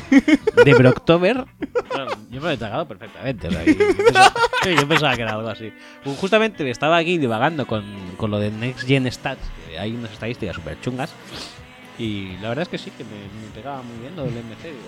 de 0.63 0.73
Brocktober. 0.77 1.45
Bueno, 1.91 2.09
yo 2.29 2.39
me 2.39 2.47
lo 2.47 2.51
he 2.51 2.57
tragado 2.57 2.87
perfectamente. 2.87 3.49
o 3.49 3.51
sea, 3.51 3.65
yo, 3.65 3.75
pensaba, 3.75 4.33
sí, 4.63 4.75
yo 4.79 4.87
pensaba 4.87 5.15
que 5.17 5.21
era 5.23 5.33
algo 5.33 5.49
así. 5.49 5.73
Justamente 6.05 6.69
estaba 6.69 6.95
aquí 6.95 7.17
divagando 7.17 7.67
con, 7.67 7.83
con 8.15 8.31
lo 8.31 8.39
de 8.39 8.49
Next 8.49 8.87
Gen 8.87 9.11
Stats, 9.11 9.41
que 9.67 9.77
hay 9.77 9.93
unas 9.93 10.13
estadísticas 10.13 10.55
súper 10.55 10.79
chungas. 10.79 11.13
Y 11.99 12.37
la 12.41 12.47
verdad 12.47 12.61
es 12.61 12.69
que 12.69 12.77
sí, 12.77 12.91
que 12.91 13.03
me, 13.03 13.09
me 13.11 13.53
pegaba 13.53 13.81
muy 13.81 13.99
bien 13.99 14.15
lo 14.15 14.23
del 14.23 14.35
MC. 14.35 14.63
Digo, 14.63 14.87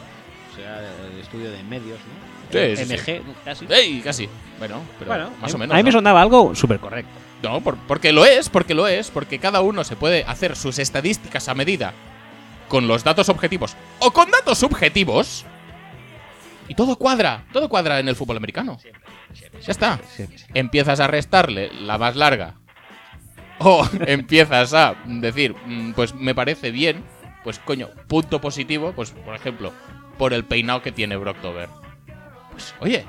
o 0.54 0.56
sea, 0.56 0.80
el 0.80 1.20
estudio 1.20 1.52
de 1.52 1.64
medios, 1.64 2.00
¿no? 2.00 2.34
Sí, 2.52 2.76
sí, 2.78 2.94
MG, 2.94 3.22
casi. 3.44 3.66
¡Ey! 3.70 4.02
Casi. 4.02 4.30
Bueno, 4.60 4.82
pero 5.00 5.10
Bueno, 5.10 5.32
más 5.42 5.52
a- 5.52 5.56
o 5.56 5.60
menos. 5.60 5.74
A 5.74 5.78
mí 5.78 5.84
me 5.84 5.90
¿no? 5.90 5.98
sonaba 5.98 6.22
algo 6.22 6.54
súper 6.56 6.80
correcto. 6.80 7.12
No, 7.42 7.60
por- 7.62 7.78
porque 7.88 8.12
lo 8.14 8.26
es, 8.26 8.50
porque 8.50 8.74
lo 8.74 8.88
es, 8.88 9.10
porque 9.12 9.40
cada 9.40 9.62
uno 9.62 9.84
se 9.84 9.96
puede 9.96 10.24
hacer 10.26 10.56
sus 10.56 10.80
estadísticas 10.80 11.50
a 11.50 11.56
medida 11.56 11.94
con 12.70 12.88
los 12.88 13.04
datos 13.04 13.28
objetivos 13.30 13.76
o 14.00 14.12
con 14.12 14.30
datos 14.32 14.58
subjetivos. 14.60 15.46
Y 16.68 16.76
todo 16.76 16.96
cuadra, 16.96 17.44
todo 17.52 17.68
cuadra 17.68 18.00
en 18.00 18.08
el 18.08 18.16
fútbol 18.16 18.38
americano. 18.38 18.78
Ya 19.62 19.72
está. 19.72 20.00
Empiezas 20.54 21.00
a 21.00 21.08
restarle 21.08 21.72
la 21.74 21.98
más 21.98 22.16
larga. 22.16 22.56
O 23.60 23.86
empiezas 24.08 24.74
a 24.74 24.96
decir, 25.06 25.56
"Mm, 25.66 25.92
pues 25.94 26.14
me 26.16 26.34
parece 26.34 26.72
bien, 26.72 27.04
pues 27.44 27.60
coño, 27.60 27.90
punto 28.08 28.40
positivo, 28.40 28.94
pues 28.96 29.12
por 29.12 29.36
ejemplo, 29.36 29.74
por 30.18 30.34
el 30.34 30.44
peinado 30.44 30.82
que 30.82 30.92
tiene 30.92 31.16
Brocktober. 31.18 31.70
Pues, 32.52 32.74
oye, 32.80 33.06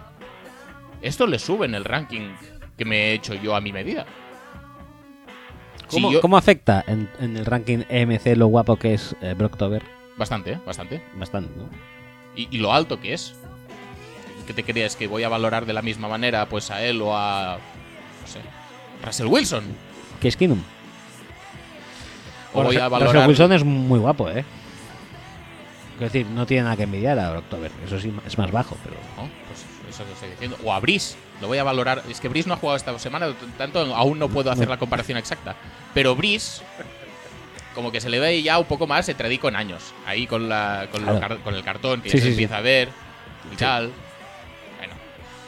esto 1.03 1.27
le 1.27 1.39
sube 1.39 1.67
en 1.67 1.75
el 1.75 1.85
ranking 1.85 2.31
que 2.79 2.85
me 2.85 2.97
he 3.11 3.13
hecho 3.15 3.35
yo 3.35 3.55
a 3.55 3.61
mi 3.61 3.73
medida. 3.73 4.07
Si 5.89 5.97
¿Cómo, 5.97 6.13
yo- 6.13 6.21
cómo 6.21 6.37
afecta 6.37 6.83
en, 6.87 7.09
en 7.21 7.37
el 7.37 7.45
ranking 7.47 7.81
EMC 7.89 8.37
lo 8.37 8.47
guapo 8.47 8.77
que 8.77 8.95
es 8.95 9.15
eh, 9.21 9.35
Brocktober? 9.37 9.83
Bastante, 10.17 10.53
¿eh? 10.53 10.59
bastante. 10.65 11.03
Bastante, 11.17 11.53
¿no? 11.57 11.69
Y, 12.37 12.49
y 12.51 12.59
lo 12.59 12.73
alto 12.73 13.01
que 13.01 13.13
es. 13.13 13.35
¿Qué 14.47 14.53
te 14.55 14.63
crees? 14.65 14.97
¿Que 14.97 15.07
voy 15.07 15.23
a 15.25 15.29
valorar 15.29 15.67
de 15.67 15.73
la 15.73 15.83
misma 15.83 16.09
manera 16.09 16.47
pues 16.47 16.71
a 16.71 16.83
él 16.83 17.01
o 17.03 17.17
a... 17.17 17.59
no 18.23 18.27
sé, 18.27 18.41
Russell 19.05 19.27
Wilson? 19.27 19.65
Que 20.21 20.29
es 20.29 20.37
Kinum. 20.37 20.61
O 22.53 22.63
voy 22.63 22.77
a 22.77 22.89
Russell 22.89 22.91
valorar... 22.91 23.29
Wilson 23.29 23.53
es 23.53 23.65
muy 23.65 23.99
guapo, 23.99 24.29
¿eh? 24.31 24.45
Es 25.95 26.01
decir, 26.01 26.27
no 26.27 26.45
tiene 26.47 26.65
nada 26.65 26.77
que 26.77 26.83
envidiar 26.85 27.19
a 27.19 27.31
Brocktober. 27.31 27.71
Eso 27.87 28.01
sí 28.01 28.13
es 28.27 28.37
más 28.39 28.51
bajo, 28.51 28.77
pero. 28.83 28.97
¿no? 29.17 29.29
Pues 29.47 29.65
eso 29.95 30.05
que 30.05 30.13
estoy 30.13 30.31
diciendo. 30.31 30.57
O 30.65 30.73
a 30.73 30.81
Brice. 30.81 31.17
Lo 31.41 31.47
voy 31.49 31.59
a 31.59 31.65
valorar. 31.65 32.03
Es 32.09 32.21
que 32.21 32.29
Brice 32.29 32.49
no 32.49 32.55
ha 32.55 32.59
jugado 32.59 32.77
esta 32.77 32.99
semana, 32.99 33.33
tanto 33.59 33.81
aún 33.95 34.19
no 34.19 34.29
puedo 34.29 34.51
hacer 34.51 34.69
la 34.69 34.77
comparación 34.79 35.19
exacta. 35.19 35.55
Pero 35.95 36.15
Brice, 36.17 36.63
como 37.75 37.93
que 37.93 38.01
se 38.01 38.09
le 38.11 38.19
ve 38.21 38.43
ya 38.43 38.59
un 38.59 38.67
poco 38.67 38.87
más 38.87 39.07
se 39.07 39.15
tradico 39.15 39.49
en 39.49 39.57
años. 39.57 39.93
Ahí 40.07 40.27
con, 40.27 40.49
la, 40.49 40.89
con, 40.91 41.03
lo 41.05 41.13
Claro. 41.19 41.29
car- 41.29 41.39
con 41.45 41.55
el 41.55 41.63
cartón, 41.63 42.03
que 42.03 42.11
Sí, 42.11 42.17
ya 42.19 42.23
se 42.23 42.29
sí. 42.29 42.33
empieza 42.35 42.57
a 42.59 42.61
ver 42.61 42.89
y 43.53 43.57
tal. 43.57 43.93
Bueno, 44.79 44.95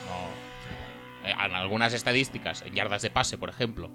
no. 0.06 1.28
eh, 1.28 1.34
En 1.46 1.54
algunas 1.54 1.92
estadísticas, 1.92 2.62
en 2.62 2.74
yardas 2.74 3.02
de 3.02 3.10
pase, 3.10 3.38
por 3.38 3.48
ejemplo, 3.50 3.90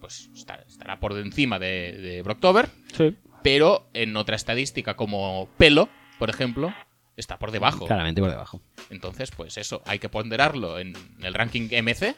pues 0.00 0.28
estará 0.68 0.98
por 1.00 1.12
encima 1.18 1.58
de, 1.58 1.92
de 1.92 2.22
Brocktober 2.22 2.68
Sí. 2.96 3.16
Pero 3.46 3.86
en 3.94 4.16
otra 4.16 4.34
estadística 4.34 4.96
como 4.96 5.48
pelo, 5.56 5.88
por 6.18 6.30
ejemplo, 6.30 6.74
está 7.16 7.38
por 7.38 7.52
debajo. 7.52 7.86
Claramente 7.86 8.20
por 8.20 8.28
debajo. 8.30 8.60
Entonces, 8.90 9.30
pues 9.30 9.56
eso, 9.56 9.82
hay 9.86 10.00
que 10.00 10.08
ponderarlo 10.08 10.80
en 10.80 10.94
el 11.22 11.32
ranking 11.32 11.68
MC 11.70 12.16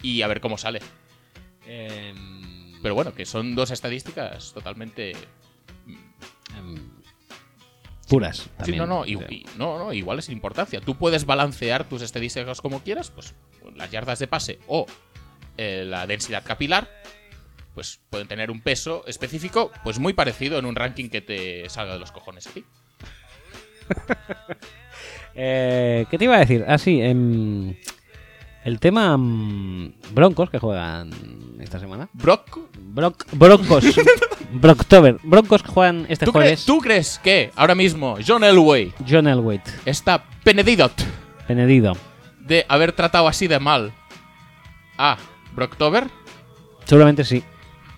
y 0.00 0.22
a 0.22 0.26
ver 0.28 0.40
cómo 0.40 0.56
sale. 0.56 0.80
Pero 2.82 2.94
bueno, 2.94 3.12
que 3.12 3.26
son 3.26 3.54
dos 3.54 3.70
estadísticas 3.70 4.54
totalmente... 4.54 5.12
Em, 6.56 6.88
puras. 8.08 8.38
Sí, 8.38 8.50
también. 8.56 8.78
no, 8.78 8.86
no, 8.86 9.04
y- 9.04 9.12
y- 9.28 9.44
no, 9.58 9.78
no, 9.78 9.92
igual 9.92 10.20
es 10.20 10.30
importancia. 10.30 10.80
Tú 10.80 10.94
puedes 10.94 11.26
balancear 11.26 11.84
tus 11.86 12.00
estadísticas 12.00 12.62
como 12.62 12.82
quieras, 12.82 13.10
pues 13.10 13.34
las 13.76 13.90
yardas 13.90 14.18
de 14.20 14.26
pase 14.26 14.58
o 14.68 14.86
eh, 15.58 15.84
la 15.86 16.06
densidad 16.06 16.42
capilar, 16.44 16.88
pues 17.78 18.00
pueden 18.10 18.26
tener 18.26 18.50
un 18.50 18.60
peso 18.60 19.04
específico, 19.06 19.70
pues 19.84 20.00
muy 20.00 20.12
parecido 20.12 20.58
en 20.58 20.64
un 20.64 20.74
ranking 20.74 21.10
que 21.10 21.20
te 21.20 21.68
salga 21.70 21.92
de 21.92 22.00
los 22.00 22.10
cojones 22.10 22.48
a 22.48 22.50
ti. 22.50 22.64
Eh, 25.40 26.04
¿Qué 26.10 26.18
te 26.18 26.24
iba 26.24 26.34
a 26.34 26.40
decir? 26.40 26.64
Ah, 26.66 26.78
sí. 26.78 27.00
em, 27.00 27.76
el 28.64 28.80
tema 28.80 29.16
mm, 29.16 29.92
Broncos 30.10 30.50
que 30.50 30.58
juegan 30.58 31.10
esta 31.60 31.78
semana. 31.78 32.08
Brock, 32.12 32.58
Bronc- 32.76 33.24
broncos. 33.30 33.84
Brocktober. 34.52 35.18
Broncos 35.22 35.62
que 35.62 35.68
juegan 35.70 36.06
este 36.08 36.24
¿Tú, 36.24 36.32
jueves. 36.32 36.64
¿Tú 36.64 36.78
crees 36.80 37.20
que 37.22 37.52
ahora 37.54 37.76
mismo 37.76 38.16
John 38.26 38.42
Elway 38.42 38.92
John 39.08 39.28
Elway. 39.28 39.60
está 39.84 40.24
penedido 40.42 40.90
Benedido. 41.48 41.96
de 42.40 42.66
haber 42.68 42.90
tratado 42.92 43.28
así 43.28 43.46
de 43.46 43.60
mal 43.60 43.92
a 44.96 45.18
Brocktober? 45.54 46.08
Seguramente 46.84 47.22
sí. 47.24 47.44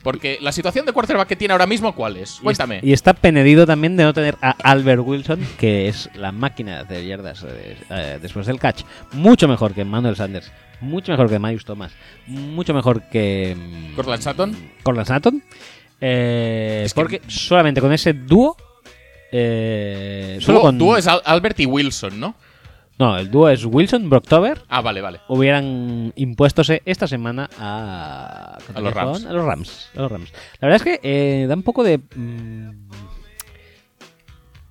Porque 0.03 0.39
la 0.41 0.51
situación 0.53 0.87
de 0.87 0.93
quarterback 0.93 1.29
que 1.29 1.37
tiene 1.37 1.53
ahora 1.53 1.67
mismo, 1.67 1.95
¿cuál 1.95 2.17
es? 2.17 2.41
Cuéntame. 2.43 2.81
Y 2.83 2.93
está 2.95 3.13
penedido 3.13 3.67
también 3.67 3.97
de 3.99 4.05
no 4.05 4.15
tener 4.15 4.37
a 4.41 4.53
Albert 4.63 5.03
Wilson, 5.05 5.47
que 5.59 5.89
es 5.89 6.09
la 6.15 6.33
máquina 6.33 6.77
de 6.77 6.81
hacer 6.83 7.05
yardas 7.05 7.45
eh, 7.47 7.77
eh, 7.91 8.19
después 8.23 8.47
del 8.47 8.59
catch. 8.59 8.83
Mucho 9.13 9.47
mejor 9.47 9.75
que 9.75 9.85
Manuel 9.85 10.17
Sanders. 10.17 10.51
Mucho 10.81 11.13
mejor 11.13 11.29
que 11.29 11.39
Marius 11.39 11.67
Thomas. 11.67 11.93
Mucho 12.27 12.73
mejor 12.73 13.03
que. 13.11 13.55
mm, 13.55 13.95
Cortland 13.95 14.23
Sutton. 14.23 14.57
Cortland 14.83 15.09
Sutton. 15.09 15.43
Eh, 16.01 16.83
Es 16.87 16.95
que- 16.95 17.01
porque 17.01 17.21
solamente 17.29 17.83
con 17.83 17.93
ese 17.93 18.15
dúo. 18.15 18.57
eh, 19.33 20.37
Dúo, 20.39 20.47
solo 20.47 20.61
con. 20.63 20.79
dúo 20.79 20.97
es 20.97 21.07
Al- 21.07 21.23
Albert 21.25 21.61
y 21.61 21.67
Wilson, 21.67 22.19
¿no? 22.19 22.35
No, 23.01 23.17
el 23.17 23.31
dúo 23.31 23.49
es 23.49 23.65
Wilson, 23.65 24.11
Brocktober. 24.11 24.63
Ah, 24.69 24.83
vale, 24.83 25.01
vale. 25.01 25.21
Hubieran 25.27 26.13
impuestose 26.17 26.83
esta 26.85 27.07
semana 27.09 27.49
a, 27.59 28.59
A 28.75 28.81
los 28.81 28.93
Rams. 28.95 29.25
A 29.25 29.33
los 29.33 29.45
Rams. 29.45 29.91
a 29.97 30.01
los 30.03 30.13
Rams. 30.13 30.33
La 30.61 30.69
verdad 30.69 30.87
es 30.87 31.01
que 31.01 31.01
eh, 31.43 31.47
da 31.49 31.55
un 31.55 31.63
poco 31.63 31.83
de. 31.83 31.97
mm, 31.99 32.71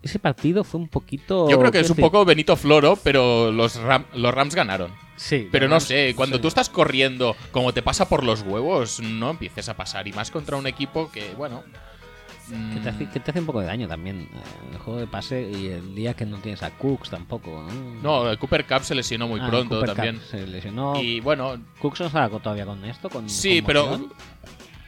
ese 0.04 0.20
partido 0.20 0.64
fue 0.64 0.80
un 0.80 0.88
poquito. 0.88 1.50
Yo 1.50 1.60
creo 1.60 1.72
que 1.72 1.80
es 1.80 1.90
un 1.90 1.96
decir, 1.98 2.06
poco 2.10 2.24
Benito 2.24 2.56
Floro, 2.56 2.98
pero 3.04 3.52
los, 3.52 3.82
Ram- 3.82 4.06
los 4.14 4.34
Rams 4.34 4.54
ganaron. 4.56 4.92
Sí. 5.18 5.50
Pero 5.52 5.68
no 5.68 5.80
sé, 5.82 6.14
cuando 6.16 6.38
sí. 6.38 6.42
tú 6.44 6.48
estás 6.48 6.70
corriendo 6.70 7.36
como 7.52 7.74
te 7.74 7.82
pasa 7.82 8.08
por 8.08 8.24
los 8.24 8.44
huevos, 8.44 9.02
no 9.02 9.32
empieces 9.32 9.68
a 9.68 9.76
pasar. 9.76 10.08
Y 10.08 10.14
más 10.14 10.32
contra 10.32 10.56
un 10.56 10.68
equipo 10.68 11.12
que, 11.12 11.34
bueno... 11.36 11.64
mm, 12.52 12.74
Que 12.74 12.80
te, 12.82 12.90
hace, 12.90 13.06
que 13.10 13.20
te 13.20 13.32
hace 13.32 13.40
un 13.40 13.46
poco 13.46 13.62
de 13.62 13.68
daño 13.68 13.88
también. 13.88 14.22
eh, 14.22 14.72
El 14.74 14.78
juego 14.80 15.00
de 15.00 15.08
pase 15.08 15.42
y 15.50 15.68
el 15.68 15.96
día 15.96 16.14
que 16.14 16.26
no 16.26 16.38
tienes 16.38 16.62
a 16.64 16.72
Cooks 16.72 17.10
tampoco. 17.10 17.64
¿no? 17.70 18.02
No, 18.24 18.30
el 18.32 18.38
Cooper 18.38 18.66
Cup 18.66 18.84
se 18.84 18.96
lesionó 18.96 19.28
muy 19.28 19.40
Ah, 19.42 19.48
pronto 19.50 19.76
Cooper 19.76 19.90
Cup 19.90 19.96
también. 19.96 20.22
Se 20.30 20.46
lesionó. 20.48 21.02
Y 21.02 21.20
bueno, 21.20 21.58
Cooks 21.80 22.00
no 22.02 22.06
estaba 22.08 22.30
todavía 22.40 22.66
con 22.66 22.84
esto. 22.86 23.10
Con 23.10 23.30
sí, 23.30 23.62
pero 23.62 23.84
conmoción. 23.90 24.14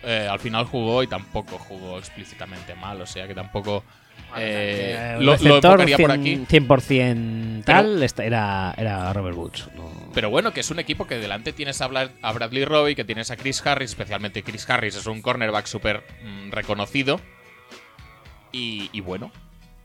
eh, 0.04 0.28
al 0.30 0.40
final 0.40 0.66
jugó 0.66 1.04
y 1.04 1.08
tampoco 1.08 1.58
jugó 1.58 1.98
explícitamente 1.98 2.74
mal. 2.76 3.00
O 3.02 3.06
sea 3.06 3.28
que 3.28 3.36
tampoco 3.36 3.84
eh, 4.38 5.16
lo, 5.20 5.26
lo 5.26 5.32
receptor 5.34 5.82
enfocaría 5.82 5.98
por 5.98 6.10
100%, 6.12 6.20
aquí. 6.20 6.36
100% 6.50 7.64
tal 7.66 8.04
era, 8.20 8.74
era 8.78 9.14
Robert 9.14 9.36
Woods. 9.38 9.70
no- 9.76 9.92
Pero 10.14 10.30
bueno, 10.30 10.54
que 10.54 10.62
es 10.62 10.72
un 10.72 10.80
equipo 10.80 11.06
que 11.06 11.18
delante 11.18 11.52
tienes 11.54 11.82
a, 11.82 11.88
Bla- 11.88 12.12
a 12.22 12.32
Bradley 12.32 12.64
Roby, 12.66 12.96
que 12.96 13.04
tienes 13.04 13.30
a 13.32 13.36
Chris 13.38 13.66
Harris, 13.66 13.92
especialmente 13.92 14.44
Chris 14.44 14.70
Harris 14.70 14.96
es 14.96 15.06
un 15.06 15.22
cornerback 15.22 15.66
súper 15.66 16.04
mm, 16.24 16.52
reconocido. 16.52 17.20
Y, 18.52 18.90
y 18.94 19.02
bueno, 19.02 19.32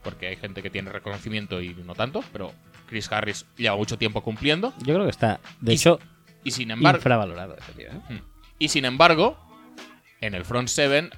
porque 0.03 0.27
hay 0.27 0.35
gente 0.35 0.61
que 0.63 0.69
tiene 0.69 0.91
reconocimiento 0.91 1.61
y 1.61 1.73
no 1.73 1.95
tanto, 1.95 2.23
pero 2.31 2.53
Chris 2.87 3.11
Harris 3.11 3.45
lleva 3.57 3.75
mucho 3.75 3.97
tiempo 3.97 4.21
cumpliendo. 4.21 4.73
Yo 4.79 4.93
creo 4.93 5.03
que 5.05 5.11
está, 5.11 5.39
de 5.61 5.73
Y- 5.73 5.75
hecho, 5.75 5.99
Y 6.43 6.51
sin 6.51 6.71
embargo, 6.71 6.97
infravalorado 6.97 7.55
ese 7.57 7.71
tío. 7.73 7.87
¿eh? 7.89 8.13
Mm. 8.13 8.19
Y 8.59 8.67
sin 8.69 8.85
embargo, 8.85 9.37
en 10.21 10.33
el 10.35 10.45
front 10.45 10.67
seven 10.69 11.09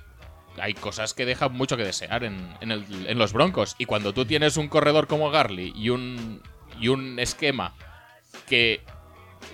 hay 0.59 0.73
cosas 0.73 1.13
que 1.13 1.25
dejan 1.25 1.53
mucho 1.53 1.77
que 1.77 1.83
desear 1.85 2.23
en, 2.23 2.53
en 2.61 2.71
el- 2.71 3.07
en 3.07 3.17
los 3.17 3.31
Broncos. 3.33 3.75
Y 3.77 3.85
cuando 3.85 4.13
tú 4.13 4.25
tienes 4.25 4.57
un 4.57 4.67
corredor 4.67 5.07
como 5.07 5.29
Garley 5.31 5.71
y 5.75 5.89
un, 5.89 6.41
y 6.79 6.87
un 6.89 7.19
esquema 7.19 7.73
que 8.47 8.81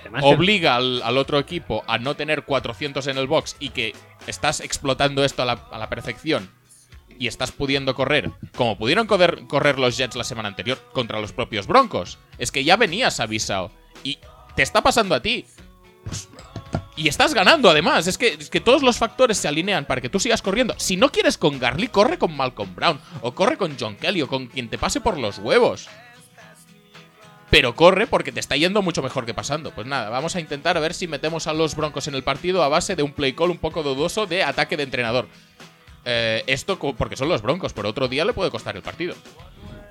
Además, 0.02 0.24
obliga 0.26 0.76
al, 0.78 1.02
al 1.04 1.18
otro 1.18 1.38
equipo 1.40 1.84
a 1.88 1.98
no 2.00 2.16
tener 2.16 2.44
400 2.44 3.06
en 3.08 3.18
el 3.18 3.28
box 3.28 3.56
y 3.60 3.70
que 3.70 3.94
estás 4.26 4.62
explotando 4.62 5.24
esto 5.24 5.44
a 5.44 5.46
la, 5.46 5.54
a 5.72 5.78
la 5.78 5.90
perfección 5.90 6.50
y 7.20 7.28
estás 7.28 7.52
pudiendo 7.52 7.96
correr, 7.96 8.32
como 8.56 8.78
pudieron 8.78 9.08
correr, 9.08 9.80
los 9.80 9.98
Jets 9.98 10.16
la 10.16 10.24
semana 10.24 10.50
anterior 10.50 10.80
contra 10.94 11.20
los 11.20 11.34
propios 11.34 11.68
Broncos, 11.68 12.18
es 12.38 12.52
que 12.52 12.64
ya 12.64 12.78
venías 12.78 13.20
avisado 13.20 13.72
y 14.04 14.20
te 14.56 14.64
está 14.64 14.82
pasando 14.82 15.16
a 15.16 15.22
ti. 15.22 15.46
Y 16.98 17.10
estás 17.10 17.34
ganando 17.34 17.70
además, 17.70 18.08
es 18.08 18.18
que, 18.18 18.28
es 18.28 18.50
que 18.50 18.62
todos 18.62 18.82
los 18.82 18.98
factores 18.98 19.38
se 19.38 19.50
alinean 19.50 19.86
para 19.86 20.00
que 20.00 20.10
tú 20.10 20.20
sigas 20.20 20.42
corriendo. 20.42 20.76
Si 20.78 20.96
no 20.96 21.12
quieres 21.12 21.38
con 21.38 21.60
Garley, 21.60 21.90
corre 21.90 22.18
con 22.18 22.36
Malcolm 22.36 22.74
Brown 22.74 23.02
o 23.22 23.36
corre 23.36 23.58
con 23.58 23.76
John 23.78 23.98
Kelly 23.98 24.22
o 24.22 24.28
con 24.28 24.48
quien 24.48 24.70
te 24.70 24.78
pase 24.78 25.02
por 25.02 25.18
los 25.18 25.40
huevos. 25.40 25.90
Pero 27.50 27.76
corre 27.76 28.08
porque 28.08 28.32
te 28.32 28.40
está 28.40 28.56
yendo 28.56 28.82
mucho 28.82 29.04
mejor 29.04 29.26
que 29.26 29.34
pasando. 29.34 29.72
Pues 29.72 29.88
nada, 29.88 30.10
vamos 30.10 30.36
a 30.36 30.40
intentar 30.40 30.78
a 30.78 30.80
ver 30.80 30.94
si 30.94 31.08
metemos 31.08 31.48
a 31.48 31.54
los 31.54 31.76
Broncos 31.76 32.08
en 32.08 32.16
el 32.16 32.24
partido 32.24 32.64
a 32.64 32.70
base 32.70 32.96
de 32.96 33.04
un 33.04 33.12
play 33.12 33.34
call 33.34 33.52
un 33.52 33.58
poco 33.58 33.84
dudoso 33.84 34.26
de 34.26 34.44
ataque 34.44 34.78
de 34.78 34.84
entrenador. 34.84 35.28
Eh, 36.06 36.44
esto 36.48 36.78
porque 36.78 37.16
son 37.16 37.30
los 37.30 37.42
Broncos, 37.42 37.74
pero 37.74 37.90
otro 37.90 38.08
día 38.08 38.26
le 38.26 38.34
puede 38.34 38.52
costar 38.52 38.76
el 38.76 38.84
partido. 38.84 39.16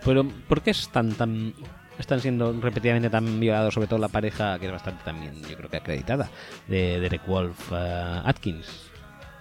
Pero, 0.05 0.25
¿por 0.25 0.63
qué 0.63 0.71
están 0.71 1.15
tan 1.15 1.55
están 1.99 2.21
siendo 2.21 2.53
repetidamente 2.61 3.09
tan 3.09 3.39
violados, 3.39 3.75
sobre 3.75 3.87
todo 3.87 3.99
la 3.99 4.09
pareja 4.09 4.59
que 4.59 4.67
es 4.67 4.73
bastante 4.73 5.05
también, 5.05 5.41
yo 5.49 5.57
creo 5.57 5.71
que 5.71 5.77
acreditada, 5.77 6.29
de 6.67 6.99
Derek 7.01 7.27
Wolf 7.27 7.73
eh, 7.73 8.21
Atkins? 8.25 8.91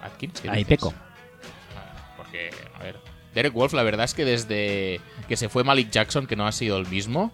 Atkins, 0.02 0.42
¿qué 0.42 0.50
Ahí 0.50 0.66
peco. 0.66 0.94
Ah, 1.76 2.14
Porque, 2.18 2.52
a 2.76 2.84
ver, 2.84 2.98
Derek 3.34 3.54
Wolf, 3.54 3.74
la 3.74 3.84
verdad 3.84 4.06
es 4.06 4.14
que 4.14 4.26
desde 4.26 5.00
que 5.28 5.38
se 5.38 5.50
fue 5.50 5.64
Malik 5.64 5.90
Jackson, 5.90 6.28
que 6.28 6.36
no 6.36 6.46
ha 6.46 6.52
sido 6.52 6.78
el 6.78 6.88
mismo, 6.88 7.34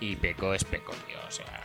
y 0.00 0.16
Peco 0.16 0.54
es 0.54 0.64
Peco, 0.64 0.92
tío, 1.06 1.16
o 1.26 1.30
sea. 1.30 1.63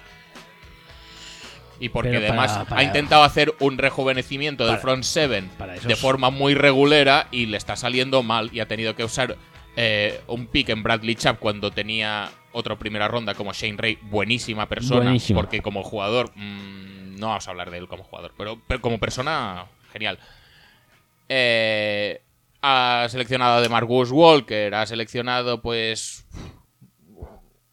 Y 1.80 1.90
porque 1.90 2.12
para- 2.14 2.28
además 2.28 2.66
para- 2.68 2.82
ha 2.82 2.84
intentado 2.84 3.24
hacer 3.24 3.54
un 3.60 3.78
rejuvenecimiento 3.78 4.66
del 4.68 4.78
front 4.80 5.04
seven 5.04 5.50
de 5.86 5.96
forma 5.96 6.30
muy 6.30 6.54
regulera 6.54 7.28
y 7.32 7.46
le 7.46 7.58
está 7.58 7.76
saliendo 7.76 8.22
mal 8.24 8.50
y 8.54 8.60
ha 8.60 8.68
tenido 8.68 8.96
que 8.96 9.04
usar 9.04 9.38
eh, 9.76 10.20
un 10.28 10.48
pick 10.48 10.70
en 10.70 10.84
Bradley 10.84 11.16
Chubb 11.16 11.38
cuando 11.40 11.72
tenía 11.72 12.30
otra 12.52 12.78
primera 12.78 13.08
ronda 13.08 13.34
como 13.36 13.54
Shane 13.54 13.78
Ray, 13.78 13.98
buenísima 14.02 14.68
persona, 14.68 15.04
Buenísimo. 15.04 15.40
porque 15.40 15.62
como 15.62 15.84
jugador, 15.84 16.32
mm, 16.36 17.16
no 17.18 17.28
vamos 17.28 17.48
a 17.48 17.52
hablar 17.52 17.70
de 17.72 17.78
él 17.78 17.88
como 17.88 18.04
jugador, 18.04 18.34
pero, 18.38 18.60
pero 18.68 18.82
como 18.82 18.98
persona, 19.00 19.68
genial. 19.94 20.20
Eh, 21.30 22.22
ha 22.62 23.06
seleccionado 23.10 23.62
de 23.62 23.70
Marcus 23.70 24.12
Walker, 24.12 24.74
ha 24.76 24.86
seleccionado 24.86 25.62
pues 25.62 26.26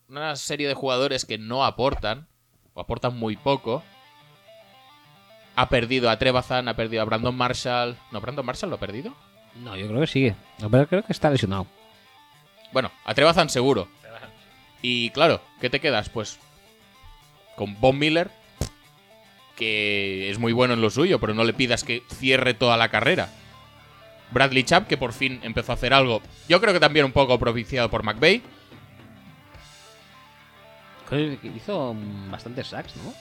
una 0.09 0.37
serie 0.37 0.69
de 0.69 0.75
jugadores 0.75 1.25
que 1.25 1.39
no 1.39 1.65
aportan, 1.65 2.29
o 2.75 2.81
aportan 2.81 3.17
muy 3.17 3.37
poco. 3.37 3.83
Ha 5.57 5.69
perdido 5.69 6.11
a 6.11 6.19
Trebazan, 6.19 6.69
ha 6.69 6.77
perdido 6.77 7.03
a 7.03 7.07
Brandon 7.07 7.35
Marshall. 7.35 7.97
¿No, 8.13 8.21
Brandon 8.21 8.45
Marshall 8.45 8.71
lo 8.71 8.77
ha 8.77 8.81
perdido? 8.81 9.15
No, 9.57 9.77
yo 9.77 9.89
creo 9.89 10.01
que 10.01 10.07
sigue. 10.07 10.37
No, 10.59 10.71
pero 10.71 10.87
creo 10.87 11.03
que 11.03 11.13
está 11.13 11.31
lesionado. 11.31 11.67
Bueno, 12.73 12.91
a 13.05 13.15
Trebazan 13.15 13.49
seguro. 13.49 13.89
Y 14.83 15.11
claro, 15.11 15.41
¿qué 15.61 15.71
te 15.71 15.81
quedas? 15.81 16.11
Pues 16.11 16.39
con 17.57 17.81
Von 17.81 17.99
Miller, 17.99 18.31
que 19.57 20.31
es 20.31 20.39
muy 20.39 20.53
bueno 20.53 20.75
en 20.75 20.83
lo 20.83 20.91
suyo, 20.91 21.19
pero 21.19 21.33
no 21.33 21.43
le 21.43 21.55
pidas 21.55 21.83
que 21.83 22.03
cierre 22.13 22.53
toda 22.55 22.77
la 22.77 22.91
carrera. 22.91 23.31
Bradley 24.33 24.65
Chubb, 24.65 24.87
que 24.87 24.99
por 24.99 25.13
fin 25.13 25.41
empezó 25.43 25.73
a 25.73 25.77
hacer 25.77 25.95
algo. 25.95 26.21
Yo 26.49 26.61
creo 26.61 26.75
que 26.75 26.81
también 26.81 27.07
un 27.07 27.13
poco 27.13 27.39
propiciado 27.39 27.91
por 27.91 28.03
McVeigh. 28.03 28.43
Creo 31.09 31.41
que 31.41 31.47
Hizo 31.49 31.97
bastantes 32.31 32.67
sacks, 32.67 32.97
¿no? 32.97 33.15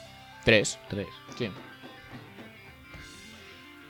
Tres. 0.43 0.77
Tres. 0.89 1.07
Sí. 1.37 1.49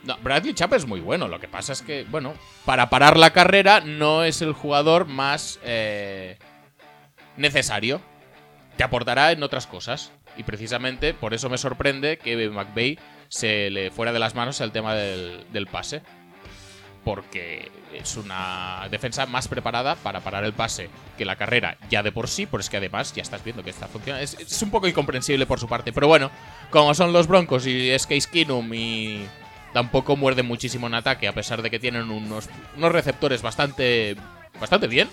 No, 0.06 0.16
Bradley 0.18 0.54
Chubb 0.54 0.74
es 0.74 0.86
muy 0.86 1.00
bueno. 1.00 1.28
Lo 1.28 1.40
que 1.40 1.48
pasa 1.48 1.72
es 1.72 1.82
que, 1.82 2.04
bueno, 2.04 2.34
para 2.64 2.88
parar 2.88 3.16
la 3.16 3.32
carrera 3.32 3.80
no 3.80 4.22
es 4.22 4.40
el 4.40 4.52
jugador 4.52 5.06
más 5.06 5.58
eh, 5.64 6.38
necesario. 7.36 8.00
Te 8.76 8.84
aportará 8.84 9.32
en 9.32 9.42
otras 9.42 9.66
cosas. 9.66 10.12
Y 10.36 10.44
precisamente 10.44 11.14
por 11.14 11.34
eso 11.34 11.48
me 11.48 11.58
sorprende 11.58 12.18
que 12.18 12.48
McVeigh 12.48 12.98
se 13.28 13.70
le 13.70 13.90
fuera 13.90 14.12
de 14.12 14.18
las 14.18 14.34
manos 14.34 14.60
el 14.60 14.70
tema 14.70 14.94
del, 14.94 15.66
pase. 15.70 16.02
Porque 17.04 17.70
es 17.92 18.16
una 18.16 18.86
defensa 18.90 19.26
más 19.26 19.48
preparada 19.48 19.94
para 19.96 20.20
parar 20.20 20.44
el 20.44 20.52
pase 20.52 20.90
que 21.16 21.24
la 21.24 21.36
carrera 21.36 21.78
ya 21.88 22.02
de 22.02 22.12
por 22.12 22.28
sí, 22.28 22.46
pero 22.46 22.60
es 22.60 22.68
que 22.68 22.76
además 22.76 23.14
ya 23.14 23.22
estás 23.22 23.42
viendo 23.42 23.64
que 23.64 23.70
está 23.70 23.88
funcionando. 23.88 24.22
Es, 24.22 24.34
es 24.34 24.62
un 24.62 24.70
poco 24.70 24.86
incomprensible 24.86 25.46
por 25.46 25.58
su 25.58 25.68
parte, 25.68 25.92
pero 25.92 26.06
bueno, 26.06 26.30
como 26.70 26.94
son 26.94 27.12
los 27.12 27.26
Broncos 27.26 27.66
y 27.66 27.90
es 27.90 28.06
Case 28.06 28.28
Keenum 28.30 28.74
y 28.74 29.26
tampoco 29.76 30.16
muerde 30.16 30.42
muchísimo 30.42 30.86
en 30.86 30.94
ataque, 30.94 31.28
a 31.28 31.34
pesar 31.34 31.60
de 31.60 31.70
que 31.70 31.78
tienen 31.78 32.10
unos, 32.10 32.48
unos 32.78 32.92
receptores 32.92 33.42
bastante, 33.42 34.16
bastante 34.58 34.86
bien, 34.86 35.06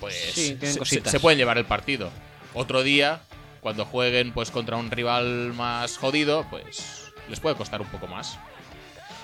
pues 0.00 0.12
Sí, 0.34 0.58
se- 1.04 1.20
pueden 1.20 1.38
llevar 1.38 1.56
el 1.56 1.66
partido. 1.66 2.10
Otro 2.52 2.82
día, 2.82 3.20
cuando 3.60 3.84
jueguen 3.84 4.32
pues 4.32 4.50
contra 4.50 4.76
un 4.76 4.90
rival 4.90 5.52
más 5.54 5.96
jodido, 5.98 6.48
pues 6.50 7.12
les 7.28 7.38
puede 7.38 7.54
costar 7.54 7.80
un 7.80 7.86
poco 7.86 8.08
más. 8.08 8.40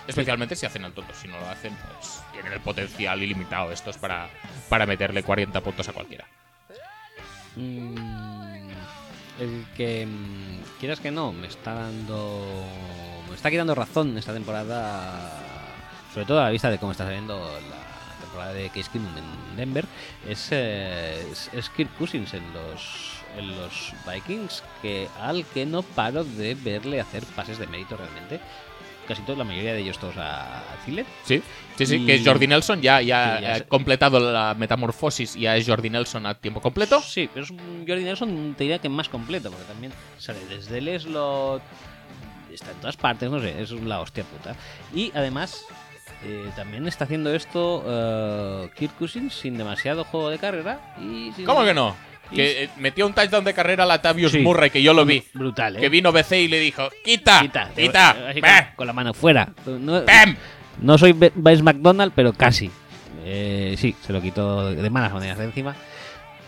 Especialmente 0.06 0.54
si 0.54 0.66
hacen 0.66 0.84
el 0.84 0.92
tonto. 0.92 1.12
Si 1.20 1.26
no 1.26 1.40
lo 1.40 1.48
hacen, 1.48 1.74
pues 1.98 2.22
tienen 2.32 2.52
el 2.52 2.60
potencial 2.60 3.20
ilimitado 3.20 3.72
estos 3.72 3.98
para, 3.98 4.28
para 4.68 4.86
meterle 4.86 5.24
40 5.24 5.60
puntos 5.60 5.88
a 5.88 5.92
cualquiera. 5.92 6.24
Mm, 7.56 8.70
el 9.40 9.66
que 9.76 10.06
mm, 10.06 10.78
quieras 10.78 11.00
que 11.00 11.10
no, 11.10 11.32
me 11.32 11.48
está 11.48 11.74
dando. 11.74 12.64
Está 13.34 13.50
quitando 13.50 13.74
razón 13.74 14.16
esta 14.18 14.32
temporada. 14.32 15.30
Sobre 16.12 16.26
todo 16.26 16.40
a 16.40 16.44
la 16.44 16.50
vista 16.50 16.70
de 16.70 16.78
cómo 16.78 16.92
está 16.92 17.04
saliendo 17.04 17.38
la 17.38 18.20
temporada 18.20 18.52
de 18.52 18.68
Case 18.68 18.90
Keenum 18.92 19.16
en 19.16 19.56
Denver. 19.56 19.84
Es, 20.28 20.48
eh, 20.50 21.24
es, 21.30 21.50
es 21.52 21.68
Kirk 21.70 21.96
Cousins 21.96 22.34
en 22.34 22.42
los, 22.52 23.12
en 23.36 23.56
los 23.56 23.92
Vikings. 24.10 24.62
Que 24.82 25.08
al 25.20 25.44
que 25.46 25.66
no 25.66 25.82
paro 25.82 26.24
de 26.24 26.54
verle 26.54 27.00
hacer 27.00 27.24
pases 27.36 27.58
de 27.58 27.66
mérito 27.66 27.96
realmente. 27.96 28.40
Casi 29.06 29.22
toda 29.22 29.38
la 29.38 29.44
mayoría 29.44 29.72
de 29.72 29.80
ellos 29.80 29.98
todos 29.98 30.16
a, 30.18 30.62
Thielen. 30.84 31.06
Sí, 31.24 31.42
sí, 31.76 31.86
sí. 31.86 31.96
Y- 31.96 32.06
Que 32.06 32.24
Jordi 32.24 32.46
Nelson 32.46 32.80
ya, 32.80 33.00
ya, 33.00 33.38
Sí, 33.38 33.42
ya 33.42 33.54
ha 33.56 33.60
completado 33.62 34.20
la 34.20 34.54
metamorfosis 34.54 35.34
y 35.34 35.40
ya 35.40 35.56
es 35.56 35.66
Jordi 35.66 35.90
Nelson 35.90 36.26
a 36.26 36.34
tiempo 36.34 36.60
completo. 36.60 37.00
Sí, 37.00 37.28
pero 37.32 37.44
es 37.44 37.50
un 37.50 37.84
Jordi 37.88 38.04
Nelson, 38.04 38.54
te 38.56 38.64
diría 38.64 38.78
que 38.78 38.88
más 38.88 39.08
completo, 39.08 39.50
porque 39.50 39.64
también 39.64 39.92
sale 40.18 40.38
desde 40.46 40.78
el 40.78 41.00
slot, 41.00 41.60
está 42.54 42.70
en 42.72 42.78
todas 42.78 42.96
partes, 42.96 43.30
no 43.30 43.40
sé, 43.40 43.60
es 43.60 43.70
la 43.72 44.00
hostia 44.00 44.24
puta. 44.24 44.54
Y 44.94 45.12
además, 45.14 45.64
eh, 46.24 46.50
también 46.56 46.86
está 46.86 47.04
haciendo 47.04 47.34
esto 47.34 47.82
Kirk 48.76 48.96
Cousins 48.98 49.34
sin 49.34 49.56
demasiado 49.58 50.04
juego 50.04 50.30
de 50.30 50.38
carrera. 50.38 50.94
Y 51.00 51.32
sin- 51.32 51.44
¿Cómo 51.46 51.64
que 51.64 51.74
no? 51.74 51.94
Y- 52.32 52.36
Que 52.36 52.64
eh, 52.64 52.70
metió 52.78 53.06
un 53.06 53.12
touchdown 53.12 53.44
de 53.44 53.54
carrera 53.54 53.82
a 53.82 53.86
Latavius 53.86 54.30
Sí. 54.32 54.38
Murray, 54.38 54.70
que 54.70 54.82
yo 54.82 54.94
lo 54.94 55.04
vi. 55.04 55.22
Brutal, 55.34 55.76
¿eh? 55.76 55.80
Que 55.80 55.88
vino 55.88 56.12
BC 56.12 56.40
y 56.42 56.48
le 56.48 56.60
dijo: 56.60 56.88
¡Quita! 57.04 57.40
Quita, 57.40 57.70
¡Quita! 57.74 58.14
con, 58.32 58.76
con 58.76 58.86
la 58.86 58.92
mano 58.92 59.12
fuera. 59.14 59.48
No, 59.66 60.04
¡Pam! 60.04 60.36
no 60.80 60.96
soy 60.96 61.12
Vice 61.12 61.62
McDonald, 61.62 62.12
pero 62.14 62.32
casi. 62.32 62.70
Eh, 63.24 63.74
sí, 63.76 63.96
se 64.06 64.12
lo 64.12 64.22
quitó 64.22 64.70
de 64.72 64.90
malas 64.90 65.12
maneras 65.12 65.38
de 65.38 65.44
encima. 65.44 65.74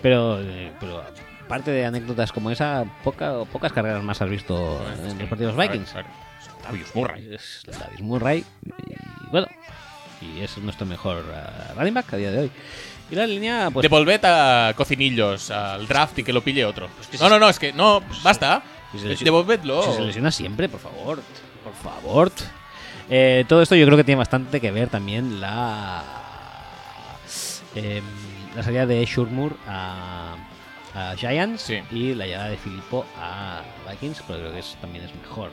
Pero, 0.00 0.40
eh, 0.40 0.70
pero 0.80 1.02
aparte 1.52 1.70
de 1.70 1.84
anécdotas 1.84 2.32
como 2.32 2.50
esa, 2.50 2.86
poca, 3.04 3.44
pocas 3.44 3.74
carreras 3.74 4.02
más 4.02 4.22
has 4.22 4.30
visto 4.30 4.80
en 5.06 5.18
los 5.18 5.28
partidos 5.28 5.54
Vikings. 5.54 5.90
Claro, 5.90 6.08
claro. 6.08 6.56
Latavius 6.62 6.94
Murray. 6.94 7.34
Es 7.34 7.62
Latavius 7.66 8.00
Murray. 8.00 8.44
Y 8.64 9.30
bueno, 9.30 9.46
y 10.22 10.40
es 10.40 10.56
nuestro 10.56 10.86
mejor 10.86 11.18
eh, 11.18 11.74
running 11.76 11.92
back 11.92 12.14
a 12.14 12.16
día 12.16 12.30
de 12.30 12.38
hoy. 12.38 12.50
Y 13.10 13.16
la 13.16 13.26
línea, 13.26 13.68
pues. 13.70 13.82
Devolved 13.82 14.24
a 14.24 14.72
Cocinillos 14.74 15.50
al 15.50 15.86
draft 15.86 16.20
y 16.20 16.24
que 16.24 16.32
lo 16.32 16.42
pille 16.42 16.64
otro. 16.64 16.88
No, 17.20 17.28
no, 17.28 17.38
no, 17.38 17.50
es 17.50 17.58
que 17.58 17.74
no, 17.74 18.02
basta. 18.22 18.62
si 18.90 19.22
Devolvedlo. 19.22 19.82
si 19.82 19.92
se 19.92 20.00
lesiona 20.00 20.30
siempre, 20.30 20.70
por 20.70 20.80
favor. 20.80 21.20
Por 21.62 21.74
favor. 21.74 22.32
Eh, 23.10 23.44
todo 23.46 23.60
esto 23.60 23.74
yo 23.74 23.84
creo 23.84 23.98
que 23.98 24.04
tiene 24.04 24.20
bastante 24.20 24.58
que 24.58 24.70
ver 24.70 24.88
también 24.88 25.38
la. 25.38 26.02
em, 27.74 28.02
la 28.56 28.62
salida 28.62 28.86
de 28.86 29.04
Shurmur 29.04 29.54
a, 29.66 30.36
a 30.94 31.14
Giants 31.16 31.62
Sí. 31.62 31.80
y 31.90 32.14
la 32.14 32.26
llegada 32.26 32.48
de 32.50 32.56
Filippo 32.56 33.04
a 33.18 33.62
Vikings, 33.90 34.22
pero 34.26 34.40
creo 34.40 34.52
que 34.52 34.58
es- 34.60 34.76
también 34.80 35.04
es 35.04 35.14
mejor. 35.14 35.50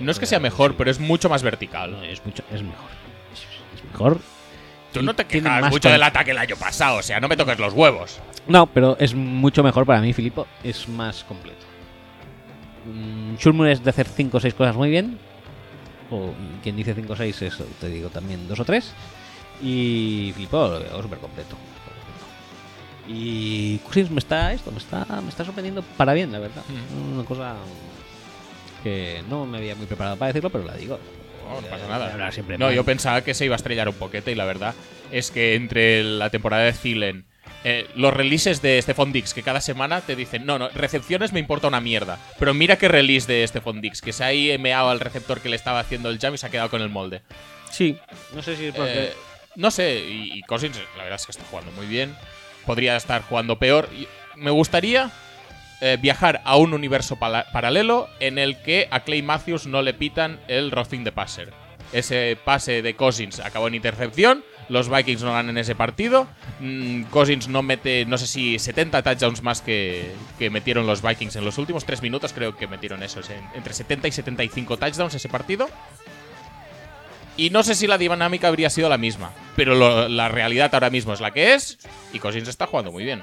No 0.00 0.10
es 0.10 0.18
que 0.18 0.26
sea 0.26 0.40
mejor, 0.40 0.74
pero 0.76 0.90
es 0.90 0.98
mucho 1.00 1.28
más 1.28 1.42
vertical. 1.42 1.92
No, 1.92 2.02
es 2.02 2.24
mucho, 2.24 2.42
es 2.52 2.62
mejor. 2.62 2.90
Es, 3.32 3.40
es 3.78 3.84
mejor. 3.90 4.18
Tú 4.92 5.02
no 5.02 5.14
te 5.14 5.24
quejas 5.26 5.70
mucho 5.70 5.88
del 5.90 6.02
ataque 6.02 6.30
el 6.30 6.38
año 6.38 6.56
pasado, 6.56 6.98
o 6.98 7.02
sea, 7.02 7.20
no 7.20 7.28
me 7.28 7.36
toques 7.36 7.58
los 7.58 7.72
huevos. 7.74 8.18
No, 8.46 8.66
pero 8.66 8.96
es 8.98 9.14
mucho 9.14 9.62
mejor 9.62 9.84
para 9.86 10.00
mí, 10.00 10.12
Filippo. 10.12 10.46
Es 10.64 10.88
más 10.88 11.22
completo. 11.24 11.64
Mm, 12.86 13.36
Shurmur 13.36 13.68
es 13.68 13.82
de 13.82 13.90
hacer 13.90 14.06
5 14.08 14.36
o 14.36 14.40
6 14.40 14.54
cosas 14.54 14.76
muy 14.76 14.88
bien. 14.90 15.18
O 16.10 16.32
quien 16.62 16.76
dice 16.76 16.94
5 16.94 17.12
o 17.12 17.16
6 17.16 17.42
es, 17.42 17.58
te 17.80 17.88
digo, 17.88 18.08
también 18.10 18.46
2 18.48 18.60
o 18.60 18.64
3. 18.64 18.92
Y 19.62 20.32
Filippo 20.34 20.56
lo 20.68 20.78
veo 20.80 21.02
súper 21.02 21.18
completo. 21.18 21.56
Y 23.08 23.78
Cousins 23.78 24.10
me 24.10 24.18
está 24.18 24.52
esto, 24.52 24.70
me 24.70 24.78
está, 24.78 25.04
me 25.22 25.28
está 25.28 25.44
sorprendiendo 25.44 25.82
para 25.96 26.12
bien, 26.12 26.32
la 26.32 26.38
verdad. 26.38 26.62
Mm. 26.68 27.14
Una 27.14 27.24
cosa 27.24 27.56
que 28.82 29.22
no 29.28 29.46
me 29.46 29.58
había 29.58 29.74
muy 29.74 29.86
preparado 29.86 30.16
para 30.16 30.28
decirlo, 30.28 30.50
pero 30.50 30.64
la 30.64 30.74
digo. 30.74 30.98
No, 31.48 31.60
no 31.60 31.66
pasa 31.68 31.86
Voy 31.86 31.94
a 31.94 32.16
nada. 32.16 32.32
siempre 32.32 32.58
No, 32.58 32.66
mal. 32.66 32.74
yo 32.74 32.84
pensaba 32.84 33.22
que 33.22 33.34
se 33.34 33.44
iba 33.44 33.54
a 33.54 33.56
estrellar 33.56 33.88
un 33.88 33.94
poquete 33.94 34.32
y 34.32 34.34
la 34.34 34.44
verdad 34.44 34.74
es 35.12 35.30
que 35.30 35.54
entre 35.54 36.02
la 36.02 36.30
temporada 36.30 36.64
de 36.64 36.72
Thielen, 36.72 37.26
eh, 37.64 37.88
los 37.94 38.12
releases 38.12 38.62
de 38.62 38.80
Stephon 38.82 39.12
Dix, 39.12 39.34
que 39.34 39.42
cada 39.42 39.60
semana 39.60 40.00
te 40.00 40.16
dicen, 40.16 40.44
no, 40.46 40.58
no, 40.58 40.68
recepciones 40.70 41.32
me 41.32 41.40
importa 41.40 41.68
una 41.68 41.80
mierda. 41.80 42.18
Pero 42.38 42.54
mira 42.54 42.76
qué 42.76 42.88
release 42.88 43.32
de 43.32 43.46
Stephon 43.46 43.80
Dix, 43.80 44.00
que 44.02 44.12
se 44.12 44.24
ha 44.24 44.28
ahí 44.28 44.56
meado 44.58 44.90
al 44.90 45.00
receptor 45.00 45.40
que 45.40 45.48
le 45.48 45.56
estaba 45.56 45.80
haciendo 45.80 46.10
el 46.10 46.18
jam 46.18 46.34
y 46.34 46.38
se 46.38 46.46
ha 46.46 46.50
quedado 46.50 46.70
con 46.70 46.82
el 46.82 46.88
molde. 46.88 47.22
Sí, 47.70 47.96
no 48.34 48.42
sé 48.42 48.56
si 48.56 48.66
es 48.66 48.74
porque. 48.74 49.04
Eh, 49.04 49.12
no 49.56 49.70
sé, 49.70 50.00
y, 50.00 50.38
y 50.38 50.42
Cousins, 50.42 50.76
la 50.96 51.04
verdad 51.04 51.18
es 51.18 51.26
que 51.26 51.32
está 51.32 51.44
jugando 51.50 51.72
muy 51.72 51.86
bien. 51.86 52.14
Podría 52.66 52.96
estar 52.96 53.22
jugando 53.22 53.58
peor. 53.58 53.88
Me 54.36 54.50
gustaría 54.50 55.10
eh, 55.80 55.96
viajar 56.00 56.42
a 56.44 56.56
un 56.56 56.74
universo 56.74 57.16
paralelo 57.16 58.08
en 58.20 58.38
el 58.38 58.60
que 58.62 58.88
a 58.90 59.00
Clay 59.00 59.22
Matthews 59.22 59.66
no 59.66 59.82
le 59.82 59.94
pitan 59.94 60.40
el 60.48 60.70
roughing 60.70 61.04
de 61.04 61.12
passer. 61.12 61.52
Ese 61.92 62.36
pase 62.44 62.82
de 62.82 62.94
Cousins 62.96 63.38
acabó 63.40 63.68
en 63.68 63.76
intercepción. 63.76 64.44
Los 64.68 64.88
Vikings 64.88 65.22
no 65.22 65.32
ganan 65.32 65.56
ese 65.58 65.76
partido. 65.76 66.26
Mm, 66.58 67.02
Cousins 67.04 67.46
no 67.46 67.62
mete, 67.62 68.04
no 68.06 68.18
sé 68.18 68.26
si 68.26 68.58
70 68.58 69.02
touchdowns 69.04 69.42
más 69.44 69.60
que, 69.62 70.10
que 70.40 70.50
metieron 70.50 70.88
los 70.88 71.00
Vikings 71.02 71.36
en 71.36 71.44
los 71.44 71.56
últimos 71.58 71.84
tres 71.84 72.02
minutos. 72.02 72.32
Creo 72.32 72.56
que 72.56 72.66
metieron 72.66 73.04
esos, 73.04 73.30
en- 73.30 73.46
entre 73.54 73.72
70 73.72 74.08
y 74.08 74.12
75 74.12 74.76
touchdowns 74.76 75.14
ese 75.14 75.28
partido. 75.28 75.70
Y 77.36 77.50
no 77.50 77.62
sé 77.62 77.74
si 77.74 77.86
la 77.86 77.98
dinámica 77.98 78.48
habría 78.48 78.70
sido 78.70 78.88
la 78.88 78.98
misma. 78.98 79.30
Pero 79.56 79.74
lo- 79.74 80.08
la 80.08 80.28
realidad 80.28 80.70
ahora 80.74 80.90
mismo 80.90 81.12
es 81.12 81.20
la 81.20 81.32
que 81.32 81.54
es. 81.54 81.78
Y 82.12 82.18
Cousins 82.18 82.48
está 82.48 82.66
jugando 82.66 82.92
muy 82.92 83.04
bien. 83.04 83.22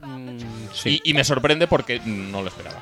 mm, 0.00 0.38
sí. 0.72 1.00
Y, 1.04 1.10
y 1.10 1.14
me 1.14 1.24
sorprende 1.24 1.66
porque 1.66 2.00
no 2.04 2.42
lo 2.42 2.48
esperaba. 2.48 2.78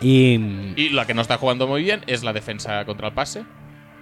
Y. 0.00 0.34
Y 0.76 0.88
la 0.90 1.06
que 1.06 1.14
no 1.14 1.22
está 1.22 1.38
jugando 1.38 1.66
muy 1.66 1.82
bien 1.82 2.02
es 2.06 2.24
la 2.24 2.32
defensa 2.32 2.84
contra 2.84 3.08
el 3.08 3.14
pase. 3.14 3.44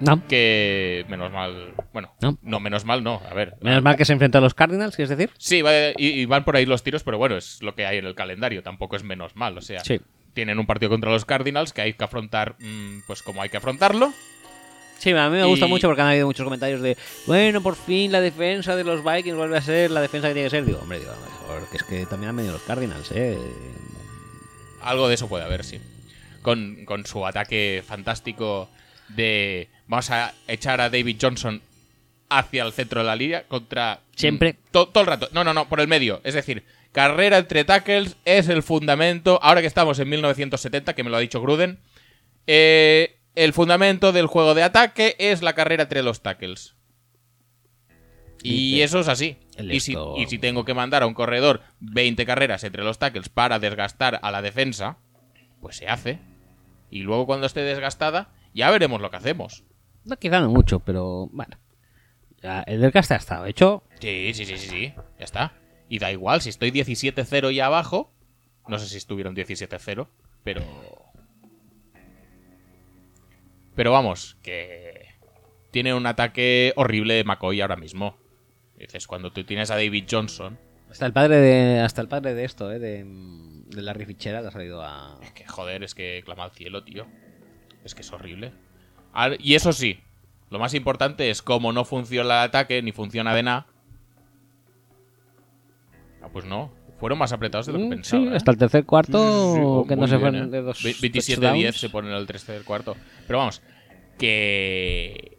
no. 0.01 0.27
Que 0.27 1.05
menos 1.09 1.31
mal. 1.33 1.75
Bueno, 1.93 2.13
No. 2.21 2.39
no, 2.43 2.59
menos 2.61 2.85
mal 2.85 3.05
no. 3.05 3.21
A 3.31 3.35
ver. 3.35 3.55
Menos 3.61 3.83
mal 3.83 3.97
que 3.97 4.05
se 4.05 4.13
enfrenta 4.15 4.39
a 4.39 4.41
los 4.41 4.55
Cardinals, 4.55 4.97
¿quieres 4.97 5.11
decir? 5.17 5.31
Sí, 5.39 5.63
va- 5.63 5.91
y, 5.97 6.07
y 6.09 6.25
van 6.25 6.45
por 6.45 6.57
ahí 6.57 6.67
los 6.67 6.83
tiros, 6.83 7.03
pero 7.05 7.19
bueno, 7.19 7.37
es 7.37 7.63
lo 7.63 7.75
que 7.75 7.87
hay 7.87 7.99
en 7.99 8.07
el 8.07 8.15
calendario. 8.15 8.63
Tampoco 8.63 8.97
es 8.97 9.05
menos 9.05 9.37
mal. 9.37 9.57
O 9.59 9.61
sea, 9.61 9.85
Sí. 9.85 10.01
tienen 10.33 10.59
un 10.59 10.67
partido 10.67 10.89
contra 10.91 11.11
los 11.11 11.25
Cardinals 11.27 11.73
que 11.73 11.83
hay 11.83 11.93
que 11.93 12.03
afrontar, 12.05 12.57
mm, 12.59 13.01
pues 13.07 13.23
como 13.23 13.43
hay 13.43 13.51
que 13.51 13.59
afrontarlo. 13.59 14.13
Sí, 15.03 15.11
a 15.11 15.29
mí 15.31 15.37
me 15.37 15.45
gusta 15.45 15.67
Y- 15.67 15.69
mucho 15.69 15.89
porque 15.89 16.01
han 16.03 16.09
habido 16.09 16.27
muchos 16.27 16.45
comentarios 16.45 16.81
de, 16.81 16.97
bueno, 17.27 17.61
por 17.61 17.75
fin 17.75 18.13
la 18.13 18.21
defensa 18.21 18.77
de 18.77 18.85
los 18.85 19.03
Vikings 19.03 19.37
vuelve 19.37 19.57
a 19.59 19.63
ser 19.63 19.91
la 19.91 20.01
defensa 20.01 20.29
que 20.29 20.35
tiene 20.35 20.47
que 20.47 20.51
ser. 20.51 20.65
Digo, 20.65 20.79
hombre, 20.81 21.01
digo, 21.01 21.11
a 21.11 21.17
lo 21.17 21.21
mejor 21.23 21.71
que 21.71 21.77
es 21.79 21.83
que 21.83 22.07
también 22.07 22.31
han 22.31 22.37
venido 22.37 22.53
los 22.55 22.63
Cardinals, 22.63 23.11
¿eh? 23.13 23.37
Algo 24.81 25.09
de 25.09 25.15
eso 25.15 25.29
puede 25.29 25.45
haber, 25.45 25.65
sí. 25.65 25.81
Con, 26.43 26.85
con 26.85 27.05
su 27.07 27.27
ataque 27.27 27.83
fantástico 27.87 28.69
de 29.09 29.69
vamos 29.87 30.11
a 30.11 30.35
echar 30.49 30.81
a 30.81 30.89
David 30.91 31.17
Johnson 31.21 31.61
hacia 32.29 32.63
el 32.65 32.73
centro 32.73 33.01
de 33.01 33.07
la 33.07 33.17
línea 33.17 33.43
contra... 33.49 34.01
Siempre. 34.17 34.57
To- 34.71 34.89
todo 34.89 35.03
el 35.03 35.07
rato. 35.09 35.29
No, 35.33 35.45
no, 35.45 35.53
no, 35.53 35.69
por 35.69 35.81
el 35.81 35.89
medio. 35.89 36.21
Es 36.25 36.35
decir, 36.35 36.65
carrera 36.93 37.39
entre 37.39 37.65
tackles 37.65 38.17
es 38.25 38.49
el 38.49 38.63
fundamento, 38.63 39.39
ahora 39.43 39.61
que 39.61 39.67
estamos 39.67 39.99
en 39.99 40.09
1970, 40.09 40.95
que 40.95 41.03
me 41.05 41.11
lo 41.11 41.17
ha 41.17 41.21
dicho 41.21 41.41
Gruden, 41.43 41.79
eh, 42.47 43.17
el 43.35 43.53
fundamento 43.53 44.13
del 44.13 44.27
juego 44.27 44.55
de 44.55 44.63
ataque 44.63 45.17
es 45.19 45.43
la 45.43 45.55
carrera 45.55 45.85
entre 45.85 46.03
los 46.03 46.23
tackles. 46.23 46.75
Y 48.43 48.73
Dice 48.73 48.85
eso 48.85 49.01
es 49.01 49.09
así. 49.09 49.37
Y 49.59 49.81
si, 49.81 49.93
esto- 49.93 50.15
y 50.17 50.27
si 50.27 50.39
tengo 50.39 50.65
que 50.65 50.75
mandar 50.75 51.03
a 51.03 51.07
un 51.07 51.15
corredor 51.15 51.61
20 51.81 52.27
carreras 52.27 52.65
entre 52.65 52.83
los 52.83 52.99
tackles 52.99 53.29
para 53.29 53.59
desgastar 53.59 54.19
a 54.23 54.31
la 54.33 54.43
defensa, 54.43 54.99
pues 55.61 55.77
se 55.77 55.87
hace. 55.89 56.19
Y 56.91 57.01
luego 57.03 57.27
cuando 57.27 57.47
esté 57.47 57.61
desgastada, 57.61 58.33
ya 58.53 58.71
veremos 58.71 59.01
lo 59.01 59.11
que 59.11 59.17
hacemos. 59.17 59.63
No, 60.05 60.17
quizá 60.17 60.41
no 60.41 60.51
mucho, 60.51 60.81
pero 60.81 61.29
bueno. 61.33 61.57
Ya, 62.43 62.63
el 62.63 62.81
desgaste 62.81 63.15
ha 63.15 63.19
estado 63.19 63.47
hecho. 63.47 63.85
Sí, 64.01 64.33
sí, 64.35 64.45
sí, 64.45 64.59
sí, 64.59 64.69
sí. 64.69 64.93
Ya 65.19 65.25
está. 65.25 65.53
Y 65.89 66.01
da 66.01 66.11
igual, 66.11 66.41
si 66.41 66.49
estoy 66.49 66.73
17-0 66.73 67.53
y 67.53 67.61
abajo. 67.61 68.13
No 68.67 68.79
sé 68.81 68.89
si 68.89 68.97
estuvieron 68.97 69.37
17-0, 69.37 70.09
pero. 70.43 70.63
Pero 73.75 73.93
vamos, 73.93 74.37
que. 74.43 75.13
Tiene 75.71 75.95
un 75.95 76.07
ataque 76.07 76.75
horrible 76.77 77.25
McCoy 77.25 77.63
ahora 77.63 77.77
mismo. 77.77 78.19
Dices, 78.77 79.07
cuando 79.07 79.33
tú 79.33 79.45
tienes 79.45 79.71
a 79.71 79.77
David 79.77 80.05
Johnson. 80.11 80.59
Hasta 80.91 81.07
el 81.07 81.15
padre 81.15 81.37
de, 81.37 81.81
hasta 81.81 82.03
el 82.03 82.09
padre 82.09 82.35
de 82.35 82.45
esto, 82.45 82.71
¿eh? 82.71 82.79
De, 82.79 83.05
de 83.05 83.83
Larry 83.83 84.05
Fitzgerald 84.05 84.47
ha 84.47 84.51
salido 84.51 84.83
a... 84.83 85.19
Que 85.35 85.47
joder, 85.47 85.83
es 85.83 85.95
que 85.95 86.21
clama 86.25 86.45
al 86.45 86.51
cielo, 86.51 86.85
tío. 86.85 87.07
Es 87.85 87.95
que 87.95 88.03
es 88.03 88.13
horrible. 88.13 88.53
Y 89.39 89.55
eso 89.55 89.73
sí, 89.73 90.01
lo 90.51 90.59
más 90.59 90.75
importante 90.75 91.31
es 91.31 91.41
cómo 91.41 91.73
no 91.73 91.87
funciona 91.87 92.43
el 92.43 92.49
ataque 92.49 92.83
ni 92.83 92.93
funciona 92.93 93.35
de 93.35 93.43
nada. 93.43 93.67
Ah, 96.23 96.29
pues 96.31 96.45
no. 96.45 96.71
Fueron 97.03 97.19
más 97.19 97.33
apretados 97.33 97.67
de 97.67 97.73
lo 97.73 97.79
que 97.81 97.85
Mm, 97.87 97.91
pensaba. 97.91 98.23
sí, 98.23 98.29
¿eh? 98.29 98.37
hasta 98.37 98.51
el 98.53 98.57
tercer 98.59 98.85
cuarto, 98.85 99.19
Sí, 99.83 99.89
que 99.89 99.97
no 99.97 100.07
se 100.07 100.21
fueron 100.21 100.45
¿eh? 100.45 100.47
de 100.47 100.63
dos 100.63 100.85
Ve- 100.85 100.95
27-10 100.95 101.35
touchdowns. 101.35 101.77
se 101.81 101.89
pone 101.91 102.09
en 102.11 102.15
el 102.15 102.27
tercer 102.29 102.63
cuarto. 102.63 102.97
Pero 103.27 103.41
vamos, 103.41 103.61
que. 104.19 105.39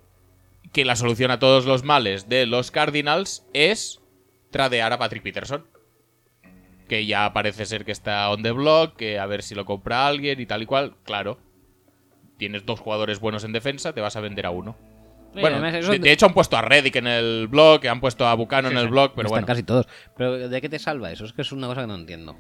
Que 0.73 0.84
la 0.84 0.98
solución 0.98 1.31
a 1.31 1.40
todos 1.40 1.65
los 1.65 1.84
males 1.85 2.27
de 2.27 2.45
los 2.48 2.69
Cardinals 2.72 3.45
es 3.53 4.02
tradear 4.52 4.91
a 4.91 4.98
Patrick 4.99 5.23
Peterson. 5.23 5.65
Que 6.90 7.06
ya 7.06 7.31
parece 7.31 7.65
ser 7.65 7.85
que 7.85 7.94
está 7.94 8.30
on 8.30 8.44
the 8.44 8.52
block, 8.52 8.98
que 8.98 9.18
a 9.19 9.26
ver 9.26 9.41
si 9.41 9.56
lo 9.56 9.64
compra 9.64 10.06
alguien 10.06 10.41
y 10.41 10.45
tal 10.45 10.64
y 10.64 10.65
cual. 10.65 10.95
Claro, 11.06 11.38
tienes 12.38 12.65
dos 12.65 12.81
jugadores 12.81 13.22
buenos 13.22 13.45
en 13.45 13.53
defensa, 13.53 13.94
te 13.94 14.02
vas 14.02 14.18
a 14.18 14.19
vender 14.19 14.45
a 14.45 14.49
uno. 14.52 14.76
Bueno, 15.34 15.60
de, 15.61 16.11
hecho 16.11 16.26
han 16.27 16.34
puesto 16.34 16.55
a 16.57 16.61
Reddick 16.61 16.95
en 16.97 17.07
el 17.07 17.47
blog, 17.47 17.85
han 17.88 17.99
puesto 17.99 18.27
a 18.27 18.34
Bucano 18.35 18.69
en 18.69 18.77
el 18.77 18.88
blog, 18.88 19.11
pero 19.15 19.27
Están 19.27 19.41
bueno. 19.41 19.47
casi 19.47 19.64
todos. 19.64 19.88
Pero 20.15 20.47
¿de 20.49 20.61
qué 20.61 20.69
te 20.69 20.80
salva 20.80 21.11
eso? 21.11 21.26
Es 21.26 21.34
que 21.34 21.41
es 21.41 21.51
una 21.51 21.68
cosa 21.68 21.81
que 21.81 21.88
no 21.88 21.95
entiendo. 21.95 22.38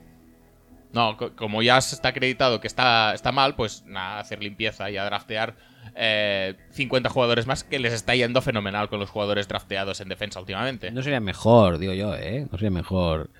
No, 0.91 1.17
co- 1.17 1.35
como 1.35 1.63
ya 1.63 1.79
está 1.79 2.09
acreditado 2.09 2.61
que 2.61 2.67
está, 2.67 3.13
está 3.15 3.31
mal, 3.31 3.55
pues 3.55 3.83
nada, 3.87 4.19
hacer 4.19 4.43
limpieza 4.43 4.91
y 4.91 4.97
a 4.97 5.05
draftear 5.05 5.55
eh, 5.95 6.55
50 6.71 7.09
jugadores 7.09 7.47
más, 7.47 7.63
que 7.63 7.79
les 7.79 7.93
está 7.93 8.13
yendo 8.15 8.41
fenomenal 8.41 8.89
con 8.89 8.99
los 8.99 9.09
jugadores 9.09 9.47
drafteados 9.47 9.99
en 10.01 10.09
defensa 10.09 10.39
últimamente. 10.39 10.91
No 10.91 11.01
sería 11.01 11.19
mejor, 11.19 11.79
digo 11.79 11.93
yo, 11.93 12.15
¿eh? 12.15 12.47
No 12.51 12.57
sería 12.59 12.69
mejor. 12.69 13.31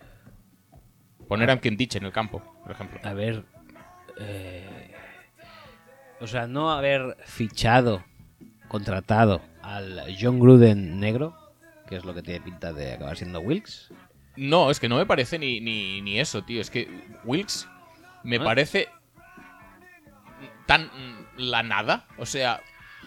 Poner 1.27 1.51
a 1.51 1.59
Kitich 1.61 1.95
en 1.95 2.05
el 2.05 2.11
campo, 2.11 2.41
por 2.63 2.71
ejemplo. 2.71 2.99
A 3.03 3.13
ver. 3.13 3.43
eh, 4.19 4.91
o 6.19 6.27
sea, 6.27 6.47
no 6.47 6.71
haber 6.71 7.17
fichado, 7.25 8.03
contratado 8.73 9.39
al 9.61 10.01
John 10.19 10.39
Gruden 10.39 10.99
negro, 10.99 11.37
que 11.87 11.95
es 11.95 12.05
lo 12.05 12.15
que 12.15 12.23
tiene 12.23 12.41
pinta 12.41 12.73
de 12.73 12.93
acabar 12.93 13.15
siendo 13.15 13.39
Wilkes. 13.39 13.91
No, 14.35 14.71
es 14.71 14.79
que 14.79 14.89
no 14.89 14.97
me 14.97 15.05
parece 15.05 15.37
ni, 15.37 15.61
ni, 15.61 16.01
ni 16.01 16.19
eso, 16.19 16.43
tío. 16.43 16.59
Es 16.59 16.71
que 16.71 16.89
Wilkes 17.23 17.67
me 18.23 18.37
¿Ah? 18.37 18.43
parece 18.43 18.89
tan 20.65 20.89
la 21.37 21.61
nada. 21.61 22.07
O 22.17 22.25
sea, 22.25 22.63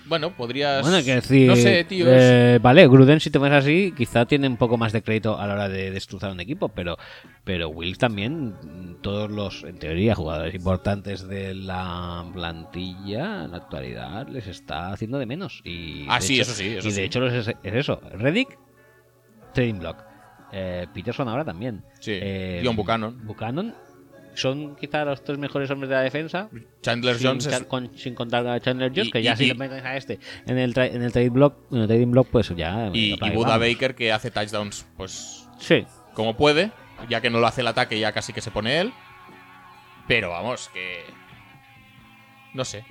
bueno, 0.08 0.30
podrías... 0.36 0.82
Bueno, 0.82 1.04
que 1.04 1.14
decir. 1.16 1.46
No 1.48 1.56
sé, 1.56 1.84
tío. 1.84 2.06
es- 2.12 2.22
eh, 2.22 2.58
vale, 2.62 2.86
Gruden, 2.88 3.20
si 3.20 3.30
te 3.30 3.38
ves 3.38 3.52
así, 3.52 3.92
quizá 3.96 4.24
tiene 4.26 4.46
un 4.48 4.56
poco 4.56 4.76
más 4.76 4.92
de 4.92 5.02
crédito 5.02 5.38
a 5.38 5.46
la 5.46 5.54
hora 5.54 5.68
de 5.68 5.90
destrozar 5.90 6.30
un 6.32 6.40
equipo, 6.40 6.68
pero, 6.68 6.96
pero 7.44 7.68
Wilkes 7.68 7.98
también, 7.98 8.54
todos 9.02 9.30
los, 9.30 9.64
en 9.64 9.78
teoría, 9.78 10.14
jugadores 10.14 10.54
importantes 10.54 11.26
de 11.28 11.54
la 11.54 12.24
plantilla 12.32 13.44
en 13.44 13.50
la 13.50 13.56
actualidad 13.58 14.28
les 14.28 14.46
está 14.46 14.92
haciendo 14.92 15.18
de 15.18 15.26
menos. 15.26 15.60
Y 15.64 16.06
Ah, 16.08 16.16
de 16.16 16.22
sí, 16.22 16.34
hecho- 16.34 16.42
eso 16.42 16.52
sí, 16.54 16.68
eso 16.76 16.88
y 16.88 16.90
de 16.90 16.96
sí. 16.96 17.02
hecho 17.02 17.26
es, 17.26 17.48
es 17.48 17.74
eso. 17.74 18.00
Reddick, 18.12 18.58
trading 19.52 19.78
block. 19.80 19.98
Eh, 20.52 20.86
Peterson 20.94 21.28
ahora 21.28 21.44
también. 21.44 21.82
Sí, 22.00 22.12
Eh, 22.14 22.62
John 22.64 22.76
Buchanan. 22.76 23.26
Buchanan 23.26 23.74
son 24.36 24.76
quizá 24.76 25.04
los 25.04 25.24
tres 25.24 25.38
mejores 25.38 25.70
hombres 25.70 25.88
de 25.88 25.96
la 25.96 26.02
defensa. 26.02 26.48
Chandler 26.82 27.16
Sin, 27.16 27.26
Jones 27.26 27.46
es- 27.46 27.58
ca- 27.58 27.64
con- 27.68 27.96
sin 27.98 28.14
contar 28.14 28.46
a 28.46 28.60
Chandler 28.60 28.90
Jones, 28.94 29.08
Y- 29.08 29.10
que 29.10 29.22
ya 29.22 29.32
y- 29.32 29.36
si 29.36 29.44
y- 29.44 29.48
le 29.48 29.54
metes 29.54 29.82
a 29.84 29.96
este 29.96 30.18
en 30.46 30.58
el, 30.58 30.72
en 30.78 31.02
el 31.02 31.12
trade 31.12 31.30
block, 31.30 31.56
en 31.72 31.78
el 31.78 31.86
trading 31.88 32.10
block, 32.12 32.28
pues 32.30 32.48
ya. 32.56 32.90
y, 32.92 33.14
y 33.14 33.30
Buda 33.30 33.56
vamos. 33.56 33.60
Baker 33.60 33.94
que 33.94 34.12
hace 34.12 34.30
touchdowns, 34.30 34.86
pues 34.96 35.48
Sí. 35.58 35.86
como 36.14 36.36
puede, 36.36 36.70
ya 37.08 37.20
que 37.20 37.30
no 37.30 37.38
lo 37.40 37.46
hace 37.46 37.62
el 37.62 37.66
ataque, 37.68 37.98
ya 37.98 38.12
casi 38.12 38.32
que 38.32 38.40
se 38.40 38.50
pone 38.50 38.80
él. 38.80 38.92
Pero 40.08 40.30
vamos, 40.30 40.68
que. 40.72 41.02
No 42.54 42.64
sé. 42.64 42.84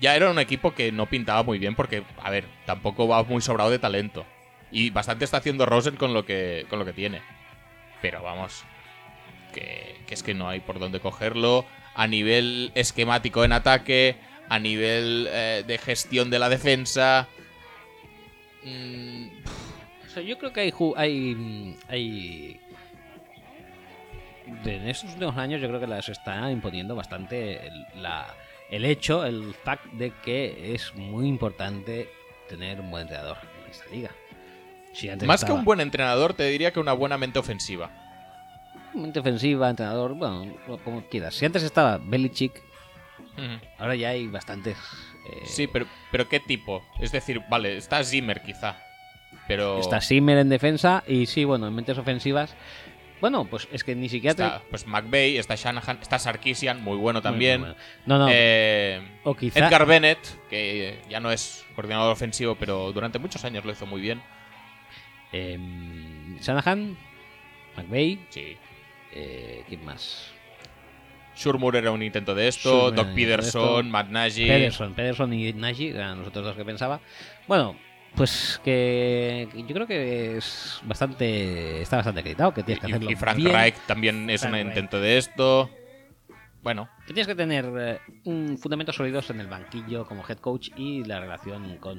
Ya 0.00 0.14
era 0.14 0.30
un 0.30 0.38
equipo 0.38 0.74
que 0.74 0.92
no 0.92 1.06
pintaba 1.06 1.42
muy 1.42 1.58
bien 1.58 1.74
porque, 1.74 2.04
a 2.22 2.30
ver, 2.30 2.44
tampoco 2.66 3.08
va 3.08 3.22
muy 3.24 3.40
sobrado 3.42 3.70
de 3.70 3.78
talento. 3.78 4.24
Y 4.70 4.90
bastante 4.90 5.24
está 5.24 5.38
haciendo 5.38 5.66
Rosen 5.66 5.96
con 5.96 6.12
lo 6.14 6.24
que, 6.24 6.66
con 6.68 6.78
lo 6.78 6.84
que 6.84 6.92
tiene. 6.92 7.20
Pero 8.02 8.22
vamos, 8.22 8.64
que, 9.52 9.96
que 10.06 10.14
es 10.14 10.22
que 10.22 10.34
no 10.34 10.48
hay 10.48 10.60
por 10.60 10.78
dónde 10.78 11.00
cogerlo. 11.00 11.64
A 11.94 12.06
nivel 12.06 12.70
esquemático 12.74 13.44
en 13.44 13.52
ataque, 13.52 14.16
a 14.48 14.58
nivel 14.58 15.28
eh, 15.30 15.64
de 15.66 15.78
gestión 15.78 16.30
de 16.30 16.38
la 16.38 16.48
defensa. 16.48 17.28
mm, 18.64 19.26
O 20.06 20.08
sea, 20.10 20.22
yo 20.22 20.38
creo 20.38 20.52
que 20.52 20.60
hay. 20.60 20.72
hay, 20.96 21.76
hay 21.88 22.60
en 24.64 24.88
estos 24.88 25.12
últimos 25.12 25.36
años, 25.36 25.60
yo 25.60 25.68
creo 25.68 25.80
que 25.80 25.86
las 25.86 26.08
está 26.08 26.50
imponiendo 26.50 26.94
bastante 26.94 27.66
el, 27.66 27.84
la- 28.02 28.34
el 28.70 28.84
hecho, 28.84 29.24
el 29.24 29.54
fact 29.54 29.84
de 29.92 30.12
que 30.24 30.74
es 30.74 30.94
muy 30.94 31.26
importante 31.26 32.08
tener 32.48 32.80
un 32.80 32.90
buen 32.90 33.02
entrenador 33.02 33.38
en 33.64 33.70
esta 33.70 33.86
liga. 33.90 34.10
Si 34.92 35.08
más 35.26 35.44
que 35.44 35.52
un 35.52 35.64
buen 35.64 35.80
entrenador, 35.80 36.34
te 36.34 36.44
diría 36.48 36.72
que 36.72 36.80
una 36.80 36.92
buena 36.92 37.18
mente 37.18 37.38
ofensiva. 37.38 37.90
Mente 38.94 39.20
ofensiva, 39.20 39.68
entrenador, 39.70 40.14
bueno, 40.14 40.46
como 40.84 41.02
quieras. 41.06 41.34
Si 41.34 41.44
antes 41.44 41.62
estaba 41.62 41.98
Belichick, 41.98 42.52
ahora 43.78 43.94
ya 43.94 44.10
hay 44.10 44.26
bastantes. 44.26 44.76
eh, 45.30 45.42
Sí, 45.44 45.66
pero, 45.66 45.86
pero 46.10 46.28
¿qué 46.28 46.40
tipo? 46.40 46.82
Es 47.00 47.12
decir, 47.12 47.40
vale, 47.48 47.76
está 47.76 48.02
Zimmer 48.04 48.42
quizá. 48.42 48.76
Pero. 49.46 49.78
Está 49.80 50.00
Simmer 50.00 50.38
en 50.38 50.48
defensa 50.48 51.02
y 51.06 51.26
sí, 51.26 51.44
bueno, 51.44 51.66
en 51.68 51.74
mentes 51.74 51.96
ofensivas. 51.98 52.54
Bueno, 53.20 53.46
pues 53.46 53.66
es 53.72 53.82
que 53.82 53.94
ni 53.96 54.08
siquiera 54.08 54.34
te- 54.36 54.44
Está 54.44 54.62
pues 54.70 54.86
McVeigh, 54.86 55.38
está 55.38 55.54
Shanahan, 55.56 55.98
está 56.00 56.18
Sarkisian, 56.18 56.82
muy 56.84 56.96
bueno 56.96 57.20
también. 57.20 57.60
Muy 57.60 57.70
bueno. 57.70 57.82
No, 58.06 58.18
no. 58.18 58.26
Eh, 58.30 59.00
o 59.24 59.34
quizá. 59.34 59.58
Edgar 59.66 59.86
Bennett, 59.86 60.18
que 60.48 61.00
ya 61.10 61.18
no 61.18 61.30
es 61.32 61.64
coordinador 61.74 62.12
ofensivo, 62.12 62.54
pero 62.54 62.92
durante 62.92 63.18
muchos 63.18 63.44
años 63.44 63.64
lo 63.64 63.72
hizo 63.72 63.86
muy 63.86 64.00
bien. 64.00 64.22
em, 65.32 66.38
Shanahan, 66.40 66.96
McVeigh, 67.76 68.18
Sí. 68.30 68.56
Eh, 69.18 69.64
¿quién 69.68 69.84
más? 69.84 70.30
Shurmur 71.36 71.76
era 71.76 71.90
un 71.90 72.02
intento 72.02 72.34
de 72.34 72.48
esto, 72.48 72.90
Shurmur 72.90 72.94
Doc 72.94 73.14
Peterson, 73.14 73.78
esto. 73.78 73.82
Matt 73.84 74.08
Nagy. 74.08 74.46
Pederson, 74.46 74.94
Pederson 74.94 75.32
y 75.32 75.52
Nagy, 75.52 75.88
eran 75.88 76.18
los 76.18 76.28
otros 76.28 76.44
dos 76.44 76.56
que 76.56 76.64
pensaba. 76.64 77.00
Bueno, 77.46 77.76
pues 78.14 78.60
que 78.64 79.48
yo 79.54 79.74
creo 79.74 79.86
que 79.86 80.36
es 80.36 80.80
bastante. 80.84 81.82
Está 81.82 81.96
bastante 81.96 82.20
acreditado 82.20 82.52
que 82.52 82.62
tienes 82.62 82.80
que 82.80 82.86
hacerlo. 82.86 83.10
y, 83.10 83.14
Frank 83.14 83.36
bien. 83.36 83.52
Reich 83.52 83.76
también 83.86 84.28
es 84.30 84.40
Frank 84.40 84.52
un 84.52 84.58
Reich. 84.58 84.68
intento 84.68 85.00
de 85.00 85.18
esto. 85.18 85.70
Bueno, 86.68 86.86
Que 87.06 87.14
tienes 87.14 87.26
que 87.26 87.34
tener 87.34 87.64
eh, 87.78 87.98
un 88.24 88.58
fundamentos 88.58 88.94
sólidos 88.94 89.30
en 89.30 89.40
el 89.40 89.46
banquillo 89.46 90.04
como 90.04 90.22
head 90.28 90.36
coach 90.36 90.68
y 90.76 91.02
la 91.02 91.18
relación 91.18 91.78
con, 91.78 91.98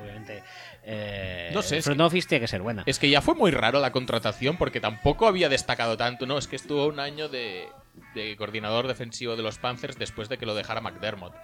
obviamente, 0.00 0.42
eh, 0.84 1.50
No 1.52 1.60
sé, 1.60 1.74
el 1.74 1.78
es 1.80 1.84
front 1.84 2.00
office 2.00 2.26
tiene 2.26 2.40
que 2.40 2.48
ser 2.48 2.62
buena. 2.62 2.82
Es 2.86 2.98
que 2.98 3.10
ya 3.10 3.20
fue 3.20 3.34
muy 3.34 3.50
raro 3.50 3.78
la 3.78 3.92
contratación 3.92 4.56
porque 4.56 4.80
tampoco 4.80 5.26
había 5.26 5.50
destacado 5.50 5.98
tanto, 5.98 6.24
¿no? 6.24 6.38
Es 6.38 6.48
que 6.48 6.56
estuvo 6.56 6.86
un 6.86 6.98
año 6.98 7.28
de, 7.28 7.68
de 8.14 8.34
coordinador 8.38 8.86
defensivo 8.86 9.36
de 9.36 9.42
los 9.42 9.58
Panthers 9.58 9.98
después 9.98 10.30
de 10.30 10.38
que 10.38 10.46
lo 10.46 10.54
dejara 10.54 10.80
McDermott. 10.80 11.34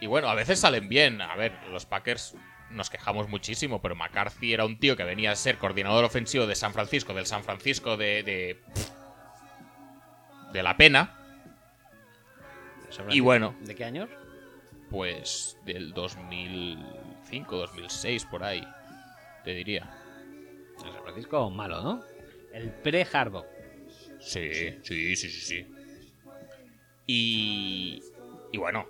Y 0.00 0.06
bueno, 0.06 0.30
a 0.30 0.34
veces 0.34 0.60
salen 0.60 0.88
bien. 0.88 1.20
A 1.20 1.36
ver, 1.36 1.52
los 1.70 1.84
Packers 1.84 2.36
nos 2.70 2.88
quejamos 2.88 3.28
muchísimo, 3.28 3.82
pero 3.82 3.94
McCarthy 3.96 4.54
era 4.54 4.64
un 4.64 4.78
tío 4.78 4.96
que 4.96 5.04
venía 5.04 5.32
a 5.32 5.36
ser 5.36 5.58
coordinador 5.58 6.06
ofensivo 6.06 6.46
de 6.46 6.54
San 6.54 6.72
Francisco, 6.72 7.12
del 7.12 7.26
San 7.26 7.44
Francisco 7.44 7.98
de. 7.98 8.22
de, 8.22 8.62
de 10.54 10.62
la 10.62 10.78
pena. 10.78 11.18
Y 13.10 13.20
bueno. 13.20 13.54
¿De 13.60 13.74
qué 13.74 13.84
años? 13.84 14.10
Pues 14.90 15.58
del 15.64 15.92
2005, 15.92 17.56
2006, 17.56 18.24
por 18.26 18.44
ahí. 18.44 18.66
Te 19.44 19.54
diría. 19.54 19.90
El 20.84 20.92
San 20.92 21.02
Francisco 21.02 21.50
malo, 21.50 21.82
¿no? 21.82 22.02
El 22.52 22.70
pre-Harbaugh. 22.70 23.46
Sí, 24.20 24.50
sí, 24.82 25.16
sí, 25.16 25.16
sí, 25.16 25.30
sí. 25.30 25.66
Y. 27.06 28.02
Y 28.52 28.58
bueno, 28.58 28.86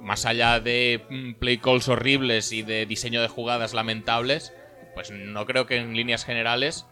más 0.00 0.26
allá 0.26 0.60
de 0.60 1.04
mm, 1.08 1.34
play 1.34 1.58
calls 1.58 1.88
horribles 1.88 2.52
y 2.52 2.62
de 2.62 2.86
diseño 2.86 3.20
de 3.22 3.28
jugadas 3.28 3.74
lamentables, 3.74 4.52
pues 4.94 5.10
no 5.10 5.46
creo 5.46 5.66
que 5.66 5.76
en 5.76 5.94
líneas 5.94 6.24
generales 6.24 6.86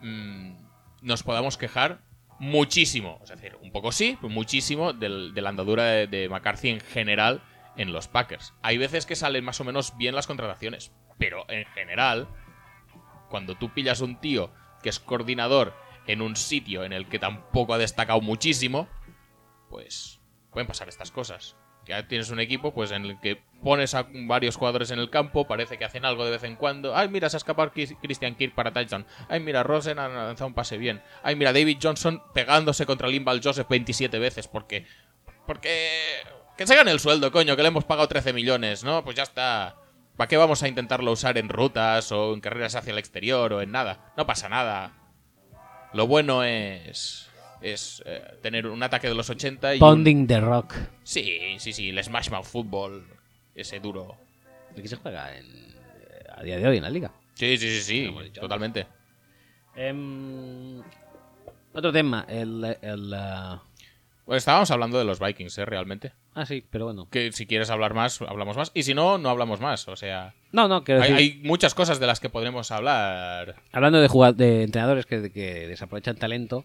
mm, 0.00 0.54
nos 1.02 1.22
podamos 1.22 1.56
quejar 1.56 2.00
muchísimo. 2.42 3.20
Es 3.22 3.28
decir, 3.28 3.56
un 3.62 3.70
poco 3.70 3.92
sí, 3.92 4.18
muchísimo 4.20 4.92
de 4.92 5.08
la 5.08 5.48
andadura 5.48 5.84
de, 5.84 6.08
de 6.08 6.28
McCarthy 6.28 6.70
en 6.70 6.80
general 6.80 7.40
en 7.76 7.92
los 7.92 8.08
Packers. 8.08 8.52
Hay 8.62 8.78
veces 8.78 9.06
que 9.06 9.14
salen 9.14 9.44
más 9.44 9.60
o 9.60 9.64
menos 9.64 9.96
bien 9.96 10.16
las 10.16 10.26
contrataciones, 10.26 10.90
pero 11.18 11.48
en 11.48 11.64
general, 11.66 12.26
cuando 13.30 13.54
tú 13.54 13.72
pillas 13.72 14.00
un 14.00 14.20
tío 14.20 14.52
que 14.82 14.88
es 14.88 14.98
coordinador 14.98 15.72
en 16.08 16.20
un 16.20 16.34
sitio 16.34 16.82
en 16.82 16.92
el 16.92 17.08
que 17.08 17.20
tampoco 17.20 17.74
ha 17.74 17.78
destacado 17.78 18.20
muchísimo, 18.20 18.88
pues 19.70 20.20
pueden 20.50 20.66
pasar 20.66 20.88
estas 20.88 21.12
cosas. 21.12 21.56
Ya 21.86 22.08
tienes 22.08 22.30
un 22.30 22.40
equipo 22.40 22.74
pues 22.74 22.90
en 22.90 23.04
el 23.04 23.20
que 23.20 23.40
pones 23.62 23.94
a 23.94 24.06
varios 24.10 24.56
jugadores 24.56 24.90
en 24.90 24.98
el 24.98 25.08
campo, 25.10 25.46
parece 25.46 25.78
que 25.78 25.84
hacen 25.84 26.04
algo 26.04 26.24
de 26.24 26.32
vez 26.32 26.44
en 26.44 26.56
cuando. 26.56 26.96
Ay, 26.96 27.08
mira, 27.08 27.28
se 27.30 27.36
ha 27.36 27.38
escapado 27.38 27.70
Chris- 27.72 27.94
Christian 28.02 28.34
Kirk 28.34 28.54
para 28.54 28.72
touchdown. 28.72 29.06
Ay, 29.28 29.40
mira, 29.40 29.62
Rosen 29.62 29.98
ha 29.98 30.08
lanzado 30.08 30.48
un 30.48 30.54
pase 30.54 30.78
bien. 30.78 31.02
Ay, 31.22 31.36
mira, 31.36 31.52
David 31.52 31.78
Johnson 31.82 32.22
pegándose 32.34 32.84
contra 32.86 33.08
Limbal 33.08 33.40
Joseph 33.42 33.68
27 33.68 34.18
veces 34.18 34.48
porque 34.48 34.86
porque 35.46 36.00
que 36.56 36.66
se 36.66 36.76
gane 36.76 36.90
el 36.90 37.00
sueldo, 37.00 37.32
coño, 37.32 37.56
que 37.56 37.62
le 37.62 37.68
hemos 37.68 37.84
pagado 37.84 38.08
13 38.08 38.32
millones, 38.32 38.84
¿no? 38.84 39.02
Pues 39.04 39.16
ya 39.16 39.22
está. 39.22 39.76
¿Para 40.16 40.28
qué 40.28 40.36
vamos 40.36 40.62
a 40.62 40.68
intentarlo 40.68 41.10
usar 41.10 41.38
en 41.38 41.48
rutas 41.48 42.12
o 42.12 42.34
en 42.34 42.40
carreras 42.40 42.74
hacia 42.74 42.92
el 42.92 42.98
exterior 42.98 43.52
o 43.54 43.62
en 43.62 43.72
nada? 43.72 44.12
No 44.16 44.26
pasa 44.26 44.48
nada. 44.48 44.92
Lo 45.92 46.06
bueno 46.06 46.44
es 46.44 47.28
es 47.60 48.02
eh, 48.06 48.20
tener 48.42 48.66
un 48.66 48.82
ataque 48.82 49.08
de 49.08 49.14
los 49.14 49.30
80 49.30 49.74
y 49.74 49.76
un- 49.76 49.80
Pounding 49.80 50.26
the 50.26 50.40
Rock. 50.40 50.74
Sí, 51.04 51.56
sí, 51.58 51.72
sí, 51.72 51.90
el 51.90 52.02
Smash 52.02 52.28
Mouth 52.30 52.44
Football, 52.46 53.06
ese 53.54 53.80
duro. 53.80 54.16
¿De 54.74 54.82
qué 54.82 54.88
se 54.88 54.96
juega 54.96 55.36
en- 55.36 55.44
eh, 55.46 56.24
a 56.36 56.42
día 56.42 56.58
de 56.58 56.66
hoy 56.66 56.76
en 56.78 56.82
la 56.82 56.90
liga? 56.90 57.10
Sí, 57.34 57.56
sí, 57.58 57.68
sí, 57.68 57.82
sí, 57.82 58.14
dicho 58.24 58.40
totalmente. 58.40 58.86
Em, 59.74 60.80
otro 61.72 61.92
tema, 61.92 62.26
el... 62.28 62.76
el, 62.82 63.14
ah, 63.14 63.62
Pues 64.24 64.38
estábamos 64.38 64.70
hablando 64.70 64.98
de 64.98 65.04
los 65.04 65.18
Vikings, 65.18 65.56
¿eh? 65.58 65.64
Realmente. 65.64 66.12
ah, 66.34 66.44
sí, 66.46 66.64
pero 66.70 66.84
bueno. 66.86 67.08
Que 67.10 67.32
si 67.32 67.46
quieres 67.46 67.70
hablar 67.70 67.94
más, 67.94 68.20
hablamos 68.22 68.56
más. 68.56 68.70
Y 68.74 68.82
si 68.82 68.94
no, 68.94 69.18
no 69.18 69.30
hablamos 69.30 69.60
más. 69.60 69.88
O 69.88 69.96
sea, 69.96 70.34
No, 70.52 70.68
no, 70.68 70.84
hay, 70.86 70.94
decir, 70.94 71.14
hay 71.16 71.40
muchas 71.44 71.74
cosas 71.74 71.98
de 72.00 72.06
las 72.06 72.20
que 72.20 72.28
podremos 72.28 72.70
hablar. 72.70 73.56
hablando 73.72 74.00
de, 74.00 74.08
de 74.34 74.62
entrenadores 74.62 75.06
que, 75.06 75.32
que 75.32 75.66
desaprovechan 75.68 76.16
talento, 76.16 76.64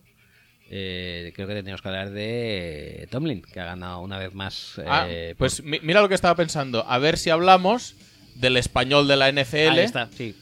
eh, 0.70 1.32
creo 1.36 1.48
que 1.48 1.54
tendríamos 1.54 1.82
que 1.82 1.88
hablar 1.88 2.12
de 2.12 3.08
Tomlin, 3.12 3.42
que 3.42 3.60
ha 3.60 3.66
ganado 3.66 4.00
una 4.02 4.18
vez 4.20 4.34
más. 4.34 4.74
Ah, 4.86 5.06
eh, 5.10 5.36
pues 5.38 5.64
mi- 5.64 5.80
mira 5.82 6.02
lo 6.02 6.10
que 6.10 6.16
estaba 6.16 6.36
pensando. 6.36 6.84
A 6.88 6.98
ver 6.98 7.18
si 7.18 7.30
hablamos 7.30 7.96
del 8.36 8.58
español 8.58 9.08
de 9.08 9.16
la 9.18 9.30
NFL. 9.32 9.70
Ahí 9.70 9.80
está, 9.80 10.10
sí. 10.16 10.36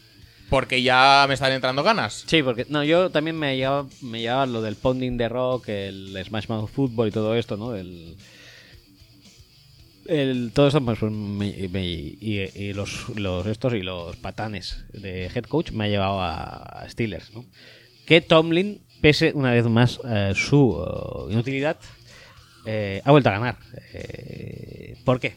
Porque 0.49 0.83
ya 0.83 1.25
me 1.27 1.33
están 1.33 1.51
entrando 1.53 1.81
ganas. 1.81 2.23
Sí, 2.27 2.43
porque 2.43 2.65
no, 2.69 2.83
yo 2.83 3.09
también 3.09 3.35
me 3.37 3.57
llevaba, 3.57 3.87
me 4.01 4.21
llevaba 4.21 4.45
lo 4.45 4.61
del 4.61 4.75
Pounding 4.75 5.17
the 5.17 5.27
Rock, 5.29 5.69
el 5.69 6.17
Smash 6.23 6.47
Mouth 6.49 6.69
Football 6.69 7.07
y 7.07 7.11
todo 7.11 7.35
esto, 7.35 7.57
¿no? 7.57 7.75
El, 7.75 8.15
el, 10.07 10.51
todo 10.53 10.67
esto, 10.67 10.83
pues, 10.85 11.01
me- 11.01 11.67
me- 11.69 11.85
y, 11.87 12.47
y 12.53 12.73
los, 12.73 13.09
los 13.15 13.47
estos 13.47 13.73
y 13.73 13.81
los 13.81 14.15
patanes 14.17 14.85
de 14.93 15.25
head 15.33 15.45
coach 15.45 15.71
me 15.71 15.85
ha 15.85 15.87
llevado 15.87 16.21
a, 16.21 16.57
a 16.83 16.89
Steelers, 16.89 17.31
¿no? 17.33 17.43
Que 18.05 18.21
Tomlin, 18.21 18.81
pese 19.05 19.33
una 19.35 19.51
vez 19.51 19.65
más 19.65 19.99
eh, 20.03 20.33
su 20.33 20.83
eh, 21.29 21.31
inutilidad, 21.31 21.77
eh, 22.65 23.03
ha 23.05 23.11
vuelto 23.11 23.29
a 23.29 23.33
ganar. 23.33 23.55
Eh, 23.93 24.95
¿Por 25.05 25.19
qué? 25.19 25.35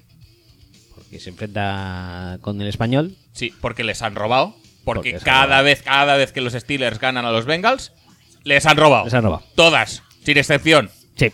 Porque 0.95 1.20
se 1.20 1.28
enfrenta 1.28 2.39
con 2.40 2.59
el 2.62 2.66
español. 2.66 3.15
Sí, 3.35 3.53
porque 3.61 3.85
les 3.85 4.01
han 4.01 4.15
robado. 4.15 4.57
Porque, 4.85 5.11
Porque 5.11 5.23
cada 5.23 5.45
robado. 5.45 5.65
vez, 5.65 5.82
cada 5.82 6.16
vez 6.16 6.32
que 6.32 6.40
los 6.40 6.55
Steelers 6.55 6.99
ganan 6.99 7.27
a 7.27 7.31
los 7.31 7.45
Bengals, 7.45 7.93
les 8.43 8.65
han 8.65 8.78
robado. 8.78 9.05
Les 9.05 9.12
han 9.12 9.24
robado. 9.24 9.45
Todas, 9.55 10.03
sin 10.24 10.39
excepción. 10.39 10.90
Sí. 11.16 11.31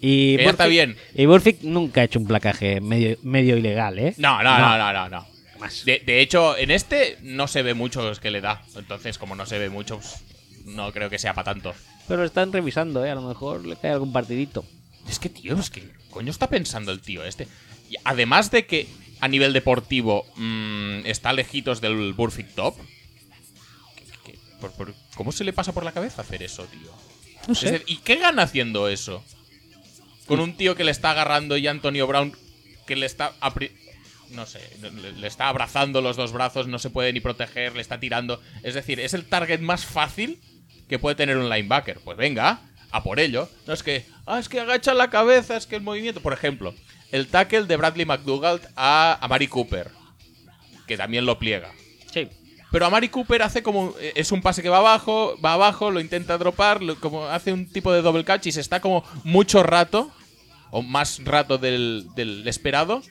Y 0.00 0.36
ya 0.36 0.50
está 0.50 0.68
bien. 0.68 0.96
Y 1.16 1.26
Burfict 1.26 1.64
nunca 1.64 2.02
ha 2.02 2.04
hecho 2.04 2.20
un 2.20 2.28
placaje 2.28 2.80
medio, 2.80 3.16
medio 3.24 3.56
ilegal, 3.56 3.98
¿eh? 3.98 4.14
No, 4.18 4.40
no, 4.40 4.56
no, 4.56 4.78
no, 4.78 4.92
no. 4.92 5.08
no. 5.08 5.26
Más. 5.58 5.84
De, 5.84 6.00
de 6.06 6.20
hecho, 6.20 6.56
en 6.56 6.70
este 6.70 7.18
no 7.22 7.48
se 7.48 7.62
ve 7.62 7.74
mucho 7.74 8.12
que 8.22 8.30
le 8.30 8.40
da. 8.40 8.62
Entonces, 8.76 9.18
como 9.18 9.34
no 9.34 9.46
se 9.46 9.58
ve 9.58 9.68
mucho, 9.68 9.96
pues, 9.96 10.22
no 10.66 10.92
creo 10.92 11.08
que 11.08 11.18
sea 11.18 11.32
para 11.34 11.52
tanto. 11.54 11.74
Pero 12.06 12.20
lo 12.20 12.26
están 12.26 12.52
revisando, 12.52 13.04
¿eh? 13.04 13.10
A 13.10 13.14
lo 13.14 13.22
mejor 13.22 13.64
le 13.66 13.76
cae 13.76 13.90
algún 13.92 14.12
partidito. 14.12 14.64
Es 15.08 15.18
que, 15.18 15.28
tío, 15.28 15.58
es 15.58 15.70
que 15.70 15.90
coño 16.10 16.30
está 16.30 16.48
pensando 16.48 16.92
el 16.92 17.00
tío 17.00 17.24
este. 17.24 17.48
Y 17.88 17.94
además 18.04 18.50
de 18.50 18.66
que 18.66 18.86
a 19.20 19.28
nivel 19.28 19.52
deportivo 19.52 20.26
mm, 20.36 21.06
está 21.06 21.32
lejitos 21.32 21.80
del 21.80 22.12
Burfict 22.12 22.54
Top. 22.54 22.76
¿qué- 23.96 24.32
qué- 24.32 24.38
por- 24.60 24.72
por- 24.72 24.94
¿Cómo 25.16 25.32
se 25.32 25.44
le 25.44 25.52
pasa 25.52 25.72
por 25.72 25.84
la 25.84 25.92
cabeza 25.92 26.22
hacer 26.22 26.42
eso, 26.42 26.64
tío? 26.64 26.90
No 27.48 27.54
decir, 27.54 27.84
¿Y 27.86 27.98
qué 27.98 28.16
gana 28.16 28.42
haciendo 28.42 28.88
eso? 28.88 29.24
Con 30.26 30.40
un 30.40 30.56
tío 30.56 30.74
que 30.74 30.82
le 30.84 30.90
está 30.90 31.12
agarrando 31.12 31.56
y 31.56 31.66
Antonio 31.68 32.06
Brown 32.06 32.36
que 32.86 32.96
le 32.96 33.06
está 33.06 33.32
apri- 33.40 33.70
no 34.30 34.44
sé, 34.46 34.60
le, 34.82 35.12
le 35.12 35.26
está 35.28 35.48
abrazando 35.48 36.00
los 36.00 36.16
dos 36.16 36.32
brazos, 36.32 36.66
no 36.66 36.80
se 36.80 36.90
puede 36.90 37.12
ni 37.12 37.20
proteger, 37.20 37.74
le 37.76 37.80
está 37.82 38.00
tirando. 38.00 38.40
Es 38.64 38.74
decir, 38.74 38.98
es 38.98 39.14
el 39.14 39.24
target 39.26 39.60
más 39.60 39.84
fácil 39.84 40.40
que 40.88 40.98
puede 40.98 41.16
tener 41.16 41.36
un 41.36 41.48
linebacker. 41.48 42.00
Pues 42.04 42.16
venga, 42.16 42.60
a 42.90 43.02
por 43.02 43.20
ello. 43.20 43.48
No 43.66 43.72
es 43.74 43.82
que, 43.82 44.06
ah, 44.26 44.38
es 44.38 44.48
que 44.48 44.60
agacha 44.60 44.94
la 44.94 45.10
cabeza, 45.10 45.56
es 45.56 45.66
que 45.66 45.76
el 45.76 45.82
movimiento. 45.82 46.20
Por 46.20 46.32
ejemplo, 46.32 46.74
el 47.12 47.26
tackle 47.28 47.64
de 47.64 47.76
Bradley 47.76 48.06
McDougall 48.06 48.60
a, 48.76 49.18
a 49.20 49.28
Mari 49.28 49.48
Cooper, 49.48 49.90
que 50.86 50.96
también 50.96 51.26
lo 51.26 51.38
pliega. 51.38 51.72
Sí. 52.12 52.28
Pero 52.72 52.86
a 52.86 52.90
Mari 52.90 53.08
Cooper 53.08 53.42
hace 53.42 53.62
como. 53.62 53.94
Es 54.14 54.32
un 54.32 54.42
pase 54.42 54.62
que 54.62 54.68
va 54.68 54.78
abajo, 54.78 55.36
va 55.44 55.52
abajo, 55.54 55.90
lo 55.90 56.00
intenta 56.00 56.36
dropar, 56.38 56.82
lo- 56.82 56.98
como 57.00 57.26
hace 57.26 57.52
un 57.52 57.66
tipo 57.70 57.92
de 57.92 58.02
double 58.02 58.24
catch 58.24 58.46
y 58.46 58.52
se 58.52 58.60
está 58.60 58.80
como 58.80 59.04
mucho 59.24 59.62
rato, 59.62 60.10
o 60.70 60.82
más 60.82 61.20
rato 61.24 61.58
del, 61.58 62.06
del 62.16 62.46
esperado, 62.48 63.02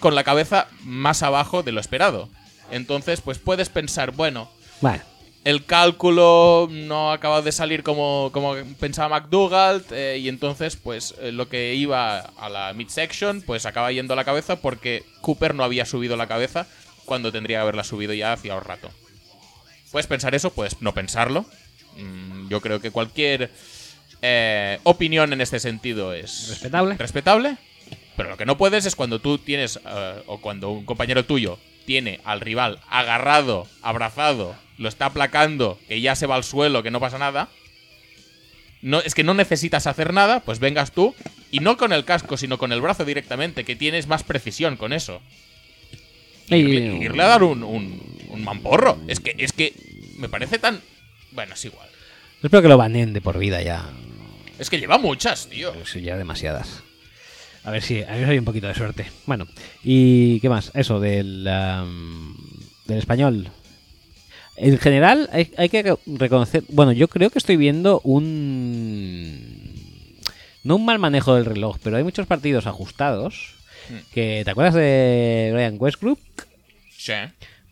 con 0.00 0.14
la 0.14 0.24
cabeza 0.24 0.66
más 0.82 1.22
abajo 1.22 1.62
de 1.62 1.72
lo 1.72 1.80
esperado. 1.80 2.28
Entonces, 2.70 3.20
pues 3.20 3.38
puedes 3.38 3.68
pensar, 3.68 4.10
bueno, 4.12 4.50
Bueno, 4.80 5.02
el 5.44 5.64
cálculo 5.64 6.68
no 6.70 7.10
acaba 7.12 7.42
de 7.42 7.50
salir 7.50 7.82
como, 7.82 8.30
como 8.32 8.54
pensaba 8.78 9.20
McDougall 9.20 9.84
eh, 9.90 10.18
y 10.20 10.28
entonces 10.28 10.76
pues 10.76 11.14
eh, 11.20 11.32
lo 11.32 11.48
que 11.48 11.74
iba 11.74 12.20
a 12.20 12.48
la 12.48 12.72
midsection 12.74 13.42
pues 13.42 13.66
acaba 13.66 13.90
yendo 13.90 14.12
a 14.12 14.16
la 14.16 14.24
cabeza 14.24 14.56
porque 14.56 15.04
Cooper 15.20 15.54
no 15.54 15.64
había 15.64 15.84
subido 15.84 16.16
la 16.16 16.28
cabeza 16.28 16.66
cuando 17.04 17.32
tendría 17.32 17.58
que 17.58 17.62
haberla 17.62 17.82
subido 17.84 18.14
ya 18.14 18.32
hacía 18.32 18.54
un 18.54 18.62
rato. 18.64 18.88
Puedes 19.90 20.06
pensar 20.06 20.34
eso, 20.34 20.52
puedes 20.52 20.80
no 20.80 20.94
pensarlo. 20.94 21.44
Mm, 21.96 22.48
yo 22.48 22.60
creo 22.60 22.80
que 22.80 22.90
cualquier 22.92 23.50
eh, 24.22 24.78
opinión 24.84 25.32
en 25.32 25.40
este 25.40 25.58
sentido 25.58 26.14
es 26.14 26.48
Respetable. 26.48 26.96
respetable. 26.96 27.56
Pero 28.16 28.30
lo 28.30 28.36
que 28.36 28.46
no 28.46 28.56
puedes 28.56 28.86
es 28.86 28.94
cuando 28.94 29.18
tú 29.18 29.38
tienes, 29.38 29.80
o 30.26 30.38
cuando 30.40 30.70
un 30.70 30.84
compañero 30.84 31.24
tuyo 31.24 31.58
tiene 31.86 32.20
al 32.24 32.40
rival 32.40 32.78
agarrado, 32.88 33.66
abrazado, 33.82 34.54
lo 34.82 34.88
está 34.88 35.06
aplacando, 35.06 35.78
que 35.88 36.00
ya 36.00 36.14
se 36.14 36.26
va 36.26 36.34
al 36.36 36.44
suelo, 36.44 36.82
que 36.82 36.90
no 36.90 37.00
pasa 37.00 37.18
nada. 37.18 37.48
No, 38.82 39.00
es 39.00 39.14
que 39.14 39.22
no 39.24 39.32
necesitas 39.34 39.86
hacer 39.86 40.12
nada, 40.12 40.40
pues 40.40 40.58
vengas 40.58 40.92
tú, 40.92 41.14
y 41.52 41.60
no 41.60 41.76
con 41.76 41.92
el 41.92 42.04
casco, 42.04 42.36
sino 42.36 42.58
con 42.58 42.72
el 42.72 42.80
brazo 42.80 43.04
directamente, 43.04 43.64
que 43.64 43.76
tienes 43.76 44.08
más 44.08 44.24
precisión 44.24 44.76
con 44.76 44.92
eso. 44.92 45.22
Y- 46.48 46.56
Irle, 46.56 46.96
irle 47.04 47.22
a 47.22 47.26
dar 47.28 47.42
un, 47.44 47.62
un, 47.62 48.02
un 48.28 48.44
mamporro. 48.44 48.98
Es 49.06 49.20
que, 49.20 49.34
es 49.38 49.52
que 49.52 49.72
me 50.18 50.28
parece 50.28 50.58
tan. 50.58 50.80
Bueno, 51.30 51.54
es 51.54 51.64
igual. 51.64 51.88
espero 52.42 52.60
que 52.62 52.68
lo 52.68 52.76
baneen 52.76 53.12
de 53.12 53.20
por 53.20 53.38
vida 53.38 53.62
ya. 53.62 53.88
Es 54.58 54.68
que 54.68 54.78
lleva 54.80 54.98
muchas, 54.98 55.48
tío. 55.48 55.72
Sí, 55.86 56.02
ya 56.02 56.16
demasiadas. 56.16 56.82
A 57.64 57.70
ver 57.70 57.82
si, 57.82 58.02
a 58.02 58.06
ver 58.10 58.24
si 58.26 58.30
hay 58.32 58.38
un 58.38 58.44
poquito 58.44 58.66
de 58.66 58.74
suerte. 58.74 59.06
Bueno, 59.26 59.46
¿y 59.84 60.40
qué 60.40 60.48
más? 60.48 60.72
Eso, 60.74 60.98
del, 60.98 61.44
del 61.44 62.98
español. 62.98 63.48
En 64.56 64.78
general, 64.78 65.28
hay, 65.32 65.52
hay 65.56 65.68
que 65.68 65.96
reconocer. 66.06 66.64
Bueno, 66.68 66.92
yo 66.92 67.08
creo 67.08 67.30
que 67.30 67.38
estoy 67.38 67.56
viendo 67.56 68.00
un. 68.04 69.72
No 70.64 70.76
un 70.76 70.84
mal 70.84 70.98
manejo 70.98 71.34
del 71.34 71.44
reloj, 71.44 71.78
pero 71.82 71.96
hay 71.96 72.04
muchos 72.04 72.26
partidos 72.26 72.66
ajustados 72.66 73.56
Que, 74.12 74.42
¿Te 74.44 74.50
acuerdas 74.50 74.74
de 74.74 75.50
Brian 75.52 75.76
Westbrook? 75.78 76.20
Sí. 76.96 77.14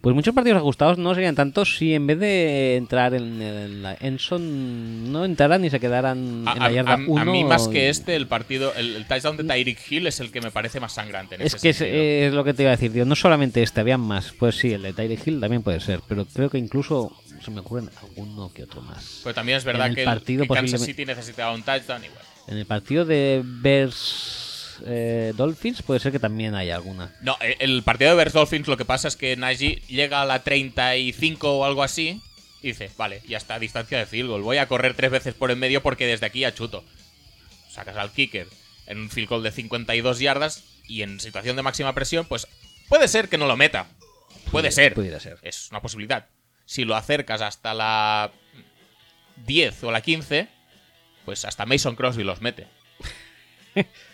Pues 0.00 0.14
muchos 0.14 0.34
partidos 0.34 0.56
ajustados 0.56 0.96
no 0.96 1.14
serían 1.14 1.34
tantos 1.34 1.76
si 1.76 1.92
en 1.94 2.06
vez 2.06 2.18
de 2.18 2.76
entrar 2.76 3.12
en, 3.12 3.42
en 3.42 3.82
la 3.82 3.94
Enson 4.00 5.12
no 5.12 5.26
entraran 5.26 5.62
y 5.62 5.68
se 5.68 5.78
quedaran 5.78 6.44
A, 6.48 6.52
en 6.52 6.62
a- 6.62 6.66
la 6.68 6.72
yarda 6.72 6.90
a- 6.92 6.94
a 6.94 6.98
1. 7.06 7.24
mí 7.32 7.44
más 7.44 7.68
que 7.68 7.90
este, 7.90 8.16
el 8.16 8.26
partido, 8.26 8.72
el, 8.76 8.96
el 8.96 9.04
touchdown 9.06 9.36
de 9.36 9.44
Tyreek 9.44 9.78
Hill 9.92 10.06
es 10.06 10.20
el 10.20 10.30
que 10.32 10.40
me 10.40 10.50
parece 10.50 10.80
más 10.80 10.92
sangrante. 10.94 11.34
En 11.34 11.42
Es 11.42 11.54
ese 11.62 11.84
que 11.84 12.26
es, 12.28 12.32
lo 12.32 12.44
que 12.44 12.54
te 12.54 12.62
iba 12.62 12.72
a 12.72 12.76
decir, 12.76 12.90
tío. 12.92 13.04
No 13.04 13.14
solamente 13.14 13.62
este, 13.62 13.80
habían 13.80 14.00
más. 14.00 14.32
Pues 14.38 14.56
sí, 14.56 14.72
el 14.72 14.80
de 14.82 14.94
Tyreek 14.94 15.26
Hill 15.26 15.38
también 15.40 15.62
puede 15.62 15.80
ser. 15.80 16.00
Pero 16.08 16.24
creo 16.24 16.48
que 16.48 16.56
incluso 16.56 17.14
se 17.44 17.50
me 17.50 17.60
ocurren 17.60 17.90
alguno 18.02 18.50
que 18.54 18.62
otro 18.62 18.80
más. 18.80 19.20
Pero 19.22 19.34
también 19.34 19.58
es 19.58 19.64
verdad 19.64 19.88
el 19.88 19.94
que, 19.96 20.00
el- 20.02 20.06
partido 20.06 20.42
que 20.44 20.48
Kansas 20.54 20.80
City 20.82 21.04
necesitaba 21.04 21.52
un 21.54 21.62
touchdown 21.62 22.00
bueno. 22.00 22.30
En 22.48 22.56
el 22.56 22.64
partido 22.64 23.04
de 23.04 23.42
Bears 23.44 24.39
eh, 24.86 25.32
Dolphins 25.36 25.82
puede 25.82 26.00
ser 26.00 26.12
que 26.12 26.18
también 26.18 26.54
haya 26.54 26.74
alguna. 26.74 27.14
No, 27.20 27.36
eh, 27.40 27.56
el 27.60 27.82
partido 27.82 28.10
de 28.10 28.16
Bears 28.16 28.32
Dolphins 28.32 28.68
lo 28.68 28.76
que 28.76 28.84
pasa 28.84 29.08
es 29.08 29.16
que 29.16 29.36
Najee 29.36 29.82
llega 29.88 30.22
a 30.22 30.24
la 30.24 30.42
35 30.42 31.58
o 31.58 31.64
algo 31.64 31.82
así 31.82 32.20
y 32.62 32.68
dice, 32.68 32.90
vale, 32.96 33.22
ya 33.26 33.38
está 33.38 33.54
a 33.54 33.58
distancia 33.58 33.98
de 33.98 34.06
field 34.06 34.28
goal. 34.28 34.42
Voy 34.42 34.58
a 34.58 34.68
correr 34.68 34.94
tres 34.94 35.10
veces 35.10 35.34
por 35.34 35.50
en 35.50 35.58
medio 35.58 35.82
porque 35.82 36.06
desde 36.06 36.26
aquí 36.26 36.40
ya 36.40 36.54
chuto. 36.54 36.84
Sacas 37.70 37.96
al 37.96 38.12
kicker 38.12 38.46
en 38.86 38.98
un 38.98 39.10
field 39.10 39.28
goal 39.28 39.42
de 39.42 39.52
52 39.52 40.18
yardas 40.18 40.64
y 40.86 41.02
en 41.02 41.20
situación 41.20 41.56
de 41.56 41.62
máxima 41.62 41.94
presión, 41.94 42.26
pues 42.26 42.46
puede 42.88 43.08
ser 43.08 43.28
que 43.28 43.38
no 43.38 43.46
lo 43.46 43.56
meta. 43.56 43.86
Puede 44.50 44.72
ser. 44.72 44.94
Pudiera 44.94 45.20
ser. 45.20 45.38
Es 45.42 45.68
una 45.70 45.80
posibilidad. 45.80 46.26
Si 46.66 46.84
lo 46.84 46.96
acercas 46.96 47.40
hasta 47.40 47.72
la 47.72 48.32
10 49.46 49.84
o 49.84 49.92
la 49.92 50.00
15, 50.00 50.48
pues 51.24 51.44
hasta 51.44 51.66
Mason 51.66 51.94
Crosby 51.94 52.24
los 52.24 52.40
mete. 52.40 52.66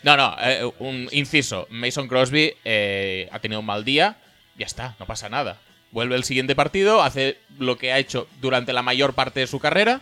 No, 0.03 0.15
no, 0.15 0.35
eh, 0.41 0.71
un 0.79 1.09
inciso. 1.11 1.67
Mason 1.69 2.07
Crosby 2.07 2.53
eh, 2.63 3.27
ha 3.31 3.39
tenido 3.39 3.59
un 3.59 3.65
mal 3.65 3.83
día, 3.83 4.17
ya 4.57 4.65
está, 4.65 4.95
no 4.99 5.05
pasa 5.05 5.29
nada. 5.29 5.59
Vuelve 5.91 6.15
el 6.15 6.23
siguiente 6.23 6.55
partido, 6.55 7.01
hace 7.01 7.37
lo 7.57 7.77
que 7.77 7.91
ha 7.91 7.99
hecho 7.99 8.27
durante 8.41 8.73
la 8.73 8.81
mayor 8.81 9.13
parte 9.13 9.39
de 9.39 9.47
su 9.47 9.59
carrera 9.59 10.01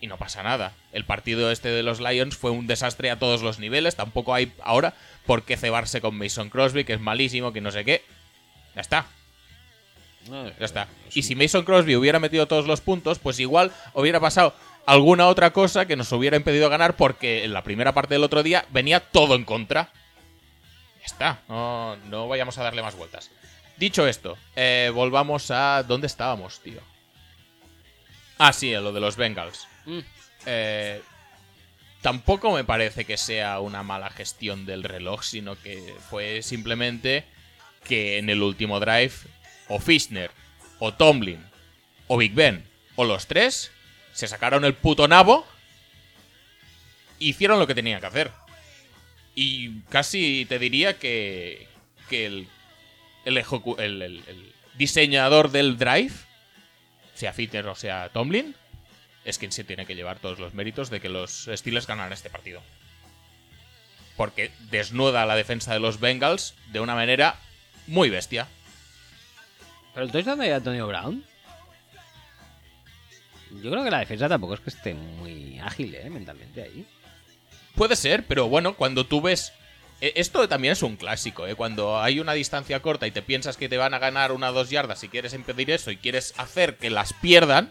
y 0.00 0.06
no 0.06 0.18
pasa 0.18 0.42
nada. 0.42 0.72
El 0.92 1.04
partido 1.04 1.50
este 1.50 1.68
de 1.68 1.82
los 1.82 2.00
Lions 2.00 2.36
fue 2.36 2.50
un 2.50 2.66
desastre 2.66 3.10
a 3.10 3.18
todos 3.18 3.42
los 3.42 3.58
niveles, 3.58 3.96
tampoco 3.96 4.34
hay 4.34 4.52
ahora 4.62 4.94
por 5.26 5.44
qué 5.44 5.56
cebarse 5.56 6.00
con 6.00 6.18
Mason 6.18 6.50
Crosby, 6.50 6.84
que 6.84 6.94
es 6.94 7.00
malísimo, 7.00 7.52
que 7.52 7.60
no 7.60 7.70
sé 7.70 7.84
qué. 7.84 8.02
Ya 8.74 8.80
está, 8.80 9.06
ya 10.28 10.64
está. 10.64 10.88
Y 11.14 11.22
si 11.22 11.34
Mason 11.34 11.64
Crosby 11.64 11.96
hubiera 11.96 12.18
metido 12.18 12.46
todos 12.46 12.66
los 12.66 12.80
puntos, 12.80 13.18
pues 13.18 13.38
igual 13.40 13.72
hubiera 13.92 14.20
pasado 14.20 14.54
alguna 14.86 15.28
otra 15.28 15.52
cosa 15.52 15.86
que 15.86 15.96
nos 15.96 16.12
hubiera 16.12 16.36
impedido 16.36 16.68
ganar 16.68 16.96
porque 16.96 17.44
en 17.44 17.52
la 17.52 17.64
primera 17.64 17.92
parte 17.92 18.14
del 18.14 18.24
otro 18.24 18.42
día 18.42 18.66
venía 18.70 19.00
todo 19.00 19.34
en 19.34 19.44
contra. 19.44 19.90
Ya 21.00 21.06
está, 21.06 21.42
no, 21.48 21.96
no 22.08 22.28
vayamos 22.28 22.56
a 22.58 22.62
darle 22.62 22.82
más 22.82 22.96
vueltas. 22.96 23.30
Dicho 23.76 24.06
esto, 24.06 24.38
eh, 24.54 24.90
volvamos 24.94 25.50
a... 25.50 25.82
¿Dónde 25.82 26.06
estábamos, 26.06 26.60
tío? 26.60 26.80
Ah, 28.38 28.52
sí, 28.52 28.72
a 28.74 28.80
lo 28.80 28.92
de 28.92 29.00
los 29.00 29.16
Bengals. 29.16 29.66
Eh, 30.46 31.02
tampoco 32.00 32.52
me 32.52 32.64
parece 32.64 33.04
que 33.04 33.16
sea 33.16 33.60
una 33.60 33.82
mala 33.82 34.10
gestión 34.10 34.64
del 34.64 34.84
reloj, 34.84 35.22
sino 35.22 35.60
que 35.60 35.94
fue 36.08 36.42
simplemente 36.42 37.24
que 37.84 38.18
en 38.18 38.30
el 38.30 38.42
último 38.42 38.80
drive 38.80 39.12
o 39.68 39.78
Fishner, 39.78 40.30
o 40.78 40.94
Tomlin, 40.94 41.44
o 42.06 42.16
Big 42.16 42.34
Ben, 42.34 42.66
o 42.96 43.04
los 43.04 43.26
tres, 43.26 43.72
se 44.14 44.28
sacaron 44.28 44.64
el 44.64 44.74
puto 44.74 45.08
nabo, 45.08 45.44
hicieron 47.18 47.58
lo 47.58 47.66
que 47.66 47.74
tenían 47.74 48.00
que 48.00 48.06
hacer. 48.06 48.30
Y 49.34 49.80
casi 49.90 50.46
te 50.48 50.60
diría 50.60 50.98
que, 50.98 51.66
que 52.08 52.26
el, 52.26 52.48
el, 53.24 54.52
diseñador 54.74 55.50
del 55.50 55.76
drive, 55.76 56.12
sea 57.14 57.32
Fishner 57.32 57.66
o 57.66 57.74
sea 57.74 58.08
Tomlin, 58.10 58.54
es 59.24 59.38
quien 59.38 59.50
se 59.50 59.64
tiene 59.64 59.84
que 59.84 59.96
llevar 59.96 60.20
todos 60.20 60.38
los 60.38 60.54
méritos 60.54 60.90
de 60.90 61.00
que 61.00 61.08
los 61.08 61.48
Steelers 61.52 61.88
ganaran 61.88 62.12
este 62.12 62.30
partido. 62.30 62.62
Porque 64.16 64.52
desnuda 64.70 65.26
la 65.26 65.34
defensa 65.34 65.72
de 65.72 65.80
los 65.80 65.98
Bengals 65.98 66.54
de 66.70 66.78
una 66.78 66.94
manera 66.94 67.40
muy 67.88 68.10
bestia. 68.10 68.46
Pero 69.92 70.06
el 70.06 70.12
touchdown 70.12 70.38
de 70.38 70.54
Antonio 70.54 70.86
Brown. 70.86 71.24
Yo 73.62 73.70
creo 73.70 73.84
que 73.84 73.90
la 73.90 74.00
defensa 74.00 74.28
tampoco 74.28 74.54
es 74.54 74.60
que 74.60 74.70
esté 74.70 74.94
muy 74.94 75.58
ágil, 75.60 75.94
¿eh? 75.94 76.08
Mentalmente 76.10 76.62
ahí. 76.62 76.86
Puede 77.74 77.96
ser, 77.96 78.24
pero 78.26 78.48
bueno, 78.48 78.74
cuando 78.74 79.06
tú 79.06 79.20
ves. 79.20 79.52
e- 80.00 80.12
Esto 80.16 80.46
también 80.48 80.72
es 80.72 80.82
un 80.82 80.96
clásico, 80.96 81.46
¿eh? 81.46 81.54
Cuando 81.54 81.98
hay 82.00 82.20
una 82.20 82.32
distancia 82.34 82.80
corta 82.80 83.06
y 83.06 83.10
te 83.10 83.22
piensas 83.22 83.56
que 83.56 83.68
te 83.68 83.76
van 83.76 83.94
a 83.94 83.98
ganar 83.98 84.32
una 84.32 84.50
o 84.50 84.52
dos 84.52 84.70
yardas 84.70 85.02
y 85.04 85.08
quieres 85.08 85.34
impedir 85.34 85.70
eso 85.70 85.90
y 85.90 85.96
quieres 85.96 86.34
hacer 86.36 86.76
que 86.76 86.90
las 86.90 87.12
pierdan, 87.14 87.70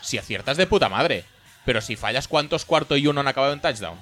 si 0.00 0.18
aciertas 0.18 0.56
de 0.56 0.66
puta 0.66 0.88
madre. 0.88 1.24
Pero 1.64 1.80
si 1.80 1.96
fallas, 1.96 2.28
¿cuántos 2.28 2.64
cuarto 2.64 2.96
y 2.96 3.06
uno 3.06 3.20
han 3.20 3.28
acabado 3.28 3.52
en 3.52 3.60
touchdown? 3.60 3.98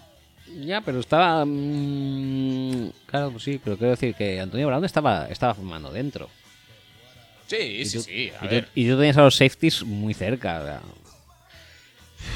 Ya, 0.61 0.81
pero 0.81 1.01
estaba. 1.01 1.45
mm, 1.45 2.91
claro, 3.07 3.31
pues 3.33 3.43
sí, 3.43 3.61
pero 3.63 3.77
quiero 3.77 3.91
decir 3.91 4.15
que 4.15 4.41
Antonio 4.41 4.67
Brown 4.69 4.85
estaba, 4.85 5.27
estaba 5.29 5.55
fumando 5.55 5.91
dentro. 5.91 6.31
Sí, 7.47 7.57
Y 7.57 7.85
sí, 7.87 7.99
tú- 7.99 8.03
sí. 8.05 8.33
A 8.41 8.45
y, 8.45 8.49
ver. 8.49 8.65
tú, 8.67 8.71
y 8.75 8.89
tú 8.89 8.97
tenías 8.97 9.17
a 9.17 9.23
los 9.23 9.37
safeties 9.37 9.83
muy 9.85 10.15
cerca. 10.15 10.61
O 10.61 10.65
sea, 10.65 10.81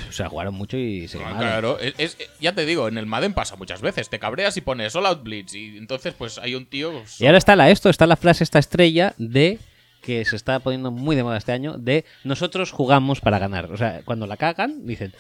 o 0.09 0.13
sea, 0.13 0.29
jugaron 0.29 0.55
mucho 0.55 0.77
y 0.77 1.09
se 1.09 1.17
Ah, 1.19 1.21
quemaron. 1.21 1.39
Claro, 1.41 1.79
es, 1.81 1.95
es- 1.99 2.17
ya 2.41 2.55
te 2.55 2.65
digo, 2.65 2.87
en 2.89 2.97
el 2.99 3.07
Madden 3.07 3.33
pasa 3.35 3.57
muchas 3.57 3.81
veces. 3.81 4.09
Te 4.09 4.19
cabreas 4.19 4.57
y 4.57 4.61
pones 4.61 4.95
all 4.95 5.07
out 5.07 5.23
blitz 5.23 5.55
y 5.55 5.77
entonces 5.79 6.15
pues 6.17 6.39
hay 6.39 6.55
un 6.55 6.67
tío... 6.67 6.93
pues, 6.93 7.21
Y 7.21 7.27
ahora 7.27 7.39
está 7.39 7.57
la 7.57 7.71
esto, 7.71 7.89
está 7.91 8.07
la 8.07 8.17
frase, 8.17 8.45
esta 8.45 8.59
estrella 8.59 9.15
de 9.19 9.59
que 10.03 10.25
se 10.25 10.37
está 10.37 10.61
poniendo 10.61 10.91
muy 10.91 11.17
de 11.17 11.23
moda 11.25 11.37
este 11.39 11.53
año, 11.53 11.77
de 11.77 12.05
nosotros 12.25 12.71
jugamos 12.71 13.21
para 13.21 13.39
ganar. 13.39 13.71
O 13.73 13.77
sea, 13.77 14.03
cuando 14.05 14.27
la 14.27 14.37
cagan, 14.37 14.87
dicen, 14.87 15.13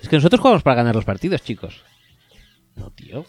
es 0.00 0.08
que 0.08 0.16
nosotros 0.16 0.40
jugamos 0.40 0.62
para 0.62 0.76
ganar 0.76 0.94
los 0.94 1.04
partidos, 1.04 1.42
chicos. 1.42 1.80
No, 2.76 2.90
tío. 2.90 3.24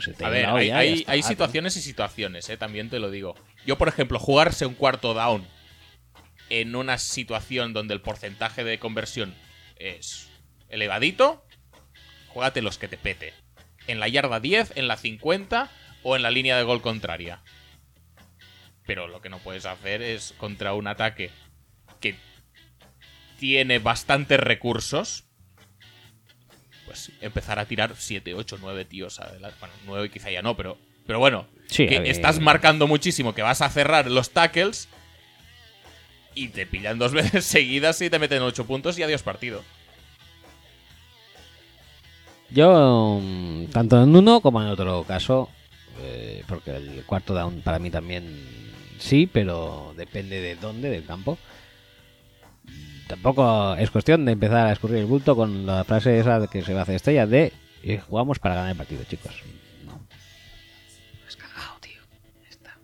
Se 0.00 0.12
te 0.12 0.24
A 0.24 0.28
ver, 0.28 0.46
hay, 0.46 1.04
está, 1.06 1.22
situaciones 1.22 1.76
y 1.76 1.82
situaciones, 1.82 2.48
eh, 2.50 2.56
también 2.56 2.90
te 2.90 2.98
lo 2.98 3.10
digo. 3.10 3.34
Yo, 3.66 3.78
por 3.78 3.88
ejemplo, 3.88 4.18
jugarse 4.18 4.66
un 4.66 4.74
cuarto 4.74 5.14
down 5.14 5.46
en 6.50 6.76
una 6.76 6.98
situación 6.98 7.72
donde 7.72 7.94
el 7.94 8.00
porcentaje 8.00 8.62
de 8.62 8.78
conversión 8.78 9.34
es 9.76 10.28
elevadito, 10.68 11.46
juégate 12.28 12.62
los 12.62 12.78
que 12.78 12.88
te 12.88 12.98
pete. 12.98 13.32
En 13.86 14.00
la 14.00 14.08
yarda 14.08 14.40
10, 14.40 14.76
en 14.76 14.88
la 14.88 14.96
50 14.96 15.70
o 16.02 16.16
en 16.16 16.22
la 16.22 16.30
línea 16.30 16.56
de 16.56 16.62
gol 16.64 16.82
contraria. 16.82 17.42
Pero 18.86 19.08
lo 19.08 19.22
que 19.22 19.30
no 19.30 19.38
puedes 19.38 19.64
hacer 19.64 20.02
es 20.02 20.34
contra 20.36 20.74
un 20.74 20.86
ataque 20.86 21.30
que 22.00 22.16
tiene 23.38 23.78
bastantes 23.78 24.38
recursos, 24.38 25.24
pues 26.86 27.10
empezar 27.20 27.58
a 27.58 27.66
tirar 27.66 27.94
7, 27.96 28.34
8, 28.34 28.58
9 28.60 28.84
tíos 28.84 29.20
adelante. 29.20 29.56
Bueno, 29.60 29.74
9 29.86 30.10
quizá 30.10 30.30
ya 30.30 30.42
no, 30.42 30.56
pero, 30.56 30.78
pero 31.06 31.18
bueno, 31.18 31.46
Sí, 31.66 31.86
que 31.86 31.96
estás 32.10 32.40
marcando 32.40 32.86
muchísimo, 32.86 33.34
que 33.34 33.42
vas 33.42 33.62
a 33.62 33.70
cerrar 33.70 34.10
los 34.10 34.30
tackles 34.30 34.88
y 36.34 36.48
te 36.48 36.66
pillan 36.66 36.98
dos 36.98 37.12
veces 37.14 37.44
seguidas 37.44 38.00
y 38.02 38.10
te 38.10 38.18
meten 38.18 38.42
8 38.42 38.66
puntos 38.66 38.98
y 38.98 39.02
adiós 39.02 39.22
partido. 39.22 39.62
Yo, 42.50 43.18
mm, 43.20 43.66
tanto 43.66 44.02
en 44.02 44.14
uno 44.14 44.40
como 44.40 44.62
en 44.62 44.68
otro 44.68 45.02
caso, 45.04 45.48
eh, 46.00 46.44
porque 46.46 46.76
el 46.76 47.02
cuarto 47.04 47.34
down 47.34 47.62
para 47.62 47.78
mí 47.78 47.90
también 47.90 48.24
sí, 48.98 49.28
pero 49.30 49.92
depende 49.96 50.40
de 50.40 50.56
dónde, 50.56 50.90
del 50.90 51.04
campo. 51.04 51.38
Tampoco 53.06 53.74
es 53.76 53.90
cuestión 53.90 54.24
de 54.24 54.32
empezar 54.32 54.66
a 54.66 54.72
escurrir 54.72 54.98
el 54.98 55.06
bulto 55.06 55.36
con 55.36 55.66
la 55.66 55.84
frase 55.84 56.18
esa 56.18 56.40
de 56.40 56.48
que 56.48 56.62
se 56.62 56.72
va 56.72 56.80
a 56.80 56.82
hacer 56.82 56.96
estrella 56.96 57.26
de 57.26 57.52
eh, 57.82 58.00
jugamos 58.00 58.38
para 58.38 58.54
ganar 58.54 58.70
el 58.70 58.76
partido, 58.76 59.04
chicos. 59.04 59.42
No. 59.84 60.00
Es 61.28 61.36
cagado, 61.36 61.78
tío. 61.80 62.00
Está. 62.48 62.78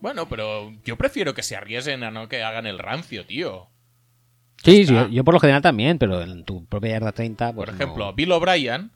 Bueno, 0.00 0.28
pero 0.28 0.72
yo 0.84 0.96
prefiero 0.96 1.34
que 1.34 1.44
se 1.44 1.54
arriesguen 1.54 2.02
a 2.02 2.10
no 2.10 2.28
que 2.28 2.42
hagan 2.42 2.66
el 2.66 2.80
rancio, 2.80 3.24
tío. 3.26 3.68
Sí, 4.64 4.86
sí, 4.86 4.92
yo, 4.92 5.08
yo 5.08 5.24
por 5.24 5.34
lo 5.34 5.40
general 5.40 5.62
también, 5.62 5.98
pero 5.98 6.22
en 6.22 6.44
tu 6.44 6.66
propia 6.66 6.92
yarda 6.92 7.12
30, 7.12 7.52
Por 7.52 7.66
pues 7.66 7.76
ejemplo, 7.76 8.06
no. 8.06 8.12
Bill 8.14 8.32
O'Brien, 8.32 8.90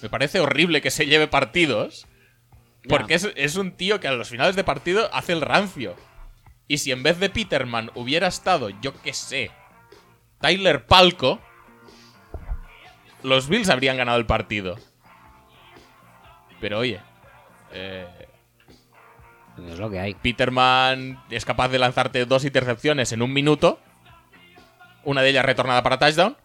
me 0.00 0.08
parece 0.08 0.38
horrible 0.38 0.80
que 0.80 0.90
se 0.90 1.06
lleve 1.06 1.26
partidos. 1.26 2.06
Porque 2.88 3.14
es, 3.14 3.30
es 3.36 3.56
un 3.56 3.72
tío 3.72 4.00
que 4.00 4.08
a 4.08 4.12
los 4.12 4.28
finales 4.28 4.56
de 4.56 4.64
partido 4.64 5.08
hace 5.12 5.32
el 5.32 5.40
rancio. 5.40 5.96
Y 6.68 6.78
si 6.78 6.92
en 6.92 7.02
vez 7.02 7.18
de 7.18 7.30
Peterman 7.30 7.90
hubiera 7.94 8.26
estado, 8.28 8.70
yo 8.70 8.92
qué 9.02 9.12
sé, 9.12 9.50
Tyler 10.42 10.84
Palco, 10.84 11.40
los 13.22 13.48
Bills 13.48 13.70
habrían 13.70 13.96
ganado 13.96 14.18
el 14.18 14.26
partido. 14.26 14.76
Pero 16.60 16.78
oye, 16.80 17.00
eh, 17.72 18.06
es 19.70 19.78
lo 19.78 19.90
que 19.90 20.00
hay. 20.00 20.14
Peterman 20.14 21.22
es 21.30 21.44
capaz 21.44 21.68
de 21.68 21.78
lanzarte 21.78 22.24
dos 22.26 22.44
intercepciones 22.44 23.12
en 23.12 23.22
un 23.22 23.32
minuto. 23.32 23.78
Una 25.04 25.22
de 25.22 25.30
ellas 25.30 25.44
retornada 25.44 25.82
para 25.82 25.98
touchdown. 25.98 26.36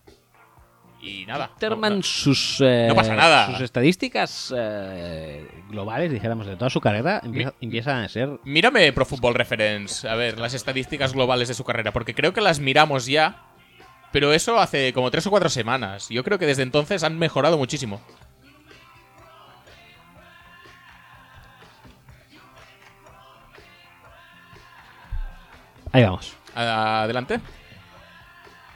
Y 0.99 1.25
nada. 1.27 1.51
Peterman, 1.53 1.97
no- 1.97 2.03
sus, 2.03 2.59
eh, 2.59 2.85
No 2.89 2.95
pasa 2.95 3.15
nada. 3.15 3.51
sus 3.51 3.61
estadísticas 3.61 4.51
eh, 4.57 5.47
globales, 5.69 6.11
dijéramos, 6.11 6.47
de 6.47 6.55
toda 6.55 6.71
su 6.71 6.81
carrera, 6.81 7.21
empieza- 7.23 7.53
empiezan 7.61 8.03
a 8.03 8.09
ser 8.09 8.39
Mírame 8.43 8.91
Pro 8.93 9.05
Football 9.05 9.35
Reference, 9.35 10.07
a 10.09 10.15
ver, 10.15 10.39
las 10.39 10.55
estadísticas 10.55 11.13
globales 11.13 11.47
de 11.49 11.53
su 11.53 11.63
carrera, 11.63 11.91
porque 11.93 12.15
creo 12.15 12.33
que 12.33 12.41
las 12.41 12.59
miramos 12.59 13.05
ya, 13.05 13.43
pero 14.11 14.33
eso 14.33 14.59
hace 14.59 14.93
como 14.93 15.11
tres 15.11 15.25
o 15.27 15.29
cuatro 15.29 15.49
semanas. 15.49 16.07
Yo 16.09 16.23
creo 16.23 16.39
que 16.39 16.45
desde 16.45 16.63
entonces 16.63 17.03
han 17.03 17.17
mejorado 17.19 17.57
muchísimo. 17.57 18.01
Ahí 25.91 26.03
vamos. 26.03 26.35
Adelante. 26.55 27.39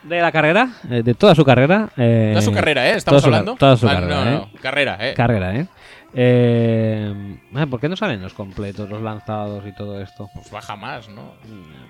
De 0.04 0.20
la 0.20 0.32
carrera, 0.32 0.70
eh, 0.90 1.04
de 1.04 1.14
toda 1.14 1.36
su 1.36 1.46
carrera. 1.46 1.90
eh, 1.96 2.32
Toda 2.34 2.42
su 2.42 2.52
carrera, 2.52 2.90
¿eh? 2.90 2.96
Estamos 2.96 3.22
toda 3.22 3.30
su- 3.32 3.36
hablando. 3.36 3.56
Toda 3.58 3.78
su 3.78 3.88
Ah, 3.88 3.94
carrera, 3.94 4.16
no, 4.26 4.30
¿eh? 4.30 4.34
no, 4.54 4.60
carrera, 4.62 4.98
¿eh? 5.00 5.14
Carrera, 5.14 5.56
¿eh? 5.56 5.68
Eh, 6.14 7.40
ah, 7.56 7.66
¿Por 7.68 7.80
qué 7.80 7.88
no 7.88 7.96
salen 7.96 8.22
los 8.22 8.34
completos, 8.34 8.90
los 8.90 9.02
lanzados 9.02 9.64
y 9.68 9.74
todo 9.76 10.02
esto? 10.02 10.28
pues 10.34 10.50
baja 10.50 10.76
más, 10.76 11.08
¿no? 11.10 11.22
Ah, 11.44 11.88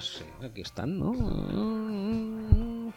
sí, 0.00 0.24
aquí 0.44 0.60
están, 0.62 0.98
¿no? 0.98 2.92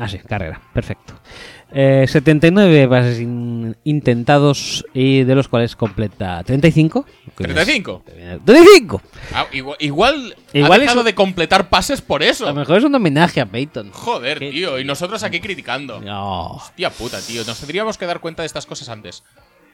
Ah, 0.00 0.08
sí, 0.08 0.18
carrera, 0.18 0.60
perfecto. 0.72 1.14
Eh, 1.72 2.04
79 2.06 2.86
pases 2.88 3.18
in- 3.18 3.76
intentados 3.82 4.84
y 4.94 5.24
de 5.24 5.34
los 5.34 5.48
cuales 5.48 5.74
completa 5.74 6.40
35. 6.44 7.04
que 7.36 7.42
es- 7.44 7.52
35. 7.52 8.04
35. 8.44 9.02
Ah, 9.34 9.46
igual, 9.52 9.76
igual, 9.80 10.36
Igual 10.52 10.72
ha 10.72 10.78
dejado 10.78 11.02
de 11.02 11.16
completar 11.16 11.68
pases 11.68 12.00
por 12.00 12.22
A 12.22 12.26
eso. 12.26 12.46
lo 12.46 12.54
mejor 12.54 12.78
es 12.78 12.84
un 12.84 12.94
homenaje 12.94 13.40
a 13.40 13.46
Peyton. 13.46 13.90
Joder, 13.90 14.38
tío. 14.38 14.78
Y 14.78 14.84
nosotros 14.84 15.24
aquí 15.24 15.40
criticando. 15.40 16.00
No. 16.00 16.62
Tía 16.76 16.90
puta, 16.90 17.18
tío. 17.20 17.44
Nos 17.44 17.58
tendríamos 17.58 17.98
que 17.98 18.06
dar 18.06 18.20
cuenta 18.20 18.42
de 18.42 18.46
estas 18.46 18.66
cosas 18.66 18.88
antes. 18.88 19.24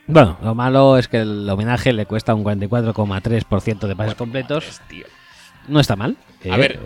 Bueno, 0.06 0.38
lo 0.42 0.54
malo 0.54 0.96
es 0.96 1.06
que 1.06 1.18
el 1.18 1.48
homenaje 1.50 1.92
le 1.92 2.06
cuesta 2.06 2.34
un 2.34 2.44
44,3% 2.44 3.86
de 3.86 3.94
pases 3.96 4.14
completos. 4.14 4.80
Tío. 4.88 5.04
No 5.68 5.80
está 5.80 5.96
mal. 5.96 6.16
A 6.44 6.56
eh, 6.56 6.58
ver, 6.58 6.80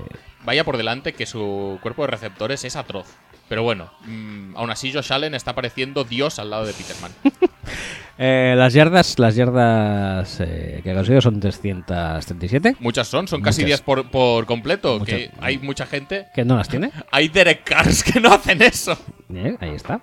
vaya 0.45 0.65
por 0.65 0.77
delante 0.77 1.13
que 1.13 1.27
su 1.27 1.79
cuerpo 1.83 2.03
de 2.03 2.09
receptores 2.09 2.65
es 2.65 2.77
atroz. 2.77 3.07
Pero 3.49 3.63
bueno, 3.63 3.91
mm, 4.05 4.57
aún 4.57 4.71
así 4.71 4.93
Josh 4.93 5.13
Allen 5.13 5.35
está 5.35 5.55
pareciendo 5.55 6.05
Dios 6.05 6.39
al 6.39 6.51
lado 6.51 6.67
de 6.67 6.75
Peterman. 6.75 7.13
eh, 8.19 8.55
las 8.57 8.75
yardas, 8.75 9.19
las 9.19 9.37
yardas 9.37 10.41
eh, 10.41 10.81
que 10.83 10.91
ha 10.91 10.95
conseguido 10.95 11.23
son 11.23 11.41
337. 11.41 12.77
Muchas 12.81 13.09
son, 13.09 13.27
son 13.27 13.41
casi 13.41 13.63
Muchas. 13.63 13.79
10 13.79 13.81
por, 13.83 14.11
por 14.11 14.45
completo. 14.45 14.99
Muchas. 14.99 15.19
Que 15.19 15.31
hay 15.41 15.59
mucha 15.59 15.87
gente. 15.87 16.27
Que 16.35 16.45
no 16.45 16.57
las 16.57 16.69
tiene. 16.69 16.91
Hay 17.11 17.29
Derek 17.29 17.65
Cars 17.65 18.05
que 18.05 18.21
no 18.21 18.33
hacen 18.33 18.61
eso. 18.61 18.99
Eh, 19.35 19.57
ahí 19.61 19.71
está. 19.71 20.03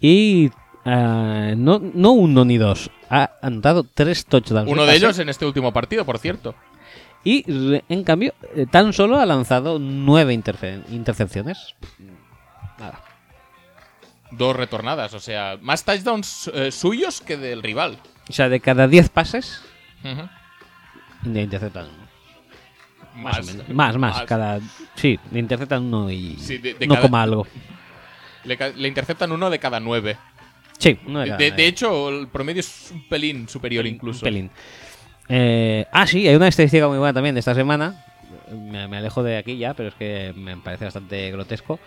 Y 0.00 0.50
no, 0.84 1.80
no 1.80 2.12
uno 2.12 2.44
ni 2.44 2.58
dos. 2.58 2.90
Ha 3.10 3.32
anotado 3.42 3.84
tres 3.92 4.24
touchdowns. 4.24 4.70
Uno 4.70 4.82
de 4.82 4.88
pase. 4.88 4.98
ellos 4.98 5.18
en 5.18 5.28
este 5.28 5.44
último 5.44 5.72
partido, 5.72 6.04
por 6.04 6.18
cierto. 6.18 6.54
Y 7.24 7.44
en 7.88 8.04
cambio, 8.04 8.34
eh, 8.54 8.66
tan 8.70 8.92
solo 8.92 9.18
ha 9.18 9.26
lanzado 9.26 9.78
nueve 9.78 10.32
interfe- 10.34 10.82
intercepciones. 10.90 11.74
Nada. 12.78 13.00
Dos 14.30 14.54
retornadas, 14.56 15.14
o 15.14 15.20
sea, 15.20 15.58
más 15.60 15.84
touchdowns 15.84 16.50
eh, 16.54 16.70
suyos 16.70 17.20
que 17.20 17.36
del 17.36 17.62
rival. 17.62 17.98
O 18.28 18.32
sea, 18.32 18.48
de 18.48 18.60
cada 18.60 18.86
10 18.86 19.08
pases, 19.08 19.62
Ujú. 20.04 20.28
le 21.30 21.42
interceptan 21.42 21.86
uno. 21.86 22.08
Más, 23.22 23.38
o 23.40 23.42
menos. 23.42 23.68
Más, 23.70 23.96
más. 23.96 24.22
Cada, 24.22 24.60
sí, 24.94 25.18
le 25.32 25.40
interceptan 25.40 25.82
uno 25.84 26.10
y 26.10 26.36
Sí, 26.36 26.58
de- 26.58 26.74
de 26.74 26.86
no 26.86 26.94
cada- 26.94 27.06
coma 27.06 27.22
algo. 27.22 27.46
Le, 28.44 28.56
le 28.76 28.88
interceptan 28.88 29.32
uno 29.32 29.50
de 29.50 29.58
cada 29.58 29.80
nueve. 29.80 30.16
Sí, 30.78 30.96
uno 31.06 31.18
de 31.20 31.24
De, 31.24 31.30
cada 31.30 31.38
de- 31.38 31.48
nueve. 31.50 31.62
de 31.62 31.66
hecho, 31.68 32.08
el 32.10 32.28
promedio 32.28 32.60
es 32.60 32.90
un 32.92 33.08
pelín 33.08 33.48
superior 33.48 33.86
incluso. 33.86 34.18
Un 34.20 34.24
pelín. 34.30 34.50
Eh, 35.28 35.86
ah, 35.92 36.06
sí, 36.06 36.26
hay 36.26 36.36
una 36.36 36.48
estadística 36.48 36.88
muy 36.88 36.98
buena 36.98 37.12
también 37.12 37.34
de 37.34 37.40
esta 37.40 37.54
semana. 37.54 38.04
Me, 38.50 38.96
alejo 38.96 39.22
de 39.22 39.36
aquí 39.36 39.58
ya, 39.58 39.74
pero 39.74 39.90
es 39.90 39.94
que 39.94 40.32
me 40.36 40.56
parece 40.56 40.86
bastante 40.86 41.30
grotesco. 41.30 41.78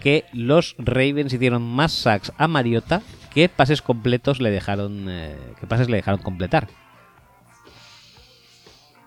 Que 0.00 0.24
los 0.32 0.74
Ravens 0.78 1.32
hicieron 1.32 1.62
más 1.62 1.92
sacks 1.92 2.32
a 2.36 2.48
Mariota 2.48 3.02
que 3.32 3.48
pases 3.48 3.82
completos 3.82 4.40
le 4.40 4.50
dejaron. 4.50 5.06
eh, 5.08 5.36
que 5.60 5.66
pases 5.66 5.88
le 5.88 5.96
dejaron 5.96 6.20
completar. 6.20 6.68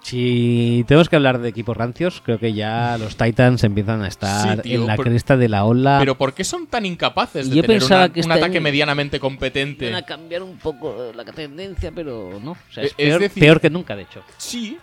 Si 0.10 0.84
tenemos 0.88 1.08
que 1.08 1.16
hablar 1.18 1.38
de 1.40 1.50
equipos 1.50 1.78
rancios, 1.78 2.20
creo 2.26 2.40
que 2.40 2.54
ya 2.54 2.98
los 2.98 3.16
Titans 3.16 3.64
empiezan 3.64 4.02
a 4.02 4.08
estar 4.08 4.56
Sí, 4.58 4.62
tío, 4.64 4.82
en 4.82 4.88
la 4.88 4.96
pero- 4.96 5.12
cresta 5.12 5.38
de 5.38 5.48
la 5.50 5.66
ola. 5.66 5.98
Pero 6.00 6.18
¿por 6.18 6.34
qué 6.34 6.44
son 6.44 6.66
tan 6.66 6.84
incapaces 6.88 7.48
de 7.48 7.56
Yo 7.58 7.62
tener 7.62 7.78
pensaba 7.78 8.06
una- 8.06 8.14
que 8.14 8.22
un 8.22 8.32
este 8.32 8.44
ataque 8.44 8.60
medianamente 8.60 9.20
competente? 9.20 9.86
Van 9.92 10.02
a 10.02 10.06
cambiar 10.08 10.42
un 10.42 10.58
poco 10.58 11.12
la 11.16 11.24
tendencia, 11.26 11.92
pero 11.94 12.40
no. 12.44 12.52
O 12.54 12.58
sea, 12.74 12.84
es, 12.86 12.90
Es 12.92 12.96
peor, 12.96 13.22
decir- 13.22 13.40
peor 13.40 13.62
que 13.62 13.70
nunca, 13.70 13.96
de 13.96 14.02
hecho. 14.02 14.24
Sí. 14.38 14.80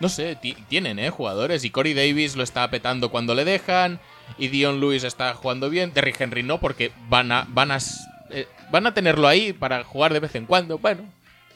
No 0.00 0.08
sé, 0.08 0.36
ti- 0.36 0.56
tienen, 0.68 0.98
¿eh? 1.00 1.10
Jugadores. 1.10 1.64
Y 1.64 1.70
Corey 1.70 1.92
Davis 1.92 2.34
lo 2.36 2.44
está 2.44 2.70
petando 2.70 3.10
cuando 3.10 3.34
le 3.34 3.44
dejan. 3.44 3.98
Y 4.38 4.48
Dion 4.48 4.80
Lewis 4.80 5.04
está 5.04 5.34
jugando 5.34 5.68
bien. 5.70 5.92
Derrick 5.92 6.20
Henry 6.20 6.42
no, 6.44 6.60
porque 6.60 6.92
van 7.10 7.30
a, 7.32 7.46
van 7.48 7.72
a, 7.72 7.78
eh, 8.30 8.46
van 8.70 8.86
a 8.86 8.94
tenerlo 8.94 9.26
ahí 9.28 9.52
para 9.52 9.82
jugar 9.84 10.12
de 10.12 10.20
vez 10.20 10.34
en 10.34 10.46
cuando. 10.46 10.78
Bueno, 10.78 11.02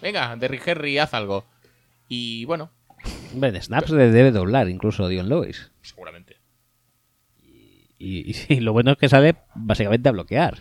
venga, 0.02 0.36
Derrick 0.36 0.66
Henry, 0.66 0.98
haz 0.98 1.14
algo. 1.14 1.46
Y 2.08 2.44
bueno, 2.44 2.70
Hombre, 3.32 3.48
en 3.50 3.62
snaps 3.62 3.90
le 3.90 4.10
debe 4.10 4.30
doblar 4.32 4.68
incluso 4.68 5.08
Dion 5.08 5.28
Lewis. 5.28 5.72
seguramente. 5.80 6.36
Y, 7.98 8.34
lo 8.60 8.72
bueno 8.72 8.92
es 8.92 8.98
que 8.98 9.08
sale 9.08 9.36
básicamente 9.54 10.08
a 10.08 10.12
bloquear. 10.12 10.58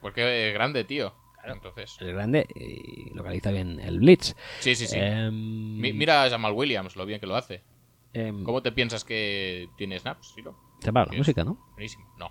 Porque 0.00 0.48
es 0.48 0.54
grande, 0.54 0.84
tío. 0.84 1.14
Entonces. 1.44 1.96
Es 2.00 2.12
grande 2.12 2.46
y 2.54 3.14
localiza 3.14 3.50
bien 3.50 3.80
el 3.80 4.00
blitz. 4.00 4.34
Sí, 4.58 4.74
sí, 4.74 4.86
sí. 4.86 4.96
Em, 4.98 5.78
Mi- 5.78 5.92
mira 5.92 6.24
a 6.24 6.28
Jamal 6.30 6.52
Williams, 6.52 6.96
lo 6.96 7.06
bien 7.06 7.18
que 7.20 7.26
lo 7.26 7.34
hace. 7.36 7.62
em, 8.12 8.44
¿Cómo 8.44 8.62
te 8.62 8.72
piensas 8.72 9.04
que 9.04 9.68
tiene 9.78 9.98
snaps? 9.98 10.34
Se 10.80 10.90
apaga 10.90 11.12
la 11.12 11.18
música, 11.18 11.44
¿no? 11.44 11.58
Buenísimo. 11.72 12.04
No, 12.18 12.30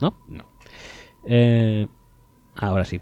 ¿No? 0.00 0.22
no. 0.28 0.50
Eh, 1.26 1.86
ahora 2.56 2.84
sí. 2.84 3.00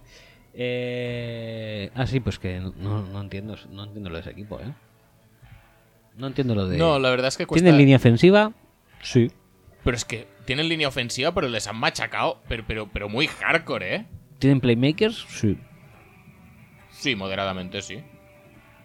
Eh, 0.54 1.90
ah, 1.94 2.06
sí, 2.06 2.20
pues 2.20 2.38
que 2.38 2.60
no, 2.60 3.02
no 3.02 3.20
entiendo 3.20 3.56
no 3.70 3.84
entiendo 3.84 4.08
lo 4.08 4.16
de 4.16 4.20
ese 4.20 4.30
equipo, 4.30 4.60
¿eh? 4.60 4.72
No 6.16 6.28
entiendo 6.28 6.54
lo 6.54 6.68
de... 6.68 6.78
No, 6.78 6.98
la 6.98 7.10
verdad 7.10 7.28
es 7.28 7.36
que 7.36 7.46
cuesta. 7.46 7.64
¿Tienen 7.64 7.78
línea 7.78 7.96
ofensiva? 7.96 8.52
Sí. 9.02 9.32
Pero 9.82 9.96
es 9.96 10.04
que 10.04 10.28
tienen 10.44 10.68
línea 10.68 10.86
ofensiva, 10.86 11.34
pero 11.34 11.48
les 11.48 11.66
han 11.66 11.76
machacado. 11.76 12.40
Pero, 12.48 12.64
pero, 12.66 12.88
pero 12.92 13.08
muy 13.08 13.26
hardcore, 13.26 13.94
¿eh? 13.96 14.06
¿Tienen 14.38 14.60
playmakers? 14.60 15.26
Sí. 15.28 15.58
Sí, 16.90 17.16
moderadamente, 17.16 17.82
sí. 17.82 18.02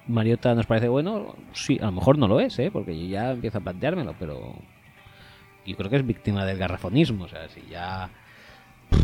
Mariota 0.08 0.56
nos 0.56 0.66
parece 0.66 0.88
bueno, 0.88 1.36
sí, 1.54 1.78
a 1.80 1.86
lo 1.86 1.92
mejor 1.92 2.18
no 2.18 2.28
lo 2.28 2.40
es, 2.40 2.58
¿eh? 2.58 2.72
porque 2.72 3.00
yo 3.00 3.06
ya 3.06 3.32
empiezo 3.32 3.60
a 3.60 3.62
planteármelo, 3.62 4.16
pero 4.18 4.56
yo 5.66 5.78
creo 5.78 5.90
que 5.90 5.98
es 5.98 6.06
víctima 6.06 6.46
del 6.46 6.58
garrafonismo, 6.58 7.26
o 7.26 7.28
sea, 7.28 7.48
si 7.50 7.62
ya... 7.70 8.10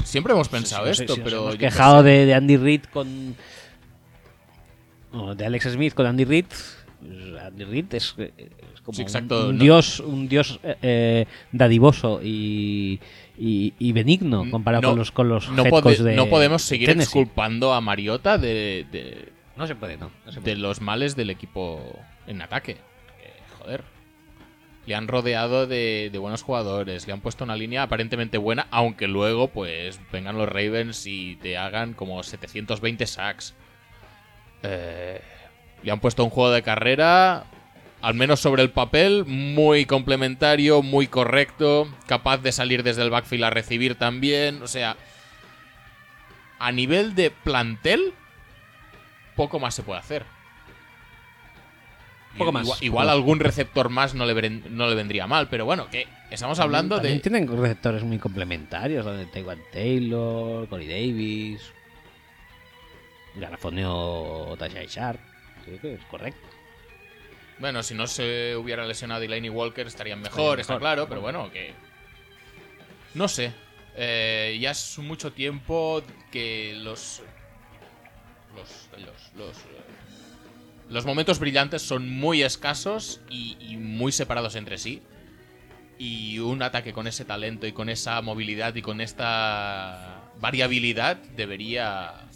Siempre 0.03 0.33
hemos 0.33 0.49
pensado 0.49 0.85
esto, 0.87 1.15
nos 1.15 1.19
pero. 1.19 1.41
hemos 1.43 1.55
quejado 1.57 2.03
de, 2.03 2.25
de 2.25 2.33
Andy 2.33 2.57
Reid 2.57 2.81
con... 2.91 3.35
de 5.35 5.45
Alex 5.45 5.71
Smith 5.71 5.93
con 5.93 6.05
Andy 6.05 6.25
Reid, 6.25 6.45
Andy 7.45 7.63
Reid 7.63 7.93
es, 7.93 8.15
es 8.17 8.81
como 8.81 8.95
Sí, 8.95 9.01
un- 9.01 9.07
exacto, 9.07 9.49
un, 9.49 9.57
no- 9.57 9.63
dios, 9.63 9.99
un 9.99 10.27
dios 10.27 10.59
eh, 10.63 10.75
eh, 10.81 11.25
dadivoso 11.51 12.19
y, 12.23 12.99
y, 13.37 13.73
y 13.79 13.91
benigno 13.93 14.49
comparado 14.51 14.81
No- 14.81 14.89
con 14.89 14.97
los, 14.99 15.11
con 15.11 15.29
los 15.29 15.49
no, 15.49 15.63
head 15.65 15.71
pode- 15.71 15.81
coach 15.83 15.97
de 15.99 16.15
no 16.15 16.27
podemos 16.29 16.61
seguir 16.63 16.89
Tennessee. 16.89 17.19
exculpando 17.19 17.73
a 17.73 17.81
Mariota 17.81 18.37
de, 18.37 18.85
de, 18.91 19.29
No 19.55 19.67
se 19.67 19.75
puede, 19.75 19.97
no. 19.97 20.11
no 20.25 20.31
se 20.31 20.41
puede. 20.41 20.55
de 20.55 20.61
los 20.61 20.81
males 20.81 21.15
del 21.15 21.29
equipo 21.29 21.81
en 22.27 22.41
ataque. 22.41 22.71
Eh, 22.71 22.77
joder. 23.59 23.83
Le 24.85 24.95
han 24.95 25.07
rodeado 25.07 25.65
de, 25.65 26.11
buenos 26.19 26.43
jugadores, 26.43 27.07
le 27.07 27.13
han 27.13 27.21
puesto 27.21 27.43
una 27.43 27.55
línea 27.55 27.83
aparentemente 27.83 28.37
buena, 28.37 28.67
aunque 28.69 29.07
luego 29.07 29.47
pues 29.47 29.99
vengan 30.11 30.37
los 30.37 30.47
Ravens 30.47 31.05
y 31.07 31.37
te 31.37 31.57
hagan 31.57 31.93
como 31.93 32.21
720 32.21 33.07
sacks. 33.07 33.55
Eh, 34.61 35.21
le 35.81 35.91
han 35.91 35.99
puesto 35.99 36.23
un 36.23 36.29
juego 36.29 36.51
de 36.51 36.61
carrera, 36.61 37.45
al 38.01 38.13
menos 38.13 38.39
sobre 38.39 38.61
el 38.61 38.69
papel, 38.69 39.25
muy 39.25 39.85
complementario, 39.85 40.83
muy 40.83 41.07
correcto, 41.07 41.87
capaz 42.05 42.37
de 42.37 42.51
salir 42.51 42.83
desde 42.83 43.01
el 43.01 43.09
backfield 43.09 43.45
a 43.45 43.49
recibir 43.49 43.95
también. 43.95 44.61
O 44.61 44.67
sea, 44.67 44.97
a 46.59 46.71
nivel 46.71 47.15
de 47.15 47.31
plantel, 47.31 48.13
poco 49.35 49.59
más 49.59 49.73
se 49.73 49.83
puede 49.83 49.99
hacer. 49.99 50.34
Poco 52.37 52.51
más, 52.51 52.81
Igual, 52.81 53.09
algún 53.09 53.39
receptor 53.39 53.89
más 53.89 54.13
no 54.13 54.25
le, 54.25 54.49
no 54.49 54.89
le 54.89 54.95
vendría 54.95 55.27
mal, 55.27 55.47
pero 55.49 55.65
bueno, 55.65 55.89
que 55.89 56.07
estamos 56.29 56.59
hablando 56.59 56.95
También 56.95 57.15
de... 57.15 57.21
Tienen 57.21 57.47
receptores 57.47 58.03
muy 58.03 58.19
complementarios, 58.19 59.05
donde 59.05 59.25
Taiwan 59.25 59.59
Taylor, 59.71 60.67
Corey 60.67 60.87
Davis, 60.87 61.61
Garafoneo 63.35 64.55
Tajay 64.57 64.87
Sharp. 64.87 65.19
Creo 65.63 65.79
que 65.81 65.93
es 65.95 66.05
correcto. 66.05 66.47
Bueno, 67.59 67.83
si 67.83 67.93
no 67.93 68.07
se 68.07 68.55
hubiera 68.55 68.85
lesionado 68.85 69.21
Delaney 69.21 69.49
Walker 69.49 69.87
estarían 69.87 70.21
mejor, 70.21 70.59
está 70.59 70.73
mejor. 70.73 70.81
claro, 70.81 71.07
pero 71.07 71.21
bueno, 71.21 71.49
que. 71.51 71.73
No 73.13 73.27
sé. 73.27 73.53
Eh, 73.95 74.57
ya 74.59 74.71
es 74.71 74.97
mucho 74.99 75.31
tiempo 75.31 76.03
que 76.31 76.73
los. 76.77 77.23
Los. 78.55 78.89
Los. 78.99 79.33
Los, 79.35 79.57
los 80.89 81.05
momentos 81.05 81.39
brillantes 81.39 81.81
son 81.81 82.09
muy 82.09 82.43
escasos 82.43 83.21
y, 83.29 83.57
y 83.59 83.77
muy 83.77 84.11
separados 84.11 84.55
entre 84.55 84.77
sí. 84.77 85.01
Y 85.97 86.39
un 86.39 86.61
ataque 86.61 86.91
con 86.91 87.07
ese 87.07 87.23
talento 87.23 87.65
y 87.67 87.71
con 87.71 87.87
esa 87.89 88.21
movilidad 88.21 88.75
y 88.75 88.81
con 88.81 88.99
esta 88.99 90.23
variabilidad 90.41 91.15
debería. 91.37 92.27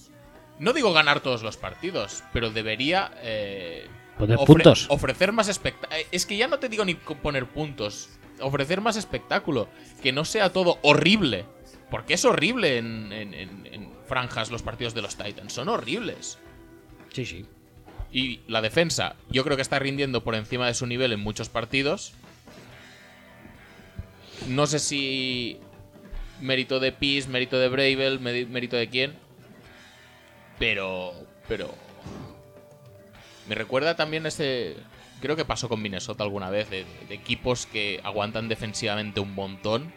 No 0.60 0.72
digo 0.74 0.94
ganar 0.94 1.20
todos 1.20 1.44
los 1.44 1.58
partidos, 1.58 2.24
pero 2.34 2.50
debería. 2.52 3.12
eh, 3.22 3.88
Poner 4.18 4.38
ofre- 4.38 4.46
puntos. 4.46 4.86
Ofrecer 4.90 5.32
más 5.34 5.48
espectáculo. 5.50 6.02
Es 6.12 6.26
que 6.26 6.38
ya 6.38 6.48
no 6.48 6.60
te 6.60 6.70
digo 6.70 6.86
ni 6.86 6.96
poner 6.96 7.46
puntos. 7.48 8.10
Ofrecer 8.42 8.80
más 8.82 8.96
espectáculo. 8.96 9.68
Que 10.02 10.12
no 10.14 10.24
sea 10.26 10.52
todo 10.52 10.80
horrible. 10.82 11.46
Porque 11.92 12.14
es 12.14 12.24
horrible 12.26 12.78
en, 12.78 13.12
en- 13.12 13.34
en- 13.34 13.66
en 13.72 13.90
franjas 14.08 14.52
los 14.52 14.62
partidos 14.62 14.94
de 14.94 15.02
los 15.02 15.16
Titans. 15.18 15.52
Son 15.54 15.68
horribles. 15.70 16.40
Sí, 17.12 17.26
sí. 17.26 17.46
Y 18.12 18.40
la 18.48 18.62
defensa, 18.62 19.16
yo 19.30 19.44
creo 19.44 19.56
que 19.56 19.62
está 19.62 19.78
rindiendo 19.78 20.24
por 20.24 20.36
encima 20.36 20.66
de 20.68 20.74
su 20.74 20.88
nivel 20.88 21.12
en 21.12 21.20
muchos 21.20 21.50
partidos. 21.50 22.14
No 24.48 24.66
sé 24.66 24.80
si 24.80 25.60
mérito 26.42 26.80
de 26.80 26.92
Peace, 26.92 27.30
mérito 27.30 27.60
de 27.60 27.70
Bravel, 27.70 28.20
mérito 28.20 28.78
de 28.78 28.90
quién. 28.90 29.16
Pero. 30.58 31.14
Pero. 31.48 31.74
Me 33.48 33.56
recuerda 33.56 33.96
también 33.96 34.26
ese. 34.26 34.76
Creo 35.22 35.36
que 35.36 35.46
pasó 35.46 35.70
con 35.70 35.82
Minnesota 35.82 36.24
alguna 36.24 36.50
vez. 36.50 36.70
De, 36.70 36.86
equipos 37.10 37.66
que 37.66 38.00
aguantan 38.04 38.48
defensivamente 38.48 39.20
un 39.20 39.34
montón. 39.36 39.94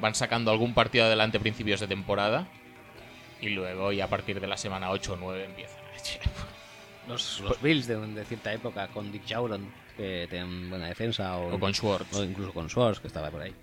Van 0.00 0.14
sacando 0.14 0.50
algún 0.50 0.74
partido 0.74 1.04
adelante 1.04 1.38
a 1.38 1.40
principios 1.40 1.80
de 1.80 1.88
temporada. 1.88 2.48
Y 3.40 3.50
luego, 3.50 3.92
y 3.92 4.00
a 4.00 4.08
partir 4.08 4.40
de 4.40 4.46
la 4.46 4.56
semana 4.56 4.90
8 4.90 5.12
o 5.12 5.16
9 5.16 5.44
empiezan 5.44 5.78
a. 5.78 5.88
Los, 7.08 7.40
los 7.40 7.60
Bills 7.62 7.86
de, 7.86 7.96
de 7.96 8.24
cierta 8.24 8.52
época 8.52 8.88
con 8.88 9.10
Dick 9.10 9.22
Jauron, 9.26 9.72
que 9.96 10.26
tenían 10.30 10.68
buena 10.70 10.86
defensa, 10.88 11.36
o, 11.38 11.54
O 11.54 11.58
con 11.60 11.72
Schwartz. 11.74 12.14
o 12.14 12.22
incluso 12.24 12.52
con 12.52 12.68
Schwartz, 12.68 13.00
que 13.00 13.06
estaba 13.08 13.30
por 13.30 13.42
ahí. 13.42 13.54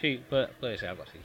Sí, 0.00 0.20
puede, 0.28 0.48
puede 0.48 0.76
ser 0.78 0.88
algo 0.90 1.02
así. 1.04 1.18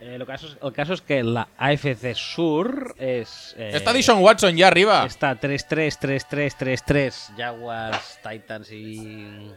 Eh, 0.00 0.18
lo 0.18 0.26
caso 0.26 0.48
es- 0.48 0.58
el 0.60 0.72
caso 0.72 0.94
es 0.94 1.00
que 1.00 1.22
la 1.22 1.48
AFC 1.56 2.14
Sur 2.14 2.94
es. 2.98 3.54
eh, 3.56 3.70
Está 3.74 3.92
Dishon 3.92 4.20
Watson 4.20 4.56
ya 4.56 4.66
arriba. 4.68 5.04
Está 5.06 5.38
3-3, 5.38 5.96
3-3, 5.98 6.56
3-3. 6.56 7.32
Jaguars, 7.36 8.18
Titans 8.22 8.72
y, 8.72 8.74
Y 8.76 9.52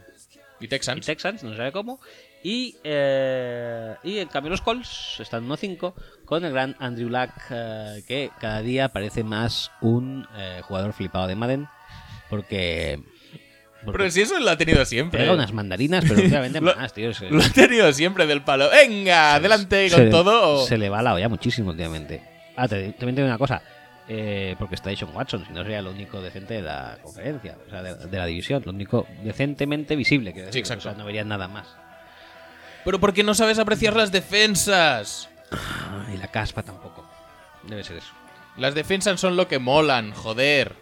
y 0.60 0.68
Texans. 0.68 1.04
Texans, 1.04 1.42
no 1.42 1.54
sabe 1.56 1.72
cómo. 1.72 2.00
Y, 2.42 2.76
eh, 2.84 3.94
y 4.04 4.18
en 4.18 4.28
cambio 4.28 4.50
los 4.50 4.60
Colts 4.60 5.18
están 5.20 5.48
1-5 5.48 5.94
con 6.24 6.44
el 6.44 6.52
gran 6.52 6.76
Andrew 6.78 7.08
Luck, 7.08 7.30
eh, 7.50 8.02
que 8.06 8.30
cada 8.40 8.62
día 8.62 8.88
parece 8.90 9.24
más 9.24 9.72
un 9.80 10.26
eh, 10.36 10.60
jugador 10.62 10.92
flipado 10.92 11.26
de 11.26 11.34
Madden. 11.34 11.66
Porque, 12.30 13.00
porque 13.84 13.98
Pero 13.98 14.10
si 14.10 14.20
eso 14.22 14.38
lo 14.38 14.50
ha 14.50 14.56
tenido 14.56 14.84
siempre. 14.84 15.20
pega 15.20 15.32
unas 15.32 15.52
mandarinas, 15.52 16.04
pero 16.06 16.20
obviamente 16.26 16.60
Lo- 16.60 16.74
más, 16.76 16.92
tío. 16.92 17.12
Se, 17.14 17.30
Lo 17.30 17.42
ha 17.42 17.48
tenido 17.48 17.92
siempre 17.92 18.26
del 18.26 18.42
palo. 18.42 18.68
Venga, 18.70 19.34
adelante 19.36 19.88
con 19.90 19.98
se- 20.00 20.10
todo. 20.10 20.66
Se 20.66 20.78
le 20.78 20.88
va 20.88 21.02
la 21.02 21.14
olla 21.14 21.28
muchísimo 21.28 21.70
últimamente. 21.70 22.22
Ah, 22.56 22.68
te- 22.68 22.92
también 22.92 23.14
te 23.16 23.22
digo 23.22 23.26
una 23.28 23.38
cosa. 23.38 23.60
eh, 24.08 24.54
porque 24.60 24.76
está 24.76 24.90
Dishon 24.90 25.14
Watson, 25.16 25.44
si 25.46 25.52
no 25.52 25.62
sería 25.62 25.80
el 25.80 25.86
único 25.88 26.20
decente 26.22 26.54
de 26.54 26.62
la 26.62 26.96
conferencia, 27.02 27.56
o 27.66 27.70
sea, 27.70 27.82
de, 27.82 27.94
de 28.06 28.16
la 28.18 28.26
división, 28.26 28.62
lo 28.64 28.70
único 28.70 29.04
decentemente 29.24 29.96
visible, 29.96 30.32
decir. 30.32 30.52
Sí, 30.52 30.58
exacto. 30.60 30.88
O 30.88 30.92
sea, 30.92 30.98
no 30.98 31.04
verían 31.04 31.26
nada 31.26 31.48
más. 31.48 31.66
Pero 32.86 33.00
¿por 33.00 33.12
qué 33.12 33.24
no 33.24 33.34
sabes 33.34 33.58
apreciar 33.58 33.96
las 33.96 34.12
defensas? 34.12 35.28
Ah, 35.50 36.06
y 36.14 36.18
la 36.18 36.28
caspa 36.28 36.62
tampoco. 36.62 37.04
Debe 37.64 37.82
ser 37.82 37.96
eso. 37.96 38.12
Las 38.56 38.76
defensas 38.76 39.18
son 39.18 39.34
lo 39.36 39.48
que 39.48 39.58
molan, 39.58 40.12
joder. 40.12 40.72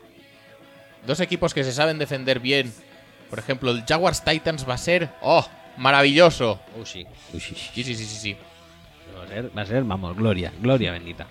Dos 1.07 1.21
equipos 1.21 1.55
que 1.55 1.65
se 1.65 1.73
saben 1.73 1.97
defender 1.97 2.41
bien. 2.41 2.71
Por 3.31 3.39
ejemplo, 3.39 3.71
el 3.71 3.87
Jaguars 3.87 4.23
Titans 4.23 4.69
va 4.69 4.75
a 4.75 4.79
ser. 4.79 5.09
¡Oh! 5.23 5.49
Maravilloso. 5.79 6.61
Oh, 6.79 6.85
sí. 6.85 7.07
Uy, 7.33 7.41
sí, 7.41 7.55
sí. 7.55 7.71
Sí, 7.75 7.85
sí, 7.85 7.95
sí, 7.95 8.05
sí. 8.05 8.17
sí. 8.17 8.37
Va 9.19 9.25
a 9.25 9.27
ser, 9.27 9.57
va 9.57 9.63
a 9.63 9.67
ser, 9.67 9.83
vamos, 9.85 10.15
gloria, 10.15 10.53
gloria 10.61 10.93
bendita. 10.93 11.27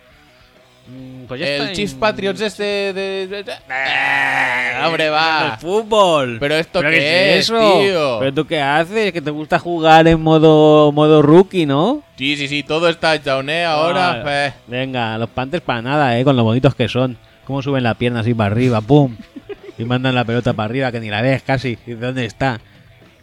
Mm, 0.88 1.26
Pues 1.28 1.40
ya 1.40 1.48
está 1.48 1.64
El 1.64 1.70
en- 1.70 1.76
Chiefs 1.76 1.94
Patriots 1.94 2.42
este 2.42 2.64
de. 2.64 3.28
de- 3.28 3.44
de- 3.44 3.54
¡Ah! 3.70 4.86
¡Hombre, 4.88 5.10
va! 5.10 5.52
El 5.54 5.60
fútbol. 5.60 6.38
¿Pero 6.40 6.56
esto 6.56 6.82
qué 6.82 6.90
qué 6.90 7.38
es, 7.40 7.48
tío? 7.48 8.20
¿Pero 8.20 8.34
tú 8.34 8.46
qué 8.46 8.60
haces? 8.62 9.14
Que 9.14 9.22
te 9.22 9.32
gusta 9.32 9.60
jugar 9.60 10.08
en 10.08 10.22
modo, 10.22 10.92
modo 10.92 11.22
rookie, 11.22 11.66
¿no? 11.66 12.04
Sí, 12.18 12.36
sí, 12.36 12.48
sí, 12.48 12.64
todo 12.64 12.90
está 12.90 13.14
touchdown, 13.14 13.50
¿eh? 13.50 13.64
Ahora. 13.66 14.24
Ah, 14.26 14.48
eh. 14.48 14.54
Venga, 14.68 15.18
los 15.18 15.30
Panthers 15.30 15.64
para 15.64 15.82
nada, 15.82 16.20
¿eh? 16.20 16.24
Con 16.26 16.36
lo 16.36 16.44
bonitos 16.44 16.76
que 16.76 16.88
son. 16.90 17.18
Cómo 17.46 17.62
suben 17.62 17.84
la 17.84 17.94
pierna 17.94 18.20
así 18.22 18.34
para 18.34 18.52
arriba, 18.52 18.82
¡pum! 18.82 19.16
Y 19.78 19.86
mandan 19.86 20.14
la 20.14 20.24
pelota 20.24 20.54
para 20.54 20.66
arriba 20.66 20.92
que 20.92 21.00
ni 21.00 21.10
la 21.10 21.22
ves 21.24 21.42
casi. 21.42 21.78
¿Y 21.88 21.94
dónde 21.94 22.26
está? 22.26 22.60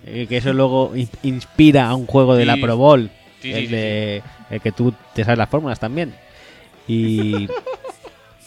Eh, 0.04 0.26
que 0.28 0.38
eso 0.38 0.52
luego 0.52 0.92
in- 0.96 1.08
inspira 1.22 1.86
a 1.88 1.94
un 1.94 2.06
juego 2.06 2.34
de 2.34 2.44
la 2.44 2.54
Sí. 2.54 2.60
Pro 2.62 2.76
Bowl. 2.76 3.08
Sí, 3.40 3.52
sí, 3.52 3.58
el 3.58 3.66
sí, 3.66 3.72
de 3.72 4.22
el 4.50 4.60
que 4.60 4.72
tú 4.72 4.92
te 5.14 5.22
sabes 5.24 5.38
las 5.38 5.48
fórmulas 5.48 5.78
también. 5.78 6.12
Y... 6.90 7.48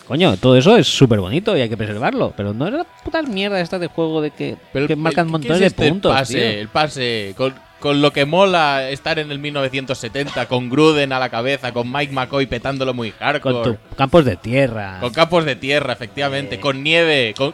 Coño, 0.08 0.36
todo 0.36 0.58
eso 0.58 0.76
es 0.76 0.88
súper 0.88 1.22
bonito 1.22 1.56
y 1.56 1.62
hay 1.62 1.70
que 1.70 1.78
preservarlo. 1.78 2.34
Pero 2.36 2.54
no 2.54 2.68
es 2.68 2.74
la 2.74 2.84
putas 2.84 3.28
mierda 3.28 3.60
esta 3.62 3.80
de 3.80 3.88
juego 3.88 4.22
de 4.22 4.32
que, 4.32 4.58
Pero 4.74 4.88
que 4.88 4.96
marcan 4.96 5.28
¿qué 5.28 5.32
montones 5.32 5.62
es 5.62 5.68
este? 5.68 5.86
de 5.86 5.90
puntos. 5.90 6.12
El 6.12 6.18
pase, 6.18 6.34
tío. 6.34 6.62
el 6.62 6.68
pase. 6.68 7.34
Con, 7.38 7.54
con 7.80 8.02
lo 8.02 8.12
que 8.12 8.26
mola 8.26 8.90
estar 8.90 9.18
en 9.18 9.32
el 9.32 9.40
1970, 9.40 10.46
con 10.48 10.70
Gruden 10.70 11.14
a 11.14 11.20
la 11.20 11.30
cabeza, 11.30 11.72
con 11.72 11.92
Mike 11.92 12.14
McCoy 12.14 12.48
petándolo 12.48 12.94
muy 12.94 13.12
hardcore. 13.12 13.56
Con 13.56 13.64
tus 13.64 13.96
campos 13.96 14.26
de 14.26 14.36
tierra. 14.36 14.98
Con 15.00 15.14
campos 15.14 15.46
de 15.46 15.56
tierra, 15.56 15.94
efectivamente. 15.94 16.56
Eh. 16.56 16.60
Con 16.60 16.84
nieve. 16.84 17.34
Con 17.38 17.54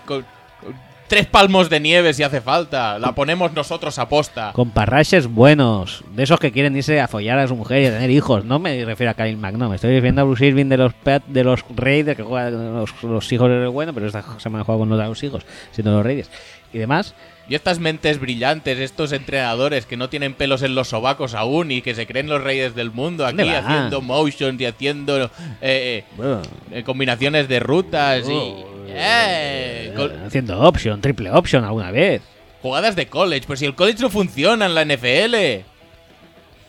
tres 1.10 1.26
palmos 1.26 1.70
de 1.70 1.82
nieve 1.82 2.14
si 2.14 2.24
hace 2.24 2.40
falta. 2.40 2.98
La 3.00 3.14
ponemos 3.14 3.52
nosotros 3.52 4.00
a 4.00 4.08
posta. 4.08 4.52
Con 4.54 4.70
parraches 4.72 5.28
buenos, 5.28 6.04
de 6.16 6.24
esos 6.24 6.40
que 6.40 6.52
quieren 6.54 6.76
irse 6.78 7.02
a 7.02 7.08
follar 7.10 7.38
a 7.40 7.48
su 7.48 7.56
mujer 7.58 7.82
y 7.84 7.86
a 7.88 7.92
tener 7.92 8.10
hijos. 8.12 8.46
No 8.46 8.60
me 8.60 8.86
refiero 8.86 9.12
a 9.12 9.16
Kyle 9.16 9.36
Mack, 9.36 9.56
no, 9.56 9.68
me 9.68 9.76
estoy 9.76 9.92
refiriendo 9.92 10.22
a 10.22 10.24
Bruce 10.24 10.46
Irving 10.46 10.68
de 10.68 10.78
los 10.78 10.94
Pat- 10.94 11.26
de 11.28 11.44
los 11.44 11.66
Raiders, 11.76 12.16
que 12.16 12.24
juega 12.24 12.50
los, 12.52 13.04
los 13.04 13.32
hijos 13.34 13.50
del 13.50 13.68
bueno, 13.70 13.94
pero 13.94 14.08
esta 14.08 14.24
semana 14.40 14.64
juega 14.64 14.80
con 14.80 14.90
los 14.90 15.24
hijos, 15.24 15.46
siendo 15.72 15.92
los 15.92 16.06
Raiders. 16.06 16.30
Y 16.72 16.78
demás, 16.78 17.16
Y 17.50 17.56
estas 17.56 17.80
mentes 17.80 18.20
brillantes, 18.20 18.78
estos 18.78 19.12
entrenadores 19.12 19.88
que 19.88 19.98
no 19.98 20.08
tienen 20.08 20.36
pelos 20.36 20.62
en 20.62 20.76
los 20.76 20.90
sobacos 20.90 21.34
aún 21.34 21.72
y 21.72 21.82
que 21.82 21.96
se 21.96 22.06
creen 22.06 22.30
los 22.30 22.44
reyes 22.44 22.76
del 22.76 22.92
mundo 22.92 23.26
aquí 23.26 23.50
haciendo 23.50 24.02
motions 24.02 24.62
y 24.62 24.66
haciendo 24.68 25.18
eh, 25.26 25.30
eh, 25.62 26.04
bueno, 26.16 26.42
eh, 26.72 26.84
combinaciones 26.84 27.48
de 27.50 27.60
rutas 27.60 28.30
y 28.30 28.34
Oh, 28.34 28.69
eh, 29.02 29.94
con- 29.96 30.26
haciendo 30.26 30.60
option, 30.62 31.02
triple 31.02 31.32
option 31.32 31.64
alguna 31.64 31.92
vez. 31.92 32.22
jugadas 32.62 32.96
de 32.96 33.08
college. 33.08 33.46
Pues 33.48 33.60
si 33.60 33.66
el 33.66 33.76
college 33.76 34.02
no 34.02 34.10
funciona 34.10 34.66
en 34.66 34.76
la 34.76 34.84
NFL. 34.86 35.66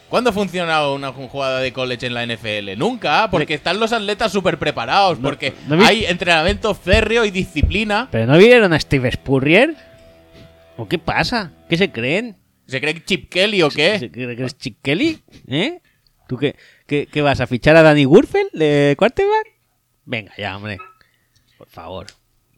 ¿Cuándo 0.09 0.31
ha 0.31 0.33
funcionado 0.33 0.95
una 0.97 1.13
jugada 1.13 1.61
de 1.61 1.73
college 1.73 2.07
en 2.07 2.15
la 2.15 2.25
NFL? 2.27 2.77
Nunca, 2.77 3.29
porque 3.31 3.55
están 3.55 3.79
los 3.79 3.93
atletas 3.93 4.33
súper 4.33 4.59
preparados, 4.59 5.19
No- 5.21 5.29
porque 5.29 5.53
no 5.69 5.85
hay 5.85 6.05
entrenamiento 6.05 6.75
férreo 6.75 7.25
y 7.25 7.31
disciplina. 7.31 8.09
¿Pero 8.11 8.27
no 8.27 8.37
vieron 8.37 8.73
a 8.73 8.81
Steve 8.81 9.11
Spurrier? 9.13 9.77
¿O 10.77 10.89
qué 10.89 10.99
pasa? 10.99 11.53
¿Qué 11.69 11.77
se 11.77 11.93
creen? 11.93 12.37
¿Se 12.67 12.81
cree 12.81 13.05
Chip 13.05 13.29
Kelly 13.31 13.63
o 13.63 13.69
qué? 13.69 13.99
¿Se 14.01 14.11
cree 14.11 14.35
que 14.35 14.43
eres 14.43 14.57
Chick 14.59 14.79
Kelly? 14.83 15.21
¿Eh? 15.49 15.79
¿Tú 16.29 16.37
qué, 16.37 16.57
qué, 16.87 17.07
qué 17.11 17.23
vas 17.23 17.41
a 17.41 17.47
fichar 17.47 17.77
a 17.77 17.83
Danny 17.83 18.05
Gurfel 18.05 18.49
de 18.53 18.95
quarterback? 18.99 19.47
Venga 20.05 20.33
ya, 20.39 20.57
hombre. 20.57 20.79
Por 21.59 21.69
favor. 21.69 22.07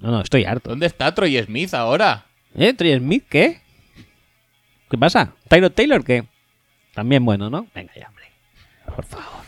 No, 0.02 0.10
no, 0.10 0.20
estoy 0.20 0.44
harto. 0.44 0.68
¿Dónde 0.70 0.86
está 0.86 1.14
Troy 1.14 1.40
Smith 1.42 1.72
ahora? 1.74 2.26
¿Eh? 2.58 2.74
¿Trey 2.74 2.98
Smith 2.98 3.24
qué? 3.30 3.60
¿Qué 4.90 4.98
pasa? 4.98 5.32
¿Tyro 5.48 5.70
Taylor 5.70 6.04
qué? 6.04 6.24
También 6.92 7.24
bueno, 7.24 7.48
¿no? 7.48 7.66
Venga 7.74 7.92
ya, 7.94 8.08
hombre. 8.08 8.24
Por 8.94 9.04
favor. 9.06 9.42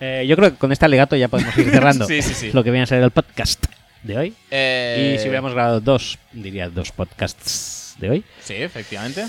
Eh, 0.00 0.26
yo 0.28 0.34
creo 0.36 0.50
que 0.50 0.56
con 0.58 0.72
este 0.72 0.84
alegato 0.84 1.14
ya 1.14 1.28
podemos 1.28 1.56
ir 1.56 1.70
cerrando 1.70 2.06
Sí, 2.06 2.20
sí, 2.22 2.34
sí. 2.34 2.52
lo 2.52 2.64
que 2.64 2.70
viene 2.72 2.82
a 2.82 2.86
ser 2.86 3.02
el 3.02 3.12
podcast 3.12 3.64
de 4.02 4.18
hoy. 4.18 4.34
Eh, 4.50 5.14
Y 5.14 5.18
si 5.20 5.28
hubiéramos 5.28 5.54
grabado 5.54 5.80
dos, 5.80 6.18
diría 6.32 6.68
dos 6.68 6.90
podcasts 6.90 7.94
de 7.98 8.10
hoy. 8.10 8.24
Sí, 8.40 8.54
efectivamente. 8.54 9.24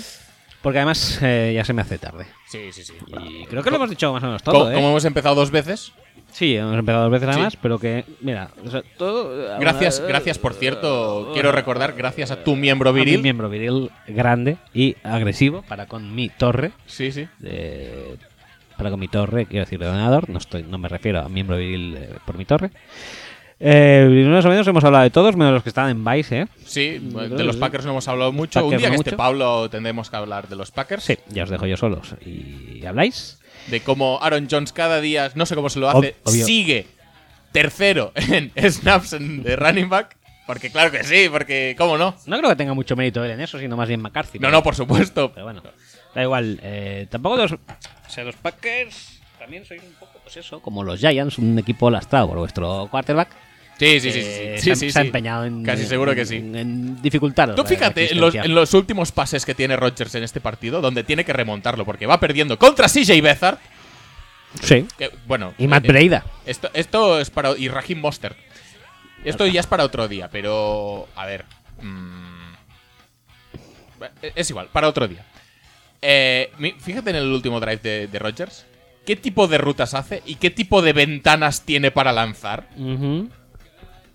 Porque 0.60 0.78
además 0.80 1.18
eh, 1.22 1.52
ya 1.54 1.64
se 1.64 1.72
me 1.72 1.82
hace 1.82 1.96
tarde. 1.98 2.26
Sí, 2.50 2.72
sí, 2.72 2.82
sí. 2.84 2.94
Y 3.20 3.44
creo 3.46 3.62
que 3.62 3.70
lo 3.70 3.76
hemos 3.76 3.88
dicho 3.90 4.12
más 4.12 4.22
o 4.24 4.26
menos 4.26 4.42
Como, 4.42 4.58
todo, 4.58 4.72
¿eh? 4.72 4.74
como 4.74 4.88
hemos 4.90 5.04
empezado 5.04 5.36
dos 5.36 5.50
veces. 5.52 5.92
Sí, 6.34 6.56
hemos 6.56 6.76
empezado 6.76 7.04
dos 7.04 7.12
veces 7.12 7.28
Sí. 7.28 7.32
además, 7.32 7.56
pero 7.62 7.78
que, 7.78 8.04
mira, 8.20 8.48
o 8.66 8.68
sea, 8.68 8.82
todo... 8.98 9.58
Gracias, 9.60 10.00
eh, 10.00 10.04
gracias 10.08 10.36
por 10.36 10.52
cierto. 10.54 11.28
eh, 11.28 11.30
Quiero 11.32 11.52
recordar, 11.52 11.92
gracias 11.92 12.32
a 12.32 12.42
tu 12.42 12.56
miembro 12.56 12.90
a 12.90 12.92
mi 12.92 12.98
viril. 13.00 13.22
miembro 13.22 13.48
viril 13.48 13.90
grande 14.08 14.56
y 14.74 14.96
agresivo 15.04 15.62
para 15.62 15.86
con 15.86 16.12
mi 16.12 16.28
torre. 16.30 16.72
Sí, 16.86 17.12
sí. 17.12 17.28
para 18.76 18.90
con 18.90 18.98
mi 18.98 19.06
torre, 19.06 19.46
quiero 19.46 19.64
decir, 19.64 19.78
de 19.78 19.86
ordenador. 19.86 20.28
No, 20.28 20.38
estoy, 20.38 20.64
no 20.64 20.76
me 20.76 20.88
refiero 20.88 21.20
a 21.20 21.28
miembro 21.28 21.56
viril 21.56 21.96
eh, 21.96 22.10
por 22.26 22.36
mi 22.36 22.44
torre. 22.44 22.70
Eh, 23.60 24.26
más 24.28 24.44
o 24.44 24.48
menos 24.48 24.66
hemos 24.66 24.82
hablado 24.82 25.04
de 25.04 25.10
todos, 25.10 25.36
menos 25.36 25.54
los 25.54 25.62
que 25.62 25.68
están 25.68 25.88
en 25.88 26.04
Vice, 26.04 26.40
¿eh? 26.40 26.46
Sí, 26.64 26.98
de 26.98 27.44
los 27.44 27.56
Packers 27.56 27.84
no 27.84 27.92
hemos 27.92 28.08
hablado 28.08 28.32
mucho. 28.32 28.58
Un 28.58 28.72
Packers 28.72 28.82
día 28.82 28.90
no 28.90 28.94
que 29.04 29.10
esté. 29.10 29.16
Pablo 29.16 29.70
tendremos 29.70 30.10
que 30.10 30.16
hablar 30.16 30.48
de 30.48 30.56
los 30.56 30.72
Packers. 30.72 31.04
Sí, 31.04 31.16
ya 31.28 31.44
os 31.44 31.50
dejo 31.50 31.64
yo 31.66 31.76
solos. 31.76 32.16
¿Y 32.26 32.84
habláis? 32.84 33.38
De 33.68 33.80
cómo 33.80 34.18
Aaron 34.22 34.48
Jones 34.50 34.72
cada 34.72 35.00
día, 35.00 35.30
no 35.34 35.46
sé 35.46 35.54
cómo 35.54 35.70
se 35.70 35.78
lo 35.80 35.88
hace, 35.88 36.16
obvio. 36.24 36.44
sigue 36.44 36.86
tercero 37.52 38.12
en 38.16 38.52
snaps 38.70 39.14
en- 39.14 39.42
de 39.42 39.56
running 39.56 39.88
back. 39.88 40.16
Porque 40.46 40.70
claro 40.70 40.90
que 40.90 41.02
sí, 41.04 41.28
porque 41.30 41.74
¿cómo 41.78 41.96
no? 41.96 42.14
No 42.26 42.36
creo 42.36 42.50
que 42.50 42.56
tenga 42.56 42.74
mucho 42.74 42.96
mérito 42.96 43.24
él 43.24 43.30
en 43.30 43.40
eso, 43.40 43.58
sino 43.58 43.76
más 43.78 43.88
bien 43.88 44.02
McCarthy. 44.02 44.38
No, 44.38 44.48
pero- 44.48 44.52
no, 44.58 44.62
por 44.62 44.74
supuesto. 44.74 45.32
Pero 45.32 45.44
bueno, 45.46 45.62
da 46.14 46.22
igual. 46.22 46.60
eh, 46.62 47.06
tampoco 47.10 47.36
los. 47.38 47.52
O 47.52 47.58
sea, 48.08 48.24
los 48.24 48.36
Packers 48.36 49.20
también 49.38 49.64
sois 49.64 49.82
un 49.82 49.94
poco, 49.94 50.18
pues 50.22 50.36
eso, 50.36 50.60
como 50.60 50.84
los 50.84 51.00
Giants, 51.00 51.38
un 51.38 51.58
equipo 51.58 51.90
lastrado 51.90 52.28
por 52.28 52.38
vuestro 52.38 52.88
quarterback. 52.90 53.28
Sí, 53.78 53.98
sí, 54.00 54.12
sí, 54.12 54.22
sí, 54.22 54.58
se, 54.58 54.72
ha- 54.72 54.76
sí, 54.76 54.90
se 54.92 54.98
ha 54.98 55.02
sí. 55.02 55.06
empeñado 55.08 55.44
en. 55.44 55.64
Casi 55.64 55.84
seguro 55.86 56.14
que 56.14 56.24
sí. 56.24 56.36
En, 56.36 56.54
en 56.54 57.02
dificultaros 57.02 57.56
Tú 57.56 57.64
fíjate 57.64 58.12
en 58.12 58.20
los, 58.20 58.28
existencia. 58.28 58.44
en 58.44 58.54
los 58.54 58.72
últimos 58.74 59.10
pases 59.12 59.44
que 59.44 59.54
tiene 59.54 59.76
Rodgers 59.76 60.14
en 60.14 60.22
este 60.22 60.40
partido, 60.40 60.80
donde 60.80 61.02
tiene 61.02 61.24
que 61.24 61.32
remontarlo, 61.32 61.84
porque 61.84 62.06
va 62.06 62.20
perdiendo 62.20 62.58
contra 62.58 62.86
CJ 62.88 63.20
Beathard. 63.20 63.58
Sí. 64.62 64.86
Que, 64.96 65.10
bueno, 65.26 65.54
Y 65.58 65.66
Matt 65.66 65.84
eh, 65.86 65.88
Breida. 65.88 66.24
Esto, 66.46 66.70
esto 66.74 67.18
es 67.20 67.30
para. 67.30 67.56
Y 67.58 67.66
Raheem 67.68 68.00
Monster. 68.00 68.36
Esto 69.24 69.46
ya 69.46 69.58
es 69.60 69.66
para 69.66 69.82
otro 69.84 70.06
día, 70.06 70.28
pero. 70.30 71.08
A 71.16 71.26
ver. 71.26 71.44
mm, 71.82 72.52
es 74.36 74.50
igual, 74.50 74.68
para 74.72 74.88
otro 74.88 75.08
día. 75.08 75.24
Eh, 76.02 76.52
fíjate 76.80 77.10
en 77.10 77.16
el 77.16 77.26
último 77.32 77.58
drive 77.60 77.78
de, 77.78 78.06
de 78.08 78.18
Rodgers. 78.18 78.66
¿Qué 79.06 79.16
tipo 79.16 79.48
de 79.48 79.58
rutas 79.58 79.94
hace 79.94 80.22
y 80.24 80.36
qué 80.36 80.50
tipo 80.50 80.80
de 80.82 80.92
ventanas 80.92 81.62
tiene 81.62 81.90
para 81.90 82.12
lanzar? 82.12 82.68
Ujú. 82.76 83.28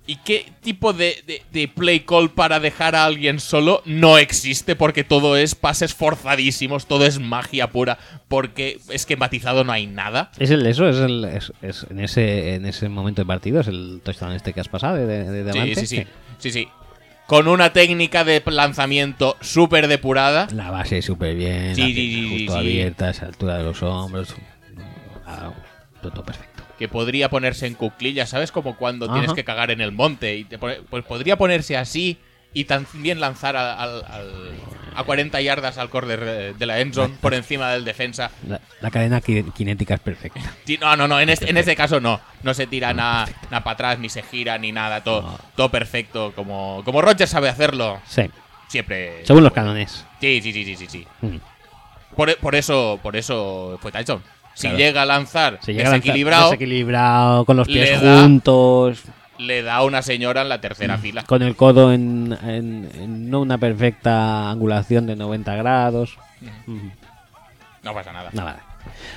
¿Y 0.10 0.16
qué 0.26 0.52
tipo 0.62 0.92
de, 0.92 1.22
de- 1.28 1.44
de 1.52 1.68
play 1.68 2.00
call 2.00 2.32
para 2.32 2.60
dejar 2.60 2.96
a 2.96 3.06
alguien 3.06 3.40
solo 3.40 3.84
no 3.86 4.18
existe? 4.18 4.76
Porque 4.76 5.04
todo 5.04 5.38
es 5.38 5.54
pases 5.54 5.94
forzadísimos, 5.94 6.88
todo 6.88 7.06
es 7.06 7.20
magia 7.20 7.68
pura, 7.70 8.00
porque 8.28 8.80
es 8.90 9.06
que 9.06 9.18
matizado 9.18 9.64
no 9.64 9.72
hay 9.72 9.86
nada. 9.86 10.32
Es 10.40 10.50
el 10.50 10.66
eso, 10.66 10.90
es 10.90 10.98
el 10.98 11.26
es, 11.26 11.54
es 11.62 11.86
en 11.92 12.00
ese 12.00 12.56
en 12.56 12.66
ese 12.66 12.90
momento 12.90 13.22
de 13.22 13.28
partido, 13.28 13.60
es 13.62 13.68
el 13.68 14.02
touchdown 14.04 14.32
este 14.34 14.52
que 14.54 14.62
has 14.62 14.68
pasado 14.68 14.96
de, 14.96 15.06
de, 15.06 15.44
de 15.44 15.54
Sí, 15.54 15.76
sí, 15.76 15.86
sí, 15.88 16.04
sí, 16.40 16.52
sí. 16.52 16.68
Con 17.28 17.48
una 17.48 17.72
técnica 17.72 18.24
de 18.24 18.42
lanzamiento 18.48 19.38
súper 19.42 19.88
depurada. 19.88 20.48
La 20.56 20.72
base 20.72 21.04
súper 21.04 21.36
bien, 21.36 21.76
Sí, 21.76 21.82
la 21.84 21.88
sí, 21.88 22.38
justo 22.48 22.58
abierta, 22.58 23.12
esa 23.12 23.28
altura 23.28 23.60
de 23.60 23.64
los 23.66 23.84
hombros. 23.84 24.34
Ah, 25.28 25.52
todo 26.02 26.24
perfecto. 26.24 26.49
Que 26.80 26.88
podría 26.88 27.30
ponerse 27.30 27.68
en 27.68 27.76
cuclillas, 27.76 28.30
¿sabes? 28.30 28.52
Como 28.52 28.76
cuando 28.78 29.06
Ajá. 29.06 29.14
tienes 29.16 29.34
que 29.34 29.44
cagar 29.44 29.70
en 29.70 29.82
el 29.82 29.92
monte. 29.92 30.36
Y 30.38 30.46
te 30.46 30.58
pone- 30.58 30.78
pues 30.90 31.04
podría 31.06 31.38
ponerse 31.38 31.78
así 31.78 32.18
y 32.54 32.64
también 32.64 33.20
lanzar 33.20 33.56
al- 33.58 34.04
a 34.96 35.04
40 35.04 35.40
yardas 35.42 35.78
al 35.78 35.90
corner 35.90 36.20
eh, 36.26 36.54
de 36.58 36.66
la 36.66 36.80
endzone 36.80 37.14
por 37.22 37.34
encima 37.36 37.70
del 37.72 37.86
defensa. 37.86 38.32
La, 38.48 38.60
la 38.82 38.90
cadena 38.92 39.22
cinética 39.22 39.94
es 39.96 40.00
perfecta. 40.00 40.40
No, 40.82 40.96
no, 40.96 41.08
no, 41.08 41.20
en 41.20 41.30
este, 41.30 41.50
en 41.50 41.58
este 41.58 41.76
caso 41.76 42.00
no. 42.00 42.20
No 42.44 42.54
se 42.54 42.66
tira 42.66 42.94
nada 42.94 43.28
para 43.50 43.72
atrás, 43.72 44.00
ni 44.00 44.10
se 44.10 44.24
gira, 44.24 44.58
ni 44.58 44.72
nada. 44.72 45.04
Todo, 45.04 45.22
No. 45.22 45.40
todo 45.56 45.70
perfecto. 45.70 46.34
Como, 46.36 46.82
como 46.86 47.02
Roger 47.02 47.28
sabe 47.28 47.50
hacerlo. 47.50 48.00
Sí, 48.08 48.24
Siempre. 48.68 49.26
según 49.26 49.44
los 49.44 49.54
cánones. 49.54 50.06
Sí, 50.22 50.42
sí, 50.42 50.52
sí, 50.54 50.64
sí, 50.66 50.76
sí. 50.76 50.88
sí. 50.88 51.08
Mm. 51.22 51.38
Por, 52.16 52.36
por 52.38 52.56
eso, 52.56 53.00
por 53.04 53.16
eso 53.16 53.78
fue 53.82 53.92
touchdown. 53.92 54.24
Si 54.60 54.68
Claro. 54.68 54.78
llega 54.78 55.02
a 55.04 55.06
lanzar 55.06 55.60
Se 55.62 55.72
llega 55.74 55.88
a 55.88 55.92
lanzar 55.92 56.02
desequilibrado, 56.02 56.46
desequilibrado, 56.52 57.46
con 57.46 57.56
los 57.58 57.68
pies 57.68 58.02
le 58.02 58.06
da- 58.08 58.22
juntos, 58.22 59.04
le 59.38 59.62
da 59.64 59.84
una 59.84 60.02
señora 60.02 60.42
en 60.42 60.50
la 60.50 60.60
tercera 60.60 60.98
Mm. 60.98 61.02
fila. 61.02 61.24
con 61.24 61.42
el 61.44 61.56
codo 61.56 61.94
en, 61.94 62.38
en- 62.44 62.90
en 62.94 63.30
no 63.30 63.40
una 63.40 63.58
perfecta 63.58 64.50
angulación 64.50 65.08
de 65.08 65.16
90 65.16 65.56
grados. 65.56 66.18
Mm. 66.68 66.90
No 67.84 67.94
pasa 67.94 68.12
nada. 68.12 68.30
Nada. 68.34 68.60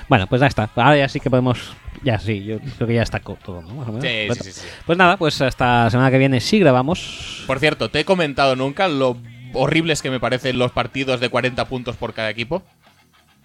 Bueno, 0.07 0.27
pues 0.27 0.39
ya 0.39 0.47
está. 0.47 0.69
Ahora 0.75 0.95
ya 0.97 1.09
sí 1.09 1.19
que 1.19 1.29
podemos. 1.29 1.73
Ya 2.03 2.19
sí, 2.19 2.43
yo 2.43 2.59
creo 2.77 2.87
que 2.87 2.93
ya 2.95 3.01
está 3.03 3.19
todo, 3.19 3.61
¿no? 3.61 3.73
Más 3.75 3.87
o 3.87 3.91
menos. 3.91 4.03
Sí, 4.03 4.27
Bueno, 4.27 4.43
sí, 4.43 4.51
sí. 4.53 4.67
Pues 4.85 4.97
nada, 4.97 5.17
pues 5.17 5.41
hasta 5.41 5.85
la 5.85 5.89
semana 5.89 6.09
que 6.11 6.17
viene 6.17 6.39
sí 6.41 6.59
grabamos. 6.59 7.43
Por 7.47 7.59
cierto, 7.59 7.89
te 7.89 7.99
he 8.01 8.05
comentado 8.05 8.55
nunca 8.55 8.87
lo 8.87 9.17
horribles 9.53 10.01
que 10.01 10.09
me 10.09 10.19
parecen 10.21 10.57
los 10.57 10.71
partidos 10.71 11.19
de 11.19 11.27
40 11.29 11.65
puntos 11.65 11.95
por 11.97 12.13
cada 12.13 12.29
equipo. 12.29 12.63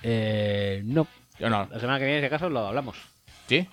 Eh, 0.03 0.83
no. 0.85 1.07
Yo 1.39 1.49
no. 1.51 1.69
La 1.71 1.79
semana 1.81 1.99
que 1.99 2.05
viene, 2.07 2.21
si 2.21 2.27
acaso, 2.27 2.49
lo 2.51 2.67
hablamos. 2.67 2.97
¿Sí? 3.49 3.67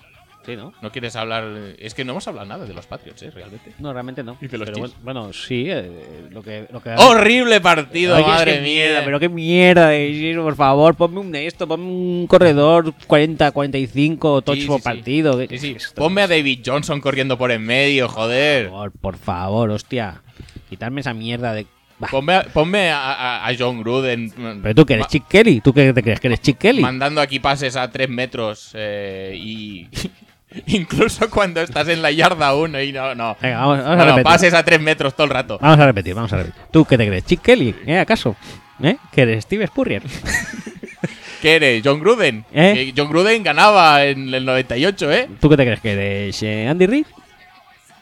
Sí, 0.45 0.55
¿no? 0.55 0.73
¿No 0.79 0.91
quieres 0.91 1.15
hablar? 1.15 1.43
Es 1.79 1.95
que 1.95 2.05
no 2.05 2.11
hemos 2.11 2.27
hablado 2.27 2.45
nada 2.45 2.65
de 2.67 2.73
los 2.75 2.85
Patriots, 2.85 3.23
¿eh? 3.23 3.31
Realmente. 3.31 3.71
No, 3.79 3.91
realmente 3.93 4.21
no. 4.23 4.37
Y 4.39 4.47
de 4.47 4.59
los 4.59 4.69
Pero 4.69 4.77
Chiefs. 4.85 5.01
bueno, 5.01 5.21
bueno, 5.21 5.33
sí, 5.33 5.65
eh, 5.67 6.27
lo 6.29 6.43
que. 6.43 6.67
Lo 6.71 6.83
que 6.83 6.91
¡Horrible 6.91 7.59
partido, 7.61 8.15
es 8.15 8.27
madre 8.27 8.53
que 8.53 8.61
mía! 8.61 8.85
mierda, 8.85 9.03
pero 9.05 9.19
qué 9.19 9.27
mierda 9.27 9.87
de 9.89 10.13
Giro, 10.13 10.43
por 10.43 10.55
favor, 10.55 10.93
ponme 10.93 11.19
un 11.19 11.33
esto, 11.35 11.67
ponme 11.67 11.85
un 11.85 12.27
corredor 12.27 12.93
40, 13.07 13.51
45 13.51 14.43
touch 14.43 14.59
Sí, 14.59 14.65
por 14.67 14.75
sí, 14.77 14.81
sí. 14.81 14.83
partido. 14.83 15.39
Sí, 15.41 15.47
¿Qué 15.47 15.57
sí. 15.57 15.71
esto? 15.77 15.99
Ponme 15.99 16.21
a 16.21 16.27
David 16.27 16.61
Johnson 16.63 17.01
corriendo 17.01 17.39
por 17.39 17.49
en 17.51 17.63
medio, 17.63 18.07
joder. 18.07 18.65
Por 18.69 18.71
favor, 18.75 18.91
por 19.01 19.17
favor, 19.17 19.69
hostia. 19.71 20.21
Quitarme 20.69 21.01
esa 21.01 21.15
mierda 21.15 21.53
de. 21.53 21.65
Bah, 21.97 22.09
Ponme 22.11 22.35
a, 22.35 22.43
ponme 22.43 22.89
a, 22.91 23.13
a- 23.13 23.47
a 23.47 23.55
John 23.57 23.81
Gruden. 23.81 24.31
Pero 24.61 24.75
tú 24.75 24.85
que 24.85 24.95
eres 24.95 25.07
Chick 25.07 25.27
Kelly, 25.29 25.61
¿tú 25.61 25.73
qué 25.73 25.93
te 25.93 26.03
crees 26.03 26.19
que 26.19 26.27
eres 26.27 26.41
Chick 26.41 26.57
Kelly? 26.57 26.81
Mandando 26.81 27.21
aquí 27.21 27.39
pases 27.39 27.75
a 27.77 27.89
3 27.89 28.09
metros 28.09 28.71
eh, 28.73 29.33
y. 29.37 29.87
Incluso 30.67 31.29
cuando 31.29 31.61
estás 31.61 31.87
en 31.89 32.01
la 32.01 32.11
yarda 32.11 32.55
1 32.55 32.81
y 32.81 32.91
no, 32.93 33.13
no. 33.15 33.35
Venga, 33.41 33.57
vamos, 33.59 33.77
vamos 33.79 33.91
a 33.93 33.95
no, 33.97 34.05
repetir. 34.05 34.23
pases 34.23 34.53
a 34.53 34.63
3 34.63 34.79
metros 34.81 35.13
todo 35.15 35.25
el 35.25 35.31
rato. 35.31 35.57
Vamos 35.61 35.79
a 35.79 35.85
repetir, 35.85 36.13
vamos 36.13 36.31
a 36.33 36.37
repetir. 36.37 36.61
¿Tú 36.71 36.85
qué 36.85 36.97
te 36.97 37.07
crees? 37.07 37.25
¿Chick 37.25 37.41
Kelly? 37.41 37.75
¿Eh? 37.85 37.97
¿Acaso? 37.99 38.35
¿Eh? 38.81 38.95
¿Que 39.11 39.21
eres 39.21 39.43
Steve 39.43 39.67
Spurrier? 39.67 40.01
¿Qué 41.41 41.55
eres? 41.57 41.81
¿John 41.83 41.99
Gruden? 41.99 42.45
¿Eh? 42.53 42.91
Que 42.93 42.93
John 43.01 43.09
Gruden 43.11 43.43
ganaba 43.43 44.03
en 44.05 44.33
el 44.33 44.45
98, 44.45 45.11
¿eh? 45.11 45.29
¿Tú 45.39 45.49
qué 45.49 45.57
te 45.57 45.63
crees 45.65 45.79
que 45.81 45.91
eres 45.91 46.43
eh, 46.43 46.67
Andy 46.67 46.85
Reid? 46.87 47.05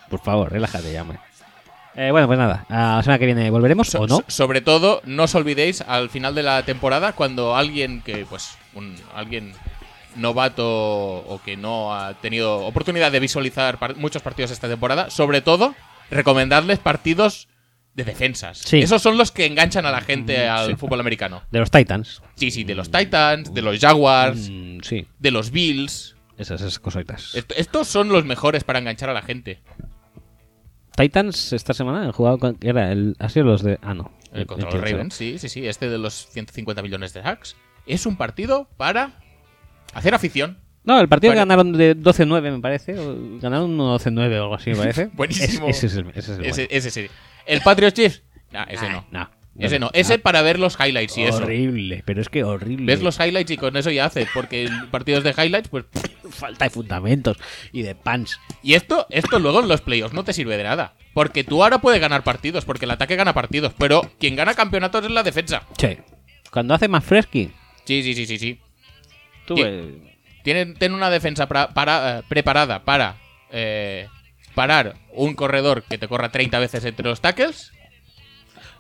Por 0.10 0.22
favor, 0.22 0.52
relájate 0.52 0.99
hombre. 0.99 1.18
Eh, 1.95 2.10
bueno, 2.11 2.26
pues 2.28 2.40
nada, 2.40 2.65
a 2.70 2.98
la 2.98 3.03
semana 3.03 3.20
que 3.20 3.26
viene 3.26 3.49
volveremos 3.52 3.88
So- 3.88 4.02
o 4.02 4.07
no. 4.07 4.15
so- 4.18 4.24
sobre 4.28 4.61
todo, 4.61 5.02
no 5.06 5.24
os 5.24 5.36
olvidéis 5.36 5.82
al 5.82 6.10
final 6.10 6.34
de 6.34 6.41
la 6.44 6.64
temporada 6.64 7.14
cuando 7.14 7.56
alguien 7.56 8.02
que, 8.02 8.26
pues, 8.26 8.57
un, 8.74 8.95
alguien 9.14 9.53
novato 10.15 10.65
o 10.68 11.41
que 11.44 11.57
no 11.57 11.94
ha 11.95 12.14
tenido 12.15 12.60
oportunidad 12.65 13.11
de 13.11 13.20
visualizar 13.20 13.78
par- 13.80 13.95
muchos 13.95 14.22
partidos 14.22 14.52
esta 14.52 14.68
temporada, 14.68 15.10
sobre 15.10 15.41
todo, 15.41 15.76
recomendarles 16.10 16.80
partidos 16.80 17.48
de 17.95 18.03
defensas. 18.03 18.57
Sí. 18.60 18.80
Esos 18.80 19.02
son 19.02 19.18
los 19.18 19.32
que 19.32 19.45
enganchan 19.45 19.86
a 19.86 19.91
la 19.91 20.02
gente 20.02 20.48
Mm, 20.48 20.52
al 20.52 20.68
sí. 20.72 20.76
fútbol 20.76 20.99
americano. 20.99 21.44
De 21.52 21.60
los 21.60 21.70
Titans. 21.72 22.22
Sí, 22.36 22.49
sí, 22.52 22.64
de 22.64 22.74
los 22.76 22.90
Titans, 22.91 23.53
de 23.53 23.61
los 23.61 23.80
Jaguars, 23.80 24.49
Mm, 24.49 24.80
sí, 24.82 25.07
de 25.20 25.32
los 25.32 25.52
Bills. 25.52 26.15
esas, 26.38 26.61
esas 26.61 26.80
cositas. 26.80 27.36
Est- 27.36 27.52
estos 27.56 27.88
son 27.88 28.10
los 28.10 28.26
mejores 28.26 28.64
para 28.64 28.80
enganchar 28.80 29.10
a 29.10 29.14
la 29.14 29.22
gente. 29.22 29.61
Titans 30.95 31.53
esta 31.53 31.74
semana 31.74 32.03
han 32.03 32.11
jugado 32.11 32.38
con. 32.38 32.57
Era 32.61 32.91
el, 32.91 33.15
ha 33.20 33.30
sido 33.30 33.45
los 33.45 33.64
de. 33.64 33.80
Ah, 33.82 33.94
no. 33.94 34.11
Eh, 34.34 34.45
contra 34.45 34.65
los 34.70 34.74
28. 34.76 34.91
Ravens, 34.95 35.14
sí, 35.15 35.38
sí, 35.40 35.49
sí. 35.49 35.68
Este 35.68 35.90
de 35.90 35.98
los 35.98 36.28
150 36.32 36.82
millones 36.82 37.14
de 37.14 37.22
hacks. 37.22 37.56
Es 37.86 38.06
un 38.06 38.15
partido 38.15 38.70
para 38.78 39.11
hacer 39.94 40.14
afición. 40.15 40.60
No, 40.86 40.99
el 40.99 41.07
partido 41.07 41.32
que 41.34 41.38
Bueno. 41.40 41.49
ganaron 41.49 41.74
de 41.78 41.95
12-9, 41.98 42.52
me 42.52 42.60
parece. 42.60 42.94
Ganaron 43.41 43.78
12-9 43.78 44.18
o 44.40 44.44
algo 44.44 44.56
así, 44.56 44.72
me 44.72 44.78
parece. 44.78 45.06
Buenísimo. 45.14 45.68
Es- 45.70 45.78
ese 45.84 45.88
es 45.88 45.95
el, 45.95 46.10
ese 46.10 46.20
es 46.20 46.30
el 46.30 46.45
Ese, 46.45 46.61
bueno. 46.64 46.78
ese 46.78 46.91
sí. 46.91 47.07
¿El 47.45 47.61
Patriot 47.61 47.94
Chiefs? 47.94 48.22
Nah, 48.52 48.64
ese 48.65 48.90
no. 48.90 49.06
No. 49.11 49.30
Ese 49.60 49.78
no. 49.80 49.92
Ese 49.94 50.18
para 50.18 50.42
ver 50.42 50.58
los 50.60 50.78
highlights 50.80 51.18
y 51.18 51.24
eso. 51.24 51.38
Horrible, 51.44 52.02
pero 52.06 52.22
es 52.22 52.30
que 52.30 52.44
horrible. 52.44 52.86
Ves 52.88 53.04
los 53.04 53.20
highlights 53.20 53.52
y 53.52 53.58
con 53.58 53.78
eso 53.78 53.92
ya 53.92 54.06
haces. 54.06 54.28
Porque 54.34 54.68
partidos 54.90 55.24
de 55.24 55.32
highlights, 55.32 55.70
pues. 55.70 55.86
Falta 56.32 56.66
de 56.66 56.72
fundamentos 56.72 57.38
y 57.72 57.84
de 57.84 57.94
pants. 57.94 58.40
Y 58.64 58.74
esto, 58.74 59.06
esto 59.12 59.38
luego 59.38 59.60
en 59.60 59.68
los 59.68 59.82
playoffs 59.82 60.14
no 60.16 60.24
te 60.24 60.34
sirve 60.34 60.58
de 60.58 60.64
nada. 60.64 60.96
Porque 61.14 61.44
tú 61.44 61.62
ahora 61.64 61.78
puedes 61.80 62.02
ganar 62.02 62.24
partidos, 62.24 62.66
porque 62.66 62.86
el 62.86 62.92
ataque 62.92 63.16
gana 63.16 63.34
partidos. 63.34 63.74
Pero 63.78 64.02
quien 64.20 64.36
gana 64.36 64.56
campeonatos 64.56 65.06
es 65.06 65.12
la 65.12 65.22
defensa. 65.22 65.68
Che, 65.78 66.00
cuando 66.52 66.74
hace 66.74 66.88
más 66.88 67.04
fresky, 67.04 67.52
Sí, 67.86 68.02
sí, 68.02 68.16
sí, 68.16 68.26
sí, 68.26 68.40
sí. 68.40 68.60
tú. 69.46 69.56
Eh, 69.60 70.10
Tienen, 70.44 70.76
una 70.94 71.10
defensa 71.10 71.48
pra- 71.48 71.72
para, 71.74 72.20
eh, 72.20 72.22
preparada 72.28 72.84
para 72.84 73.18
eh, 73.52 74.08
parar 74.56 74.96
un 75.14 75.36
corredor 75.36 75.84
que 75.84 75.98
te 75.98 76.08
corra 76.08 76.32
30 76.32 76.58
veces 76.60 76.84
entre 76.86 77.08
los 77.08 77.22
tackles. 77.22 77.72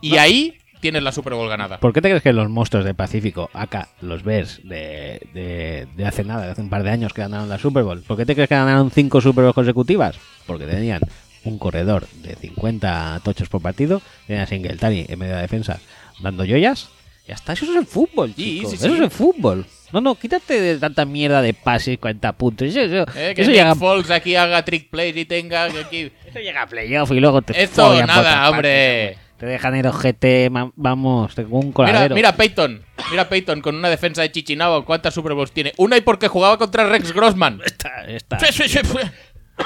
Y 0.01 0.17
ahí 0.17 0.57
tienes 0.83 1.01
la 1.01 1.11
Super 1.11 1.33
Bowl 1.33 1.49
ganada. 1.49 1.79
¿Por 1.79 1.93
qué 1.93 2.01
te 2.01 2.09
crees 2.09 2.21
que 2.21 2.31
los 2.33 2.47
monstruos 2.49 2.85
del 2.85 2.93
Pacífico, 2.93 3.49
acá, 3.53 3.87
los 4.01 4.21
Bears 4.23 4.59
de, 4.63 5.19
de, 5.33 5.87
de 5.95 6.05
hace 6.05 6.23
nada, 6.23 6.45
de 6.45 6.51
hace 6.51 6.61
un 6.61 6.69
par 6.69 6.83
de 6.83 6.91
años 6.91 7.11
que 7.13 7.21
ganaron 7.21 7.49
la 7.49 7.57
Super 7.57 7.83
Bowl, 7.83 8.01
¿por 8.03 8.17
qué 8.17 8.25
te 8.27 8.35
crees 8.35 8.49
que 8.49 8.55
ganaron 8.55 8.91
cinco 8.91 9.19
Super 9.21 9.43
Bowls 9.45 9.55
consecutivas? 9.55 10.17
Porque 10.45 10.65
tenían 10.67 11.01
un 11.45 11.57
corredor 11.57 12.05
de 12.21 12.35
50 12.35 13.21
tochos 13.23 13.49
por 13.49 13.61
partido, 13.61 14.01
tenían 14.27 14.43
a 14.43 14.47
Singletary 14.47 15.05
en 15.09 15.17
medio 15.19 15.35
de 15.35 15.41
defensa 15.41 15.79
dando 16.19 16.43
joyas. 16.45 16.89
Ya 17.25 17.35
está, 17.35 17.53
eso 17.53 17.63
es 17.63 17.75
el 17.77 17.85
fútbol, 17.85 18.33
Sí, 18.35 18.57
chicos, 18.57 18.69
sí, 18.71 18.75
eso 18.75 18.87
sí. 18.89 18.93
es 18.95 18.99
el 18.99 19.09
fútbol. 19.09 19.65
No, 19.93 20.01
no, 20.01 20.15
quítate 20.15 20.59
de 20.59 20.77
tanta 20.77 21.05
mierda 21.05 21.41
de 21.41 21.53
pases, 21.53 21.97
40 21.97 22.33
puntos. 22.33 22.67
Eso, 22.67 22.81
eso, 22.81 23.05
Eh, 23.15 23.31
que 23.33 23.43
eso 23.43 23.51
llega, 23.51 23.75
Foles 23.75 24.09
aquí 24.11 24.35
haga 24.35 24.65
trick 24.65 24.89
plays 24.89 25.15
y 25.15 25.23
tenga 25.23 25.69
que 25.69 25.79
aquí... 25.79 26.11
eso 26.27 26.39
llega 26.39 26.63
a 26.63 26.67
playoff 26.67 27.11
y 27.11 27.19
luego 27.21 27.41
te 27.41 27.61
Esto 27.63 27.93
nada, 28.05 28.49
hombre. 28.49 29.13
partes, 29.13 29.32
Te 29.43 29.49
dejan 29.49 29.75
ir 29.75 29.85
ojete, 29.85 30.49
vamos, 30.49 31.35
tengo 31.35 31.57
un 31.59 31.65
Mira, 31.65 31.73
coladero. 31.73 32.15
mira 32.15 32.33
Peyton. 32.37 32.81
Mira 33.11 33.27
Peyton 33.27 33.59
con 33.59 33.75
una 33.75 33.89
defensa 33.89 34.21
de 34.21 34.31
Chichinabo. 34.31 34.85
¿Cuántas 34.85 35.13
Super 35.13 35.33
Bowls 35.33 35.51
tiene? 35.51 35.73
Una 35.75 35.97
y 35.97 36.01
porque 36.01 36.29
jugaba 36.29 36.57
contra 36.57 36.87
Rex 36.87 37.11
Grossman. 37.11 37.59
Está, 37.65 38.05
está, 38.05 38.39
Sí, 38.39 38.53
sí, 38.53 38.69
sí. 38.69 38.79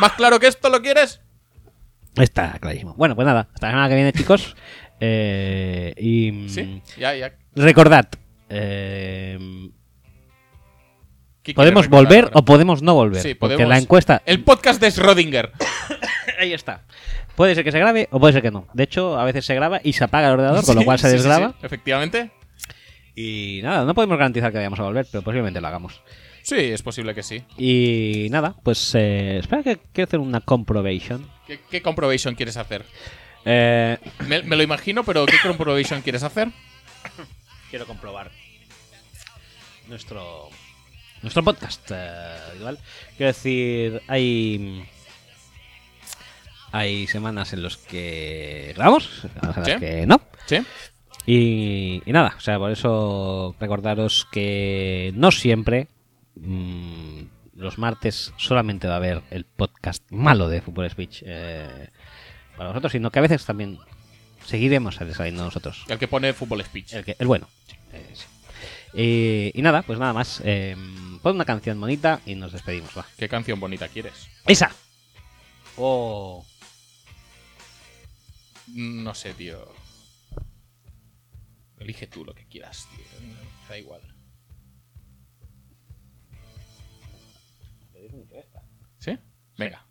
¿Más 0.02 0.14
claro 0.14 0.40
que 0.40 0.48
esto 0.48 0.70
lo 0.70 0.82
quieres? 0.82 1.22
está 2.16 2.58
clarísimo. 2.60 2.96
Bueno, 2.96 3.16
pues 3.16 3.28
nada, 3.28 3.50
hasta 3.54 3.68
la 3.68 3.72
semana 3.74 3.90
que 3.90 3.94
viene, 3.96 4.14
chicos. 4.14 4.56
Eh, 5.00 5.94
y 5.96 6.32
mm, 6.32 6.50
Sí, 6.50 6.82
ya, 6.98 7.14
ya. 7.14 7.32
recordad, 7.56 8.08
eh, 8.50 9.38
¿Qué 11.44 11.54
podemos 11.54 11.86
recordar 11.86 12.04
volver 12.06 12.24
ahora? 12.24 12.40
o 12.40 12.46
podemos 12.46 12.82
no 12.82 12.96
volver. 12.96 13.22
Sí, 13.22 13.36
porque 13.36 13.58
podemos. 13.58 13.70
la 13.70 13.78
encuesta. 13.78 14.24
El 14.26 14.44
podcast 14.44 14.82
de 14.82 14.88
Schrödinger. 14.88 15.52
Ahí 16.40 16.52
está. 16.52 16.84
Puede 17.38 17.54
ser 17.56 17.64
que 17.64 17.72
se 17.72 17.78
grabe 17.80 18.10
o 18.12 18.20
puede 18.20 18.34
ser 18.34 18.42
que 18.42 18.50
no. 18.52 18.68
De 18.74 18.84
hecho, 18.84 19.18
a 19.18 19.24
veces 19.24 19.46
se 19.46 19.54
graba 19.54 19.80
y 19.84 19.94
se 19.94 20.04
apaga 20.04 20.28
el 20.28 20.34
ordenador, 20.34 20.66
con 20.66 20.76
lo 20.76 20.84
cual 20.86 20.98
se 20.98 21.08
desgraba. 21.08 21.54
Efectivamente. 21.62 22.32
Y 23.16 23.60
nada, 23.62 23.86
no 23.86 23.94
podemos 23.94 24.18
garantizar 24.18 24.52
que 24.52 24.58
vayamos 24.58 24.80
a 24.80 24.84
volver, 24.84 25.06
pero 25.12 25.22
posiblemente 25.22 25.62
lo 25.62 25.68
hagamos. 25.68 26.02
Sí, 26.42 26.56
es 26.56 26.82
posible 26.82 27.14
que 27.14 27.22
sí. 27.22 27.44
Y 27.58 28.28
nada, 28.32 28.56
pues 28.64 28.96
eh, 28.96 29.38
espera 29.38 29.62
que 29.62 29.78
quiero 29.94 30.08
hacer 30.08 30.20
una 30.20 30.42
comprobation. 30.42 31.30
¿Qué, 31.46 31.60
qué 31.70 31.82
comprobation 31.84 32.34
quieres 32.34 32.58
hacer? 32.58 32.84
Eh, 33.46 33.98
Me, 34.28 34.42
me 34.42 34.56
lo 34.56 34.64
imagino, 34.64 35.04
pero 35.04 35.26
¿qué 35.28 35.38
comprobation 35.44 36.02
quieres 36.02 36.24
hacer? 36.24 36.50
quiero 37.70 37.86
comprobar 37.86 38.32
nuestro 39.88 40.50
nuestro 41.22 41.44
podcast 41.44 41.92
eh. 41.94 42.36
Quiero 43.16 43.28
decir, 43.32 44.02
hay 44.08 44.86
hay 46.72 47.08
semanas 47.08 47.54
en 47.54 47.64
los 47.64 47.78
que 47.78 48.74
grabamos, 48.76 49.10
semanas 49.22 49.58
en 49.58 49.64
las 49.64 49.72
Sí. 49.74 49.80
que 49.80 50.06
no. 50.06 50.22
¿Sí? 50.46 50.58
Y, 51.26 52.02
y 52.06 52.12
nada, 52.14 52.36
o 52.38 52.40
sea, 52.40 52.58
por 52.58 52.72
eso 52.72 53.56
recordaros 53.60 54.28
que 54.32 55.12
no 55.16 55.32
siempre 55.32 55.88
mm, 56.36 57.22
los 57.56 57.78
martes 57.78 58.34
solamente 58.38 58.88
va 58.88 58.94
a 58.94 58.98
haber 58.98 59.24
el 59.32 59.44
podcast 59.46 60.04
malo 60.10 60.48
de 60.48 60.62
Fútbol 60.62 60.90
Speech 60.90 61.24
eh, 61.26 61.90
para 62.56 62.70
vosotros, 62.70 62.92
sino 62.94 63.12
que 63.12 63.20
a 63.20 63.24
veces 63.24 63.44
también 63.46 63.78
seguiremos 64.46 64.96
saliendo 64.96 65.44
nosotros. 65.44 65.84
El 65.90 65.98
que 66.00 66.08
pone 66.08 66.32
fútbol 66.34 66.64
speech. 66.64 66.94
El, 66.94 67.04
que, 67.04 67.16
el 67.20 67.28
bueno. 67.28 67.50
Eh, 67.92 68.06
sí. 68.14 68.26
Y, 68.94 69.52
y 69.60 69.62
nada, 69.62 69.82
pues 69.82 70.00
nada 70.00 70.14
más. 70.14 70.42
Eh, 70.46 70.76
pon 71.22 71.36
una 71.36 71.44
canción 71.46 71.80
bonita 71.80 72.22
y 72.26 72.36
nos 72.36 72.54
despedimos, 72.54 72.98
va. 72.98 73.06
¿Qué 73.18 73.28
canción 73.28 73.60
bonita 73.60 73.90
quieres? 73.90 74.30
¡Esa! 74.46 74.72
Oh. 75.76 76.46
No 78.76 79.14
sé, 79.14 79.34
tío. 79.34 79.68
Elige 81.80 82.08
tú 82.08 82.26
lo 82.26 82.34
que 82.34 82.46
quieras, 82.48 82.88
tío. 82.96 83.06
Da 83.70 83.78
igual. 83.78 84.02
¿Sí? 89.00 89.18
Venga. 89.58 89.86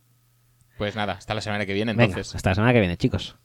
Pues 0.78 0.94
nada, 0.94 1.14
hasta 1.14 1.34
la 1.34 1.40
semana 1.40 1.64
que 1.64 1.72
viene 1.72 1.92
Venga, 1.92 2.04
entonces. 2.04 2.34
hasta 2.34 2.50
la 2.50 2.54
semana 2.54 2.72
que 2.72 2.80
viene, 2.80 2.96
chicos. 2.96 3.36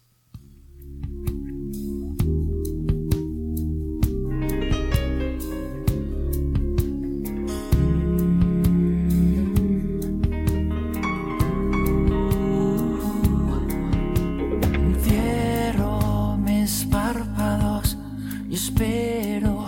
Y 18.51 18.55
espero 18.55 19.65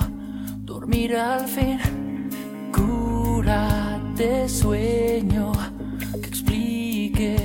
dormir 0.57 1.15
al 1.15 1.47
fin. 1.47 1.80
Cura 2.76 4.01
de 4.18 4.49
sueño 4.49 5.53
que 6.22 6.27
explique 6.27 7.38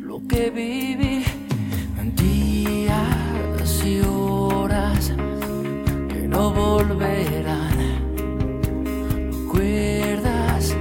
lo 0.00 0.26
que 0.26 0.48
viví. 0.50 1.24
Días 2.16 3.84
y 3.84 4.00
horas 4.00 5.12
que 6.08 6.26
no 6.26 6.52
volverán. 6.52 7.76
Cuerdas 9.52 10.74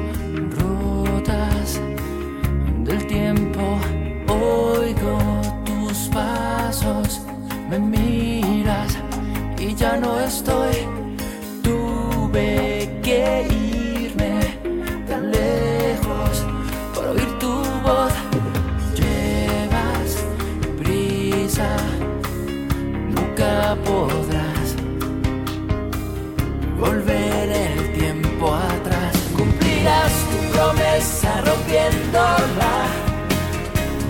rotas 0.57 1.81
del 2.85 3.05
tiempo 3.07 3.61
oigo 4.29 5.19
tus 5.65 6.07
pasos, 6.07 7.21
me 7.69 7.77
miras 7.77 8.46
y 8.46 8.46
ya 9.77 9.95
no 9.97 10.19
estoy. 10.19 10.75
Tuve 11.61 12.99
que 13.03 13.47
irme 13.49 14.39
tan 15.07 15.31
lejos 15.31 16.45
para 16.95 17.11
oír 17.11 17.39
tu 17.39 17.53
voz. 17.85 18.13
Llevas 18.95 20.09
prisa, 20.79 21.69
nunca 23.15 23.77
podrás 23.85 24.67
volver 26.79 27.49
el 27.49 27.93
tiempo 27.99 28.55
atrás. 28.55 29.15
Cumplirás 29.37 30.11
tu 30.31 30.53
promesa 30.53 31.41
rompiéndola 31.41 32.75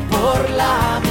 por 0.10 0.50
la 0.52 1.07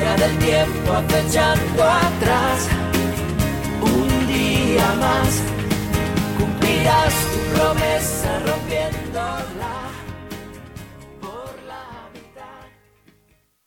la 0.00 0.16
bestia 0.16 0.16
del 0.16 0.38
tiempo 0.38 0.92
acechando 0.92 1.82
atrás. 1.84 2.68
Un 3.82 4.26
día 4.26 4.94
más 4.98 5.42
cumplirás 6.38 7.14
tu 7.32 7.54
promesa 7.54 8.38
rompiéndola. 8.46 9.03